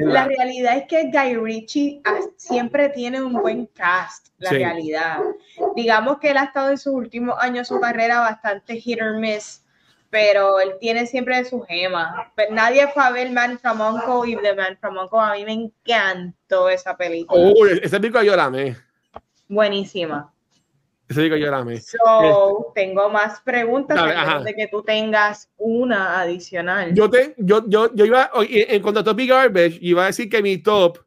La, 0.00 0.12
la, 0.12 0.24
realidad 0.26 0.78
es 0.78 0.84
que 0.86 1.10
Guy 1.10 1.36
Ritchie 1.36 2.02
siempre 2.36 2.88
tiene 2.88 3.22
un 3.22 3.34
buen 3.34 3.66
cast, 3.66 4.28
la 4.38 4.50
sí. 4.50 4.56
realidad. 4.56 5.20
Digamos 5.76 6.18
que 6.18 6.30
él 6.30 6.38
ha 6.38 6.44
estado 6.44 6.70
en 6.70 6.78
sus 6.78 6.92
últimos 6.92 7.36
años 7.38 7.68
su 7.68 7.78
carrera 7.78 8.20
bastante 8.20 8.80
hit 8.80 9.00
or 9.00 9.18
miss, 9.18 9.64
pero 10.10 10.58
él 10.58 10.72
tiene 10.80 11.06
siempre 11.06 11.44
su 11.44 11.60
gema. 11.62 12.32
Pero 12.34 12.52
nadie 12.52 12.88
fue 12.88 13.04
a 13.04 13.10
ver 13.10 13.30
Man 13.30 13.58
from 13.58 13.80
Uncle 13.80 14.30
y 14.30 14.36
The 14.36 14.54
Man 14.54 14.76
from 14.80 14.96
Uncle. 14.96 15.20
A 15.20 15.34
mí 15.34 15.44
me 15.44 15.52
encantó 15.52 16.68
esa 16.68 16.96
película. 16.96 17.40
Oh, 17.40 17.66
esa 17.66 18.00
película 18.00 18.24
yo 18.24 18.34
la 18.34 18.46
amé. 18.46 18.76
Buenísima. 19.48 20.32
Ese 21.10 21.22
digo 21.22 21.36
yo 21.36 21.50
la 21.50 21.58
amé. 21.58 21.80
So, 21.80 22.70
tengo 22.72 23.10
más 23.10 23.40
preguntas 23.40 23.96
Dale, 23.96 24.44
de 24.44 24.54
que 24.54 24.68
tú 24.68 24.80
tengas 24.80 25.50
una 25.56 26.20
adicional. 26.20 26.94
Yo, 26.94 27.10
te, 27.10 27.34
yo, 27.36 27.64
yo, 27.66 27.92
yo 27.92 28.04
iba, 28.04 28.30
en 28.48 28.80
cuanto 28.80 29.00
a 29.00 29.04
Topic 29.04 29.28
Garbage, 29.28 29.78
iba 29.80 30.04
a 30.04 30.06
decir 30.06 30.28
que 30.30 30.40
mi 30.40 30.58
top, 30.58 30.98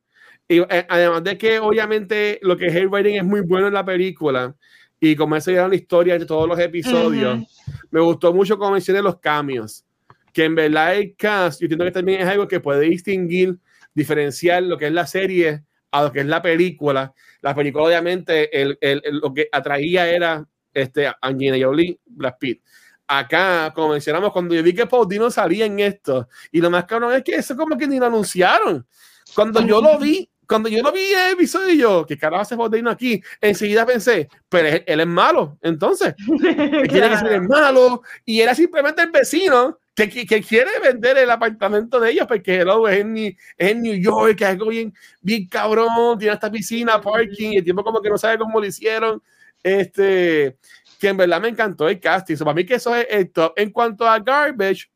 y, 0.45 0.59
eh, 0.59 0.85
además 0.89 1.23
de 1.23 1.37
que 1.37 1.57
obviamente 1.57 2.37
lo 2.41 2.57
que 2.57 2.67
es 2.67 2.75
el 2.75 2.89
writing 2.89 3.15
es 3.15 3.23
muy 3.23 3.39
bueno 3.41 3.67
en 3.67 3.73
la 3.73 3.85
película, 3.85 4.53
y 4.99 5.15
como 5.15 5.37
eso 5.37 5.51
ya 5.51 5.69
la 5.69 5.75
historia 5.75 6.19
de 6.19 6.25
todos 6.25 6.49
los 6.49 6.59
episodios, 6.59 7.37
uh 7.37 7.41
-huh. 7.41 7.87
me 7.89 8.01
gustó 8.01 8.33
mucho 8.33 8.57
como 8.57 8.71
mencioné 8.71 9.01
los 9.01 9.19
cambios, 9.19 9.85
que 10.33 10.43
en 10.43 10.55
verdad 10.55 10.95
el 10.97 11.15
cast, 11.15 11.61
yo 11.61 11.65
entiendo 11.65 11.85
que 11.85 11.91
también 11.91 12.19
es 12.19 12.27
algo 12.27 12.45
que 12.45 12.59
puede 12.59 12.81
distinguir, 12.81 13.57
diferenciar 13.93 14.63
lo 14.63 14.77
que 14.77 14.87
es 14.87 14.91
la 14.91 15.07
serie 15.07 15.63
a 15.93 16.03
lo 16.03 16.11
que 16.11 16.21
es 16.21 16.25
la 16.25 16.41
película. 16.41 17.13
La 17.41 17.53
película, 17.53 17.85
obviamente, 17.85 18.59
el, 18.59 18.77
el, 18.81 19.01
el, 19.05 19.17
lo 19.19 19.31
que 19.31 19.47
atraía 19.51 20.09
era 20.09 20.43
este, 20.73 21.11
Angelina 21.21 21.65
Jolie, 21.65 21.99
Brad 22.05 22.33
Pitt. 22.39 22.63
Acá, 23.07 23.71
como 23.75 23.89
mencionamos, 23.89 24.31
cuando 24.31 24.55
yo 24.55 24.63
vi 24.63 24.73
que 24.73 24.87
Paul 24.87 25.07
Dino 25.07 25.29
salía 25.29 25.65
en 25.65 25.79
esto, 25.79 26.27
y 26.51 26.61
lo 26.61 26.71
más 26.71 26.85
cabrón 26.85 27.13
es 27.13 27.23
que 27.23 27.35
eso 27.35 27.55
como 27.55 27.77
que 27.77 27.87
ni 27.87 27.99
lo 27.99 28.07
anunciaron. 28.07 28.87
Cuando 29.35 29.61
yo 29.61 29.81
lo 29.81 29.99
vi, 29.99 30.27
cuando 30.47 30.67
yo 30.67 30.81
lo 30.81 30.91
vi 30.91 31.13
el 31.13 31.33
episodio, 31.33 31.73
yo, 31.75 32.05
¿qué 32.07 32.17
carajo 32.17 32.41
hace 32.41 32.57
Paul 32.57 32.71
Dino 32.71 32.89
aquí? 32.89 33.21
Enseguida 33.39 33.85
pensé, 33.85 34.29
pero 34.49 34.67
él, 34.69 34.83
él 34.87 34.99
es 34.99 35.07
malo, 35.07 35.59
entonces. 35.61 36.15
Él 36.27 36.87
quiere 36.87 37.09
que 37.09 37.17
sea 37.17 37.41
malo, 37.41 38.01
y 38.25 38.41
era 38.41 38.55
simplemente 38.55 39.03
el 39.03 39.11
vecino 39.11 39.77
que, 39.95 40.09
que, 40.09 40.25
que, 40.25 40.41
quiere 40.41 40.71
vender 40.81 41.17
el 41.17 41.29
apartamento 41.29 41.99
de 41.99 42.11
ellos 42.11 42.25
porque 42.27 42.61
hello, 42.61 42.87
es, 42.87 42.99
en, 42.99 43.17
es 43.17 43.35
en 43.57 43.81
New 43.81 43.95
York, 43.95 44.41
es 44.41 44.47
algo 44.47 44.67
bien, 44.67 44.93
bien 45.21 45.47
cabrón, 45.47 46.17
tiene 46.17 46.33
esta 46.33 46.51
piscina, 46.51 46.99
parking, 46.99 47.53
el 47.57 47.63
tiempo 47.63 47.83
como 47.83 48.01
que 48.01 48.09
no 48.09 48.17
sabe 48.17 48.37
cómo 48.37 48.59
lo 48.59 48.65
hicieron. 48.65 49.21
Este, 49.61 50.57
que 50.99 51.09
en 51.09 51.17
verdad 51.17 51.41
me 51.41 51.49
encantó 51.49 51.87
el 51.87 51.99
casting. 51.99 52.35
So, 52.35 52.45
para 52.45 52.55
mí 52.55 52.65
que 52.65 52.75
eso 52.75 52.95
es 52.95 53.07
el 53.09 53.31
top. 53.31 53.53
En 53.55 53.71
cuanto 53.71 54.07
a 54.07 54.19
Garbage, 54.19 54.89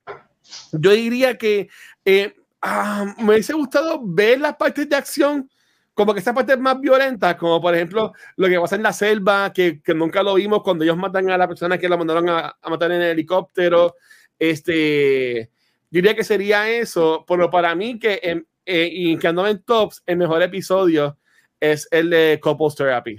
yo 0.71 0.91
diría 0.91 1.37
que 1.37 1.69
eh, 2.05 2.35
ah, 2.61 3.13
me 3.19 3.33
hubiese 3.33 3.53
gustado 3.53 3.99
ver 4.03 4.39
las 4.39 4.55
partes 4.55 4.87
de 4.89 4.95
acción 4.95 5.49
como 5.93 6.13
que 6.13 6.19
esa 6.19 6.33
parte 6.33 6.55
más 6.57 6.79
violenta, 6.79 7.35
como 7.35 7.59
por 7.59 7.73
ejemplo 7.73 8.13
lo 8.35 8.47
que 8.47 8.59
pasa 8.59 8.75
en 8.75 8.83
la 8.83 8.93
selva, 8.93 9.51
que, 9.51 9.81
que 9.81 9.95
nunca 9.95 10.21
lo 10.21 10.35
vimos 10.35 10.61
cuando 10.61 10.83
ellos 10.83 10.95
matan 10.95 11.27
a 11.31 11.37
la 11.39 11.47
persona 11.47 11.79
que 11.79 11.89
la 11.89 11.97
mandaron 11.97 12.29
a, 12.29 12.55
a 12.61 12.69
matar 12.69 12.91
en 12.91 13.01
el 13.01 13.09
helicóptero. 13.09 13.95
Este, 14.39 15.49
yo 15.89 15.97
diría 16.01 16.15
que 16.15 16.23
sería 16.23 16.69
eso, 16.69 17.25
pero 17.27 17.49
para 17.49 17.73
mí 17.75 17.99
que 17.99 18.19
en, 18.23 18.47
eh, 18.65 18.89
y 18.91 19.17
que 19.17 19.27
ando 19.27 19.47
en 19.47 19.63
tops, 19.63 20.03
el 20.05 20.17
mejor 20.17 20.41
episodio 20.41 21.17
es 21.59 21.87
el 21.91 22.09
de 22.09 22.39
Couples 22.41 22.75
Therapy. 22.75 23.17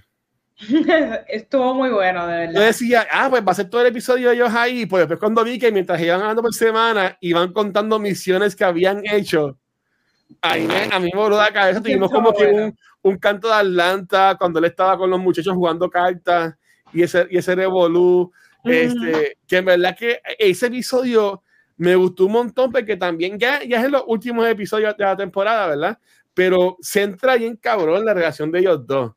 Estuvo 1.28 1.74
muy 1.74 1.90
bueno, 1.90 2.26
de 2.26 2.38
verdad. 2.38 2.54
Yo 2.54 2.60
decía, 2.60 3.06
ah, 3.10 3.28
pues 3.30 3.42
va 3.46 3.52
a 3.52 3.54
ser 3.54 3.70
todo 3.70 3.80
el 3.80 3.86
episodio 3.86 4.28
de 4.28 4.34
ellos 4.34 4.52
ahí, 4.52 4.86
pues 4.86 5.02
después 5.02 5.18
cuando 5.18 5.44
vi 5.44 5.58
que 5.58 5.72
mientras 5.72 6.00
iban 6.00 6.20
hablando 6.20 6.42
por 6.42 6.54
semana, 6.54 7.16
iban 7.20 7.52
contando 7.52 7.98
misiones 7.98 8.54
que 8.54 8.64
habían 8.64 9.02
hecho, 9.06 9.58
ahí 10.42 10.66
me, 10.66 10.88
a 10.92 10.98
mí 10.98 11.10
me 11.12 11.18
voló 11.18 11.36
la 11.36 11.52
cabeza, 11.52 11.80
tuvimos 11.80 12.10
como 12.10 12.32
bueno. 12.32 12.38
que 12.38 12.62
un, 12.62 12.78
un, 13.02 13.18
canto 13.18 13.48
de 13.48 13.54
Atlanta, 13.54 14.36
cuando 14.38 14.58
él 14.58 14.66
estaba 14.66 14.98
con 14.98 15.08
los 15.08 15.20
muchachos 15.20 15.54
jugando 15.54 15.88
cartas, 15.88 16.54
y 16.92 17.02
ese, 17.02 17.26
y 17.30 17.38
ese 17.38 17.54
revolú, 17.54 18.32
este, 18.64 19.38
que 19.46 19.56
en 19.56 19.64
verdad 19.64 19.96
que 19.96 20.20
ese 20.38 20.66
episodio 20.66 21.42
me 21.76 21.94
gustó 21.94 22.26
un 22.26 22.32
montón 22.32 22.70
porque 22.72 22.96
también 22.96 23.38
ya, 23.38 23.62
ya 23.62 23.78
es 23.78 23.84
en 23.84 23.92
los 23.92 24.04
últimos 24.06 24.46
episodios 24.46 24.96
de 24.96 25.04
la 25.04 25.16
temporada, 25.16 25.68
¿verdad? 25.68 25.98
Pero 26.34 26.76
centra 26.80 27.36
bien 27.36 27.56
cabrón 27.56 28.04
la 28.04 28.14
relación 28.14 28.50
de 28.50 28.58
ellos 28.60 28.86
dos. 28.86 29.12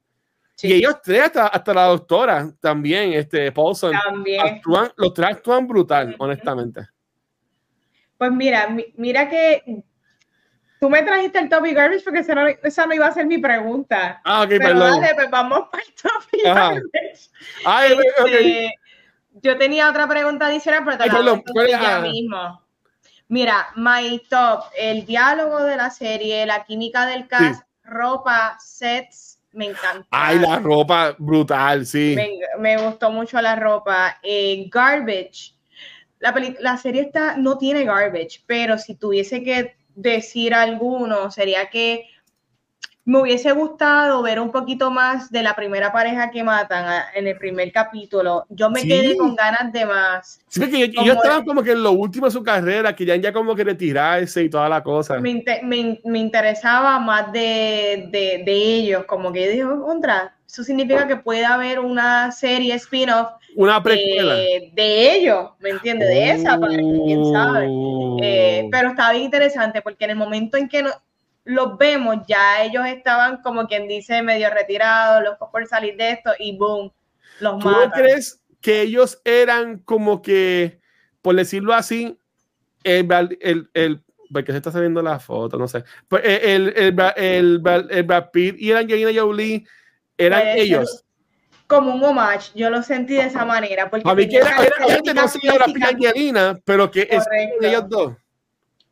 Sí. 0.55 0.67
Y 0.67 0.73
ellos 0.73 1.01
tres, 1.03 1.23
hasta, 1.23 1.47
hasta, 1.47 1.73
la 1.73 1.85
doctora 1.85 2.51
también, 2.59 3.13
este, 3.13 3.51
Paulson, 3.51 3.93
también. 3.93 4.45
Actúan, 4.45 4.91
los 4.95 5.13
tres 5.13 5.29
actúan 5.29 5.67
brutal, 5.67 6.09
uh 6.09 6.11
-huh. 6.11 6.15
honestamente. 6.19 6.81
Pues 8.17 8.31
mira, 8.31 8.75
mira 8.95 9.27
que 9.27 9.83
tú 10.79 10.87
me 10.87 11.01
trajiste 11.01 11.39
el 11.39 11.49
topic 11.49 11.75
garbage 11.75 12.03
porque 12.03 12.19
esa 12.19 12.35
no, 12.35 12.47
esa 12.47 12.85
no, 12.85 12.93
iba 12.93 13.07
a 13.07 13.11
ser 13.11 13.25
mi 13.25 13.39
pregunta. 13.39 14.21
Ah, 14.23 14.43
ok, 14.43 14.49
Pero 14.49 14.65
perdón. 14.65 15.01
Dale, 15.01 15.15
pues 15.15 15.31
vamos 15.31 15.67
para 15.71 15.83
el 15.83 15.93
topic 15.95 16.43
garbage. 16.43 17.31
Ay, 17.65 17.93
este, 17.93 18.21
okay 18.21 18.71
yo 19.41 19.57
tenía 19.57 19.89
otra 19.89 20.07
pregunta 20.07 20.47
adicional, 20.47 20.83
pero 20.83 20.97
te 20.97 21.07
la 21.07 21.99
voy 21.99 22.11
mismo. 22.11 22.61
Mira, 23.27 23.67
my 23.75 24.21
top, 24.29 24.65
el 24.77 25.05
diálogo 25.05 25.63
de 25.63 25.77
la 25.77 25.89
serie, 25.89 26.45
la 26.45 26.65
química 26.65 27.05
del 27.05 27.27
cast, 27.27 27.61
sí. 27.61 27.67
ropa, 27.83 28.57
sets, 28.59 29.39
me 29.53 29.67
encanta. 29.67 30.05
Ay, 30.11 30.39
la 30.39 30.59
ropa 30.59 31.15
brutal, 31.17 31.85
sí. 31.85 32.13
Me, 32.15 32.39
me 32.59 32.81
gustó 32.83 33.09
mucho 33.09 33.41
la 33.41 33.55
ropa. 33.55 34.17
Eh, 34.21 34.67
garbage. 34.69 35.55
La, 36.19 36.35
la 36.59 36.77
serie 36.77 37.03
está, 37.03 37.37
no 37.37 37.57
tiene 37.57 37.85
garbage, 37.85 38.43
pero 38.45 38.77
si 38.77 38.95
tuviese 38.95 39.43
que 39.43 39.77
decir 39.95 40.53
alguno, 40.53 41.31
sería 41.31 41.69
que 41.69 42.09
me 43.03 43.19
hubiese 43.19 43.51
gustado 43.51 44.21
ver 44.21 44.39
un 44.39 44.51
poquito 44.51 44.91
más 44.91 45.31
de 45.31 45.41
la 45.41 45.55
primera 45.55 45.91
pareja 45.91 46.29
que 46.29 46.43
matan 46.43 47.03
en 47.15 47.27
el 47.27 47.37
primer 47.37 47.71
capítulo. 47.71 48.45
Yo 48.49 48.69
me 48.69 48.81
sí. 48.81 48.87
quedé 48.87 49.17
con 49.17 49.35
ganas 49.35 49.73
de 49.73 49.85
más. 49.85 50.39
Sí, 50.47 50.59
porque 50.59 50.83
ellos 50.83 51.05
yo 51.05 51.13
estaban 51.13 51.43
como 51.43 51.63
que 51.63 51.71
en 51.71 51.81
lo 51.81 51.91
último 51.93 52.27
de 52.27 52.31
su 52.31 52.43
carrera, 52.43 52.95
que 52.95 53.05
ya, 53.05 53.15
ya 53.15 53.33
como 53.33 53.55
que 53.55 53.63
retirarse 53.63 54.43
y 54.43 54.49
toda 54.49 54.69
la 54.69 54.83
cosa. 54.83 55.19
Me, 55.19 55.31
inter, 55.31 55.63
me, 55.63 55.99
me 56.05 56.19
interesaba 56.19 56.99
más 56.99 57.31
de, 57.31 58.07
de, 58.11 58.43
de, 58.45 58.53
ellos, 58.53 59.05
como 59.05 59.31
que 59.31 59.49
dijo, 59.49 59.81
contra, 59.83 60.35
eso 60.47 60.63
significa 60.63 61.07
que 61.07 61.15
puede 61.15 61.45
haber 61.45 61.79
una 61.79 62.31
serie 62.31 62.75
spin-off 62.75 63.29
una 63.55 63.83
precuela 63.83 64.35
de, 64.35 64.71
de, 64.73 65.15
ellos, 65.15 65.49
¿me 65.59 65.71
entiendes? 65.71 66.07
De 66.07 66.31
esa, 66.31 66.55
oh. 66.55 66.67
quién 67.05 67.25
sabe. 67.33 67.67
Eh, 68.21 68.69
pero 68.71 68.89
estaba 68.89 69.11
bien 69.11 69.25
interesante 69.25 69.81
porque 69.81 70.05
en 70.05 70.11
el 70.11 70.15
momento 70.15 70.57
en 70.57 70.69
que 70.69 70.83
no, 70.83 70.91
los 71.43 71.77
vemos, 71.77 72.17
ya 72.27 72.63
ellos 72.63 72.85
estaban 72.85 73.41
como 73.41 73.67
quien 73.67 73.87
dice 73.87 74.21
medio 74.21 74.49
retirados, 74.49 75.23
locos 75.23 75.49
por 75.51 75.65
salir 75.67 75.97
de 75.97 76.11
esto 76.11 76.31
y 76.37 76.57
boom, 76.57 76.91
los 77.39 77.59
¿Tú 77.59 77.67
matan. 77.67 77.91
crees 77.91 78.41
que 78.61 78.81
ellos 78.81 79.19
eran 79.25 79.79
como 79.79 80.21
que, 80.21 80.79
por 81.21 81.35
decirlo 81.35 81.73
así, 81.73 82.17
el, 82.83 83.37
el, 83.41 83.69
el 83.73 84.03
porque 84.31 84.51
se 84.51 84.59
está 84.59 84.71
saliendo 84.71 85.01
la 85.01 85.19
foto, 85.19 85.57
no 85.57 85.67
sé, 85.67 85.83
pues 86.07 86.23
el, 86.23 86.73
el, 86.77 86.95
el, 87.17 87.61
el 87.89 88.03
Brad 88.03 88.29
Pitt 88.31 88.55
y 88.59 88.71
Angelina 88.71 89.11
Jolie 89.13 89.65
eran 90.17 90.47
ellos. 90.57 91.03
Como 91.67 91.95
un 91.95 92.03
homage, 92.03 92.51
yo 92.53 92.69
lo 92.69 92.83
sentí 92.83 93.15
de 93.15 93.23
esa 93.23 93.45
manera. 93.45 93.89
Porque 93.89 94.09
a 94.09 94.13
mí 94.13 94.27
que 94.27 94.37
era, 94.37 94.57
era, 94.57 94.75
no 95.13 95.25
y 95.41 95.83
Angelina, 95.83 96.59
pero 96.65 96.91
que 96.91 97.07
es 97.09 97.25
ellos 97.61 97.87
dos 97.87 98.13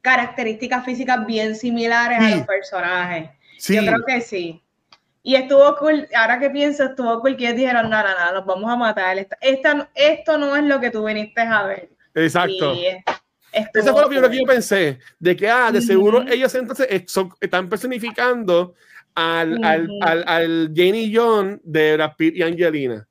características 0.02 0.86
físicas 0.86 1.26
bien 1.26 1.56
similares 1.56 2.20
sí. 2.20 2.32
a 2.32 2.36
los 2.38 2.48
personajes. 2.48 3.30
Sí. 3.58 3.76
Yo 3.76 3.82
creo 3.82 4.06
que 4.06 4.22
sí. 4.22 4.64
Y 5.22 5.36
estuvo 5.36 5.76
cool, 5.76 6.08
ahora 6.16 6.40
que 6.40 6.50
pienso, 6.50 6.86
estuvo 6.86 7.20
cool 7.20 7.36
que 7.36 7.44
ellos 7.44 7.58
dijeron, 7.58 7.90
no, 7.90 8.02
no, 8.02 8.10
no, 8.10 8.34
los 8.34 8.46
vamos 8.46 8.72
a 8.72 8.76
matar. 8.78 9.18
Esta, 9.18 9.38
esta, 9.42 9.90
esto 9.94 10.38
no 10.38 10.56
es 10.56 10.64
lo 10.64 10.80
que 10.80 10.90
tú 10.90 11.06
viniste 11.06 11.42
a 11.42 11.64
ver. 11.64 11.90
Exacto. 12.16 12.74
Eso 13.52 13.92
fue 13.92 14.02
lo 14.02 14.08
primero 14.08 14.30
que 14.30 14.38
yo 14.38 14.46
pensé, 14.46 15.00
de 15.20 15.36
que, 15.36 15.50
ah, 15.50 15.72
de 15.72 15.82
seguro 15.82 16.20
uh 16.20 16.24
-huh. 16.24 16.32
ellos 16.32 16.54
entonces 16.56 17.04
son, 17.08 17.34
están 17.42 17.68
personificando 17.68 18.76
al, 19.16 19.54
uh 19.54 19.58
-huh. 19.58 19.66
al, 19.66 19.90
al, 20.02 20.24
al 20.28 20.72
Jane 20.74 21.02
y 21.02 21.16
John 21.16 21.60
de 21.64 21.96
Brad 21.96 22.16
Pitt 22.16 22.36
y 22.36 22.44
Angelina. 22.44 23.08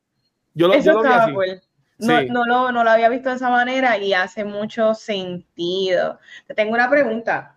Yo 0.55 0.69
lo, 0.69 0.75
Eso 0.75 0.87
yo 0.87 0.93
lo 0.95 1.03
vi 1.03 1.09
así. 1.09 1.33
Cool. 1.33 1.61
No, 1.99 2.23
no, 2.23 2.45
lo, 2.45 2.73
no 2.73 2.85
lo 2.85 2.91
había 2.91 3.09
visto 3.09 3.31
de 3.31 3.37
esa 3.37 3.51
manera 3.51 3.99
y 3.99 4.15
hace 4.15 4.45
mucho 4.45 4.95
sentido. 4.95 6.19
Te 6.47 6.55
tengo 6.55 6.75
una 6.75 6.89
pregunta. 6.89 7.55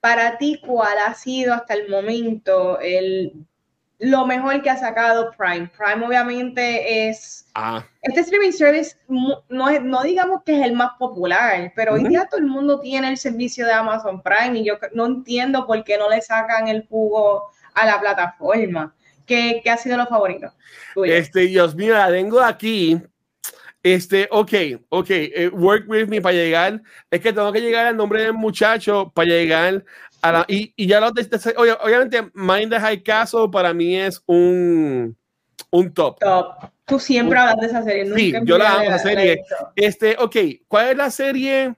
Para 0.00 0.38
ti, 0.38 0.60
¿cuál 0.64 0.98
ha 0.98 1.14
sido 1.14 1.54
hasta 1.54 1.74
el 1.74 1.88
momento 1.88 2.78
el 2.80 3.46
lo 3.98 4.26
mejor 4.26 4.60
que 4.62 4.70
ha 4.70 4.76
sacado 4.76 5.30
Prime. 5.36 5.70
Prime 5.76 6.06
obviamente 6.06 7.08
es... 7.08 7.46
Ah. 7.54 7.84
Este 8.02 8.20
streaming 8.20 8.52
service 8.52 8.96
no, 9.08 9.42
no 9.48 10.02
digamos 10.02 10.42
que 10.44 10.60
es 10.60 10.66
el 10.66 10.74
más 10.74 10.92
popular, 10.98 11.72
pero 11.74 11.94
hoy 11.94 12.04
día 12.04 12.26
todo 12.28 12.40
el 12.40 12.46
mundo 12.46 12.80
tiene 12.80 13.08
el 13.08 13.16
servicio 13.16 13.64
de 13.66 13.72
Amazon 13.72 14.22
Prime 14.22 14.58
y 14.58 14.64
yo 14.64 14.74
no 14.92 15.06
entiendo 15.06 15.66
por 15.66 15.82
qué 15.84 15.96
no 15.96 16.10
le 16.10 16.20
sacan 16.20 16.68
el 16.68 16.86
jugo 16.86 17.50
a 17.74 17.86
la 17.86 18.00
plataforma. 18.00 18.94
¿Qué, 19.26 19.62
qué 19.64 19.70
ha 19.70 19.78
sido 19.78 19.96
lo 19.96 20.06
favorito? 20.06 20.52
Este, 21.04 21.40
Dios 21.40 21.74
mío, 21.74 21.94
la 21.94 22.10
tengo 22.10 22.42
aquí. 22.42 23.00
Este, 23.84 24.26
ok, 24.30 24.52
ok, 24.88 25.10
eh, 25.10 25.50
work 25.52 25.88
with 25.88 26.08
me 26.08 26.20
para 26.20 26.34
llegar. 26.34 26.82
Es 27.10 27.20
que 27.20 27.32
tengo 27.32 27.52
que 27.52 27.60
llegar 27.60 27.86
al 27.86 27.96
nombre 27.96 28.22
del 28.22 28.32
muchacho 28.32 29.12
para 29.14 29.28
llegar 29.28 29.84
y, 30.48 30.86
ya 30.86 31.00
lo 31.00 31.08
obviamente 31.08 32.30
Mind 32.32 32.70
the 32.70 32.80
High 32.80 33.02
Castle 33.02 33.48
para 33.52 33.74
mí 33.74 33.96
es 33.96 34.22
un, 34.26 35.16
un 35.70 35.92
top. 35.92 36.18
Top. 36.18 36.70
Tú 36.86 36.98
siempre 36.98 37.38
hablas 37.38 37.56
de 37.60 37.66
esa 37.66 37.82
serie. 37.82 38.14
Sí, 38.14 38.34
yo 38.44 38.58
la 38.58 38.72
amo 38.72 38.82
esa 38.82 38.98
serie. 38.98 39.42
Este, 39.74 40.16
ok, 40.18 40.36
¿cuál 40.68 40.88
es 40.88 40.96
la 40.96 41.10
serie 41.10 41.74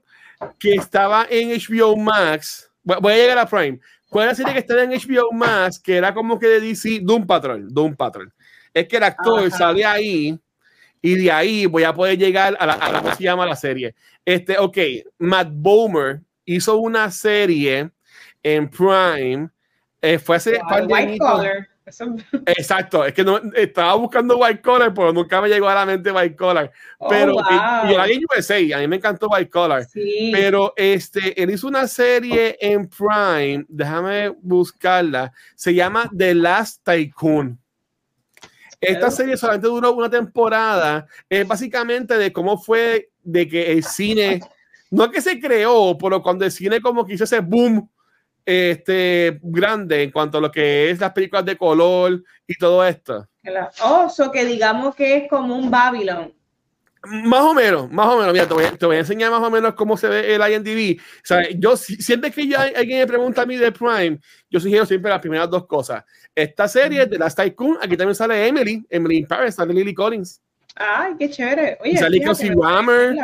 que 0.59 0.75
estaba 0.75 1.27
en 1.29 1.51
HBO 1.51 1.97
Max? 1.97 2.71
Voy 2.83 3.13
a 3.13 3.17
llegar 3.17 3.39
a 3.39 3.47
Prime. 3.47 3.81
¿Cuál 4.09 4.29
es 4.29 4.33
la 4.33 4.37
serie 4.37 4.53
que 4.53 4.61
estaba 4.61 4.83
en 4.83 4.91
HBO 4.91 5.33
Max 5.33 5.81
que 5.81 5.97
era 5.97 6.15
como 6.15 6.39
que 6.39 6.47
de 6.47 6.61
DC? 6.61 7.01
Doom 7.03 7.27
Patrol. 7.27 7.67
Doom 7.69 7.97
Patrol. 7.97 8.33
Es 8.73 8.87
que 8.87 8.97
el 8.97 9.03
actor 9.05 9.51
sale 9.51 9.85
ahí 9.85 10.39
y 11.07 11.15
de 11.15 11.31
ahí 11.31 11.67
voy 11.67 11.85
a 11.85 11.95
poder 11.95 12.19
llegar 12.19 12.57
a 12.59 12.67
la, 12.67 12.73
a 12.73 12.91
la 12.91 13.15
se 13.15 13.23
llama 13.23 13.47
la 13.47 13.55
serie. 13.55 13.95
Este, 14.25 14.59
ok, 14.59 14.77
Matt 15.19 15.51
Bomer 15.53 16.21
hizo 16.45 16.79
una 16.79 17.13
serie 17.13 17.91
en 18.43 18.69
Prime. 18.69 19.49
Eh, 20.03 20.19
fue 20.19 20.35
hace 20.35 20.59
White 20.89 21.19
Collar. 21.19 21.69
Exacto, 22.47 23.05
es 23.05 23.15
que 23.15 23.23
no, 23.23 23.41
estaba 23.55 23.95
buscando 23.95 24.37
White 24.37 24.61
Collar, 24.61 24.93
pero 24.93 25.13
nunca 25.13 25.41
me 25.41 25.49
llegó 25.49 25.69
a 25.69 25.77
la 25.77 25.87
mente 25.87 26.11
White 26.11 26.35
Collar. 26.35 26.73
Oh, 26.99 27.07
pero 27.09 27.35
la 27.35 28.07
vi 28.07 28.15
en 28.15 28.75
a 28.75 28.79
mí 28.79 28.89
me 28.89 28.97
encantó 28.97 29.29
White 29.29 29.49
Collar. 29.49 29.87
Pero 30.33 30.73
este, 30.75 31.41
él 31.41 31.51
hizo 31.51 31.69
una 31.69 31.87
serie 31.87 32.59
en 32.61 32.89
Prime, 32.89 33.65
déjame 33.69 34.31
buscarla, 34.43 35.33
se 35.55 35.73
llama 35.73 36.11
The 36.17 36.35
Last 36.35 36.83
Tycoon. 36.83 37.61
Esta 38.81 39.11
serie 39.11 39.37
solamente 39.37 39.69
duró 39.69 39.93
una 39.93 40.11
temporada, 40.11 41.07
es 41.29 41.47
básicamente 41.47 42.17
de 42.19 42.33
cómo 42.33 42.59
fue 42.59 43.11
de 43.23 43.49
que 43.49 43.73
el 43.73 43.85
cine, 43.85 44.41
no 44.91 45.11
que 45.11 45.21
se 45.21 45.41
creó, 45.41 45.97
pero 45.99 46.23
cuando 46.23 46.45
el 46.45 46.53
cine 46.53 46.81
como 46.81 47.05
que 47.05 47.15
hizo 47.15 47.25
ese 47.25 47.41
boom 47.41 47.89
este, 48.45 49.41
grande 49.43 50.05
en 50.05 50.13
cuanto 50.13 50.39
a 50.39 50.41
lo 50.41 50.53
que 50.53 50.91
es 50.91 51.01
las 51.01 51.13
películas 51.13 51.45
de 51.45 51.57
color 51.57 52.23
y 52.47 52.55
todo 52.55 52.87
esto. 52.87 53.29
Oh, 53.83 54.09
so 54.09 54.31
que 54.31 54.45
digamos 54.45 54.95
que 54.95 55.17
es 55.17 55.29
como 55.29 55.57
un 55.57 55.71
Babylon. 55.71 56.33
Más 57.07 57.41
o 57.41 57.55
menos, 57.55 57.91
más 57.91 58.07
o 58.09 58.19
menos. 58.19 58.33
Mira, 58.33 58.47
te 58.47 58.55
voy, 58.55 58.65
a, 58.65 58.73
te 58.73 58.87
voy, 58.87 58.97
a, 58.97 58.99
enseñar 59.01 59.31
más 59.31 59.43
o 59.43 59.51
menos 59.51 59.75
cómo 59.75 59.97
se 59.97 60.09
ve 60.09 60.35
el 60.35 60.41
IMDb. 60.41 61.01
O 61.01 61.27
sea, 61.27 61.49
yo 61.51 61.77
siempre 61.77 62.31
que 62.31 62.47
yo, 62.47 62.59
alguien 62.59 63.01
me 63.01 63.07
pregunta 63.07 63.43
a 63.43 63.47
mí 63.47 63.57
de 63.57 63.73
Prime, 63.73 64.19
yo 64.51 64.61
sugiero 64.61 64.87
siempre 64.87 65.11
las 65.11 65.21
primeras 65.21 65.51
dos 65.51 65.67
cosas. 65.67 66.05
Esta 66.35 66.69
serie 66.69 67.07
de 67.07 67.19
Last 67.19 67.39
Tycoon, 67.39 67.79
aquí 67.81 67.97
también 67.97 68.15
sale 68.15 68.47
Emily, 68.47 68.85
Emily 68.91 69.19
in 69.19 69.27
Paris, 69.27 69.55
sale 69.55 69.73
Lily 69.73 69.95
Collins. 69.95 70.41
Ay, 70.75 71.15
qué 71.19 71.31
chévere. 71.31 71.79
Oye, 71.81 71.97
sale 71.97 72.21
Kelsey 72.21 72.51
Grammer. 72.55 73.17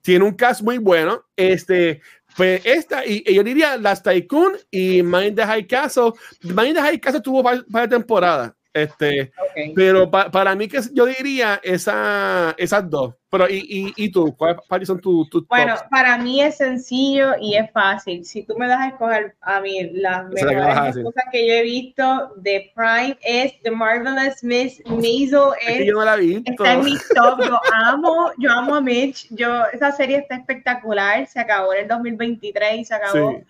tiene 0.00 0.24
un 0.24 0.34
cast 0.34 0.62
muy 0.62 0.78
bueno. 0.78 1.24
Este, 1.34 2.00
pues 2.36 2.60
esta, 2.64 3.04
y, 3.04 3.24
yo 3.32 3.42
diría 3.42 3.76
las 3.76 4.02
Tycoon 4.02 4.54
y 4.70 5.02
Mind 5.02 5.36
the 5.36 5.44
High 5.44 5.66
Castle. 5.66 6.12
Mind 6.42 6.74
the 6.74 6.82
High 6.82 7.00
Castle 7.00 7.22
tuvo 7.22 7.42
varias 7.42 7.90
temporadas. 7.90 8.52
Este, 8.76 9.32
Pero 9.74 10.10
para 10.10 10.54
mí, 10.54 10.68
que 10.68 10.80
yo 10.92 11.06
diría 11.06 11.58
esa, 11.62 12.54
esas 12.58 12.90
dos. 12.90 13.14
Pero, 13.30 13.48
¿y, 13.48 13.94
y, 13.96 14.04
y 14.04 14.10
tú? 14.10 14.36
¿Cuáles 14.36 14.86
son 14.86 15.00
tus 15.00 15.30
Bueno, 15.48 15.76
para 15.90 16.18
mí 16.18 16.42
es 16.42 16.58
sencillo 16.58 17.32
y 17.40 17.56
es 17.56 17.70
fácil. 17.72 18.22
Si 18.26 18.42
tú 18.42 18.54
me 18.58 18.68
das 18.68 18.80
a 18.80 18.88
escoger 18.88 19.34
a 19.40 19.62
mí 19.62 19.92
las 19.94 20.28
mejores 20.28 21.02
cosas 21.02 21.24
que 21.32 21.46
yo 21.46 21.54
he 21.54 21.62
visto 21.62 22.34
de 22.36 22.70
Prime 22.74 23.16
es 23.22 23.58
The 23.62 23.70
Marvelous 23.70 24.44
Miss 24.44 24.82
Maisel. 24.84 25.54
Es, 25.66 25.86
yo 25.86 25.94
no 25.94 26.04
la 26.04 26.16
vi. 26.16 26.42
Está 26.44 26.74
en 26.74 26.84
mi 26.84 26.96
top. 27.14 27.42
Yo 27.42 27.58
amo, 27.72 28.30
yo 28.36 28.50
amo 28.50 28.74
a 28.74 28.82
Mitch. 28.82 29.26
Yo, 29.30 29.64
esa 29.72 29.90
serie 29.92 30.18
está 30.18 30.36
espectacular. 30.36 31.26
Se 31.26 31.40
acabó 31.40 31.72
en 31.72 31.84
el 31.84 31.88
2023 31.88 32.80
y 32.80 32.84
se 32.84 32.94
acabó 32.94 33.40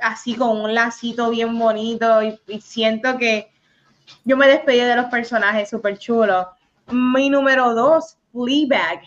así 0.00 0.34
con 0.34 0.62
un 0.62 0.74
lacito 0.74 1.28
bien 1.28 1.58
bonito 1.58 2.22
y 2.22 2.60
siento 2.62 3.18
que 3.18 3.52
yo 4.24 4.36
me 4.36 4.46
despedí 4.46 4.80
de 4.80 4.96
los 4.96 5.06
personajes 5.06 5.70
súper 5.70 5.98
chulos. 5.98 6.46
Mi 6.90 7.28
número 7.28 7.74
dos, 7.74 8.16
Fleabag. 8.32 9.00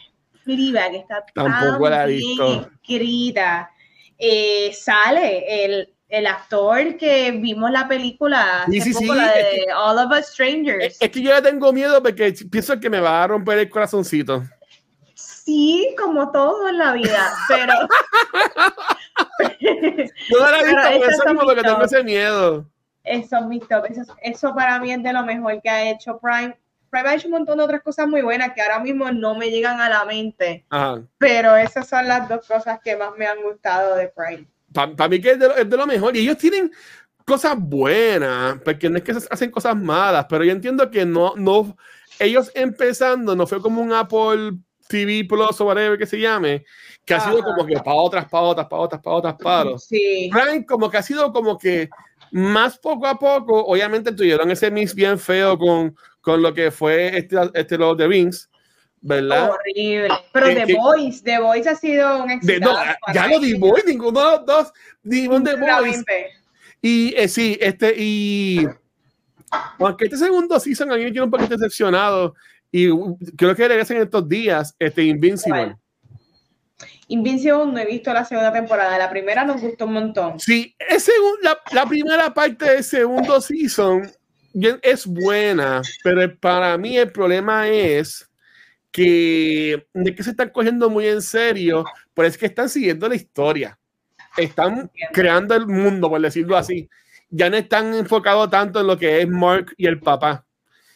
Fleabag 0.43 0.95
está 0.95 1.25
Tampoco 1.33 1.89
tan 1.89 2.07
bien 2.07 2.67
escrita. 2.81 3.69
Eh, 4.17 4.71
sale 4.73 5.65
el, 5.65 5.93
el, 6.07 6.27
actor 6.27 6.95
que 6.97 7.31
vimos 7.31 7.69
la 7.71 7.85
película, 7.85 8.65
sí, 8.69 8.79
sí, 8.79 8.93
sí. 8.93 9.05
de 9.05 9.65
All 9.75 9.97
of 9.97 10.17
Us 10.17 10.27
Strangers. 10.27 10.97
Es, 11.01 11.09
que 11.09 11.21
yo 11.21 11.31
ya 11.31 11.41
tengo 11.41 11.73
miedo 11.73 12.01
porque 12.01 12.33
pienso 12.49 12.79
que 12.79 12.89
me 12.89 13.01
va 13.01 13.23
a 13.23 13.27
romper 13.27 13.59
el 13.59 13.69
corazoncito. 13.69 14.43
Sí, 15.15 15.93
como 16.01 16.31
todo 16.31 16.69
en 16.69 16.77
la 16.77 16.93
vida, 16.93 17.33
pero. 17.49 17.73
yo 20.29 20.39
no 20.39 20.51
la 20.51 20.59
he 20.59 20.63
visto 20.65 20.99
por 20.99 21.09
eso 21.09 21.45
porque 21.45 21.61
tengo 21.61 21.83
ese 21.83 22.03
miedo. 22.03 22.69
Eso 23.05 23.37
es 23.37 23.45
mi 23.45 23.59
top. 23.59 23.85
Eso, 24.21 24.55
para 24.55 24.79
mí 24.79 24.91
es 24.91 25.01
de 25.01 25.13
lo 25.13 25.23
mejor 25.23 25.61
que 25.61 25.69
ha 25.69 25.89
hecho 25.89 26.19
Prime. 26.19 26.57
Prime 26.89 27.09
ha 27.09 27.15
hecho 27.15 27.27
un 27.27 27.33
montón 27.33 27.57
de 27.57 27.63
otras 27.63 27.81
cosas 27.81 28.07
muy 28.07 28.21
buenas 28.21 28.53
que 28.53 28.61
ahora 28.61 28.79
mismo 28.79 29.11
no 29.11 29.35
me 29.35 29.49
llegan 29.49 29.79
a 29.79 29.89
la 29.89 30.05
mente. 30.05 30.65
Pero 31.17 31.55
esas 31.55 31.87
son 31.87 32.07
las 32.07 32.27
dos 32.27 32.45
cosas 32.47 32.79
que 32.83 32.95
más 32.95 33.11
me 33.17 33.27
han 33.27 33.41
gustado 33.41 33.95
de 33.95 34.07
Prime. 34.09 34.47
Para 34.73 35.07
mí 35.07 35.21
que 35.21 35.31
es 35.31 35.39
de, 35.39 35.77
lo, 35.77 35.87
mejor. 35.87 36.15
Y 36.15 36.19
ellos 36.21 36.37
tienen 36.37 36.71
cosas 37.25 37.55
buenas, 37.57 38.59
porque 38.63 38.89
no 38.89 38.97
es 38.97 39.03
que 39.03 39.13
hacen 39.29 39.51
cosas 39.51 39.75
malas, 39.75 40.25
pero 40.29 40.43
yo 40.43 40.51
entiendo 40.51 40.91
que 40.91 41.05
no, 41.05 41.33
no, 41.35 41.75
ellos 42.19 42.51
empezando 42.53 43.35
no 43.35 43.47
fue 43.47 43.61
como 43.61 43.81
un 43.81 43.93
Apple 43.93 44.53
TV 44.87 45.25
Plus 45.27 45.59
o 45.59 45.65
whatever 45.65 45.97
que 45.97 46.05
se 46.05 46.19
llame, 46.19 46.63
que 47.03 47.13
ha 47.13 47.19
sido 47.19 47.41
como 47.43 47.65
que 47.65 47.75
para 47.77 47.95
otras, 47.95 48.29
para 48.29 48.43
otras, 48.43 48.67
para 48.67 48.81
otras, 48.81 49.01
para 49.01 49.15
otras, 49.15 49.35
para 49.35 49.77
Sí. 49.77 50.29
Prime 50.31 50.65
como 50.65 50.89
que 50.89 50.97
ha 50.97 51.01
sido 51.01 51.31
como 51.33 51.57
que 51.57 51.89
más 52.31 52.77
poco 52.77 53.07
a 53.07 53.17
poco, 53.17 53.65
obviamente 53.65 54.11
tuvieron 54.11 54.51
ese 54.51 54.71
mix 54.71 54.93
bien 54.93 55.17
feo 55.17 55.57
con, 55.57 55.95
con 56.21 56.41
lo 56.41 56.53
que 56.53 56.71
fue 56.71 57.17
este, 57.17 57.37
este 57.53 57.75
of 57.75 57.97
the 57.97 58.07
Rings, 58.07 58.49
¿verdad? 59.01 59.51
Horrible. 59.51 60.09
Pero 60.31 60.47
The 60.47 60.73
Voice, 60.73 61.23
The 61.23 61.39
Voice 61.39 61.69
ha 61.69 61.75
sido 61.75 62.23
un 62.23 62.31
éxito. 62.31 62.71
No, 62.71 62.77
ya 63.13 63.27
lo 63.27 63.39
The 63.39 63.55
Voice, 63.57 63.87
ninguno 63.87 64.19
de 64.19 64.37
los 64.37 64.45
dos, 64.45 64.73
ningún 65.03 65.43
The 65.43 65.55
Voice. 65.55 66.03
Y 66.81 67.13
eh, 67.15 67.27
sí, 67.27 67.57
este, 67.61 67.93
y 67.97 68.67
aunque 69.79 70.05
este 70.05 70.17
segundo 70.17 70.59
season 70.59 70.91
a 70.91 70.95
mí 70.97 71.03
me 71.03 71.11
quiero 71.11 71.25
un 71.25 71.31
poquito 71.31 71.55
decepcionado, 71.57 72.35
y 72.71 72.89
creo 73.37 73.55
que 73.55 73.67
regresan 73.67 73.97
estos 73.97 74.27
días, 74.27 74.75
este 74.79 75.03
Invincible. 75.03 75.77
Invincible 77.07 77.65
no 77.67 77.77
he 77.77 77.85
visto 77.85 78.11
la 78.13 78.25
segunda 78.25 78.51
temporada. 78.51 78.97
La 78.97 79.09
primera 79.09 79.43
nos 79.43 79.61
gustó 79.61 79.85
un 79.85 79.93
montón. 79.93 80.39
Sí, 80.39 80.75
es 80.79 81.09
la, 81.41 81.57
la 81.71 81.85
primera 81.85 82.33
parte 82.33 82.65
del 82.65 82.83
segundo 82.83 83.39
season 83.39 84.11
es 84.81 85.05
buena, 85.05 85.81
pero 86.03 86.33
para 86.39 86.77
mí 86.77 86.97
el 86.97 87.11
problema 87.11 87.67
es 87.67 88.29
que 88.91 89.85
de 89.93 90.15
que 90.15 90.23
se 90.23 90.31
están 90.31 90.49
cogiendo 90.49 90.89
muy 90.89 91.07
en 91.07 91.21
serio, 91.21 91.83
pero 92.13 92.27
es 92.27 92.37
que 92.37 92.45
están 92.45 92.69
siguiendo 92.69 93.09
la 93.09 93.15
historia. 93.15 93.77
Están 94.37 94.89
creando 95.11 95.55
el 95.55 95.67
mundo, 95.67 96.09
por 96.09 96.21
decirlo 96.21 96.57
así. 96.57 96.89
Ya 97.29 97.49
no 97.49 97.57
están 97.57 97.93
enfocados 97.93 98.49
tanto 98.49 98.79
en 98.79 98.87
lo 98.87 98.97
que 98.97 99.21
es 99.21 99.27
Mark 99.27 99.73
y 99.77 99.87
el 99.87 99.99
papá. 99.99 100.44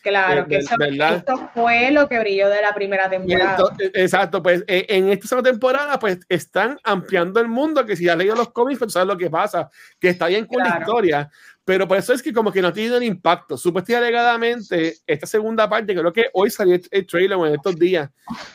Claro, 0.10 0.48
que 0.48 0.58
eso, 0.58 0.76
esto 0.80 1.50
fue 1.54 1.92
lo 1.92 2.08
que 2.08 2.20
brilló 2.20 2.50
de 2.50 2.62
la 2.62 2.74
primera 2.74 3.10
temporada. 3.10 3.58
Exacto, 3.94 4.42
pues 4.44 4.64
e, 4.68 4.86
en 4.90 5.10
esta 5.10 5.28
segunda 5.28 5.50
temporada, 5.50 5.98
pues 6.00 6.20
están 6.28 6.78
ampliando 6.84 7.40
el 7.40 7.48
mundo, 7.48 7.86
que 7.86 7.96
si 7.96 8.10
has 8.10 8.18
leído 8.18 8.36
los 8.36 8.52
cómics, 8.52 8.80
pues 8.80 8.94
sabes 8.94 9.08
lo 9.08 9.18
que 9.18 9.30
pasa, 9.30 9.70
que 10.00 10.10
está 10.10 10.28
bien 10.28 10.46
con 10.46 10.64
la 10.64 10.80
historia, 10.80 11.30
pero 11.64 11.88
por 11.88 11.98
eso 11.98 12.14
es 12.14 12.24
que 12.24 12.34
como 12.34 12.52
que 12.52 12.62
no 12.62 12.70
ha 12.70 12.74
tenido 12.74 12.98
el 12.98 13.04
impacto. 13.04 13.56
Supuestamente 13.56 14.08
alegadamente, 14.08 14.96
esta 15.06 15.28
segunda 15.28 15.70
parte, 15.70 15.94
creo 15.94 16.12
que 16.12 16.26
hoy 16.34 16.50
salió 16.50 16.80
el 16.90 17.06
trailer 17.06 17.38
en 17.38 17.54
estos 17.54 17.78
días 17.78 18.10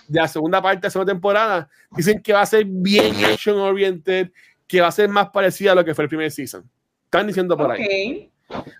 de 0.09 0.20
la 0.20 0.28
segunda 0.28 0.60
parte 0.60 0.81
de 0.81 0.86
la 0.86 0.90
segunda 0.90 1.12
temporada, 1.12 1.68
dicen 1.97 2.20
que 2.20 2.32
va 2.32 2.43
a 2.43 2.47
ser 2.47 2.64
bien 2.66 3.14
action 3.24 3.59
oriented, 3.59 4.31
que 4.66 4.81
va 4.81 4.89
a 4.89 4.93
ser 4.93 5.09
más 5.09 5.28
parecida 5.31 5.72
a 5.72 5.74
lo 5.76 5.85
que 5.85 5.94
fue 5.94 6.05
el 6.05 6.09
primer 6.09 6.31
season. 6.31 6.68
Están 7.05 7.28
diciendo 7.28 7.56
por 7.56 7.70
ahí. 7.70 8.32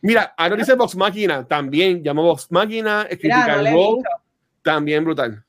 Mira, 0.03 0.35
ahora 0.37 0.57
dice 0.57 0.75
Vox 0.75 0.95
Máquina, 0.97 1.47
también 1.47 2.03
llamó 2.03 2.23
Vox 2.23 2.51
Máquina, 2.51 3.07
Critical 3.09 3.67
Role, 3.73 4.03
también 4.63 5.05
brutal. 5.05 5.45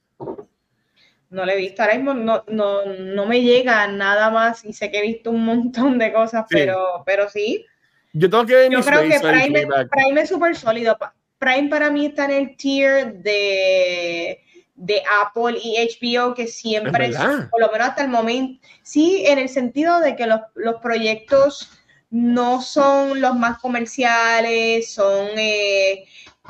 no 1.29 1.45
la 1.45 1.53
he 1.53 1.57
visto. 1.57 1.81
Ahora 1.81 1.95
mismo 1.95 2.13
no, 2.13 2.43
no, 2.47 2.85
no 2.85 3.25
me 3.25 3.41
llega 3.41 3.87
nada 3.87 4.29
más 4.29 4.63
y 4.65 4.73
sé 4.73 4.89
que 4.89 4.99
he 4.99 5.01
visto 5.01 5.31
un 5.31 5.45
montón 5.45 5.97
de 5.99 6.13
cosas, 6.13 6.45
pero, 6.49 7.03
pero 7.05 7.29
sí. 7.29 7.65
Yo 8.13 8.29
tengo 8.29 8.45
que 8.45 8.55
ver 8.55 8.71
Yo 8.71 8.81
creo 8.81 9.01
que 9.01 9.19
Prime, 9.19 10.21
es 10.21 10.29
súper 10.29 10.55
sólido. 10.55 10.97
Prime 11.37 11.69
para 11.69 11.91
mí 11.91 12.05
está 12.05 12.25
en 12.25 12.31
el 12.31 12.55
tier 12.55 13.15
de, 13.15 14.39
de 14.75 15.03
Apple 15.21 15.59
y 15.61 15.75
HBO, 15.77 16.33
que 16.33 16.47
siempre, 16.47 17.07
Es 17.07 17.17
por 17.51 17.59
lo 17.59 17.69
menos 17.71 17.89
hasta 17.89 18.03
el 18.03 18.09
momento, 18.09 18.65
sí, 18.83 19.25
en 19.25 19.37
el 19.37 19.49
sentido 19.49 19.99
de 19.99 20.15
que 20.15 20.27
los, 20.27 20.39
los 20.55 20.75
proyectos 20.81 21.74
no 22.15 22.61
son 22.61 23.19
los 23.19 23.35
más 23.35 23.57
comerciales, 23.59 24.93
son, 24.93 25.27
eh, 25.35 26.05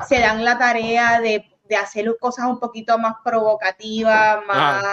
se 0.06 0.20
dan 0.20 0.44
la 0.44 0.56
tarea 0.56 1.20
de, 1.20 1.44
de 1.68 1.76
hacer 1.76 2.06
cosas 2.20 2.46
un 2.46 2.60
poquito 2.60 2.96
más 2.98 3.14
provocativas, 3.24 4.46
más, 4.46 4.84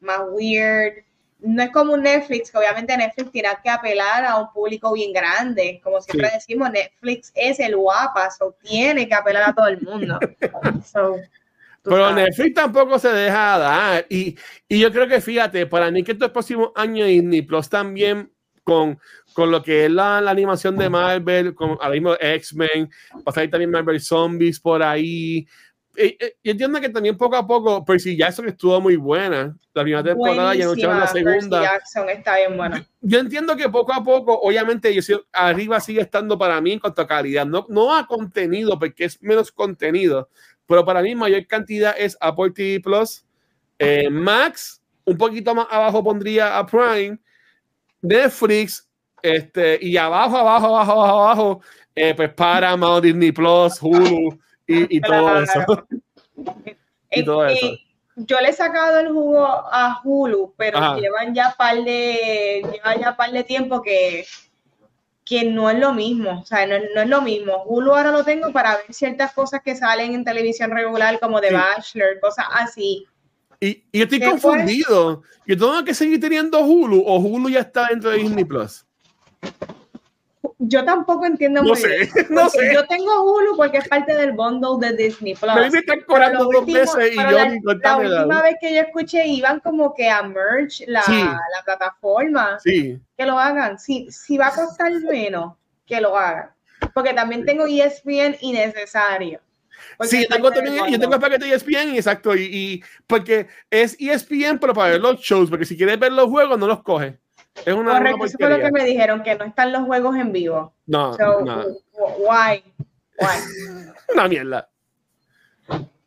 más 0.00 0.20
weird. 0.30 1.04
No 1.40 1.62
es 1.62 1.70
como 1.72 1.92
un 1.92 2.02
Netflix, 2.04 2.50
que 2.50 2.56
obviamente 2.56 2.96
Netflix 2.96 3.32
tiene 3.32 3.50
que 3.62 3.68
apelar 3.68 4.24
a 4.24 4.38
un 4.38 4.50
público 4.50 4.94
bien 4.94 5.12
grande. 5.12 5.78
Como 5.84 6.00
siempre 6.00 6.30
Sí. 6.30 6.34
decimos, 6.36 6.70
Netflix 6.70 7.30
es 7.34 7.60
el 7.60 7.76
guapa, 7.76 8.30
so 8.30 8.56
tiene 8.62 9.06
que 9.06 9.14
apelar 9.14 9.50
a 9.50 9.54
todo 9.54 9.66
el 9.66 9.82
mundo. 9.82 10.18
So, 10.86 11.16
Pero. 11.82 12.12
Netflix 12.14 12.54
tampoco 12.54 12.98
se 12.98 13.10
deja 13.10 13.58
dar. 13.58 14.06
Y, 14.08 14.38
y 14.68 14.80
yo 14.80 14.90
creo 14.90 15.06
que, 15.06 15.20
fíjate, 15.20 15.66
para 15.66 15.90
mí 15.90 16.02
que 16.02 16.12
estos 16.12 16.30
próximos 16.30 16.70
años 16.76 17.08
Disney 17.08 17.42
Plus 17.42 17.68
también 17.68 18.33
con, 18.64 18.98
con 19.34 19.50
lo 19.50 19.62
que 19.62 19.84
es 19.84 19.90
la, 19.90 20.20
la 20.20 20.30
animación 20.30 20.76
de 20.76 20.88
Marvel, 20.90 21.54
con 21.54 21.70
ahora 21.72 21.90
mismo 21.90 22.14
X-Men, 22.18 22.90
va 23.16 23.22
a 23.26 23.32
salir 23.32 23.50
también 23.50 23.70
Marvel 23.70 24.00
Zombies 24.00 24.58
por 24.58 24.82
ahí. 24.82 25.46
Yo 26.42 26.50
entiendo 26.50 26.80
que 26.80 26.88
también 26.88 27.16
poco 27.16 27.36
a 27.36 27.46
poco, 27.46 27.84
Percy 27.84 28.16
Jackson 28.16 28.48
estuvo 28.48 28.80
muy 28.80 28.96
buena. 28.96 29.56
La 29.74 29.82
primera 29.82 30.02
temporada 30.02 30.52
ya 30.54 30.64
anunciaron 30.64 30.98
la 30.98 31.04
Buenísima, 31.06 31.30
Percy 31.30 31.40
segunda. 31.40 31.62
Jackson 31.62 32.08
está 32.08 32.36
bien 32.36 32.56
bueno. 32.56 32.76
Yo 33.00 33.18
entiendo 33.20 33.56
que 33.56 33.68
poco 33.68 33.92
a 33.92 34.02
poco, 34.02 34.36
obviamente, 34.40 34.92
yo 34.92 35.02
sé- 35.02 35.20
arriba 35.32 35.78
sigue 35.78 36.00
estando 36.00 36.36
para 36.36 36.60
mí 36.60 36.72
en 36.72 36.80
cuanto 36.80 37.00
a 37.02 37.06
calidad, 37.06 37.46
no, 37.46 37.64
no 37.68 37.94
a 37.96 38.06
contenido, 38.08 38.76
porque 38.76 39.04
es 39.04 39.22
menos 39.22 39.52
contenido, 39.52 40.28
pero 40.66 40.84
para 40.84 41.00
mí 41.00 41.14
mayor 41.14 41.46
cantidad 41.46 41.94
es 41.96 42.16
Apple 42.20 42.50
TV 42.50 42.80
Plus, 42.80 43.24
eh, 43.78 44.08
Max, 44.10 44.82
un 45.04 45.16
poquito 45.16 45.54
más 45.54 45.66
abajo 45.70 46.02
pondría 46.02 46.58
a 46.58 46.66
Prime, 46.66 47.18
Netflix, 48.04 48.88
este, 49.22 49.78
y 49.80 49.96
abajo, 49.96 50.36
abajo, 50.36 50.66
abajo, 50.76 50.92
abajo, 50.92 51.20
abajo, 51.20 51.60
eh, 51.94 52.14
pues 52.14 52.32
Paramount, 52.34 53.04
Disney 53.04 53.32
Plus, 53.32 53.78
Hulu 53.80 54.38
y, 54.66 54.96
y 54.96 55.00
todo 55.00 55.38
eso. 55.40 55.60
Y 57.10 57.20
Eh, 57.20 57.24
todo 57.24 57.46
eh, 57.46 57.52
eso. 57.52 57.68
yo 58.16 58.40
le 58.40 58.48
he 58.48 58.52
sacado 58.52 58.98
el 58.98 59.08
jugo 59.12 59.46
a 59.46 60.00
Hulu, 60.02 60.52
pero 60.56 60.78
Ajá. 60.78 60.96
llevan 60.96 61.32
ya 61.32 61.54
par 61.56 61.76
de, 61.76 62.66
lleva 62.72 62.96
ya 62.96 63.16
par 63.16 63.30
de 63.30 63.44
tiempo 63.44 63.80
que, 63.80 64.26
que 65.24 65.44
no 65.44 65.70
es 65.70 65.78
lo 65.78 65.92
mismo, 65.94 66.40
o 66.40 66.44
sea, 66.44 66.66
no, 66.66 66.74
no 66.94 67.02
es 67.02 67.08
lo 67.08 67.22
mismo. 67.22 67.62
Hulu 67.66 67.94
ahora 67.94 68.10
lo 68.10 68.24
tengo 68.24 68.52
para 68.52 68.76
ver 68.78 68.92
ciertas 68.92 69.32
cosas 69.32 69.62
que 69.62 69.76
salen 69.76 70.12
en 70.14 70.24
televisión 70.24 70.72
regular, 70.72 71.20
como 71.20 71.40
The 71.40 71.50
Sí. 71.50 71.54
Bachelor, 71.54 72.20
cosas 72.20 72.46
así. 72.50 73.06
Y, 73.64 73.84
y 73.92 73.98
yo 73.98 74.04
estoy 74.04 74.18
¿Qué 74.20 74.26
fue? 74.26 74.32
confundido. 74.32 75.22
Yo 75.46 75.56
tengo 75.58 75.84
que 75.84 75.94
seguir 75.94 76.20
teniendo 76.20 76.60
Hulu 76.60 77.02
o 77.06 77.16
Hulu 77.18 77.48
ya 77.48 77.60
está 77.60 77.86
dentro 77.88 78.10
de 78.10 78.18
Disney 78.18 78.44
Plus. 78.44 78.84
Yo 80.58 80.84
tampoco 80.84 81.24
entiendo 81.26 81.62
No 81.62 81.68
muy 81.70 81.76
sé, 81.76 81.88
bien, 81.88 82.08
no 82.30 82.42
porque 82.42 82.58
sé. 82.58 82.74
Yo 82.74 82.86
tengo 82.86 83.22
Hulu 83.22 83.56
porque 83.56 83.78
es 83.78 83.88
parte 83.88 84.14
del 84.14 84.32
bundle 84.32 84.86
de 84.86 84.96
Disney 84.96 85.34
Plus. 85.34 85.54
Me 85.72 85.78
están 85.78 86.00
cobrando 86.06 86.44
dos 86.44 86.54
último- 86.60 86.78
veces 86.78 87.12
y 87.12 87.16
yo 87.16 87.22
la, 87.30 87.48
ni 87.48 87.60
la 87.82 87.96
última 87.96 88.42
vez 88.42 88.56
que 88.60 88.74
yo 88.74 88.80
escuché 88.80 89.26
iban 89.26 89.60
como 89.60 89.94
que 89.94 90.08
a 90.08 90.22
merge 90.22 90.84
la, 90.86 91.02
Sí. 91.02 91.18
la 91.22 91.62
plataforma. 91.64 92.58
Sí. 92.60 92.98
Que 93.16 93.26
lo 93.26 93.38
hagan. 93.38 93.78
Si, 93.78 94.10
si 94.10 94.36
va 94.38 94.48
a 94.48 94.54
costar 94.54 94.92
menos, 95.10 95.54
que 95.86 96.00
lo 96.00 96.16
hagan. 96.16 96.50
Porque 96.94 97.12
también 97.14 97.44
tengo 97.44 97.66
ESPN 97.66 98.36
innecesario. 98.40 99.40
Sí, 100.02 100.22
yo 100.22 100.28
tengo 100.36 100.50
también, 100.50 100.86
yo 100.90 100.98
tengo 100.98 101.14
el 101.14 101.20
paquete 101.20 101.46
de 101.46 101.54
ESPN, 101.54 101.94
exacto, 101.94 102.34
y, 102.34 102.42
y 102.44 102.84
porque 103.06 103.46
es 103.70 103.96
ESPN, 103.98 104.58
pero 104.60 104.74
para 104.74 104.92
ver 104.92 105.00
los 105.00 105.20
shows, 105.20 105.48
porque 105.50 105.64
si 105.64 105.76
quieres 105.76 105.98
ver 105.98 106.12
los 106.12 106.28
juegos, 106.28 106.58
no 106.58 106.66
los 106.66 106.82
coge. 106.82 107.18
Es 107.64 107.72
una, 107.72 107.92
una 107.92 107.98
Correcto, 107.98 108.24
eso 108.24 108.38
fue 108.38 108.50
lo 108.50 108.58
que 108.58 108.72
me 108.72 108.84
dijeron, 108.84 109.22
que 109.22 109.34
no 109.36 109.44
están 109.44 109.72
los 109.72 109.84
juegos 109.84 110.16
en 110.16 110.32
vivo. 110.32 110.74
No, 110.86 111.14
So, 111.14 111.40
no, 111.42 111.64
wh- 111.92 112.18
why? 112.18 112.64
Why? 113.18 113.92
una 114.12 114.28
mierda. 114.28 114.68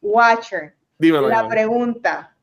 Watcher. 0.02 0.76
Dímelo. 0.98 1.30
La 1.30 1.48
pregunta. 1.48 2.36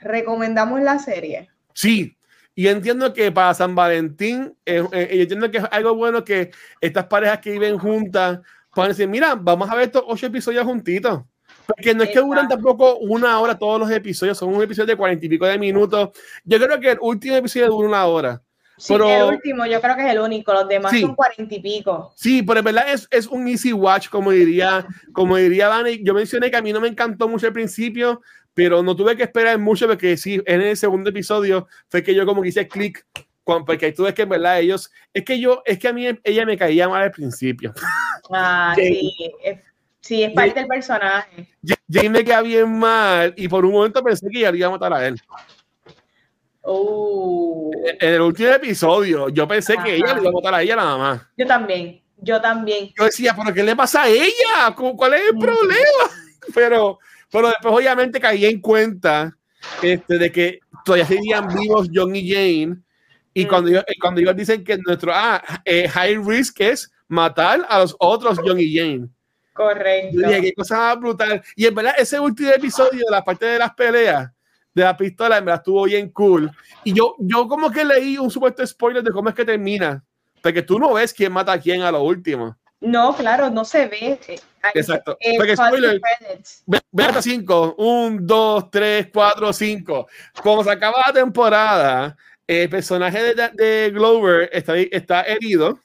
¿Recomendamos 0.00 0.80
la 0.80 0.98
serie? 0.98 1.48
Sí, 1.72 2.16
y 2.54 2.68
entiendo 2.68 3.12
que 3.12 3.32
para 3.32 3.54
San 3.54 3.74
Valentín, 3.74 4.56
eh, 4.66 4.84
eh, 4.92 5.08
yo 5.16 5.22
entiendo 5.22 5.50
que 5.50 5.58
es 5.58 5.64
algo 5.70 5.94
bueno 5.94 6.24
que 6.24 6.50
estas 6.80 7.06
parejas 7.06 7.38
que 7.40 7.52
viven 7.52 7.78
juntas 7.78 8.40
puedan 8.74 8.90
decir, 8.90 9.08
mira, 9.08 9.34
vamos 9.34 9.68
a 9.70 9.74
ver 9.74 9.84
estos 9.86 10.02
ocho 10.06 10.26
episodios 10.26 10.64
juntitos. 10.64 11.22
Porque 11.66 11.94
no 11.94 12.02
es 12.02 12.10
que 12.10 12.20
duran 12.20 12.46
tampoco 12.48 12.96
una 12.98 13.38
hora 13.40 13.58
todos 13.58 13.80
los 13.80 13.90
episodios, 13.90 14.36
son 14.36 14.54
un 14.54 14.62
episodio 14.62 14.88
de 14.88 14.96
cuarenta 14.96 15.24
y 15.24 15.28
pico 15.28 15.46
de 15.46 15.58
minutos. 15.58 16.10
Yo 16.44 16.58
creo 16.58 16.78
que 16.80 16.90
el 16.92 16.98
último 17.00 17.36
episodio 17.36 17.68
dura 17.68 17.88
una 17.88 18.04
hora. 18.06 18.42
Sí, 18.76 18.92
Pero- 18.92 19.08
el 19.08 19.34
último 19.36 19.64
yo 19.66 19.80
creo 19.80 19.94
que 19.96 20.04
es 20.04 20.10
el 20.12 20.18
único, 20.20 20.52
los 20.52 20.66
demás 20.68 20.90
Sí. 20.92 21.00
son 21.00 21.14
cuarenta 21.14 21.54
y 21.54 21.60
pico. 21.60 22.12
Sí, 22.16 22.42
pero 22.42 22.58
en 22.58 22.64
verdad 22.64 22.92
es, 22.92 23.06
es 23.10 23.26
un 23.28 23.46
easy 23.46 23.72
watch, 23.72 24.08
como 24.08 24.30
diría, 24.32 24.84
como 25.12 25.36
diría 25.36 25.68
Dani. 25.68 26.02
Yo 26.02 26.12
mencioné 26.12 26.50
que 26.50 26.56
a 26.56 26.62
mí 26.62 26.72
no 26.72 26.80
me 26.80 26.88
encantó 26.88 27.28
mucho 27.28 27.46
al 27.46 27.52
principio, 27.52 28.20
pero 28.52 28.82
no 28.82 28.94
tuve 28.96 29.16
que 29.16 29.22
esperar 29.22 29.58
mucho 29.58 29.86
porque 29.86 30.16
sí, 30.16 30.42
en 30.44 30.60
el 30.60 30.76
segundo 30.76 31.10
episodio 31.10 31.68
fue 31.88 32.02
que 32.02 32.14
yo 32.14 32.26
como 32.26 32.42
que 32.42 32.48
hice 32.48 32.66
clic, 32.66 33.06
porque 33.44 33.92
tú 33.92 34.04
ves 34.04 34.14
que 34.14 34.22
en 34.22 34.28
verdad 34.30 34.58
ellos, 34.60 34.90
es 35.12 35.24
que 35.24 35.38
yo, 35.38 35.62
es 35.66 35.78
que 35.78 35.88
a 35.88 35.92
mí 35.92 36.06
ella 36.24 36.46
me 36.46 36.56
caía 36.56 36.88
mal 36.88 37.02
al 37.02 37.10
principio. 37.10 37.72
Ah, 38.32 38.74
sí, 38.76 39.12
es, 39.42 39.60
sí, 40.00 40.22
es 40.22 40.32
parte 40.32 40.60
del 40.60 40.68
personaje. 40.68 41.48
Jane 41.90 42.08
me 42.10 42.24
caía 42.24 42.40
bien 42.42 42.78
mal 42.78 43.34
y 43.36 43.46
por 43.48 43.64
un 43.64 43.72
momento 43.72 44.02
pensé 44.02 44.26
que 44.32 44.40
ya 44.40 44.50
le 44.50 44.58
iba 44.58 44.68
a 44.68 44.70
matar 44.70 44.92
a 44.94 45.06
él. 45.06 45.20
Uh, 46.62 47.70
En 48.00 48.14
el 48.14 48.20
último 48.22 48.48
episodio, 48.50 49.28
yo 49.28 49.46
pensé 49.46 49.76
que 49.84 49.96
ella 49.96 50.14
le 50.14 50.20
iba 50.22 50.30
a 50.30 50.32
matar 50.32 50.54
a 50.54 50.62
ella 50.62 50.76
nada 50.76 50.96
más. 50.96 51.22
yo 51.36 51.46
también, 51.46 52.02
yo 52.16 52.40
también. 52.40 52.90
yo 52.96 53.04
decía, 53.04 53.34
¿pero 53.36 53.52
qué 53.52 53.62
le 53.62 53.76
pasa 53.76 54.04
a 54.04 54.08
ella? 54.08 54.74
¿Cu- 54.74 54.96
¿Cuál 54.96 55.14
es 55.14 55.22
el 55.28 55.34
Mm. 55.36 55.38
problema? 55.40 56.04
Pero, 56.54 56.98
pero 57.32 57.48
después 57.48 57.74
obviamente 57.74 58.20
caí 58.20 58.44
en 58.44 58.60
cuenta 58.60 59.34
este, 59.80 60.18
de 60.18 60.30
que 60.30 60.58
todavía 60.84 61.06
seguían 61.06 61.46
vivos 61.48 61.88
John 61.92 62.14
y 62.14 62.30
Jane. 62.30 62.76
Y 63.34 63.44
Mm. 63.44 63.48
cuando, 63.48 63.70
ellos, 63.70 63.84
y 63.88 63.98
cuando 63.98 64.20
ellos 64.20 64.36
dicen 64.36 64.64
que 64.64 64.78
nuestro 64.78 65.12
ah, 65.14 65.42
eh, 65.64 65.88
high 65.88 66.16
risk 66.24 66.60
es 66.60 66.90
matar 67.08 67.66
a 67.68 67.80
los 67.80 67.94
otros 67.98 68.38
John 68.42 68.58
y 68.58 68.74
Jane. 68.74 69.08
Correcto. 69.52 70.18
Dije, 70.18 70.40
qué 70.40 70.52
cosa 70.54 70.94
brutal. 70.94 71.42
Y 71.54 71.66
en 71.66 71.74
verdad, 71.74 71.94
ese 71.98 72.18
último 72.18 72.50
episodio 72.50 73.04
de 73.04 73.10
la 73.10 73.22
parte 73.24 73.46
de 73.46 73.58
las 73.58 73.74
peleas, 73.74 74.30
de 74.72 74.82
la 74.82 74.96
pistola, 74.96 75.38
en 75.38 75.44
verdad 75.44 75.60
estuvo 75.60 75.84
bien 75.84 76.10
cool. 76.10 76.50
Y 76.82 76.92
yo, 76.92 77.14
yo 77.18 77.46
como 77.46 77.70
que 77.70 77.84
leí 77.84 78.18
un 78.18 78.30
supuesto 78.30 78.66
spoiler 78.66 79.02
de 79.02 79.10
cómo 79.12 79.28
es 79.28 79.34
que 79.34 79.44
termina. 79.44 80.02
Porque 80.42 80.62
tú 80.62 80.78
no 80.78 80.92
ves 80.94 81.12
quién 81.14 81.32
mata 81.32 81.52
a 81.52 81.58
quién 81.60 81.82
a 81.82 81.90
lo 81.92 82.02
último. 82.02 82.56
No, 82.80 83.14
claro, 83.16 83.48
no 83.48 83.64
se 83.64 83.86
ve. 83.86 84.18
Hay- 84.62 84.72
Exacto. 84.74 85.16
eh, 85.20 85.34
Porque 85.38 85.56
spoiler. 85.56 86.00
Ve, 86.66 86.80
ve 86.90 87.04
hasta 87.04 87.22
5. 87.22 87.76
1, 87.78 88.18
2, 88.22 88.70
3, 88.70 89.08
4, 89.12 89.52
5. 89.52 90.06
Cuando 90.42 90.64
se 90.64 90.70
acaba 90.72 90.98
la 91.06 91.12
temporada, 91.12 92.16
el 92.46 92.68
personaje 92.68 93.34
de, 93.34 93.48
de 93.54 93.90
Glover 93.90 94.50
está, 94.52 94.76
está 94.76 95.22
herido, 95.22 95.80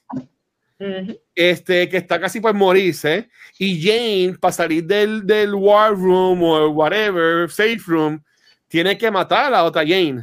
este, 1.35 1.89
que 1.89 1.97
está 1.97 2.19
casi 2.19 2.39
por 2.39 2.53
morirse. 2.53 3.29
Y 3.57 3.81
Jane, 3.81 4.37
para 4.39 4.51
salir 4.51 4.85
del, 4.85 5.25
del 5.25 5.53
War 5.55 5.93
Room 5.93 6.43
o 6.43 6.69
whatever, 6.69 7.49
Safe 7.49 7.79
Room, 7.85 8.23
tiene 8.67 8.97
que 8.97 9.09
matar 9.11 9.45
a 9.45 9.49
la 9.49 9.63
otra 9.63 9.81
Jane. 9.81 10.21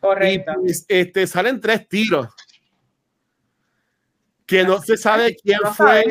Correcto. 0.00 0.52
Y 0.52 0.64
pues, 0.64 0.84
este, 0.88 1.26
salen 1.26 1.60
tres 1.60 1.88
tiros. 1.88 2.28
Que 4.46 4.64
no 4.64 4.80
se 4.82 4.96
sabe 4.96 5.36
quién 5.36 5.58
No 5.62 5.72
fue. 5.72 6.04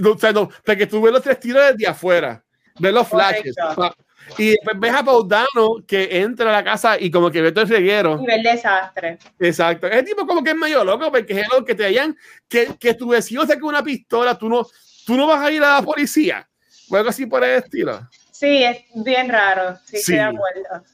No, 0.00 0.10
o 0.10 0.18
sea, 0.18 0.32
no, 0.32 0.50
porque 0.64 0.86
tú 0.86 1.00
ves 1.00 1.12
los 1.12 1.22
tres 1.22 1.38
tiros 1.38 1.62
desde 1.72 1.86
afuera, 1.86 2.44
ves 2.78 2.92
los 2.92 3.08
flashes. 3.08 3.54
Correcto. 3.56 3.74
pa, 3.76 4.03
Y 4.38 4.50
después 4.50 4.78
ves 4.78 4.92
a 4.94 5.04
Paudano 5.04 5.76
que 5.86 6.20
entra 6.20 6.48
a 6.50 6.52
la 6.52 6.64
casa 6.64 6.98
y 6.98 7.10
como 7.10 7.30
que 7.30 7.42
ve 7.42 7.52
todo 7.52 7.64
el 7.64 7.70
reguero. 7.70 8.16
Nivel 8.18 8.42
desastre. 8.42 9.18
Exacto. 9.38 9.86
Es 9.86 10.04
tipo 10.04 10.26
como 10.26 10.42
que 10.42 10.50
es 10.50 10.56
medio 10.56 10.82
loco, 10.84 11.10
porque 11.12 11.40
es 11.40 11.50
algo 11.52 11.64
que 11.64 11.74
te 11.74 11.84
hayan, 11.84 12.16
que, 12.48 12.68
que 12.80 12.94
tu 12.94 13.08
vecino 13.08 13.46
saque 13.46 13.62
una 13.62 13.82
pistola, 13.82 14.36
tú 14.38 14.48
no, 14.48 14.66
tú 15.06 15.14
no 15.16 15.26
vas 15.26 15.40
a 15.44 15.50
ir 15.52 15.62
a 15.62 15.74
la 15.74 15.82
policía. 15.82 16.48
O 16.90 16.96
algo 16.96 17.10
así 17.10 17.26
por 17.26 17.44
el 17.44 17.62
estilo. 17.62 18.00
Sí, 18.32 18.62
es 18.64 18.78
bien 18.94 19.28
raro. 19.28 19.76
Sí, 19.84 19.96
Sí. 19.98 19.98
estoy 19.98 20.14
de 20.16 20.20
acuerdo. 20.22 20.84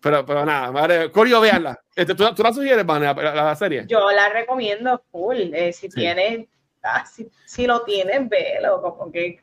Pero, 0.00 0.24
pero 0.24 0.44
nada, 0.44 0.70
madre, 0.70 1.10
Corio, 1.10 1.40
veanla. 1.40 1.80
Este, 1.94 2.14
¿tú, 2.14 2.32
¿Tú 2.34 2.42
la 2.42 2.52
sugieres, 2.52 2.86
Vane, 2.86 3.06
la, 3.06 3.12
la, 3.14 3.34
la 3.44 3.56
serie? 3.56 3.84
Yo 3.88 4.10
la 4.12 4.28
recomiendo 4.28 5.02
full. 5.10 5.36
eh, 5.52 5.72
si 5.72 5.88
Sí. 5.90 5.96
tienes, 5.96 6.46
ah, 6.82 7.04
si, 7.04 7.28
si 7.44 7.66
lo 7.66 7.82
tienes, 7.82 8.28
velo. 8.28 8.80
Como 8.82 9.10
que 9.10 9.40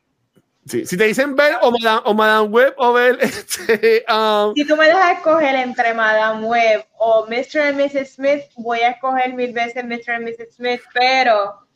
Sí, 0.66 0.86
si 0.86 0.96
te 0.96 1.04
dicen 1.04 1.36
ver 1.36 1.56
o 1.60 1.70
Madame, 1.70 2.02
o 2.06 2.14
Madame 2.14 2.48
Web 2.48 2.74
o 2.78 2.92
ver 2.92 3.18
este, 3.20 4.04
um, 4.08 4.54
si 4.54 4.66
tú 4.66 4.76
me 4.76 4.86
dejas 4.86 5.18
escoger 5.18 5.54
entre 5.56 5.92
Madame 5.92 6.46
Web 6.46 6.86
o 6.98 7.26
Mr. 7.26 7.60
and 7.60 7.78
Mrs. 7.78 8.14
Smith, 8.14 8.44
voy 8.56 8.80
a 8.80 8.90
escoger 8.90 9.34
mil 9.34 9.52
veces 9.52 9.84
Mr. 9.84 10.14
and 10.14 10.26
Mrs. 10.26 10.54
Smith, 10.56 10.80
pero 10.94 11.66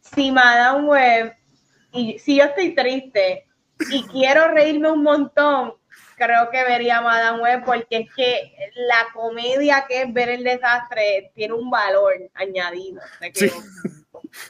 si 0.00 0.32
Madame 0.32 0.86
Web 0.86 1.36
y 1.92 2.18
si 2.18 2.36
yo 2.36 2.44
estoy 2.44 2.74
triste 2.74 3.46
y 3.90 4.02
quiero 4.04 4.48
reírme 4.48 4.90
un 4.90 5.02
montón, 5.02 5.74
creo 6.16 6.50
que 6.50 6.64
vería 6.64 7.00
Madame 7.00 7.42
Web 7.42 7.62
porque 7.64 7.98
es 7.98 8.14
que 8.14 8.52
la 8.74 9.06
comedia 9.12 9.84
que 9.86 10.02
es 10.02 10.12
ver 10.12 10.30
el 10.30 10.44
desastre 10.44 11.32
tiene 11.34 11.54
un 11.54 11.70
valor 11.70 12.14
añadido. 12.34 13.00
Sí. 13.34 13.50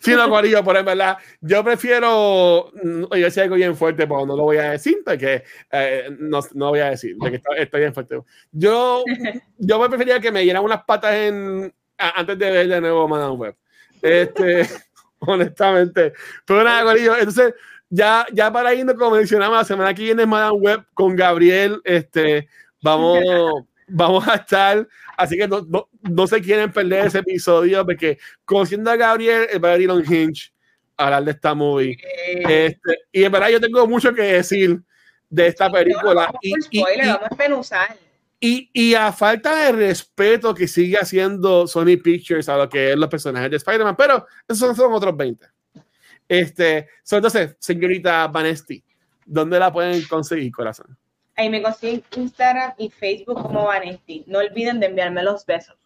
Sí, 0.00 0.12
no, 0.12 0.28
Corillo, 0.28 0.62
por 0.64 0.82
verdad, 0.84 1.18
yo 1.40 1.64
prefiero, 1.64 2.70
mm, 2.82 3.02
yo 3.02 3.24
decía 3.24 3.44
algo 3.44 3.56
bien 3.56 3.76
fuerte, 3.76 4.06
pero 4.06 4.26
no 4.26 4.36
lo 4.36 4.44
voy 4.44 4.58
a 4.58 4.70
decir, 4.70 4.98
porque 5.04 5.44
eh, 5.70 6.08
no, 6.18 6.40
no, 6.54 6.68
voy 6.70 6.80
a 6.80 6.90
decir, 6.90 7.16
porque 7.18 7.40
estoy, 7.56 7.80
bien 7.80 7.94
fuerte. 7.94 8.20
Yo, 8.52 9.04
yo 9.58 9.80
me 9.80 9.88
prefería 9.88 10.20
que 10.20 10.32
me 10.32 10.42
dieran 10.42 10.64
unas 10.64 10.84
patas 10.84 11.14
en, 11.14 11.72
antes 11.96 12.38
de 12.38 12.50
ver 12.50 12.68
de 12.68 12.80
nuevo 12.80 13.08
Madame 13.08 13.34
Web. 13.34 13.56
Este, 14.02 14.66
honestamente. 15.20 16.12
Pero 16.44 16.64
nada, 16.64 16.84
Corillo, 16.84 17.16
entonces 17.16 17.54
ya, 17.90 18.26
ya 18.32 18.52
para 18.52 18.74
irnos, 18.74 18.96
como 18.96 19.16
mencionamos, 19.16 19.56
la 19.56 19.64
semana 19.64 19.94
que 19.94 20.02
viene 20.02 20.26
Madame 20.26 20.58
Web 20.58 20.84
con 20.94 21.16
Gabriel, 21.16 21.80
este, 21.84 22.48
vamos, 22.82 23.20
vamos 23.88 24.26
a 24.28 24.36
estar, 24.36 24.86
así 25.16 25.36
que 25.36 25.48
no, 25.48 25.62
no, 25.68 25.88
no, 26.02 26.26
se 26.26 26.40
quieren 26.40 26.72
perder 26.72 27.06
ese 27.06 27.18
episodio, 27.18 27.84
porque 27.84 28.18
conociendo 28.44 28.90
a 28.90 28.96
Gabriel, 28.96 29.46
va 29.62 29.72
a 29.72 29.78
ir 29.78 29.90
hinge 29.90 30.52
a 30.96 31.04
hablar 31.04 31.24
de 31.24 31.30
esta 31.32 31.54
movie. 31.54 31.96
Este, 32.48 32.98
y 33.12 33.24
en 33.24 33.32
verdad 33.32 33.48
yo 33.48 33.60
tengo 33.60 33.86
mucho 33.86 34.14
que 34.14 34.22
decir 34.22 34.80
de 35.30 35.46
esta 35.46 35.70
película. 35.70 36.32
y, 36.42 36.54
y, 38.40 38.70
y, 38.72 38.94
a 38.94 39.12
falta 39.12 39.64
de 39.64 39.72
respeto 39.72 40.54
que 40.54 40.68
sigue 40.68 40.96
haciendo 40.96 41.66
Sony 41.66 41.96
Pictures 42.02 42.48
a 42.48 42.56
lo 42.56 42.68
que 42.68 42.92
es 42.92 42.96
los 42.96 43.08
personajes 43.08 43.50
de 43.50 43.56
Spider-Man, 43.56 43.96
pero 43.96 44.26
esos 44.46 44.58
son, 44.58 44.76
son 44.76 44.92
otros 44.92 45.16
20. 45.16 45.46
Este, 46.28 46.88
entonces, 47.10 47.56
señorita 47.58 48.28
Vanesti, 48.28 48.84
¿dónde 49.24 49.58
la 49.58 49.72
pueden 49.72 50.02
conseguir, 50.04 50.52
corazón? 50.52 50.96
Ahí 51.38 51.48
me 51.48 51.62
consiguen 51.62 52.02
Instagram 52.16 52.72
y 52.78 52.90
Facebook 52.90 53.40
como 53.40 53.66
Vanesti. 53.66 54.24
No 54.26 54.40
olviden 54.40 54.80
de 54.80 54.86
enviarme 54.86 55.22
los 55.22 55.46
besos. 55.46 55.76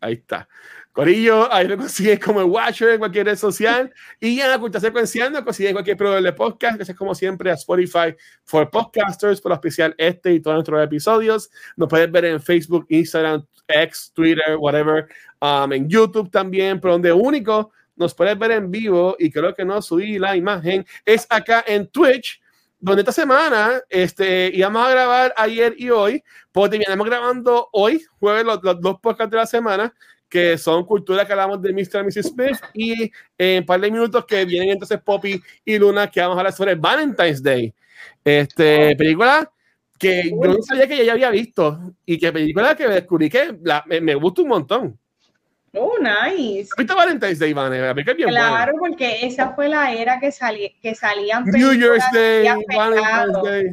Ahí 0.00 0.14
está. 0.14 0.48
Corillo, 0.92 1.52
ahí 1.52 1.68
lo 1.68 1.76
consigues 1.76 2.18
como 2.18 2.40
el 2.40 2.46
Watcher 2.46 2.88
en 2.88 2.98
cualquier 2.98 3.26
red 3.26 3.36
social. 3.36 3.92
Y 4.18 4.40
en 4.40 4.48
la 4.48 4.58
Cultura 4.58 4.80
Secuenciando 4.80 5.44
consigues 5.44 5.74
cualquier 5.74 5.98
programa 5.98 6.22
de 6.22 6.32
podcast. 6.32 6.76
Gracias 6.76 6.96
como 6.96 7.14
siempre 7.14 7.50
a 7.50 7.54
Spotify 7.54 8.16
for 8.44 8.68
Podcasters 8.70 9.42
por 9.42 9.52
especial 9.52 9.94
este 9.98 10.32
y 10.32 10.40
todos 10.40 10.56
nuestros 10.56 10.82
episodios. 10.82 11.50
Nos 11.76 11.88
puedes 11.88 12.10
ver 12.10 12.24
en 12.24 12.40
Facebook, 12.40 12.86
Instagram, 12.88 13.46
X, 13.68 14.10
Twitter, 14.14 14.56
whatever. 14.58 15.06
Um, 15.40 15.72
en 15.72 15.88
YouTube 15.88 16.30
también, 16.30 16.80
pero 16.80 16.94
donde 16.94 17.12
único 17.12 17.72
nos 17.94 18.14
puedes 18.14 18.38
ver 18.38 18.52
en 18.52 18.70
vivo 18.70 19.16
y 19.18 19.30
creo 19.30 19.54
que 19.54 19.64
no 19.64 19.80
subí 19.82 20.18
la 20.18 20.36
imagen, 20.36 20.84
es 21.04 21.26
acá 21.30 21.64
en 21.66 21.86
Twitch, 21.88 22.41
donde 22.82 23.02
esta 23.02 23.12
semana 23.12 23.80
este, 23.88 24.50
íbamos 24.52 24.84
a 24.84 24.90
grabar 24.90 25.32
ayer 25.36 25.72
y 25.78 25.88
hoy, 25.90 26.22
porque 26.50 26.78
terminamos 26.78 27.06
grabando 27.06 27.68
hoy, 27.72 28.04
jueves, 28.18 28.44
los, 28.44 28.60
dos 28.60 28.98
podcasts 29.00 29.30
de 29.30 29.36
la 29.36 29.46
semana, 29.46 29.94
que 30.28 30.58
son 30.58 30.84
culturas 30.84 31.24
que 31.24 31.32
hablamos 31.32 31.62
de 31.62 31.72
Mr. 31.72 32.00
y 32.00 32.04
Mrs. 32.06 32.26
Smith, 32.26 32.56
y 32.74 33.12
en 33.38 33.60
un 33.60 33.66
par 33.66 33.80
de 33.80 33.88
minutos 33.88 34.26
que 34.26 34.44
vienen 34.44 34.70
entonces 34.70 35.00
Poppy 35.00 35.40
y 35.64 35.78
Luna, 35.78 36.10
que 36.10 36.20
vamos 36.20 36.36
a 36.36 36.40
hablar 36.40 36.52
sobre 36.52 36.74
Valentine's 36.74 37.40
Day. 37.40 37.72
Este, 38.24 38.96
película 38.96 39.48
que 39.96 40.30
yo 40.30 40.52
no 40.52 40.60
sabía 40.62 40.88
que 40.88 41.06
ya 41.06 41.12
había 41.12 41.30
visto, 41.30 41.94
y 42.04 42.18
que 42.18 42.32
película 42.32 42.74
que 42.74 42.88
descubrí 42.88 43.30
que 43.30 43.56
me, 43.86 44.00
me 44.00 44.14
gusta 44.16 44.42
un 44.42 44.48
montón. 44.48 44.98
Oh, 45.74 45.96
nice. 45.98 46.68
¿Viste 46.76 46.94
Valentine's 46.94 47.38
Day, 47.38 47.54
Van? 47.54 47.72
Claro, 47.72 48.72
porque 48.78 49.24
esa 49.26 49.54
fue 49.54 49.68
la 49.68 49.92
era 49.92 50.20
que, 50.20 50.30
salí, 50.30 50.76
que 50.82 50.94
salían 50.94 51.44
New 51.46 51.72
Year's 51.72 52.04
Day, 52.12 52.46
Valentine's 52.74 53.42
Day. 53.42 53.70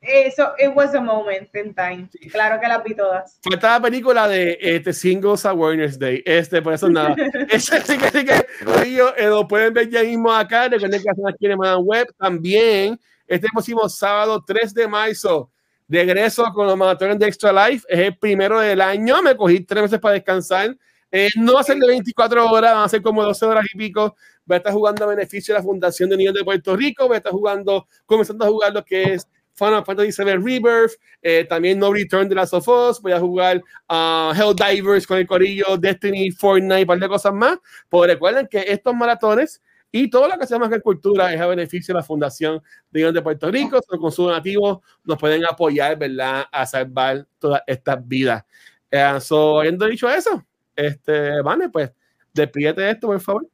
eso, 0.00 0.54
it 0.58 0.74
was 0.74 0.94
a 0.94 1.00
moment 1.00 1.48
in 1.54 1.74
time. 1.74 2.08
Claro 2.30 2.58
que 2.60 2.66
las 2.66 2.82
vi 2.82 2.94
todas. 2.94 3.38
Falta 3.42 3.72
la 3.72 3.80
película 3.80 4.26
de 4.26 4.56
este, 4.58 4.94
Singles 4.94 5.44
Awareness 5.44 5.98
Day. 5.98 6.22
Este, 6.24 6.62
por 6.62 6.72
eso 6.72 6.88
nada. 6.88 7.14
Ese 7.50 7.80
sí 7.82 7.98
que, 7.98 8.10
sí 8.10 8.24
que 8.24 8.46
ellos, 8.82 9.12
eh, 9.16 9.26
lo 9.26 9.46
pueden 9.46 9.74
ver 9.74 9.90
ya 9.90 10.02
mismo 10.02 10.32
acá. 10.32 10.68
Recuerden 10.68 11.02
que 11.02 11.10
hacen 11.10 11.28
aquí 11.28 11.46
en 11.46 11.58
Web. 11.58 12.06
También, 12.16 12.98
este 13.26 13.48
próximo 13.52 13.86
sábado 13.88 14.42
3 14.46 14.72
de 14.72 14.88
marzo, 14.88 15.50
regreso 15.88 16.44
con 16.54 16.68
los 16.68 16.76
maratones 16.76 17.18
de 17.18 17.26
Extra 17.26 17.68
Life. 17.68 17.84
Es 17.86 17.98
el 17.98 18.16
primero 18.16 18.60
del 18.60 18.80
año. 18.80 19.20
Me 19.22 19.36
cogí 19.36 19.60
tres 19.60 19.82
meses 19.82 19.98
para 19.98 20.14
descansar 20.14 20.74
eh, 21.16 21.28
no 21.36 21.54
va 21.54 21.60
a 21.60 21.62
ser 21.62 21.76
de 21.76 21.86
24 21.86 22.50
horas, 22.50 22.74
va 22.74 22.82
a 22.82 22.88
ser 22.88 23.00
como 23.00 23.22
12 23.22 23.46
horas 23.46 23.64
y 23.72 23.78
pico. 23.78 24.16
Va 24.50 24.56
a 24.56 24.58
estar 24.58 24.72
jugando 24.72 25.04
a 25.04 25.06
beneficio 25.06 25.54
de 25.54 25.60
la 25.60 25.62
Fundación 25.62 26.10
de 26.10 26.16
Niños 26.16 26.34
de 26.34 26.42
Puerto 26.42 26.74
Rico. 26.74 27.08
Va 27.08 27.14
a 27.14 27.18
estar 27.18 27.30
jugando, 27.30 27.86
comenzando 28.04 28.44
a 28.44 28.48
jugar 28.48 28.72
lo 28.72 28.84
que 28.84 29.14
es 29.14 29.28
Final 29.52 29.84
Fantasy 29.84 30.24
VII 30.24 30.36
Rebirth. 30.38 30.94
Eh, 31.22 31.46
también 31.48 31.78
No 31.78 31.92
Return 31.92 32.28
de 32.28 32.34
las 32.34 32.52
of 32.52 32.66
Us. 32.66 33.00
Voy 33.00 33.12
a 33.12 33.20
jugar 33.20 33.62
a 33.86 34.32
uh, 34.34 34.42
Hell 34.42 34.56
Divers 34.56 35.06
con 35.06 35.18
el 35.18 35.26
Corillo, 35.28 35.76
Destiny, 35.78 36.32
Fortnite, 36.32 36.80
un 36.80 36.86
par 36.88 36.98
de 36.98 37.06
cosas 37.06 37.32
más. 37.32 37.58
Pues 37.88 38.10
recuerden 38.10 38.48
que 38.48 38.64
estos 38.66 38.92
maratones 38.92 39.62
y 39.92 40.10
todo 40.10 40.26
lo 40.26 40.36
que 40.36 40.46
llama 40.46 40.68
que 40.68 40.80
cultura 40.80 41.32
es 41.32 41.40
a 41.40 41.46
beneficio 41.46 41.94
de 41.94 42.00
la 42.00 42.04
Fundación 42.04 42.60
de 42.90 42.98
Niños 42.98 43.14
de 43.14 43.22
Puerto 43.22 43.48
Rico. 43.52 43.80
con 44.00 44.10
sus 44.10 44.32
nativos 44.32 44.80
nos 45.04 45.16
pueden 45.16 45.44
apoyar, 45.48 45.96
¿verdad?, 45.96 46.46
a 46.50 46.66
salvar 46.66 47.24
todas 47.38 47.62
estas 47.68 48.04
vidas. 48.04 48.44
Eh, 48.90 49.20
so, 49.20 49.60
habiendo 49.60 49.86
dicho 49.86 50.10
eso, 50.10 50.44
este, 50.76 51.40
vale, 51.42 51.68
pues 51.68 51.92
despídete 52.32 52.90
esto, 52.90 53.08
por 53.08 53.20
favor. 53.20 53.48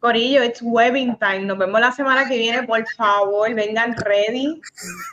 Corillo, 0.00 0.42
it's 0.42 0.62
webbing 0.62 1.18
time. 1.18 1.40
Nos 1.40 1.58
vemos 1.58 1.78
la 1.78 1.92
semana 1.92 2.26
que 2.26 2.38
viene, 2.38 2.62
por 2.62 2.82
favor, 2.96 3.52
vengan 3.54 3.94
ready. 3.98 4.58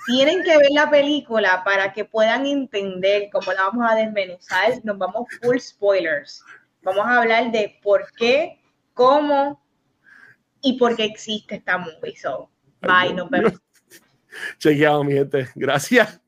Tienen 0.06 0.44
que 0.44 0.58
ver 0.58 0.72
la 0.72 0.90
película 0.90 1.62
para 1.66 1.92
que 1.92 2.06
puedan 2.06 2.46
entender 2.46 3.28
cómo 3.34 3.52
la 3.52 3.64
vamos 3.64 3.92
a 3.92 3.96
desmenuzar. 3.96 4.74
Nos 4.86 4.98
vamos 4.98 5.28
full 5.42 5.58
spoilers. 5.58 6.42
Vamos 6.84 7.06
a 7.06 7.20
hablar 7.20 7.52
de 7.52 7.78
por 7.84 8.10
qué, 8.14 8.62
cómo 8.94 9.62
y 10.62 10.80
por 10.80 10.96
qué 10.96 11.04
existe 11.04 11.56
esta 11.56 11.78
movie. 11.78 12.16
So, 12.16 12.50
bye, 12.80 13.14
nos 13.14 13.30
vemos. 13.30 13.54
Chequeado, 14.58 15.04
mi 15.04 15.14
gente. 15.14 15.50
Gracias. 15.56 16.22